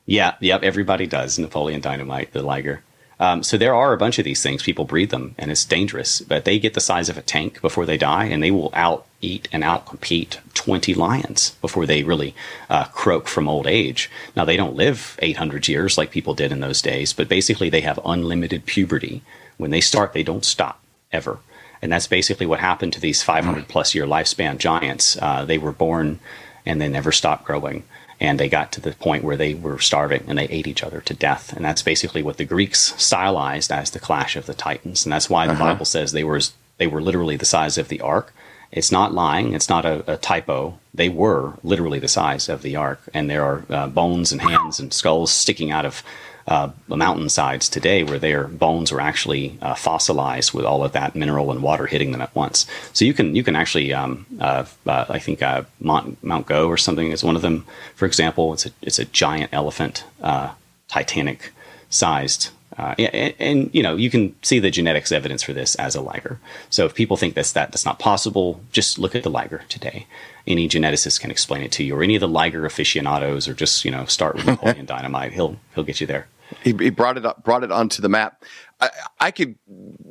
Yeah, 0.06 0.36
yep, 0.40 0.62
everybody 0.62 1.06
does 1.06 1.38
Napoleon 1.38 1.82
Dynamite, 1.82 2.32
the 2.32 2.42
liger. 2.42 2.82
Um, 3.18 3.42
so 3.42 3.56
there 3.56 3.74
are 3.74 3.92
a 3.92 3.98
bunch 3.98 4.18
of 4.18 4.24
these 4.24 4.42
things. 4.42 4.62
People 4.62 4.84
breed 4.84 5.10
them, 5.10 5.34
and 5.38 5.50
it's 5.50 5.64
dangerous. 5.64 6.20
But 6.20 6.44
they 6.44 6.58
get 6.58 6.74
the 6.74 6.80
size 6.80 7.08
of 7.08 7.16
a 7.16 7.22
tank 7.22 7.60
before 7.62 7.86
they 7.86 7.96
die, 7.96 8.26
and 8.26 8.42
they 8.42 8.50
will 8.50 8.70
out 8.74 9.06
eat 9.22 9.48
and 9.52 9.64
out 9.64 9.86
compete 9.86 10.40
20 10.54 10.92
lions 10.94 11.56
before 11.62 11.86
they 11.86 12.02
really 12.02 12.34
uh, 12.68 12.84
croak 12.84 13.26
from 13.26 13.48
old 13.48 13.66
age. 13.66 14.10
Now 14.36 14.44
they 14.44 14.56
don't 14.56 14.76
live 14.76 15.18
800 15.20 15.66
years 15.68 15.96
like 15.96 16.10
people 16.10 16.34
did 16.34 16.52
in 16.52 16.60
those 16.60 16.82
days, 16.82 17.12
but 17.12 17.28
basically 17.28 17.70
they 17.70 17.80
have 17.80 17.98
unlimited 18.04 18.66
puberty. 18.66 19.22
When 19.56 19.70
they 19.70 19.80
start, 19.80 20.12
they 20.12 20.22
don't 20.22 20.44
stop 20.44 20.82
ever. 21.10 21.38
And 21.80 21.90
that's 21.90 22.06
basically 22.06 22.46
what 22.46 22.60
happened 22.60 22.92
to 22.94 23.00
these 23.00 23.22
500 23.22 23.68
plus 23.68 23.94
year 23.94 24.06
lifespan 24.06 24.58
giants. 24.58 25.16
Uh, 25.20 25.44
they 25.44 25.58
were 25.58 25.72
born 25.72 26.20
and 26.66 26.80
they 26.80 26.88
never 26.88 27.12
stopped 27.12 27.44
growing 27.44 27.84
and 28.20 28.40
they 28.40 28.48
got 28.48 28.72
to 28.72 28.80
the 28.80 28.92
point 28.92 29.24
where 29.24 29.36
they 29.36 29.54
were 29.54 29.78
starving 29.78 30.24
and 30.26 30.38
they 30.38 30.48
ate 30.48 30.66
each 30.66 30.82
other 30.82 31.00
to 31.02 31.14
death. 31.14 31.52
And 31.52 31.64
that's 31.64 31.82
basically 31.82 32.22
what 32.22 32.38
the 32.38 32.44
Greeks 32.44 32.94
stylized 33.02 33.70
as 33.70 33.90
the 33.90 34.00
clash 34.00 34.36
of 34.36 34.46
the 34.46 34.54
titans. 34.54 35.04
And 35.04 35.12
that's 35.12 35.28
why 35.28 35.46
the 35.46 35.52
uh-huh. 35.52 35.64
Bible 35.64 35.84
says 35.84 36.12
they 36.12 36.24
were 36.24 36.40
they 36.78 36.86
were 36.86 37.02
literally 37.02 37.36
the 37.36 37.44
size 37.44 37.78
of 37.78 37.88
the 37.88 38.00
ark. 38.00 38.32
It's 38.72 38.92
not 38.92 39.14
lying. 39.14 39.54
It's 39.54 39.68
not 39.68 39.84
a, 39.84 40.12
a 40.12 40.16
typo. 40.16 40.78
They 40.92 41.08
were 41.08 41.54
literally 41.62 41.98
the 41.98 42.08
size 42.08 42.48
of 42.48 42.62
the 42.62 42.76
ark, 42.76 43.00
and 43.14 43.30
there 43.30 43.44
are 43.44 43.64
uh, 43.70 43.86
bones 43.86 44.32
and 44.32 44.42
hands 44.42 44.80
and 44.80 44.92
skulls 44.92 45.30
sticking 45.30 45.70
out 45.70 45.84
of 45.84 46.02
uh, 46.48 46.70
mountainsides 46.88 47.68
today 47.68 48.04
where 48.04 48.18
their 48.18 48.44
bones 48.44 48.92
were 48.92 49.00
actually 49.00 49.58
uh, 49.60 49.74
fossilized 49.74 50.52
with 50.52 50.64
all 50.64 50.84
of 50.84 50.92
that 50.92 51.16
mineral 51.16 51.50
and 51.50 51.62
water 51.62 51.86
hitting 51.86 52.12
them 52.12 52.20
at 52.20 52.34
once. 52.34 52.66
So 52.92 53.04
you 53.04 53.14
can 53.14 53.34
you 53.34 53.42
can 53.42 53.56
actually 53.56 53.92
um, 53.92 54.26
uh, 54.40 54.64
uh 54.86 55.06
I 55.08 55.18
think 55.18 55.42
uh, 55.42 55.64
Mount 55.80 56.22
Mount 56.22 56.46
Go 56.46 56.68
or 56.68 56.76
something 56.76 57.10
is 57.10 57.24
one 57.24 57.36
of 57.36 57.42
them. 57.42 57.66
For 57.94 58.06
example, 58.06 58.52
it's 58.52 58.66
a 58.66 58.70
it's 58.82 58.98
a 58.98 59.04
giant 59.06 59.50
elephant, 59.52 60.04
uh, 60.22 60.52
Titanic 60.88 61.52
sized. 61.90 62.50
And, 62.78 63.34
and, 63.38 63.74
you 63.74 63.82
know 63.82 63.96
you 63.96 64.10
can 64.10 64.34
see 64.42 64.58
the 64.58 64.70
genetics 64.70 65.10
evidence 65.10 65.42
for 65.42 65.54
this 65.54 65.76
as 65.76 65.94
a 65.94 66.02
liger. 66.02 66.38
So 66.68 66.84
if 66.84 66.94
people 66.94 67.16
think 67.16 67.34
that's 67.34 67.52
that 67.52 67.72
that's 67.72 67.86
not 67.86 67.98
possible, 67.98 68.60
just 68.70 68.98
look 68.98 69.14
at 69.14 69.22
the 69.22 69.30
liger 69.30 69.62
today 69.70 70.06
any 70.46 70.68
geneticist 70.68 71.20
can 71.20 71.30
explain 71.30 71.62
it 71.62 71.72
to 71.72 71.82
you, 71.82 71.96
or 71.96 72.02
any 72.02 72.14
of 72.14 72.20
the 72.20 72.28
Liger 72.28 72.64
aficionados, 72.64 73.48
or 73.48 73.54
just 73.54 73.84
you 73.84 73.90
know 73.90 74.04
start 74.04 74.36
with 74.36 74.46
Napoleon 74.46 74.86
Dynamite. 74.94 75.32
He'll 75.32 75.56
he'll 75.74 75.84
get 75.84 76.00
you 76.00 76.06
there. 76.06 76.28
He, 76.62 76.72
he 76.72 76.90
brought 76.90 77.16
it 77.16 77.26
up, 77.26 77.44
brought 77.44 77.64
it 77.64 77.72
onto 77.72 78.02
the 78.02 78.08
map. 78.08 78.44
I, 78.80 78.90
I 79.20 79.30
could 79.30 79.56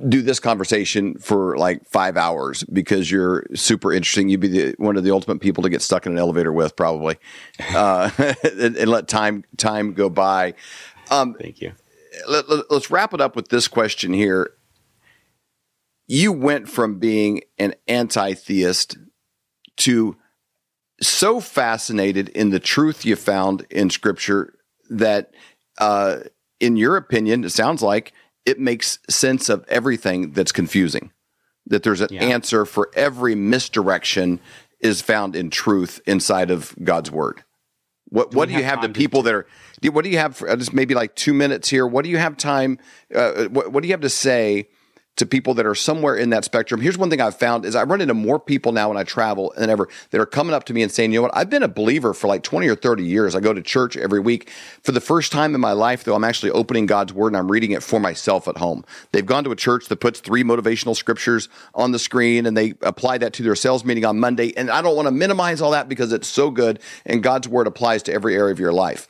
do 0.10 0.22
this 0.22 0.40
conversation 0.40 1.18
for 1.20 1.58
like 1.58 1.86
five 1.86 2.18
hours 2.18 2.64
because 2.64 3.12
you're 3.12 3.46
super 3.54 3.94
interesting. 3.94 4.30
You'd 4.30 4.40
be 4.40 4.48
the, 4.48 4.76
one 4.78 4.98
of 4.98 5.04
the 5.04 5.12
ultimate 5.12 5.40
people 5.40 5.64
to 5.64 5.70
get 5.70 5.82
stuck 5.82 6.06
in 6.06 6.14
an 6.14 6.18
elevator 6.18 6.52
with, 6.52 6.76
probably, 6.76 7.18
uh, 7.74 8.10
and, 8.44 8.76
and, 8.76 8.90
let 8.90 9.08
time 9.08 9.44
time 9.58 9.94
go 9.94 10.10
by. 10.10 10.54
Um, 11.12 11.36
Thank 11.36 11.62
you. 11.62 11.74
Let, 12.28 12.50
let, 12.50 12.72
let's 12.72 12.90
wrap 12.90 13.14
it 13.14 13.22
up 13.22 13.36
with 13.36 13.50
this 13.50 13.68
question 13.68 14.14
here. 14.14 14.52
You 16.08 16.32
went 16.32 16.70
from 16.70 17.00
being 17.00 17.42
an 17.58 17.74
anti-theist 17.88 18.98
to 19.78 20.16
so 21.02 21.40
fascinated 21.42 22.30
in 22.30 22.52
the 22.52 22.60
truth 22.60 23.06
you 23.06 23.16
found 23.16 23.66
in 23.70 23.90
Scripture 23.90 24.54
that, 24.90 25.32
uh, 25.78 26.20
in 26.60 26.78
your 26.78 26.98
opinion, 26.98 27.44
it 27.44 27.52
sounds 27.52 27.82
like 27.82 28.14
it 28.46 28.60
makes 28.60 29.00
sense 29.10 29.50
of 29.50 29.66
everything 29.68 30.32
that's 30.32 30.52
confusing. 30.52 31.12
That 31.68 31.84
there's 31.84 32.02
an 32.02 32.10
yeah. 32.12 32.24
answer 32.24 32.66
for 32.66 32.92
every 32.96 33.34
misdirection 33.34 34.40
is 34.80 35.02
found 35.02 35.36
in 35.36 35.50
truth 35.50 36.00
inside 36.06 36.52
of 36.52 36.76
God's 36.84 37.10
word. 37.10 37.44
What 38.10 38.32
do 38.32 38.38
what 38.38 38.50
do 38.50 38.56
you 38.56 38.64
have, 38.64 38.82
have 38.82 38.94
to 38.94 38.98
people 38.98 39.24
that 39.24 39.34
are? 39.34 39.48
What 39.92 40.04
do 40.04 40.12
you 40.12 40.20
have 40.20 40.38
for 40.38 40.56
just 40.56 40.74
maybe 40.74 40.94
like 40.94 41.16
two 41.16 41.34
minutes 41.34 41.70
here? 41.70 41.88
What 41.88 42.06
do 42.06 42.12
you 42.12 42.18
have 42.18 42.38
time? 42.38 42.78
Uh, 43.14 43.46
what, 43.46 43.72
what 43.72 43.82
do 43.82 43.88
you 43.88 43.94
have 43.94 44.02
to 44.02 44.10
say 44.10 44.70
to 45.18 45.26
people 45.26 45.54
that 45.54 45.66
are 45.66 45.76
somewhere 45.76 46.16
in 46.16 46.30
that 46.32 46.44
spectrum. 46.44 46.82
Here's 46.82 46.98
one 46.98 47.10
thing 47.10 47.22
I've 47.22 47.38
found 47.38 47.66
is 47.66 47.76
I 47.76 47.84
run 47.84 48.02
into 48.02 48.14
more 48.14 48.40
people 48.40 48.72
now 48.74 48.90
when 48.90 48.98
I 48.98 49.04
travel 49.04 49.54
than 49.56 49.70
ever 49.70 49.88
that 50.12 50.20
are 50.20 50.26
coming 50.26 50.54
up 50.54 50.66
to 50.66 50.74
me 50.74 50.84
and 50.84 50.92
saying, 50.92 51.14
you 51.14 51.20
know 51.20 51.24
what, 51.24 51.38
I've 51.38 51.50
been 51.50 51.64
a 51.64 51.70
believer 51.70 52.14
for 52.14 52.28
like 52.28 52.44
20 52.44 52.68
or 52.68 52.76
30 52.76 53.04
years. 53.04 53.34
I 53.34 53.40
go 53.40 53.54
to 53.54 53.62
church 53.62 53.96
every 53.96 54.20
week. 54.20 54.50
For 54.84 54.92
the 54.92 55.00
first 55.00 55.32
time 55.32 55.56
in 55.56 55.62
my 55.62 55.72
life, 55.72 56.04
though, 56.04 56.16
I'm 56.16 56.26
actually 56.26 56.52
opening 56.52 56.86
God's 56.86 57.14
word 57.14 57.28
and 57.28 57.38
I'm 57.38 57.50
reading 57.50 57.72
it 57.72 57.82
for 57.82 58.00
myself 58.00 58.48
at 58.48 58.58
home. 58.58 58.84
They've 59.14 59.26
gone 59.26 59.46
to 59.46 59.52
a 59.52 59.56
church 59.56 59.88
that 59.88 59.98
puts 59.98 60.20
three 60.20 60.44
motivational 60.44 60.96
scriptures 60.96 61.48
on 61.74 61.92
the 61.92 62.00
screen 62.00 62.46
and 62.46 62.58
they 62.58 62.74
apply 62.82 63.20
that 63.20 63.34
to 63.34 63.44
their 63.44 63.56
sales 63.56 63.86
meeting 63.86 64.04
on 64.04 64.20
Monday. 64.20 64.54
And 64.58 64.70
I 64.70 64.82
don't 64.82 64.96
want 64.98 65.08
to 65.08 65.12
minimize 65.12 65.62
all 65.62 65.72
that 65.72 65.88
because 65.88 66.12
it's 66.12 66.28
so 66.28 66.52
good 66.52 66.80
and 67.06 67.24
God's 67.24 67.48
word 67.48 67.68
applies 67.68 68.04
to 68.04 68.14
every 68.14 68.36
area 68.36 68.52
of 68.52 68.60
your 68.60 68.74
life. 68.74 69.08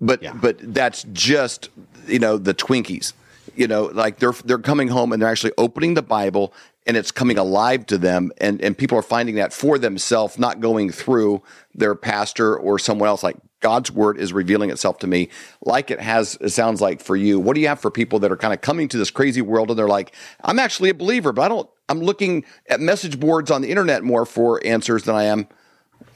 But 0.00 0.22
yeah. 0.22 0.32
but 0.34 0.56
that's 0.60 1.04
just, 1.12 1.70
you 2.06 2.18
know, 2.18 2.36
the 2.36 2.54
Twinkies 2.54 3.14
you 3.56 3.66
know, 3.66 3.84
like 3.84 4.18
they're 4.18 4.32
they're 4.44 4.58
coming 4.58 4.88
home 4.88 5.12
and 5.12 5.20
they're 5.20 5.30
actually 5.30 5.52
opening 5.58 5.94
the 5.94 6.02
Bible 6.02 6.52
and 6.86 6.96
it's 6.96 7.10
coming 7.10 7.38
alive 7.38 7.86
to 7.86 7.98
them 7.98 8.32
and 8.38 8.60
and 8.60 8.76
people 8.76 8.98
are 8.98 9.02
finding 9.02 9.36
that 9.36 9.52
for 9.52 9.78
themselves 9.78 10.38
not 10.38 10.60
going 10.60 10.90
through 10.90 11.42
their 11.74 11.94
pastor 11.94 12.56
or 12.56 12.78
someone 12.78 13.08
else. 13.08 13.22
Like 13.22 13.36
God's 13.60 13.90
word 13.90 14.18
is 14.18 14.32
revealing 14.32 14.70
itself 14.70 14.98
to 14.98 15.06
me 15.06 15.28
like 15.62 15.90
it 15.90 16.00
has 16.00 16.36
it 16.40 16.50
sounds 16.50 16.80
like 16.80 17.00
for 17.00 17.16
you. 17.16 17.40
What 17.40 17.54
do 17.54 17.60
you 17.60 17.68
have 17.68 17.80
for 17.80 17.90
people 17.90 18.18
that 18.20 18.32
are 18.32 18.36
kind 18.36 18.54
of 18.54 18.60
coming 18.60 18.88
to 18.88 18.98
this 18.98 19.10
crazy 19.10 19.42
world 19.42 19.70
and 19.70 19.78
they're 19.78 19.88
like 19.88 20.14
I'm 20.42 20.58
actually 20.58 20.90
a 20.90 20.94
believer 20.94 21.32
but 21.32 21.42
I 21.42 21.48
don't 21.48 21.68
I'm 21.88 22.00
looking 22.00 22.44
at 22.68 22.80
message 22.80 23.18
boards 23.20 23.50
on 23.50 23.62
the 23.62 23.70
internet 23.70 24.02
more 24.02 24.26
for 24.26 24.64
answers 24.66 25.04
than 25.04 25.14
I 25.14 25.24
am 25.24 25.48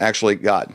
actually 0.00 0.36
God 0.36 0.72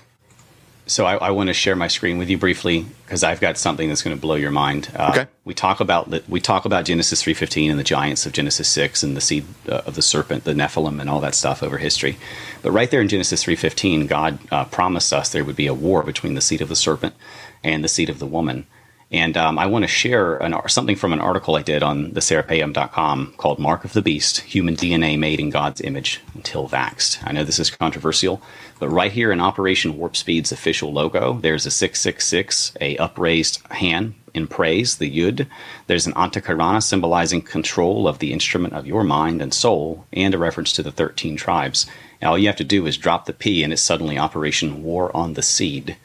so 0.86 1.06
I, 1.06 1.16
I 1.16 1.32
want 1.32 1.48
to 1.48 1.54
share 1.54 1.76
my 1.76 1.88
screen 1.88 2.18
with 2.18 2.30
you 2.30 2.38
briefly 2.38 2.86
because 3.06 3.24
I've 3.24 3.40
got 3.40 3.58
something 3.58 3.88
that's 3.88 4.02
going 4.02 4.16
to 4.16 4.22
blow 4.22 4.36
your 4.36 4.52
mind. 4.52 4.90
Uh, 4.96 5.12
okay. 5.12 5.30
We 5.46 5.54
talk 5.54 5.80
about 5.80 6.28
we 6.28 6.40
talk 6.40 6.66
about 6.66 6.86
Genesis 6.86 7.24
three 7.24 7.34
fifteen 7.34 7.72
and 7.72 7.80
the 7.80 7.84
giants 7.84 8.26
of 8.26 8.34
Genesis 8.34 8.68
six 8.68 9.04
and 9.04 9.16
the 9.16 9.22
seed 9.22 9.46
uh, 9.70 9.82
of 9.86 9.96
the 9.96 10.02
serpent, 10.02 10.44
the 10.44 10.54
Nephilim, 10.54 11.00
and 11.00 11.10
all 11.10 11.22
that 11.22 11.36
stuff 11.36 11.64
over 11.64 11.78
history. 11.78 12.18
But 12.62 12.72
right 12.72 12.92
there 12.92 13.02
in 13.02 13.08
Genesis 13.08 13.44
three 13.44 13.56
fifteen, 13.56 14.08
God 14.08 14.40
uh, 14.52 14.66
promised 14.66 15.14
us 15.14 15.30
there 15.30 15.46
would 15.46 15.56
be 15.56 15.68
a 15.68 15.74
war 15.74 16.04
between 16.04 16.34
the 16.34 16.42
seed 16.42 16.62
of 16.62 16.70
the 16.70 16.76
serpent 16.76 17.16
and 17.64 17.84
the 17.84 17.90
seed 17.90 18.10
of 18.10 18.20
the 18.20 18.28
woman. 18.28 18.66
And 19.14 19.38
um, 19.38 19.60
I 19.60 19.68
want 19.68 19.84
to 19.84 19.88
share 19.88 20.38
an, 20.38 20.56
something 20.68 20.96
from 20.96 21.14
an 21.14 21.20
article 21.20 21.56
I 21.56 21.62
did 21.62 21.84
on 21.84 22.12
theserapeum.com 22.14 23.36
called 23.38 23.60
Mark 23.60 23.86
of 23.86 23.94
the 23.94 24.02
Beast 24.02 24.40
Human 24.40 24.76
DNA 24.76 25.20
Made 25.20 25.40
in 25.40 25.52
God's 25.52 25.82
Image 25.82 26.20
Until 26.34 26.68
Vaxxed. 26.68 27.20
I 27.24 27.32
know 27.32 27.44
this 27.44 27.60
is 27.60 27.70
controversial, 27.70 28.42
but 28.80 28.90
right 28.90 29.12
here 29.12 29.32
in 29.32 29.40
Operation 29.40 29.98
Warp 29.98 30.16
Speed's 30.16 30.52
official 30.52 30.92
logo, 30.92 31.34
there's 31.34 31.66
a 31.66 31.72
666, 31.72 32.74
a 32.82 32.98
upraised 32.98 33.62
hand 33.72 34.16
in 34.34 34.48
praise, 34.48 34.98
the 34.98 35.10
Yud. 35.10 35.48
There's 35.88 36.08
an 36.08 36.14
Antahkarana 36.14 36.82
symbolizing 36.82 37.42
control 37.42 38.08
of 38.08 38.20
the 38.20 38.34
instrument 38.34 38.74
of 38.74 38.88
your 38.88 39.04
mind 39.04 39.42
and 39.42 39.54
soul, 39.54 40.06
and 40.12 40.34
a 40.34 40.38
reference 40.38 40.74
to 40.74 40.84
the 40.84 40.92
13 40.92 41.36
tribes. 41.36 41.86
Now, 42.22 42.32
all 42.32 42.38
you 42.38 42.48
have 42.48 42.56
to 42.58 42.64
do 42.64 42.86
is 42.86 42.98
drop 42.98 43.26
the 43.26 43.34
P, 43.34 43.64
and 43.64 43.72
it's 43.72 43.82
suddenly 43.82 44.18
Operation 44.18 44.84
War 44.84 45.16
on 45.16 45.34
the 45.34 45.42
Seed. 45.42 45.98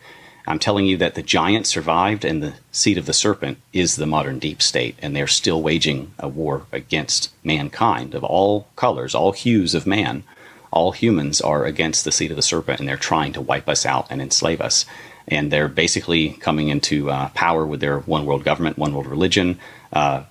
I'm 0.49 0.59
telling 0.59 0.87
you 0.87 0.97
that 0.97 1.15
the 1.15 1.23
giant 1.23 1.67
survived 1.67 2.25
and 2.25 2.43
the 2.43 2.55
seed 2.73 2.97
of 2.97 3.05
the 3.05 3.13
serpent 3.13 3.59
is 3.75 3.97
the 3.97 4.07
modern 4.07 4.39
deep 4.39 4.63
state, 4.63 4.97
and 5.03 5.15
they're 5.15 5.27
still 5.27 5.61
waging 5.61 6.15
a 6.19 6.27
war 6.27 6.65
against 6.73 7.31
mankind 7.45 8.15
of 8.15 8.25
all 8.25 8.67
colors, 8.75 9.15
all 9.15 9.33
hues 9.33 9.75
of 9.75 9.87
man. 9.87 10.25
All 10.71 10.93
humans 10.93 11.41
are 11.41 11.65
against 11.65 12.05
the 12.05 12.13
seed 12.13 12.31
of 12.31 12.37
the 12.37 12.43
serpent, 12.43 12.81
and 12.81 12.89
they're 12.89 12.97
trying 12.97 13.33
to 13.35 13.41
wipe 13.41 13.69
us 13.69 13.87
out 13.87 14.07
and 14.11 14.21
enslave 14.21 14.61
us. 14.61 14.85
And 15.27 15.51
they're 15.51 15.69
basically 15.69 16.31
coming 16.31 16.69
into 16.69 17.11
uh, 17.11 17.29
power 17.31 17.67
with 17.67 17.81
their 17.81 17.99
one 18.01 18.25
world 18.25 18.45
government, 18.45 18.79
one 18.79 18.95
world 18.95 19.07
religion, 19.07 19.59
uh, 19.93 20.23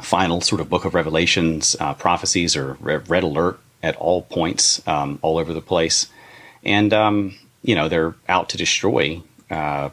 final 0.00 0.40
sort 0.40 0.60
of 0.60 0.70
book 0.70 0.84
of 0.84 0.94
revelations, 0.94 1.76
uh, 1.78 1.94
prophecies 1.94 2.56
are 2.56 2.74
red 2.80 3.22
alert 3.22 3.58
at 3.82 3.96
all 3.96 4.22
points, 4.22 4.86
um, 4.86 5.18
all 5.22 5.38
over 5.38 5.52
the 5.52 5.60
place. 5.60 6.06
And, 6.64 6.92
um, 6.92 7.34
you 7.62 7.74
know, 7.74 7.88
they're 7.88 8.14
out 8.28 8.48
to 8.50 8.56
destroy 8.56 9.20
uh, 9.50 9.90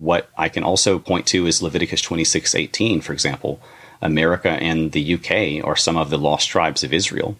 what 0.00 0.30
I 0.36 0.48
can 0.48 0.64
also 0.64 0.98
point 0.98 1.26
to 1.26 1.46
is 1.46 1.62
Leviticus 1.62 2.02
26:18, 2.02 3.00
for 3.02 3.12
example. 3.12 3.60
America 4.02 4.48
and 4.48 4.92
the 4.92 5.14
UK 5.14 5.62
are 5.62 5.76
some 5.76 5.98
of 5.98 6.08
the 6.08 6.18
lost 6.18 6.48
tribes 6.48 6.82
of 6.82 6.92
Israel. 6.92 7.36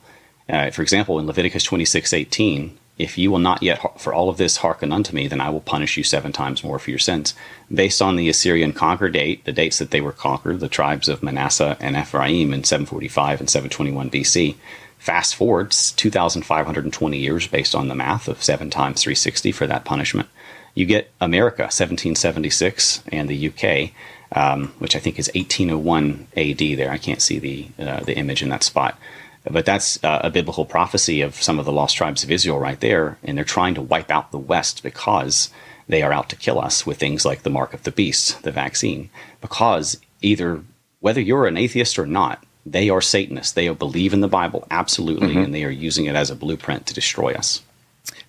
Uh, 0.50 0.70
for 0.70 0.82
example, 0.82 1.18
in 1.18 1.26
Leviticus 1.26 1.64
26:18, 1.64 2.72
if 2.98 3.16
you 3.16 3.30
will 3.30 3.38
not 3.38 3.62
yet 3.62 3.80
for 4.00 4.12
all 4.12 4.28
of 4.28 4.36
this 4.36 4.58
hearken 4.58 4.92
unto 4.92 5.14
me, 5.14 5.26
then 5.26 5.40
I 5.40 5.48
will 5.48 5.60
punish 5.60 5.96
you 5.96 6.04
seven 6.04 6.32
times 6.32 6.62
more 6.62 6.78
for 6.78 6.90
your 6.90 6.98
sins. 6.98 7.34
Based 7.72 8.02
on 8.02 8.16
the 8.16 8.28
Assyrian 8.28 8.72
conquer 8.72 9.08
date, 9.08 9.44
the 9.44 9.52
dates 9.52 9.78
that 9.78 9.90
they 9.90 10.00
were 10.00 10.12
conquered, 10.12 10.60
the 10.60 10.68
tribes 10.68 11.08
of 11.08 11.22
Manasseh 11.22 11.76
and 11.80 11.96
Ephraim 11.96 12.52
in 12.52 12.64
745 12.64 13.40
and 13.40 13.48
721 13.48 14.10
BC. 14.10 14.56
Fast 14.98 15.34
forward 15.34 15.70
2,520 15.70 17.18
years 17.18 17.46
based 17.46 17.74
on 17.74 17.88
the 17.88 17.94
math 17.94 18.28
of 18.28 18.42
7 18.42 18.68
times 18.68 19.02
360 19.02 19.50
for 19.52 19.66
that 19.66 19.86
punishment 19.86 20.28
you 20.74 20.86
get 20.86 21.10
America, 21.20 21.64
1776, 21.64 23.02
and 23.10 23.28
the 23.28 23.48
UK, 23.48 23.92
um, 24.32 24.68
which 24.78 24.94
I 24.94 24.98
think 24.98 25.18
is 25.18 25.30
1801 25.34 26.28
AD. 26.36 26.58
There, 26.58 26.90
I 26.90 26.98
can't 26.98 27.20
see 27.20 27.38
the 27.38 27.68
uh, 27.78 28.00
the 28.00 28.16
image 28.16 28.42
in 28.42 28.48
that 28.50 28.62
spot, 28.62 28.98
but 29.44 29.64
that's 29.64 30.02
uh, 30.04 30.20
a 30.22 30.30
biblical 30.30 30.64
prophecy 30.64 31.22
of 31.22 31.34
some 31.34 31.58
of 31.58 31.64
the 31.64 31.72
lost 31.72 31.96
tribes 31.96 32.22
of 32.22 32.30
Israel 32.30 32.58
right 32.58 32.80
there, 32.80 33.18
and 33.22 33.36
they're 33.36 33.44
trying 33.44 33.74
to 33.74 33.82
wipe 33.82 34.10
out 34.10 34.32
the 34.32 34.38
West 34.38 34.82
because 34.82 35.50
they 35.88 36.02
are 36.02 36.12
out 36.12 36.28
to 36.28 36.36
kill 36.36 36.60
us 36.60 36.86
with 36.86 36.98
things 36.98 37.24
like 37.24 37.42
the 37.42 37.50
mark 37.50 37.74
of 37.74 37.82
the 37.82 37.90
beast, 37.90 38.42
the 38.42 38.52
vaccine, 38.52 39.10
because 39.40 39.98
either 40.20 40.62
whether 41.00 41.20
you're 41.20 41.46
an 41.46 41.56
atheist 41.56 41.98
or 41.98 42.06
not, 42.06 42.44
they 42.66 42.90
are 42.90 43.00
Satanists. 43.00 43.52
They 43.52 43.68
believe 43.70 44.12
in 44.12 44.20
the 44.20 44.28
Bible 44.28 44.66
absolutely, 44.70 45.28
mm-hmm. 45.28 45.38
and 45.38 45.54
they 45.54 45.64
are 45.64 45.70
using 45.70 46.04
it 46.04 46.14
as 46.14 46.30
a 46.30 46.36
blueprint 46.36 46.86
to 46.86 46.94
destroy 46.94 47.32
us. 47.32 47.62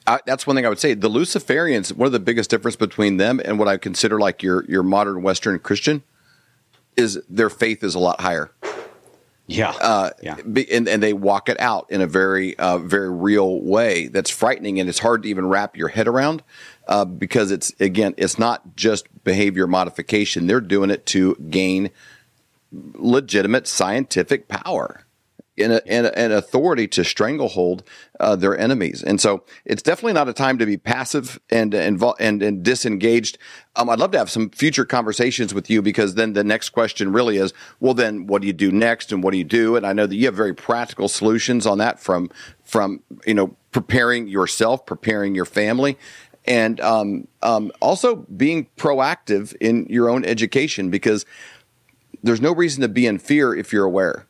I, 0.07 0.19
that's 0.25 0.47
one 0.47 0.55
thing 0.55 0.65
I 0.65 0.69
would 0.69 0.79
say. 0.79 0.93
The 0.93 1.09
Luciferians, 1.09 1.93
one 1.93 2.07
of 2.07 2.11
the 2.11 2.19
biggest 2.19 2.49
difference 2.49 2.75
between 2.75 3.17
them 3.17 3.41
and 3.43 3.59
what 3.59 3.67
I 3.67 3.77
consider 3.77 4.19
like 4.19 4.41
your 4.41 4.65
your 4.65 4.83
modern 4.83 5.21
Western 5.21 5.59
Christian, 5.59 6.03
is 6.97 7.19
their 7.29 7.49
faith 7.49 7.83
is 7.83 7.93
a 7.93 7.99
lot 7.99 8.21
higher. 8.21 8.51
Yeah, 9.51 9.71
uh, 9.71 10.09
yeah, 10.21 10.37
and, 10.37 10.87
and 10.87 11.03
they 11.03 11.13
walk 11.13 11.49
it 11.49 11.59
out 11.59 11.87
in 11.89 12.01
a 12.01 12.07
very 12.07 12.57
uh, 12.57 12.77
very 12.77 13.09
real 13.09 13.61
way 13.61 14.07
that's 14.07 14.29
frightening, 14.29 14.79
and 14.79 14.89
it's 14.89 14.99
hard 14.99 15.23
to 15.23 15.29
even 15.29 15.47
wrap 15.47 15.75
your 15.75 15.89
head 15.89 16.07
around 16.07 16.43
uh, 16.87 17.05
because 17.05 17.51
it's 17.51 17.73
again, 17.79 18.13
it's 18.17 18.39
not 18.39 18.75
just 18.75 19.07
behavior 19.23 19.67
modification; 19.67 20.47
they're 20.47 20.61
doing 20.61 20.89
it 20.89 21.05
to 21.07 21.35
gain 21.49 21.89
legitimate 22.71 23.67
scientific 23.67 24.47
power 24.47 25.05
and, 25.61 25.81
an 25.85 26.31
authority 26.31 26.87
to 26.89 27.03
stranglehold 27.03 27.83
uh, 28.19 28.35
their 28.35 28.57
enemies. 28.57 29.03
And 29.03 29.19
so 29.19 29.43
it's 29.65 29.81
definitely 29.81 30.13
not 30.13 30.29
a 30.29 30.33
time 30.33 30.57
to 30.59 30.65
be 30.65 30.77
passive 30.77 31.39
and 31.49 31.73
and, 31.73 32.01
and, 32.19 32.41
and 32.41 32.63
disengaged. 32.63 33.37
Um, 33.75 33.89
I'd 33.89 33.99
love 33.99 34.11
to 34.11 34.17
have 34.17 34.29
some 34.29 34.49
future 34.49 34.85
conversations 34.85 35.53
with 35.53 35.69
you 35.69 35.81
because 35.81 36.15
then 36.15 36.33
the 36.33 36.43
next 36.43 36.69
question 36.69 37.13
really 37.13 37.37
is, 37.37 37.53
well, 37.79 37.93
then 37.93 38.27
what 38.27 38.41
do 38.41 38.47
you 38.47 38.53
do 38.53 38.71
next 38.71 39.11
and 39.11 39.23
what 39.23 39.31
do 39.31 39.37
you 39.37 39.43
do? 39.43 39.75
And 39.75 39.85
I 39.85 39.93
know 39.93 40.05
that 40.05 40.15
you 40.15 40.25
have 40.25 40.35
very 40.35 40.53
practical 40.53 41.07
solutions 41.07 41.65
on 41.65 41.77
that 41.77 41.99
from 41.99 42.29
from 42.63 43.01
you 43.25 43.33
know 43.33 43.55
preparing 43.71 44.27
yourself, 44.27 44.85
preparing 44.85 45.35
your 45.35 45.45
family, 45.45 45.97
and 46.45 46.79
um, 46.81 47.27
um, 47.41 47.71
also 47.81 48.15
being 48.15 48.67
proactive 48.77 49.55
in 49.59 49.85
your 49.89 50.09
own 50.09 50.25
education 50.25 50.89
because 50.89 51.25
there's 52.23 52.41
no 52.41 52.53
reason 52.53 52.81
to 52.81 52.87
be 52.87 53.05
in 53.05 53.17
fear 53.17 53.53
if 53.53 53.71
you're 53.71 53.85
aware 53.85 54.25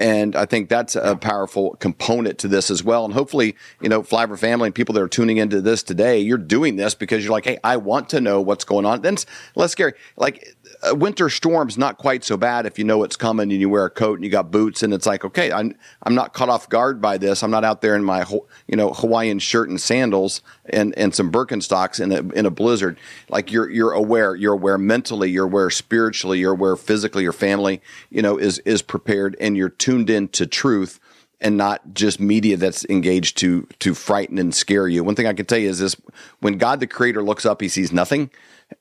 And 0.00 0.34
I 0.34 0.46
think 0.46 0.70
that's 0.70 0.96
a 0.96 1.14
powerful 1.14 1.76
component 1.78 2.38
to 2.38 2.48
this 2.48 2.70
as 2.70 2.82
well. 2.82 3.04
And 3.04 3.12
hopefully, 3.12 3.54
you 3.82 3.88
know, 3.90 4.02
Flyover 4.02 4.38
family 4.38 4.68
and 4.68 4.74
people 4.74 4.94
that 4.94 5.02
are 5.02 5.08
tuning 5.08 5.36
into 5.36 5.60
this 5.60 5.82
today, 5.82 6.18
you're 6.18 6.38
doing 6.38 6.76
this 6.76 6.94
because 6.94 7.22
you're 7.22 7.32
like, 7.32 7.44
hey, 7.44 7.58
I 7.62 7.76
want 7.76 8.08
to 8.08 8.20
know 8.22 8.40
what's 8.40 8.64
going 8.64 8.86
on. 8.86 9.02
Then 9.02 9.14
it's 9.14 9.26
less 9.54 9.72
scary. 9.72 9.92
Like 10.16 10.56
a 10.82 10.94
winter 10.94 11.28
storm's 11.28 11.76
not 11.76 11.98
quite 11.98 12.24
so 12.24 12.38
bad 12.38 12.64
if 12.64 12.78
you 12.78 12.84
know 12.84 13.02
it's 13.02 13.16
coming 13.16 13.52
and 13.52 13.60
you 13.60 13.68
wear 13.68 13.84
a 13.84 13.90
coat 13.90 14.14
and 14.14 14.24
you 14.24 14.30
got 14.30 14.50
boots 14.50 14.82
and 14.82 14.94
it's 14.94 15.04
like, 15.04 15.22
okay, 15.22 15.52
I'm, 15.52 15.74
I'm 16.02 16.14
not 16.14 16.32
caught 16.32 16.48
off 16.48 16.70
guard 16.70 17.02
by 17.02 17.18
this. 17.18 17.42
I'm 17.42 17.50
not 17.50 17.64
out 17.64 17.82
there 17.82 17.94
in 17.94 18.02
my, 18.02 18.24
you 18.66 18.76
know, 18.76 18.94
Hawaiian 18.94 19.38
shirt 19.38 19.68
and 19.68 19.78
sandals 19.78 20.40
and, 20.70 20.96
and 20.96 21.14
some 21.14 21.30
Birkenstocks 21.30 22.00
in 22.00 22.10
a, 22.10 22.32
in 22.32 22.46
a 22.46 22.50
blizzard. 22.50 22.98
Like 23.28 23.52
you're, 23.52 23.68
you're 23.68 23.92
aware, 23.92 24.34
you're 24.34 24.54
aware 24.54 24.78
mentally, 24.78 25.30
you're 25.30 25.44
aware 25.44 25.68
spiritually, 25.68 26.38
you're 26.38 26.52
aware 26.52 26.76
physically, 26.76 27.22
your 27.22 27.34
family, 27.34 27.82
you 28.08 28.22
know, 28.22 28.38
is, 28.38 28.60
is 28.60 28.80
prepared 28.80 29.36
and 29.38 29.58
you're 29.58 29.68
tuned 29.68 29.89
in 29.98 30.28
to 30.28 30.46
truth 30.46 31.00
and 31.40 31.56
not 31.56 31.94
just 31.94 32.20
media 32.20 32.56
that's 32.56 32.84
engaged 32.86 33.38
to 33.38 33.66
to 33.80 33.94
frighten 33.94 34.38
and 34.38 34.54
scare 34.54 34.86
you. 34.86 35.02
One 35.02 35.14
thing 35.14 35.26
I 35.26 35.32
can 35.32 35.46
tell 35.46 35.58
you 35.58 35.70
is 35.70 35.78
this: 35.78 35.96
when 36.40 36.58
God 36.58 36.80
the 36.80 36.86
Creator 36.86 37.22
looks 37.22 37.44
up, 37.46 37.60
He 37.60 37.68
sees 37.68 37.92
nothing 37.92 38.30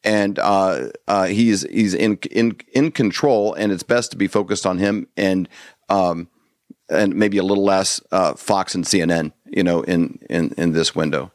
and 0.04 0.40
uh, 0.40 0.90
uh, 1.08 1.26
he's 1.26 1.64
he's 1.64 1.94
in 1.94 2.18
in 2.32 2.58
in 2.74 2.92
control, 2.92 3.54
and 3.54 3.72
it's 3.72 3.84
best 3.84 4.12
to 4.12 4.18
be 4.18 4.28
focused 4.28 4.66
on 4.66 4.78
him 4.78 5.08
and 5.18 5.50
um, 5.90 6.28
and 6.90 7.16
maybe 7.16 7.38
a 7.38 7.44
little 7.44 7.64
less 7.64 8.02
uh, 8.12 8.34
Fox 8.36 8.76
and 8.76 8.86
CNN, 8.86 9.32
you 9.46 9.64
know, 9.64 9.82
in 9.84 10.20
in 10.30 10.54
in 10.58 10.74
this 10.74 10.96
window. 10.96 11.32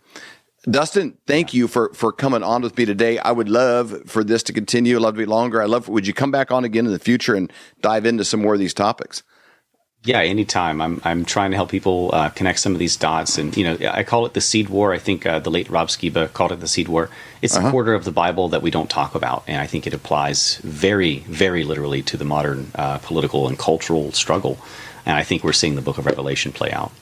Dustin, 0.70 1.18
thank 1.26 1.52
you 1.52 1.68
for 1.68 1.92
for 1.92 2.12
coming 2.12 2.42
on 2.42 2.62
with 2.62 2.76
me 2.78 2.84
today. 2.84 3.18
I 3.18 3.32
would 3.32 3.48
love 3.48 4.02
for 4.06 4.24
this 4.24 4.42
to 4.44 4.52
continue. 4.52 4.96
I'd 4.96 5.02
love 5.02 5.14
to 5.14 5.18
be 5.18 5.26
longer. 5.26 5.60
I 5.60 5.66
love. 5.66 5.88
Would 5.88 6.06
you 6.06 6.14
come 6.14 6.30
back 6.30 6.50
on 6.50 6.64
again 6.64 6.86
in 6.86 6.92
the 6.92 6.98
future 6.98 7.34
and 7.34 7.52
dive 7.80 8.06
into 8.06 8.24
some 8.24 8.40
more 8.40 8.54
of 8.54 8.60
these 8.60 8.74
topics? 8.74 9.22
Yeah, 10.04 10.20
anytime. 10.20 10.82
I'm 10.82 11.00
I'm 11.02 11.24
trying 11.24 11.50
to 11.52 11.56
help 11.56 11.70
people 11.70 12.10
uh, 12.12 12.28
connect 12.28 12.58
some 12.58 12.74
of 12.74 12.78
these 12.78 12.94
dots, 12.94 13.38
and 13.38 13.56
you 13.56 13.64
know, 13.64 13.90
I 13.90 14.02
call 14.02 14.26
it 14.26 14.34
the 14.34 14.40
seed 14.42 14.68
war. 14.68 14.92
I 14.92 14.98
think 14.98 15.24
uh, 15.24 15.38
the 15.38 15.50
late 15.50 15.70
Rob 15.70 15.88
Skiba 15.88 16.30
called 16.34 16.52
it 16.52 16.60
the 16.60 16.68
seed 16.68 16.88
war. 16.88 17.08
It's 17.40 17.56
uh-huh. 17.56 17.68
a 17.68 17.70
quarter 17.70 17.94
of 17.94 18.04
the 18.04 18.12
Bible 18.12 18.50
that 18.50 18.60
we 18.60 18.70
don't 18.70 18.90
talk 18.90 19.14
about, 19.14 19.44
and 19.46 19.58
I 19.58 19.66
think 19.66 19.86
it 19.86 19.94
applies 19.94 20.56
very, 20.58 21.20
very 21.20 21.64
literally 21.64 22.02
to 22.02 22.18
the 22.18 22.24
modern 22.24 22.70
uh, 22.74 22.98
political 22.98 23.48
and 23.48 23.58
cultural 23.58 24.12
struggle. 24.12 24.58
And 25.06 25.16
I 25.16 25.22
think 25.22 25.42
we're 25.42 25.54
seeing 25.54 25.74
the 25.74 25.82
Book 25.82 25.96
of 25.96 26.04
Revelation 26.04 26.52
play 26.52 26.70
out. 26.70 26.92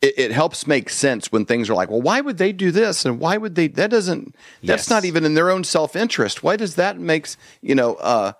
It, 0.00 0.14
it, 0.16 0.30
helps 0.30 0.66
make 0.66 0.90
sense 0.90 1.32
when 1.32 1.44
things 1.44 1.68
are 1.68 1.74
like, 1.74 1.90
well, 1.90 2.00
why 2.00 2.20
would 2.22 2.38
they 2.38 2.52
do 2.52 2.70
this, 2.70 3.04
and 3.04 3.20
why 3.20 3.36
would 3.36 3.56
they? 3.56 3.68
That 3.68 3.90
doesn't. 3.90 4.34
That's 4.62 4.84
yes. 4.84 4.90
not 4.90 5.04
even 5.04 5.26
in 5.26 5.34
their 5.34 5.50
own 5.50 5.64
self 5.64 5.94
interest. 5.94 6.42
Why 6.42 6.56
does 6.56 6.76
that 6.76 6.98
makes 6.98 7.36
you 7.60 7.74
know? 7.74 8.34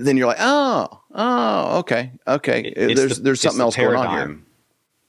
Uh, 0.00 0.04
then 0.04 0.16
you're 0.16 0.26
like, 0.26 0.38
oh, 0.40 1.00
oh, 1.14 1.78
okay, 1.80 2.12
okay. 2.26 2.60
It, 2.62 2.96
there's 2.96 3.18
the, 3.18 3.22
there's 3.22 3.40
something 3.40 3.60
else 3.60 3.76
going 3.76 3.96
on 3.96 4.16
here. 4.16 4.38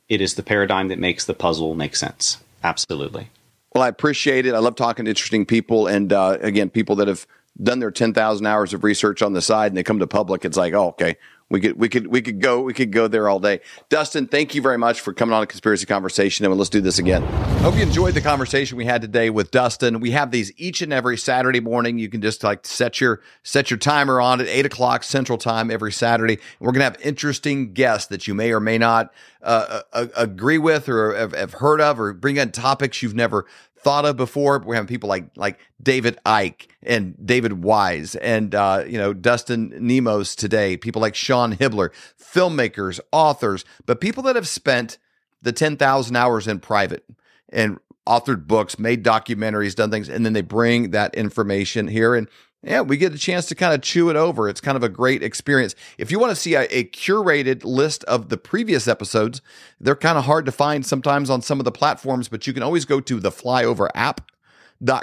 It 0.10 0.22
is 0.22 0.36
the 0.36 0.44
paradigm 0.44 0.90
that 0.90 1.00
makes 1.00 1.26
the 1.26 1.34
puzzle 1.34 1.74
make 1.74 1.96
sense. 1.96 2.38
Absolutely. 2.64 3.30
Well, 3.74 3.84
I 3.84 3.88
appreciate 3.88 4.46
it. 4.46 4.54
I 4.54 4.60
love 4.60 4.76
talking 4.76 5.06
to 5.06 5.12
interesting 5.12 5.46
people, 5.46 5.88
and 5.88 6.12
uh, 6.12 6.38
again, 6.42 6.70
people 6.70 6.98
that 6.98 7.08
have 7.08 7.26
done 7.62 7.80
their 7.80 7.92
ten 7.92 8.14
thousand 8.14 8.46
hours 8.46 8.74
of 8.74 8.84
research 8.84 9.22
on 9.22 9.34
the 9.34 9.42
side, 9.42 9.72
and 9.72 9.78
they 9.78 9.84
come 9.84 10.00
to 10.00 10.08
public. 10.08 10.44
It's 10.44 10.58
like, 10.58 10.74
oh, 10.74 10.90
okay, 10.90 11.16
we 11.52 11.60
could 11.60 11.78
we 11.78 11.90
could 11.90 12.08
we 12.08 12.22
could 12.22 12.40
go 12.40 12.62
we 12.62 12.74
could 12.74 12.92
go 12.92 13.10
there 13.10 13.28
all 13.28 13.40
day. 13.40 13.60
Dustin, 13.90 14.26
thank 14.26 14.56
you 14.56 14.62
very 14.62 14.78
much 14.78 15.02
for 15.02 15.14
coming 15.14 15.34
on 15.34 15.44
a 15.44 15.46
conspiracy 15.46 15.86
conversation, 15.86 16.46
and 16.46 16.58
let's 16.58 16.70
do 16.70 16.80
this 16.80 16.98
again. 16.98 17.22
Hope 17.60 17.76
you 17.76 17.82
enjoyed 17.82 18.14
the 18.14 18.22
conversation 18.22 18.78
we 18.78 18.86
had 18.86 19.02
today 19.02 19.30
with 19.30 19.52
Dustin. 19.52 20.00
We 20.00 20.12
have 20.12 20.32
these 20.32 20.54
each 20.56 20.82
and 20.82 20.94
every 20.94 21.18
Saturday 21.18 21.60
morning. 21.60 22.00
You 22.00 22.08
can 22.08 22.22
just 22.22 22.42
like 22.44 22.66
set 22.66 23.02
your 23.02 23.22
set 23.44 23.70
your 23.70 23.78
timer 23.78 24.22
on 24.22 24.40
at 24.40 24.48
eight 24.48 24.66
o'clock 24.66 25.04
Central 25.04 25.38
Time 25.38 25.70
every 25.70 25.92
Saturday. 25.92 26.40
We're 26.62 26.72
gonna 26.72 26.86
have 26.86 26.98
interesting 27.02 27.74
guests 27.74 28.08
that 28.08 28.28
you 28.28 28.34
may 28.34 28.54
or 28.54 28.62
may 28.62 28.78
not 28.78 29.14
uh, 29.44 29.82
uh, 29.92 30.08
agree 30.16 30.58
with 30.58 30.88
or 30.88 31.16
have, 31.16 31.34
have 31.34 31.54
heard 31.56 31.82
of, 31.82 32.00
or 32.00 32.14
bring 32.14 32.38
in 32.38 32.52
topics 32.52 33.04
you've 33.04 33.16
never 33.16 33.46
thought 33.84 34.06
of 34.06 34.18
before. 34.18 34.60
We're 34.60 34.76
having 34.76 34.88
people 34.88 35.10
like 35.10 35.26
like 35.36 35.60
David 35.82 36.20
Icke 36.26 36.68
and 36.84 37.16
David 37.26 37.64
Wise 37.64 38.16
and 38.16 38.54
uh, 38.54 38.84
you 38.88 38.98
know 38.98 39.14
Dustin 39.14 39.74
Nemos 39.80 40.36
today. 40.36 40.78
People 40.78 41.02
like 41.02 41.16
Sean 41.16 41.56
Hibbeler, 41.56 41.90
filmmakers, 42.20 43.00
authors, 43.12 43.66
but 43.86 44.02
people 44.02 44.24
that 44.24 44.36
have 44.36 44.48
spent 44.48 44.98
the 45.42 45.52
ten 45.52 45.78
thousand 45.78 46.16
hours 46.16 46.48
in 46.48 46.60
private 46.60 47.06
and 47.50 47.80
authored 48.08 48.48
books, 48.48 48.80
made 48.80 49.04
documentaries, 49.04 49.76
done 49.76 49.92
things, 49.92 50.10
and 50.10 50.26
then 50.26 50.34
they 50.34 50.42
bring 50.42 50.92
that 50.92 51.14
information 51.16 51.88
here 51.88 52.16
and 52.16 52.28
yeah, 52.64 52.82
we 52.82 52.98
get 52.98 53.14
a 53.14 53.18
chance 53.18 53.48
to 53.48 53.56
kind 53.56 53.74
of 53.74 53.82
chew 53.82 54.10
it 54.10 54.16
over. 54.16 54.48
It's 54.48 54.62
kind 54.62 54.78
of 54.78 54.84
a 54.84 54.90
great 54.90 55.24
experience. 55.24 55.74
If 55.98 56.12
you 56.12 56.20
want 56.20 56.32
to 56.32 56.36
see 56.36 56.54
a, 56.54 56.64
a, 56.70 56.84
curated 56.86 57.64
list 57.64 58.04
of 58.04 58.30
the 58.30 58.38
previous 58.38 58.88
episodes, 58.88 59.42
they're 59.80 59.96
kind 59.96 60.18
of 60.18 60.26
hard 60.26 60.46
to 60.46 60.52
find 60.52 60.86
sometimes 60.86 61.30
on 61.30 61.42
some 61.42 61.60
of 61.60 61.66
the 61.66 61.72
platforms, 61.72 62.28
but 62.28 62.46
you 62.46 62.54
can 62.54 62.62
always 62.62 62.86
go 62.86 63.00
to 63.00 63.20
the 63.20 63.32
Flyover 63.32 63.90
app 63.96 64.32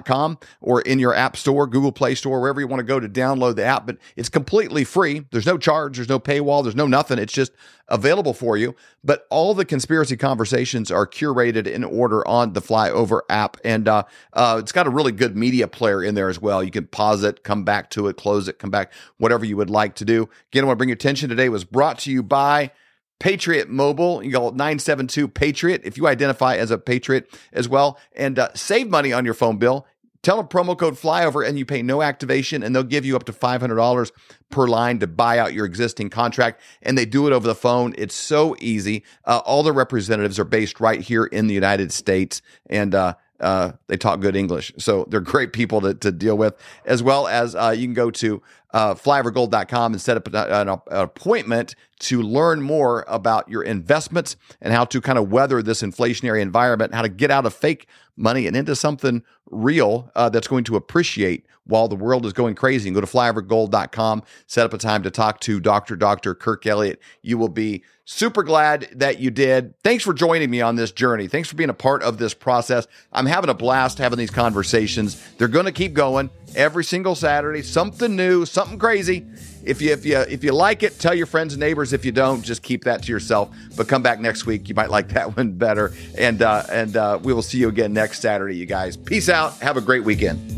com 0.04 0.38
or 0.60 0.80
in 0.82 0.98
your 0.98 1.14
app 1.14 1.36
store, 1.36 1.66
Google 1.66 1.92
Play 1.92 2.14
Store, 2.14 2.40
wherever 2.40 2.60
you 2.60 2.66
want 2.66 2.80
to 2.80 2.84
go 2.84 3.00
to 3.00 3.08
download 3.08 3.56
the 3.56 3.64
app. 3.64 3.86
But 3.86 3.98
it's 4.16 4.28
completely 4.28 4.84
free. 4.84 5.24
There's 5.30 5.46
no 5.46 5.58
charge, 5.58 5.96
there's 5.96 6.08
no 6.08 6.18
paywall, 6.20 6.62
there's 6.62 6.76
no 6.76 6.86
nothing. 6.86 7.18
It's 7.18 7.32
just 7.32 7.52
available 7.88 8.34
for 8.34 8.56
you. 8.56 8.74
But 9.02 9.26
all 9.30 9.54
the 9.54 9.64
conspiracy 9.64 10.16
conversations 10.16 10.90
are 10.90 11.06
curated 11.06 11.66
in 11.66 11.84
order 11.84 12.26
on 12.26 12.52
the 12.52 12.60
Flyover 12.60 13.20
app. 13.30 13.56
And 13.64 13.88
uh, 13.88 14.04
uh, 14.32 14.56
it's 14.60 14.72
got 14.72 14.86
a 14.86 14.90
really 14.90 15.12
good 15.12 15.36
media 15.36 15.68
player 15.68 16.02
in 16.02 16.14
there 16.14 16.28
as 16.28 16.40
well. 16.40 16.62
You 16.62 16.70
can 16.70 16.86
pause 16.86 17.24
it, 17.24 17.44
come 17.44 17.64
back 17.64 17.90
to 17.90 18.08
it, 18.08 18.16
close 18.16 18.48
it, 18.48 18.58
come 18.58 18.70
back, 18.70 18.92
whatever 19.16 19.44
you 19.44 19.56
would 19.56 19.70
like 19.70 19.94
to 19.96 20.04
do. 20.04 20.28
Again, 20.52 20.64
I 20.64 20.66
want 20.66 20.76
to 20.76 20.78
bring 20.78 20.90
your 20.90 20.94
attention 20.94 21.28
today 21.28 21.48
was 21.48 21.64
brought 21.64 21.98
to 22.00 22.12
you 22.12 22.22
by 22.22 22.72
Patriot 23.18 23.68
Mobile. 23.68 24.22
You 24.22 24.32
call 24.32 24.50
972 24.52 25.28
Patriot 25.28 25.82
if 25.84 25.96
you 25.96 26.06
identify 26.06 26.56
as 26.56 26.70
a 26.70 26.78
Patriot 26.78 27.28
as 27.52 27.68
well. 27.68 27.98
And 28.14 28.38
uh, 28.38 28.52
save 28.54 28.88
money 28.88 29.12
on 29.12 29.24
your 29.24 29.34
phone 29.34 29.58
bill. 29.58 29.86
Tell 30.22 30.36
them 30.36 30.48
promo 30.48 30.76
code 30.76 30.94
flyover 30.94 31.46
and 31.46 31.58
you 31.58 31.64
pay 31.64 31.80
no 31.80 32.02
activation 32.02 32.62
and 32.62 32.74
they'll 32.74 32.82
give 32.82 33.04
you 33.04 33.14
up 33.14 33.24
to 33.24 33.32
$500 33.32 34.10
per 34.50 34.66
line 34.66 34.98
to 34.98 35.06
buy 35.06 35.38
out 35.38 35.54
your 35.54 35.64
existing 35.64 36.10
contract. 36.10 36.60
And 36.82 36.98
they 36.98 37.06
do 37.06 37.26
it 37.28 37.32
over 37.32 37.46
the 37.46 37.54
phone. 37.54 37.94
It's 37.96 38.16
so 38.16 38.56
easy. 38.58 39.04
Uh, 39.24 39.40
all 39.44 39.62
the 39.62 39.72
representatives 39.72 40.38
are 40.38 40.44
based 40.44 40.80
right 40.80 41.00
here 41.00 41.24
in 41.24 41.46
the 41.46 41.54
United 41.54 41.92
States. 41.92 42.42
And, 42.68 42.94
uh, 42.94 43.14
uh, 43.40 43.72
they 43.86 43.96
talk 43.96 44.18
good 44.20 44.34
English. 44.34 44.72
So 44.78 45.06
they're 45.08 45.20
great 45.20 45.52
people 45.52 45.80
to, 45.82 45.94
to 45.94 46.10
deal 46.10 46.36
with, 46.36 46.54
as 46.84 47.02
well 47.02 47.28
as 47.28 47.54
uh, 47.54 47.74
you 47.76 47.86
can 47.86 47.94
go 47.94 48.10
to 48.10 48.42
uh, 48.72 48.94
flyovergold.com 48.94 49.92
and 49.92 50.02
set 50.02 50.16
up 50.16 50.26
an, 50.26 50.34
an, 50.34 50.80
appointment 50.88 51.74
to 52.00 52.22
learn 52.22 52.62
more 52.62 53.04
about 53.08 53.48
your 53.48 53.62
investments 53.62 54.36
and 54.60 54.72
how 54.72 54.84
to 54.84 55.00
kind 55.00 55.18
of 55.18 55.30
weather 55.30 55.62
this 55.62 55.82
inflationary 55.82 56.40
environment, 56.40 56.94
how 56.94 57.02
to 57.02 57.08
get 57.08 57.30
out 57.30 57.46
of 57.46 57.54
fake 57.54 57.86
money 58.16 58.46
and 58.46 58.56
into 58.56 58.74
something 58.74 59.22
real 59.50 60.10
uh, 60.14 60.28
that's 60.28 60.48
going 60.48 60.64
to 60.64 60.76
appreciate 60.76 61.46
while 61.64 61.86
the 61.86 61.96
world 61.96 62.26
is 62.26 62.32
going 62.32 62.54
crazy. 62.54 62.88
And 62.88 62.94
go 62.94 63.00
to 63.00 63.06
flyovergold.com, 63.06 64.22
set 64.46 64.64
up 64.64 64.72
a 64.72 64.78
time 64.78 65.02
to 65.02 65.10
talk 65.10 65.40
to 65.40 65.60
Dr. 65.60 65.96
Dr. 65.96 66.34
Kirk 66.34 66.66
Elliott. 66.66 67.00
You 67.22 67.38
will 67.38 67.48
be 67.48 67.84
super 68.04 68.42
glad 68.42 68.88
that 68.96 69.20
you 69.20 69.30
did. 69.30 69.74
Thanks 69.82 70.02
for 70.02 70.14
joining 70.14 70.50
me 70.50 70.62
on 70.62 70.76
this 70.76 70.92
journey. 70.92 71.28
Thanks 71.28 71.48
for 71.48 71.56
being 71.56 71.70
a 71.70 71.74
part 71.74 72.02
of 72.02 72.18
this 72.18 72.32
process. 72.32 72.86
I'm 73.12 73.26
having 73.26 73.50
a 73.50 73.54
blast 73.54 73.98
having 73.98 74.18
these 74.18 74.30
conversations. 74.30 75.22
They're 75.36 75.46
going 75.46 75.66
to 75.66 75.72
keep 75.72 75.92
going 75.92 76.30
every 76.56 76.84
single 76.84 77.14
Saturday. 77.14 77.62
Something 77.62 78.16
new, 78.16 78.46
something 78.46 78.78
crazy. 78.78 79.26
If 79.68 79.82
you 79.82 79.92
if 79.92 80.06
you 80.06 80.16
if 80.18 80.42
you 80.42 80.52
like 80.52 80.82
it, 80.82 80.98
tell 80.98 81.14
your 81.14 81.26
friends 81.26 81.52
and 81.52 81.60
neighbors. 81.60 81.92
If 81.92 82.04
you 82.04 82.12
don't, 82.12 82.42
just 82.42 82.62
keep 82.62 82.84
that 82.84 83.02
to 83.02 83.12
yourself. 83.12 83.54
But 83.76 83.86
come 83.86 84.02
back 84.02 84.18
next 84.18 84.46
week. 84.46 84.68
You 84.68 84.74
might 84.74 84.90
like 84.90 85.08
that 85.14 85.36
one 85.36 85.52
better. 85.52 85.92
And 86.16 86.40
uh, 86.40 86.62
and 86.70 86.96
uh, 86.96 87.18
we 87.22 87.32
will 87.34 87.42
see 87.42 87.58
you 87.58 87.68
again 87.68 87.92
next 87.92 88.20
Saturday, 88.20 88.56
you 88.56 88.66
guys. 88.66 88.96
Peace 88.96 89.28
out. 89.28 89.58
Have 89.58 89.76
a 89.76 89.82
great 89.82 90.04
weekend. 90.04 90.54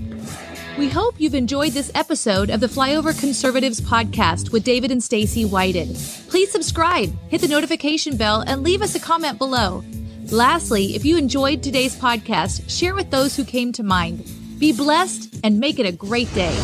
We 0.79 0.89
hope 0.89 1.17
you've 1.19 1.35
enjoyed 1.35 1.73
this 1.73 1.91
episode 1.95 2.49
of 2.49 2.61
the 2.61 2.69
Flyover 2.69 3.19
Conservatives 3.19 3.81
podcast 3.81 4.53
with 4.53 4.65
David 4.65 4.91
and 4.91 5.03
Stacy 5.03 5.45
Whited. 5.45 5.95
Please 6.29 6.51
subscribe, 6.51 7.13
hit 7.29 7.41
the 7.43 7.49
notification 7.49 8.17
bell, 8.17 8.43
and 8.47 8.63
leave 8.63 8.81
us 8.81 8.95
a 8.95 9.01
comment 9.01 9.37
below. 9.37 9.85
Lastly, 10.31 10.95
if 10.95 11.05
you 11.05 11.19
enjoyed 11.19 11.63
today's 11.63 11.97
podcast, 11.97 12.71
share 12.71 12.95
with 12.95 13.11
those 13.11 13.37
who 13.37 13.45
came 13.45 13.73
to 13.73 13.83
mind. 13.83 14.25
Be 14.59 14.73
blessed 14.73 15.41
and 15.43 15.59
make 15.59 15.79
it 15.81 15.87
a 15.87 15.93
great 15.93 16.33
day. 16.35 16.57